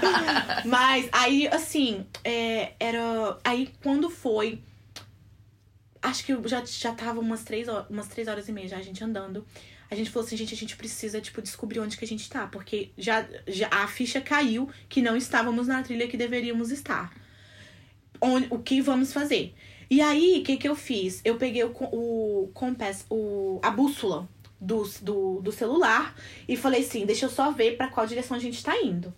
mas 0.64 1.08
aí, 1.10 1.48
assim, 1.48 2.06
é, 2.22 2.72
era. 2.78 3.38
Aí 3.44 3.70
quando 3.82 4.08
foi. 4.08 4.60
Acho 6.00 6.24
que 6.24 6.48
já, 6.48 6.64
já 6.64 6.92
tava 6.92 7.20
umas 7.20 7.44
três, 7.44 7.68
horas, 7.68 7.86
umas 7.88 8.08
três 8.08 8.26
horas 8.26 8.48
e 8.48 8.52
meia 8.52 8.68
já, 8.68 8.76
a 8.76 8.82
gente 8.82 9.02
andando. 9.02 9.44
A 9.92 9.94
gente 9.94 10.08
falou 10.08 10.26
assim, 10.26 10.38
gente, 10.38 10.54
a 10.54 10.56
gente 10.56 10.74
precisa, 10.74 11.20
tipo, 11.20 11.42
descobrir 11.42 11.78
onde 11.78 11.98
que 11.98 12.04
a 12.06 12.08
gente 12.08 12.26
tá. 12.26 12.46
Porque 12.46 12.92
já, 12.96 13.28
já 13.46 13.68
a 13.70 13.86
ficha 13.86 14.22
caiu 14.22 14.66
que 14.88 15.02
não 15.02 15.14
estávamos 15.14 15.66
na 15.66 15.82
trilha 15.82 16.08
que 16.08 16.16
deveríamos 16.16 16.70
estar. 16.70 17.12
Onde, 18.18 18.46
o 18.48 18.58
que 18.58 18.80
vamos 18.80 19.12
fazer? 19.12 19.54
E 19.90 20.00
aí, 20.00 20.38
o 20.40 20.44
que 20.44 20.56
que 20.56 20.66
eu 20.66 20.74
fiz? 20.74 21.20
Eu 21.26 21.36
peguei 21.36 21.62
o, 21.62 21.74
o 21.78 22.50
compass, 22.54 23.04
o, 23.10 23.60
a 23.62 23.70
bússola 23.70 24.26
do, 24.58 24.82
do, 25.02 25.40
do 25.42 25.52
celular 25.52 26.16
e 26.48 26.56
falei 26.56 26.80
assim, 26.80 27.04
deixa 27.04 27.26
eu 27.26 27.30
só 27.30 27.50
ver 27.50 27.76
pra 27.76 27.88
qual 27.88 28.06
direção 28.06 28.34
a 28.34 28.40
gente 28.40 28.64
tá 28.64 28.74
indo. 28.80 29.12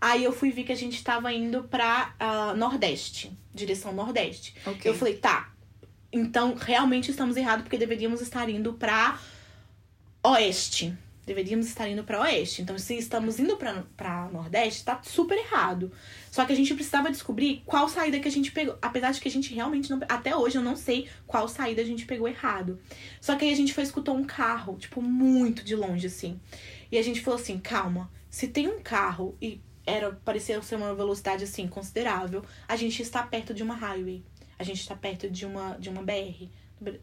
Aí 0.00 0.22
eu 0.22 0.32
fui 0.32 0.52
ver 0.52 0.62
que 0.62 0.70
a 0.70 0.76
gente 0.76 1.02
tava 1.02 1.32
indo 1.32 1.64
pra 1.64 2.14
ah, 2.20 2.54
Nordeste, 2.54 3.36
direção 3.52 3.92
Nordeste. 3.92 4.54
Ok. 4.64 4.88
Eu 4.88 4.94
falei, 4.94 5.14
tá, 5.14 5.52
então 6.12 6.54
realmente 6.54 7.10
estamos 7.10 7.36
errados 7.36 7.64
porque 7.64 7.76
deveríamos 7.76 8.20
estar 8.20 8.48
indo 8.48 8.74
pra 8.74 9.18
Oeste. 10.22 10.96
Deveríamos 11.24 11.66
estar 11.66 11.88
indo 11.88 12.04
pra 12.04 12.20
Oeste. 12.20 12.60
Então, 12.60 12.76
se 12.78 12.96
estamos 12.96 13.38
indo 13.38 13.56
pra 13.56 14.28
Nordeste, 14.30 14.84
tá 14.84 15.00
super 15.02 15.38
errado. 15.38 15.90
Só 16.30 16.44
que 16.44 16.52
a 16.52 16.56
gente 16.56 16.74
precisava 16.74 17.10
descobrir 17.10 17.62
qual 17.64 17.88
saída 17.88 18.20
que 18.20 18.28
a 18.28 18.30
gente 18.30 18.52
pegou. 18.52 18.76
Apesar 18.82 19.12
de 19.12 19.20
que 19.20 19.28
a 19.28 19.30
gente 19.30 19.54
realmente 19.54 19.88
não. 19.88 19.98
Até 20.08 20.36
hoje 20.36 20.58
eu 20.58 20.62
não 20.62 20.76
sei 20.76 21.08
qual 21.26 21.48
saída 21.48 21.80
a 21.80 21.84
gente 21.84 22.04
pegou 22.04 22.28
errado. 22.28 22.78
Só 23.20 23.34
que 23.36 23.44
aí 23.44 23.52
a 23.52 23.56
gente 23.56 23.72
foi 23.72 23.84
escutou 23.84 24.14
um 24.14 24.24
carro, 24.24 24.76
tipo, 24.76 25.00
muito 25.00 25.64
de 25.64 25.74
longe, 25.74 26.06
assim. 26.06 26.38
E 26.92 26.98
a 26.98 27.02
gente 27.02 27.22
falou 27.22 27.40
assim: 27.40 27.58
calma, 27.58 28.10
se 28.28 28.48
tem 28.48 28.68
um 28.68 28.82
carro 28.82 29.36
e 29.40 29.60
era 29.86 30.12
parecia 30.12 30.60
ser 30.60 30.76
uma 30.76 30.94
velocidade 30.94 31.44
assim 31.44 31.66
considerável, 31.66 32.44
a 32.68 32.76
gente 32.76 33.00
está 33.00 33.22
perto 33.22 33.54
de 33.54 33.62
uma 33.62 33.74
highway. 33.74 34.22
A 34.58 34.64
gente 34.64 34.80
está 34.80 34.94
perto 34.94 35.30
de 35.30 35.46
uma 35.46 35.78
de 35.78 35.88
uma 35.88 36.02
BR. 36.02 36.50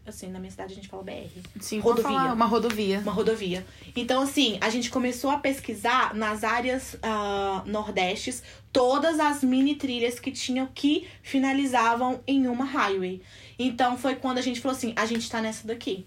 Assim, 0.06 0.28
na 0.28 0.38
minha 0.40 0.50
cidade 0.50 0.72
a 0.72 0.74
gente 0.74 0.88
fala 0.88 1.02
BR 1.04 1.28
Sim, 1.60 1.78
rodovia. 1.78 2.02
falar, 2.10 2.32
uma 2.32 2.46
rodovia. 2.46 2.98
uma 2.98 3.12
rodovia. 3.12 3.64
Então, 3.94 4.22
assim, 4.22 4.58
a 4.60 4.68
gente 4.70 4.90
começou 4.90 5.30
a 5.30 5.38
pesquisar 5.38 6.14
nas 6.14 6.42
áreas 6.42 6.96
ah, 7.02 7.62
nordestes 7.64 8.42
todas 8.72 9.20
as 9.20 9.42
mini 9.44 9.76
trilhas 9.76 10.18
que 10.18 10.30
tinham 10.32 10.66
que 10.74 11.06
finalizavam 11.22 12.20
em 12.26 12.46
uma 12.48 12.64
highway. 12.64 13.22
Então 13.58 13.96
foi 13.96 14.14
quando 14.16 14.38
a 14.38 14.42
gente 14.42 14.60
falou 14.60 14.76
assim: 14.76 14.92
a 14.96 15.06
gente 15.06 15.30
tá 15.30 15.40
nessa 15.40 15.66
daqui. 15.66 16.06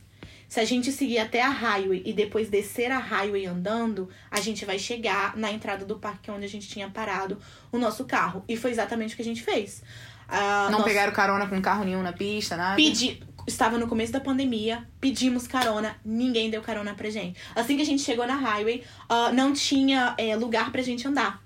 Se 0.50 0.60
a 0.60 0.66
gente 0.66 0.92
seguir 0.92 1.18
até 1.20 1.42
a 1.42 1.50
highway 1.50 2.02
e 2.06 2.12
depois 2.12 2.50
descer 2.50 2.92
a 2.92 3.00
highway 3.00 3.46
andando, 3.46 4.10
a 4.30 4.42
gente 4.42 4.66
vai 4.66 4.78
chegar 4.78 5.38
na 5.38 5.50
entrada 5.50 5.86
do 5.86 5.96
parque 5.98 6.30
onde 6.30 6.44
a 6.44 6.50
gente 6.50 6.68
tinha 6.68 6.90
parado 6.90 7.38
o 7.72 7.78
nosso 7.78 8.04
carro. 8.04 8.44
E 8.50 8.58
foi 8.58 8.70
exatamente 8.72 9.14
o 9.14 9.16
que 9.16 9.22
a 9.22 9.26
gente 9.26 9.42
fez. 9.42 9.82
Ah, 10.28 10.68
Não 10.70 10.80
nós- 10.80 10.88
pegaram 10.88 11.12
carona 11.14 11.48
com 11.48 11.62
carro 11.62 11.86
nenhum 11.86 12.02
na 12.04 12.12
pista, 12.14 12.56
nada? 12.58 12.76
Pedi, 12.76 13.22
estava 13.48 13.78
no 13.78 13.88
começo 13.88 14.12
da 14.12 14.20
pandemia, 14.20 14.88
pedimos 15.00 15.48
carona, 15.48 15.96
ninguém 16.04 16.50
deu 16.50 16.62
carona 16.62 16.94
pra 16.94 17.10
gente. 17.10 17.40
Assim 17.56 17.76
que 17.76 17.82
a 17.82 17.86
gente 17.86 18.02
chegou 18.02 18.26
na 18.28 18.36
highway, 18.36 18.84
ah, 19.10 19.32
não 19.32 19.54
tinha 19.54 20.14
é, 20.18 20.36
lugar 20.36 20.72
pra 20.72 20.82
gente 20.82 21.08
andar. 21.08 21.42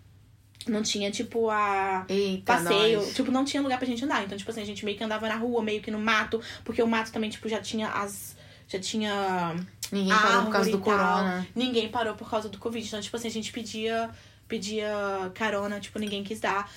Não 0.68 0.82
tinha, 0.82 1.12
tipo, 1.12 1.50
a 1.50 2.06
Eita, 2.10 2.54
passeio. 2.54 3.00
nós. 3.00 3.14
Tipo, 3.14 3.32
não 3.32 3.46
tinha 3.46 3.62
lugar 3.62 3.78
pra 3.78 3.88
gente 3.88 4.04
andar. 4.04 4.24
Então, 4.24 4.38
tipo 4.38 4.50
assim, 4.50 4.62
a 4.62 4.66
gente 4.66 4.84
meio 4.84 4.98
que 4.98 5.04
andava 5.04 5.28
na 5.28 5.36
rua, 5.36 5.62
meio 5.62 5.82
que 5.82 5.92
no 5.92 6.00
mato. 6.00 6.42
Porque 6.64 6.82
o 6.82 6.88
mato 6.88 7.12
também, 7.12 7.30
tipo, 7.30 7.48
já 7.48 7.62
tinha 7.62 7.90
as... 7.90 8.36
Já 8.68 8.80
tinha 8.80 9.56
Ninguém 9.92 10.18
parou 10.18 10.46
por 10.46 10.52
causa 10.52 10.72
do 10.72 10.80
corona. 10.80 11.48
Ninguém 11.56 11.90
parou 11.90 12.16
por 12.16 12.28
causa 12.28 12.50
do 12.50 12.58
Covid. 12.58 12.88
Então, 12.88 13.00
tipo 13.00 13.16
assim, 13.16 13.28
a 13.28 13.32
gente 13.32 13.52
pedia, 13.52 14.10
pedia 14.48 14.90
carona, 15.36 15.80
tipo, 15.80 16.00
ninguém 16.00 16.24
quis 16.24 16.40
dar. 16.40 16.68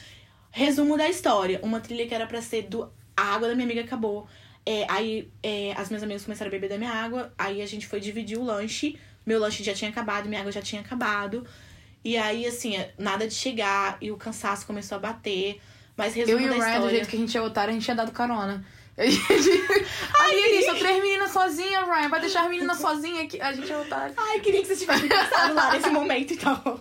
Resumo 0.50 0.98
da 0.98 1.08
história. 1.08 1.58
Uma 1.62 1.80
trilha 1.80 2.06
que 2.06 2.14
era 2.14 2.26
pra 2.26 2.42
ser 2.42 2.64
do... 2.64 2.92
A 3.16 3.34
água 3.34 3.48
da 3.48 3.54
minha 3.54 3.64
amiga 3.64 3.80
acabou. 3.80 4.28
É, 4.70 4.84
aí, 4.86 5.32
é, 5.42 5.72
as 5.78 5.88
minhas 5.88 6.02
amigas 6.02 6.24
começaram 6.24 6.50
a 6.50 6.52
beber 6.52 6.68
da 6.68 6.76
minha 6.76 6.92
água. 6.92 7.32
Aí, 7.38 7.62
a 7.62 7.66
gente 7.66 7.86
foi 7.86 8.00
dividir 8.00 8.36
o 8.36 8.44
lanche. 8.44 8.98
Meu 9.24 9.40
lanche 9.40 9.64
já 9.64 9.72
tinha 9.72 9.90
acabado, 9.90 10.28
minha 10.28 10.42
água 10.42 10.52
já 10.52 10.60
tinha 10.60 10.82
acabado. 10.82 11.46
E 12.04 12.18
aí, 12.18 12.46
assim, 12.46 12.74
nada 12.98 13.26
de 13.26 13.32
chegar. 13.32 13.96
E 13.98 14.10
o 14.10 14.16
cansaço 14.18 14.66
começou 14.66 14.96
a 14.96 14.98
bater. 14.98 15.58
Mas 15.96 16.14
resumo 16.14 16.38
Eu 16.38 16.40
e 16.40 16.48
o 16.50 16.52
Ryan, 16.52 16.58
do 16.58 16.66
história... 16.66 16.90
jeito 16.90 17.08
que 17.08 17.16
a 17.16 17.18
gente 17.18 17.38
é 17.38 17.40
otário, 17.40 17.70
a 17.70 17.72
gente 17.72 17.84
tinha 17.84 17.96
dado 17.96 18.12
carona. 18.12 18.62
A 18.98 19.06
gente... 19.06 19.86
Aí, 20.18 20.62
só 20.64 20.74
três 20.74 21.00
meninas 21.00 21.30
sozinhas, 21.30 21.86
Ryan. 21.86 22.08
Vai 22.08 22.20
deixar 22.20 22.42
as 22.42 22.50
meninas 22.50 22.78
sozinhas 22.78 23.24
aqui. 23.24 23.40
A 23.40 23.52
gente 23.52 23.70
é 23.70 23.78
otário. 23.78 24.12
Ai, 24.16 24.40
queria 24.40 24.60
que 24.60 24.66
vocês 24.66 24.80
tivessem 24.80 25.06
pensado 25.08 25.54
lá 25.54 25.72
nesse 25.72 25.88
momento, 25.88 26.34
então. 26.34 26.80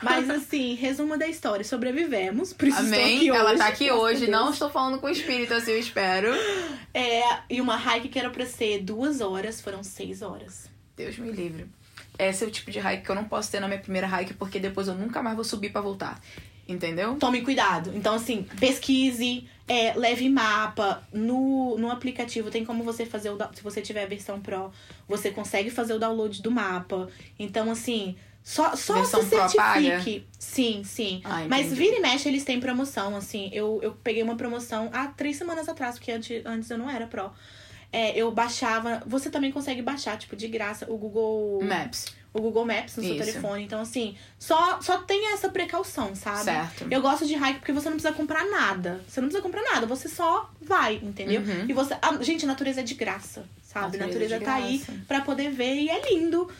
Mas 0.00 0.30
assim, 0.30 0.74
resumo 0.74 1.18
da 1.18 1.26
história. 1.26 1.64
Sobrevivemos, 1.64 2.52
por 2.52 2.68
isso 2.68 2.80
estou 2.80 2.94
Amém? 2.94 3.16
aqui 3.16 3.30
hoje. 3.32 3.40
Ela 3.40 3.56
tá 3.56 3.66
aqui 3.66 3.90
hoje. 3.90 4.30
Não 4.30 4.50
estou 4.50 4.70
falando 4.70 5.00
com 5.00 5.08
o 5.08 5.10
espírito, 5.10 5.54
assim, 5.54 5.72
eu 5.72 5.78
espero. 5.78 6.28
É, 6.94 7.22
e 7.50 7.60
uma 7.60 7.76
hike 7.76 8.08
que 8.08 8.18
era 8.18 8.30
pra 8.30 8.46
ser 8.46 8.82
duas 8.82 9.20
horas, 9.20 9.60
foram 9.60 9.82
seis 9.82 10.22
horas. 10.22 10.70
Deus 10.96 11.18
me 11.18 11.32
livre. 11.32 11.66
Esse 12.16 12.44
é 12.44 12.46
o 12.46 12.50
tipo 12.50 12.70
de 12.70 12.78
hike 12.78 13.04
que 13.04 13.10
eu 13.10 13.14
não 13.16 13.24
posso 13.24 13.50
ter 13.50 13.58
na 13.60 13.66
minha 13.66 13.80
primeira 13.80 14.06
hike, 14.06 14.34
porque 14.34 14.60
depois 14.60 14.86
eu 14.86 14.94
nunca 14.94 15.20
mais 15.22 15.34
vou 15.34 15.44
subir 15.44 15.70
pra 15.70 15.80
voltar. 15.80 16.20
Entendeu? 16.68 17.16
Tome 17.16 17.42
cuidado. 17.42 17.92
Então, 17.94 18.14
assim, 18.14 18.44
pesquise, 18.58 19.48
é, 19.68 19.94
leve 19.94 20.28
mapa. 20.28 21.06
No, 21.12 21.76
no 21.76 21.90
aplicativo 21.90 22.50
tem 22.50 22.64
como 22.64 22.84
você 22.84 23.04
fazer 23.04 23.30
o. 23.30 23.38
Se 23.52 23.62
você 23.62 23.80
tiver 23.82 24.04
a 24.04 24.06
versão 24.06 24.40
Pro, 24.40 24.70
você 25.08 25.30
consegue 25.30 25.70
fazer 25.70 25.94
o 25.94 25.98
download 25.98 26.40
do 26.42 26.50
mapa. 26.50 27.08
Então, 27.38 27.70
assim. 27.70 28.16
Só, 28.42 28.76
só 28.76 28.94
Versão 28.94 29.22
se 29.24 29.30
certifique. 29.30 30.24
Sim, 30.38 30.84
sim. 30.84 31.20
Ah, 31.24 31.44
Mas 31.48 31.72
vira 31.72 31.96
e 31.96 32.00
mexe, 32.00 32.28
eles 32.28 32.44
têm 32.44 32.60
promoção, 32.60 33.16
assim. 33.16 33.50
Eu, 33.52 33.80
eu 33.82 33.90
peguei 34.04 34.22
uma 34.22 34.36
promoção 34.36 34.88
há 34.92 35.08
três 35.08 35.36
semanas 35.36 35.68
atrás, 35.68 35.96
porque 35.96 36.12
antes, 36.12 36.46
antes 36.46 36.70
eu 36.70 36.78
não 36.78 36.88
era 36.88 37.08
Pro. 37.08 37.32
É, 37.92 38.16
eu 38.16 38.30
baixava. 38.30 39.02
Você 39.04 39.30
também 39.30 39.50
consegue 39.50 39.82
baixar, 39.82 40.16
tipo, 40.16 40.36
de 40.36 40.46
graça, 40.46 40.86
o 40.88 40.96
Google. 40.96 41.60
Maps. 41.64 42.14
O 42.36 42.42
Google 42.42 42.66
Maps 42.66 42.96
no 42.96 43.02
seu 43.02 43.14
Isso. 43.14 43.24
telefone. 43.24 43.64
Então, 43.64 43.80
assim, 43.80 44.14
só, 44.38 44.80
só 44.82 44.98
tenha 44.98 45.32
essa 45.34 45.48
precaução, 45.48 46.14
sabe? 46.14 46.44
Certo. 46.44 46.86
Eu 46.90 47.00
gosto 47.00 47.26
de 47.26 47.34
hike 47.34 47.60
porque 47.60 47.72
você 47.72 47.88
não 47.88 47.96
precisa 47.96 48.12
comprar 48.14 48.44
nada. 48.44 49.00
Você 49.08 49.20
não 49.20 49.28
precisa 49.28 49.42
comprar 49.42 49.62
nada, 49.62 49.86
você 49.86 50.08
só 50.08 50.50
vai, 50.60 50.96
entendeu? 51.02 51.40
Uhum. 51.40 51.64
E 51.68 51.72
você. 51.72 51.96
a- 52.02 52.22
gente, 52.22 52.44
a 52.44 52.48
natureza 52.48 52.80
é 52.80 52.84
de 52.84 52.94
graça, 52.94 53.44
sabe? 53.62 53.96
A 53.96 54.00
Natureza 54.06 54.38
natureza 54.38 54.38
de 54.38 54.44
tá 54.44 54.54
aí 54.54 54.82
pra 55.08 55.22
poder 55.22 55.50
ver 55.50 55.74
e 55.76 55.88
é 55.88 56.12
lindo. 56.12 56.50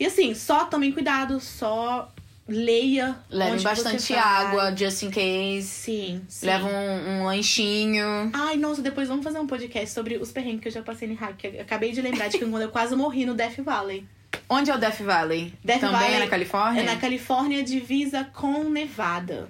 E 0.00 0.06
assim, 0.06 0.34
só 0.34 0.64
tomem 0.66 0.92
cuidado, 0.92 1.38
só 1.40 2.12
leia. 2.48 3.16
Levem 3.28 3.54
onde 3.54 3.64
bastante 3.64 4.14
água, 4.14 4.74
just 4.76 5.02
in 5.02 5.10
case. 5.10 5.66
Sim, 5.66 6.22
sim. 6.28 6.46
Leva 6.46 6.66
um, 6.66 7.08
um 7.22 7.24
lanchinho. 7.24 8.30
Ai, 8.32 8.56
nossa, 8.56 8.82
depois 8.82 9.08
vamos 9.08 9.24
fazer 9.24 9.38
um 9.38 9.46
podcast 9.46 9.90
sobre 9.90 10.16
os 10.16 10.30
perrengues 10.30 10.60
que 10.62 10.68
eu 10.68 10.72
já 10.72 10.82
passei 10.82 11.08
em. 11.08 11.18
Eu 11.54 11.62
acabei 11.62 11.92
de 11.92 12.00
lembrar 12.00 12.28
de 12.28 12.38
que 12.38 12.44
quando 12.44 12.62
eu 12.62 12.70
quase 12.70 12.94
morri 12.94 13.24
no 13.26 13.34
Death 13.34 13.58
Valley. 13.60 14.06
Onde 14.48 14.70
é 14.70 14.74
o 14.74 14.78
Death 14.78 15.00
Valley? 15.00 15.52
Death 15.64 15.80
Também 15.80 16.00
Valley 16.00 16.14
é 16.14 16.18
na 16.20 16.26
Califórnia? 16.28 16.80
É 16.80 16.84
na 16.84 16.96
Califórnia, 16.96 17.62
divisa 17.62 18.24
com 18.32 18.64
Nevada. 18.64 19.48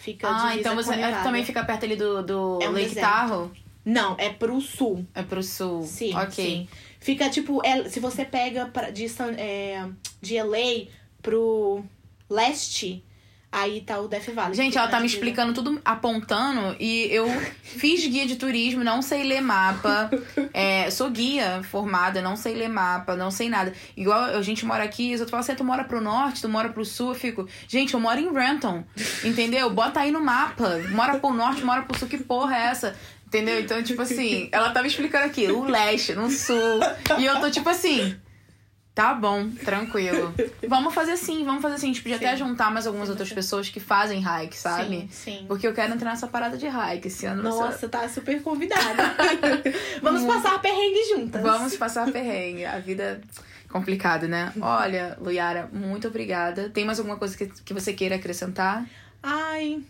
Fica 0.00 0.28
Ah, 0.28 0.56
então 0.56 0.74
você 0.74 0.94
é, 0.94 1.22
também 1.22 1.44
fica 1.44 1.62
perto 1.64 1.84
ali 1.84 1.94
do, 1.96 2.22
do 2.22 2.58
É 2.60 2.68
um 2.68 2.72
Lake 2.72 2.88
deserto. 2.88 3.08
Tahoe? 3.08 3.50
Não, 3.84 4.14
é 4.18 4.30
pro 4.30 4.60
sul. 4.60 5.06
É 5.14 5.22
pro 5.22 5.42
sul. 5.42 5.82
Sim, 5.84 6.14
ok. 6.14 6.30
sim. 6.30 6.68
Fica 7.00 7.28
tipo, 7.28 7.60
é, 7.64 7.88
se 7.88 7.98
você 8.00 8.24
pega 8.24 8.66
pra, 8.66 8.90
de, 8.90 9.08
San- 9.08 9.34
é, 9.36 9.84
de 10.20 10.40
LA 10.40 10.86
pro 11.20 11.84
leste, 12.28 13.04
aí 13.52 13.82
tá 13.82 14.00
o 14.00 14.08
Death 14.08 14.30
Valley. 14.34 14.54
Gente, 14.54 14.78
ela 14.78 14.88
tá 14.88 14.98
me 14.98 15.06
explicando 15.06 15.52
tudo, 15.52 15.78
apontando, 15.84 16.74
e 16.80 17.06
eu 17.12 17.28
fiz 17.62 18.04
guia 18.06 18.26
de 18.26 18.36
turismo, 18.36 18.82
não 18.82 19.02
sei 19.02 19.22
ler 19.22 19.42
mapa. 19.42 20.10
É, 20.54 20.90
sou 20.90 21.10
guia 21.10 21.62
formada, 21.62 22.20
não 22.20 22.36
sei 22.36 22.54
ler 22.54 22.68
mapa, 22.68 23.16
não 23.16 23.30
sei 23.30 23.48
nada. 23.48 23.72
Igual 23.96 24.24
a 24.24 24.42
gente 24.42 24.64
mora 24.64 24.84
aqui, 24.84 25.12
eu 25.12 25.26
falo 25.26 25.40
assim, 25.40 25.54
tu 25.54 25.64
mora 25.64 25.84
pro 25.84 26.00
norte, 26.00 26.40
tu 26.40 26.48
mora 26.48 26.68
pro 26.68 26.84
sul, 26.84 27.10
eu 27.10 27.14
fico, 27.14 27.48
gente, 27.66 27.94
eu 27.94 28.00
moro 28.00 28.18
em 28.18 28.32
Renton, 28.32 28.84
entendeu? 29.24 29.70
Bota 29.70 30.00
aí 30.00 30.10
no 30.10 30.20
mapa. 30.20 30.78
Mora 30.90 31.18
pro 31.18 31.32
norte, 31.32 31.64
mora 31.64 31.82
pro 31.82 31.98
sul, 31.98 32.08
que 32.08 32.18
porra 32.18 32.54
é 32.54 32.60
essa? 32.66 32.96
Entendeu? 33.26 33.58
Então, 33.60 33.82
tipo 33.82 34.02
assim, 34.02 34.48
ela 34.52 34.70
tá 34.70 34.82
me 34.82 34.88
explicando 34.88 35.24
aqui, 35.24 35.46
o 35.46 35.64
leste, 35.64 36.14
no 36.14 36.30
sul. 36.30 36.80
E 37.18 37.24
eu 37.24 37.40
tô 37.40 37.50
tipo 37.50 37.68
assim. 37.68 38.14
Tá 38.94 39.14
bom, 39.14 39.48
tranquilo. 39.50 40.34
Vamos 40.68 40.92
fazer 40.92 41.12
assim, 41.12 41.44
vamos 41.44 41.62
fazer 41.62 41.76
assim. 41.76 41.86
A 41.86 41.92
gente 41.94 42.02
podia 42.02 42.16
até 42.16 42.32
Sim. 42.32 42.44
juntar 42.44 42.70
mais 42.70 42.86
algumas 42.86 43.08
outras 43.08 43.32
pessoas 43.32 43.70
que 43.70 43.80
fazem 43.80 44.20
hike, 44.22 44.54
sabe? 44.54 44.84
Sim, 44.84 45.08
sim. 45.10 45.44
Porque 45.48 45.66
eu 45.66 45.72
quero 45.72 45.94
entrar 45.94 46.10
nessa 46.10 46.26
parada 46.26 46.58
de 46.58 46.66
hike 46.66 47.08
esse 47.08 47.24
ano. 47.24 47.42
Nossa, 47.42 47.88
tá 47.88 48.06
super 48.06 48.42
convidada. 48.42 49.14
Vamos 50.02 50.24
passar 50.24 50.60
perrengue 50.60 51.08
juntas. 51.08 51.42
Vamos 51.42 51.74
passar 51.76 52.12
perrengue. 52.12 52.66
A 52.66 52.78
vida 52.80 53.22
é 53.66 53.72
complicado, 53.72 54.28
né? 54.28 54.52
Olha, 54.60 55.16
Luiara, 55.18 55.70
muito 55.72 56.08
obrigada. 56.08 56.68
Tem 56.68 56.84
mais 56.84 56.98
alguma 56.98 57.16
coisa 57.16 57.34
que, 57.34 57.46
que 57.46 57.72
você 57.72 57.94
queira 57.94 58.16
acrescentar? 58.16 58.84
Ai. 59.22 59.82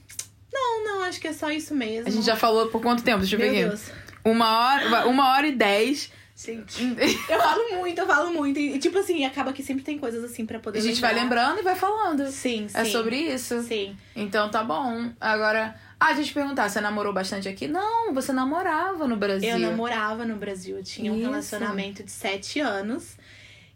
Não, 0.52 0.84
não, 0.84 1.02
acho 1.02 1.20
que 1.20 1.26
é 1.26 1.32
só 1.32 1.50
isso 1.50 1.74
mesmo. 1.74 2.06
A 2.06 2.10
gente 2.10 2.24
já 2.24 2.36
falou 2.36 2.68
por 2.68 2.80
quanto 2.80 3.02
tempo? 3.02 3.18
Deixa 3.18 3.34
eu 3.34 3.40
ver 3.40 3.50
Meu 3.50 3.60
aqui. 3.60 3.68
Deus. 3.68 3.90
Uma 4.24 4.58
hora, 4.58 5.08
uma 5.08 5.30
hora 5.32 5.46
e 5.48 5.52
dez. 5.52 6.12
Gente. 6.34 6.82
Eu 7.28 7.38
falo 7.40 7.76
muito, 7.76 7.98
eu 7.98 8.06
falo 8.06 8.32
muito. 8.32 8.58
E, 8.58 8.78
tipo 8.78 8.98
assim, 8.98 9.24
acaba 9.24 9.52
que 9.52 9.62
sempre 9.62 9.84
tem 9.84 9.98
coisas 9.98 10.24
assim 10.24 10.46
pra 10.46 10.58
poder 10.58 10.78
A 10.78 10.82
gente 10.82 11.00
vai 11.00 11.14
lembrar. 11.14 11.48
lembrando 11.48 11.60
e 11.60 11.62
vai 11.62 11.76
falando. 11.76 12.26
Sim, 12.28 12.68
sim. 12.68 12.78
É 12.78 12.84
sobre 12.84 13.16
isso. 13.16 13.62
Sim. 13.62 13.96
Então 14.16 14.50
tá 14.50 14.64
bom. 14.64 15.10
Agora, 15.20 15.74
ah, 16.00 16.06
deixa 16.06 16.22
eu 16.22 16.26
te 16.26 16.34
perguntar, 16.34 16.68
você 16.68 16.80
namorou 16.80 17.12
bastante 17.12 17.48
aqui? 17.48 17.68
Não, 17.68 18.12
você 18.12 18.32
namorava 18.32 19.06
no 19.06 19.16
Brasil. 19.16 19.50
Eu 19.50 19.58
namorava 19.58 20.24
no 20.24 20.34
Brasil, 20.34 20.78
eu 20.78 20.82
tinha 20.82 21.12
um 21.12 21.16
Isso. 21.16 21.24
relacionamento 21.26 22.02
de 22.02 22.10
sete 22.10 22.58
anos. 22.58 23.16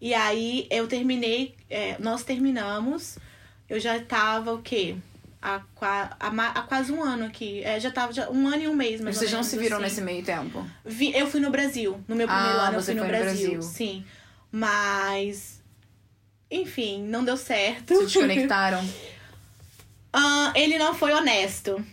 E 0.00 0.12
aí 0.12 0.66
eu 0.68 0.88
terminei, 0.88 1.54
é, 1.70 1.96
nós 2.00 2.24
terminamos, 2.24 3.16
eu 3.70 3.78
já 3.78 4.00
tava 4.00 4.52
o 4.52 4.60
quê? 4.60 4.96
Há, 5.48 5.60
há 5.80 6.28
há 6.28 6.62
quase 6.62 6.90
um 6.92 7.00
ano 7.02 7.24
aqui. 7.26 7.62
É, 7.62 7.78
já 7.78 7.90
tava 7.90 8.12
já 8.12 8.28
um 8.28 8.48
ano 8.48 8.62
e 8.64 8.66
um 8.68 8.74
mês, 8.74 9.00
mais 9.00 9.14
ou 9.16 9.20
Vocês 9.20 9.32
não 9.32 9.44
se 9.44 9.56
viram 9.56 9.76
assim. 9.76 9.84
nesse 9.84 10.00
meio 10.00 10.24
tempo? 10.24 10.66
Vi- 10.84 11.16
eu 11.16 11.26
fui 11.28 11.38
no 11.40 11.50
Brasil. 11.50 11.92
No 12.08 12.16
meu 12.16 12.26
primeiro 12.26 12.58
Ah, 12.58 12.66
ano 12.68 12.78
eu 12.78 12.82
fui 12.82 12.94
no 12.94 13.02
no 13.02 13.08
Brasil, 13.08 13.50
Brasil. 13.52 13.62
Sim. 13.62 14.04
Mas. 14.50 15.62
Enfim, 16.50 17.02
não 17.04 17.24
deu 17.24 17.36
certo. 17.36 17.94
Se 17.96 18.04
desconectaram? 18.06 18.84
Ah, 20.12 20.52
ele 20.56 20.78
não 20.78 20.94
foi 20.94 21.12
honesto. 21.12 21.84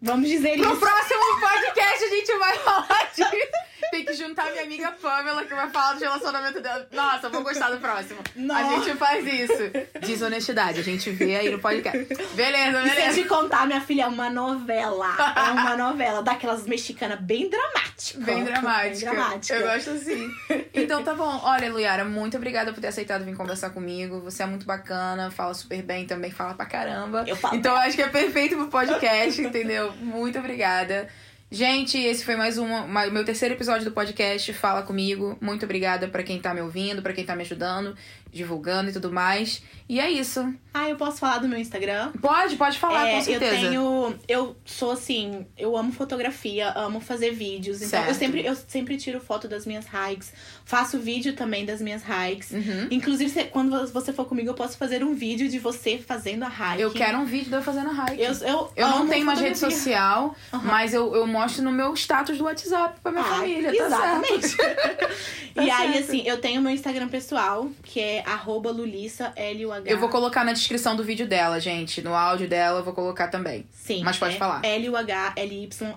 Vamos 0.00 0.28
dizer 0.28 0.56
No 0.56 0.70
isso. 0.72 0.76
próximo 0.80 1.40
podcast 1.40 2.04
a 2.04 2.08
gente 2.08 2.38
vai 2.38 2.58
falar 2.58 3.12
de. 3.16 3.22
Tem 3.90 4.04
que 4.04 4.14
juntar 4.14 4.50
minha 4.50 4.62
amiga 4.62 4.92
Pamela, 4.92 5.44
que 5.44 5.54
vai 5.54 5.68
falar 5.70 5.94
do 5.94 6.00
relacionamento 6.00 6.60
dela. 6.60 6.86
Nossa, 6.92 7.26
eu 7.26 7.30
vou 7.30 7.42
gostar 7.42 7.70
do 7.70 7.78
próximo. 7.78 8.20
A 8.36 8.40
Nossa. 8.40 8.84
gente 8.84 8.96
faz 8.96 9.26
isso. 9.26 9.70
Desonestidade, 10.00 10.80
a 10.80 10.82
gente 10.82 11.10
vê 11.10 11.36
aí 11.36 11.50
no 11.50 11.58
podcast. 11.58 12.06
Beleza, 12.34 12.80
E 12.80 12.82
se 12.84 12.88
eu 12.90 12.94
beleza. 12.94 13.22
te 13.22 13.28
contar, 13.28 13.66
minha 13.66 13.80
filha, 13.80 14.02
é 14.02 14.06
uma 14.06 14.30
novela. 14.30 15.08
É 15.36 15.50
uma 15.50 15.76
novela 15.76 16.22
daquelas 16.22 16.64
mexicanas 16.66 17.20
bem 17.20 17.48
dramática. 17.50 18.20
Bem 18.20 18.44
dramática. 18.44 19.10
Bem 19.10 19.14
dramática. 19.14 19.54
Eu 19.54 19.62
gosto 19.66 19.90
assim. 19.90 20.30
Então 20.74 21.02
tá 21.02 21.14
bom. 21.14 21.40
Olha, 21.44 21.70
Luiara, 21.70 22.04
muito 22.04 22.36
obrigada 22.36 22.72
por 22.72 22.80
ter 22.80 22.88
aceitado 22.88 23.24
vir 23.24 23.36
conversar 23.36 23.70
comigo. 23.70 24.20
Você 24.20 24.42
é 24.42 24.46
muito 24.46 24.64
bacana, 24.66 25.30
fala 25.30 25.54
super 25.54 25.82
bem 25.82 26.06
também, 26.06 26.30
fala 26.30 26.54
pra 26.54 26.66
caramba. 26.66 27.24
Eu 27.26 27.36
falo 27.36 27.56
Então 27.56 27.74
acho 27.76 27.96
que 27.96 28.02
é 28.02 28.08
perfeito 28.08 28.56
pro 28.56 28.68
podcast, 28.68 29.40
entendeu? 29.42 29.92
Muito 29.92 30.38
obrigada. 30.38 31.08
Gente, 31.54 31.98
esse 31.98 32.24
foi 32.24 32.34
mais 32.34 32.56
um 32.56 32.66
meu 33.12 33.26
terceiro 33.26 33.54
episódio 33.54 33.84
do 33.84 33.92
podcast 33.92 34.50
Fala 34.54 34.82
Comigo. 34.82 35.36
Muito 35.38 35.66
obrigada 35.66 36.08
pra 36.08 36.22
quem 36.22 36.40
tá 36.40 36.54
me 36.54 36.62
ouvindo, 36.62 37.02
pra 37.02 37.12
quem 37.12 37.26
tá 37.26 37.36
me 37.36 37.42
ajudando, 37.42 37.94
divulgando 38.32 38.90
e 38.90 38.92
tudo 38.92 39.12
mais. 39.12 39.62
E 39.88 40.00
é 40.00 40.10
isso. 40.10 40.52
Ah, 40.72 40.88
eu 40.88 40.96
posso 40.96 41.18
falar 41.18 41.36
do 41.38 41.46
meu 41.48 41.58
Instagram? 41.58 42.12
Pode, 42.12 42.56
pode 42.56 42.78
falar, 42.78 43.06
É, 43.06 43.16
com 43.16 43.20
certeza. 43.20 43.56
Eu 43.56 43.60
tenho. 43.70 44.18
Eu 44.26 44.56
sou 44.64 44.92
assim, 44.92 45.46
eu 45.58 45.76
amo 45.76 45.92
fotografia, 45.92 46.70
amo 46.74 46.98
fazer 46.98 47.32
vídeos. 47.32 47.82
Então 47.82 47.98
eu 48.00 48.06
Certo. 48.06 48.18
sempre, 48.18 48.46
eu 48.46 48.56
sempre 48.56 48.96
tiro 48.96 49.20
foto 49.20 49.46
das 49.46 49.66
minhas 49.66 49.84
hikes. 49.84 50.32
Faço 50.64 50.98
vídeo 50.98 51.34
também 51.34 51.66
das 51.66 51.82
minhas 51.82 52.02
hikes. 52.02 52.52
Uhum. 52.52 52.88
Inclusive, 52.90 53.44
quando 53.46 53.86
você 53.88 54.14
for 54.14 54.24
comigo, 54.24 54.48
eu 54.48 54.54
posso 54.54 54.78
fazer 54.78 55.04
um 55.04 55.14
vídeo 55.14 55.46
de 55.46 55.58
você 55.58 55.98
fazendo 55.98 56.44
a 56.44 56.48
hike. 56.48 56.80
Eu 56.80 56.90
quero 56.90 57.18
um 57.18 57.26
vídeo 57.26 57.50
de 57.50 57.56
eu 57.56 57.62
fazendo 57.62 57.90
hike. 57.90 58.22
Eu, 58.22 58.32
eu, 58.48 58.72
Eu 58.74 58.88
não 58.88 59.06
tenho 59.08 59.26
mais 59.26 59.40
rede 59.40 59.58
social, 59.58 60.34
Aham. 60.54 60.62
mas 60.64 60.94
eu, 60.94 61.14
eu 61.14 61.26
mostro 61.26 61.62
no 61.62 61.70
meu 61.72 61.92
status 61.94 62.38
do 62.38 62.44
WhatsApp 62.44 62.98
pra 63.02 63.12
minha 63.12 63.24
Ah, 63.24 63.28
família, 63.28 63.76
tá 63.76 63.84
exatamente. 63.84 64.48
certo? 64.48 65.14
e 65.60 65.66
Tá 65.66 65.76
aí, 65.78 65.98
assim, 65.98 66.22
eu 66.24 66.40
tenho 66.40 66.62
meu 66.62 66.72
Instagram 66.72 67.08
pessoal, 67.08 67.68
que 67.82 68.00
é 68.00 68.21
arroba 68.26 68.70
Lulissa, 68.70 69.32
L-U-H. 69.36 69.90
Eu 69.90 69.98
vou 69.98 70.08
colocar 70.08 70.44
na 70.44 70.52
descrição 70.52 70.94
do 70.96 71.04
vídeo 71.04 71.26
dela, 71.26 71.60
gente. 71.60 72.00
No 72.02 72.14
áudio 72.14 72.48
dela 72.48 72.80
eu 72.80 72.84
vou 72.84 72.94
colocar 72.94 73.28
também. 73.28 73.66
Sim. 73.70 74.02
Mas 74.04 74.18
pode 74.18 74.36
é 74.36 74.38
falar. 74.38 74.64
L-U-H-L-Y-S-S-A. 74.64 75.92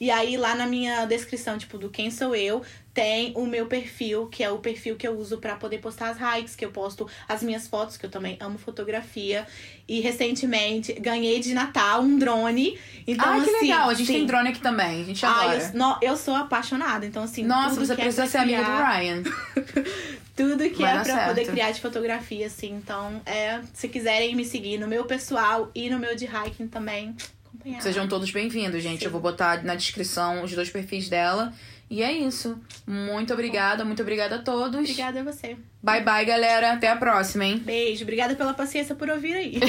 E 0.00 0.10
aí, 0.10 0.36
lá 0.36 0.54
na 0.54 0.66
minha 0.66 1.04
descrição, 1.06 1.56
tipo, 1.58 1.78
do 1.78 1.88
quem 1.88 2.10
sou 2.10 2.34
eu, 2.34 2.62
tem 2.96 3.32
o 3.36 3.44
meu 3.44 3.66
perfil, 3.66 4.26
que 4.28 4.42
é 4.42 4.50
o 4.50 4.56
perfil 4.56 4.96
que 4.96 5.06
eu 5.06 5.12
uso 5.18 5.36
pra 5.36 5.54
poder 5.56 5.78
postar 5.78 6.08
as 6.08 6.16
hikes, 6.38 6.56
que 6.56 6.64
eu 6.64 6.70
posto 6.70 7.06
as 7.28 7.42
minhas 7.42 7.68
fotos, 7.68 7.98
que 7.98 8.06
eu 8.06 8.10
também 8.10 8.38
amo 8.40 8.56
fotografia. 8.56 9.46
E 9.86 10.00
recentemente 10.00 10.94
ganhei 10.94 11.38
de 11.38 11.52
Natal 11.52 12.00
um 12.00 12.18
drone. 12.18 12.78
Então, 13.06 13.34
ah, 13.38 13.44
que 13.44 13.50
assim, 13.50 13.66
legal. 13.68 13.90
A 13.90 13.94
gente 13.94 14.06
sim. 14.06 14.12
tem 14.14 14.26
drone 14.26 14.48
aqui 14.48 14.60
também. 14.60 15.02
A 15.02 15.04
gente 15.04 15.24
Ah, 15.26 15.42
adora. 15.42 15.58
eu, 15.62 15.78
no- 15.78 15.98
eu 16.00 16.16
sou 16.16 16.34
apaixonada, 16.34 17.04
então 17.04 17.22
assim. 17.22 17.44
Nossa, 17.44 17.78
você 17.78 17.92
é 17.92 17.96
precisa 17.96 18.22
pra 18.22 18.30
ser 18.30 18.38
amiga 18.38 18.58
do 18.60 18.64
criar- 18.64 18.88
Ryan. 18.90 19.22
Tudo 20.34 20.58
que 20.70 20.82
Vai 20.82 20.90
é 20.90 20.94
pra 20.94 21.04
certo. 21.04 21.28
poder 21.28 21.46
criar 21.46 21.70
de 21.72 21.80
fotografia, 21.80 22.46
assim. 22.46 22.70
Então, 22.72 23.20
é, 23.26 23.60
se 23.74 23.88
quiserem 23.88 24.34
me 24.34 24.44
seguir 24.44 24.78
no 24.78 24.88
meu 24.88 25.04
pessoal 25.04 25.70
e 25.74 25.88
no 25.90 25.98
meu 25.98 26.16
de 26.16 26.24
hiking 26.26 26.66
também, 26.68 27.14
acompanhar. 27.46 27.80
Sejam 27.82 28.08
todos 28.08 28.30
bem-vindos, 28.30 28.82
gente. 28.82 29.00
Sim. 29.00 29.04
Eu 29.06 29.10
vou 29.10 29.20
botar 29.20 29.62
na 29.62 29.74
descrição 29.74 30.42
os 30.42 30.52
dois 30.52 30.70
perfis 30.70 31.08
dela. 31.10 31.52
E 31.88 32.02
é 32.02 32.12
isso. 32.12 32.60
Muito 32.86 33.32
obrigada, 33.32 33.84
muito 33.84 34.02
obrigada 34.02 34.36
a 34.36 34.38
todos. 34.38 34.80
Obrigada 34.80 35.20
a 35.20 35.24
você. 35.24 35.56
Bye 35.82 36.02
bye, 36.02 36.24
galera. 36.24 36.72
Até 36.72 36.88
a 36.88 36.96
próxima, 36.96 37.44
hein? 37.44 37.58
Beijo. 37.58 38.02
Obrigada 38.02 38.34
pela 38.34 38.54
paciência 38.54 38.94
por 38.94 39.08
ouvir 39.08 39.34
aí. 39.34 39.60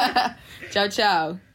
tchau, 0.70 0.88
tchau. 0.88 1.53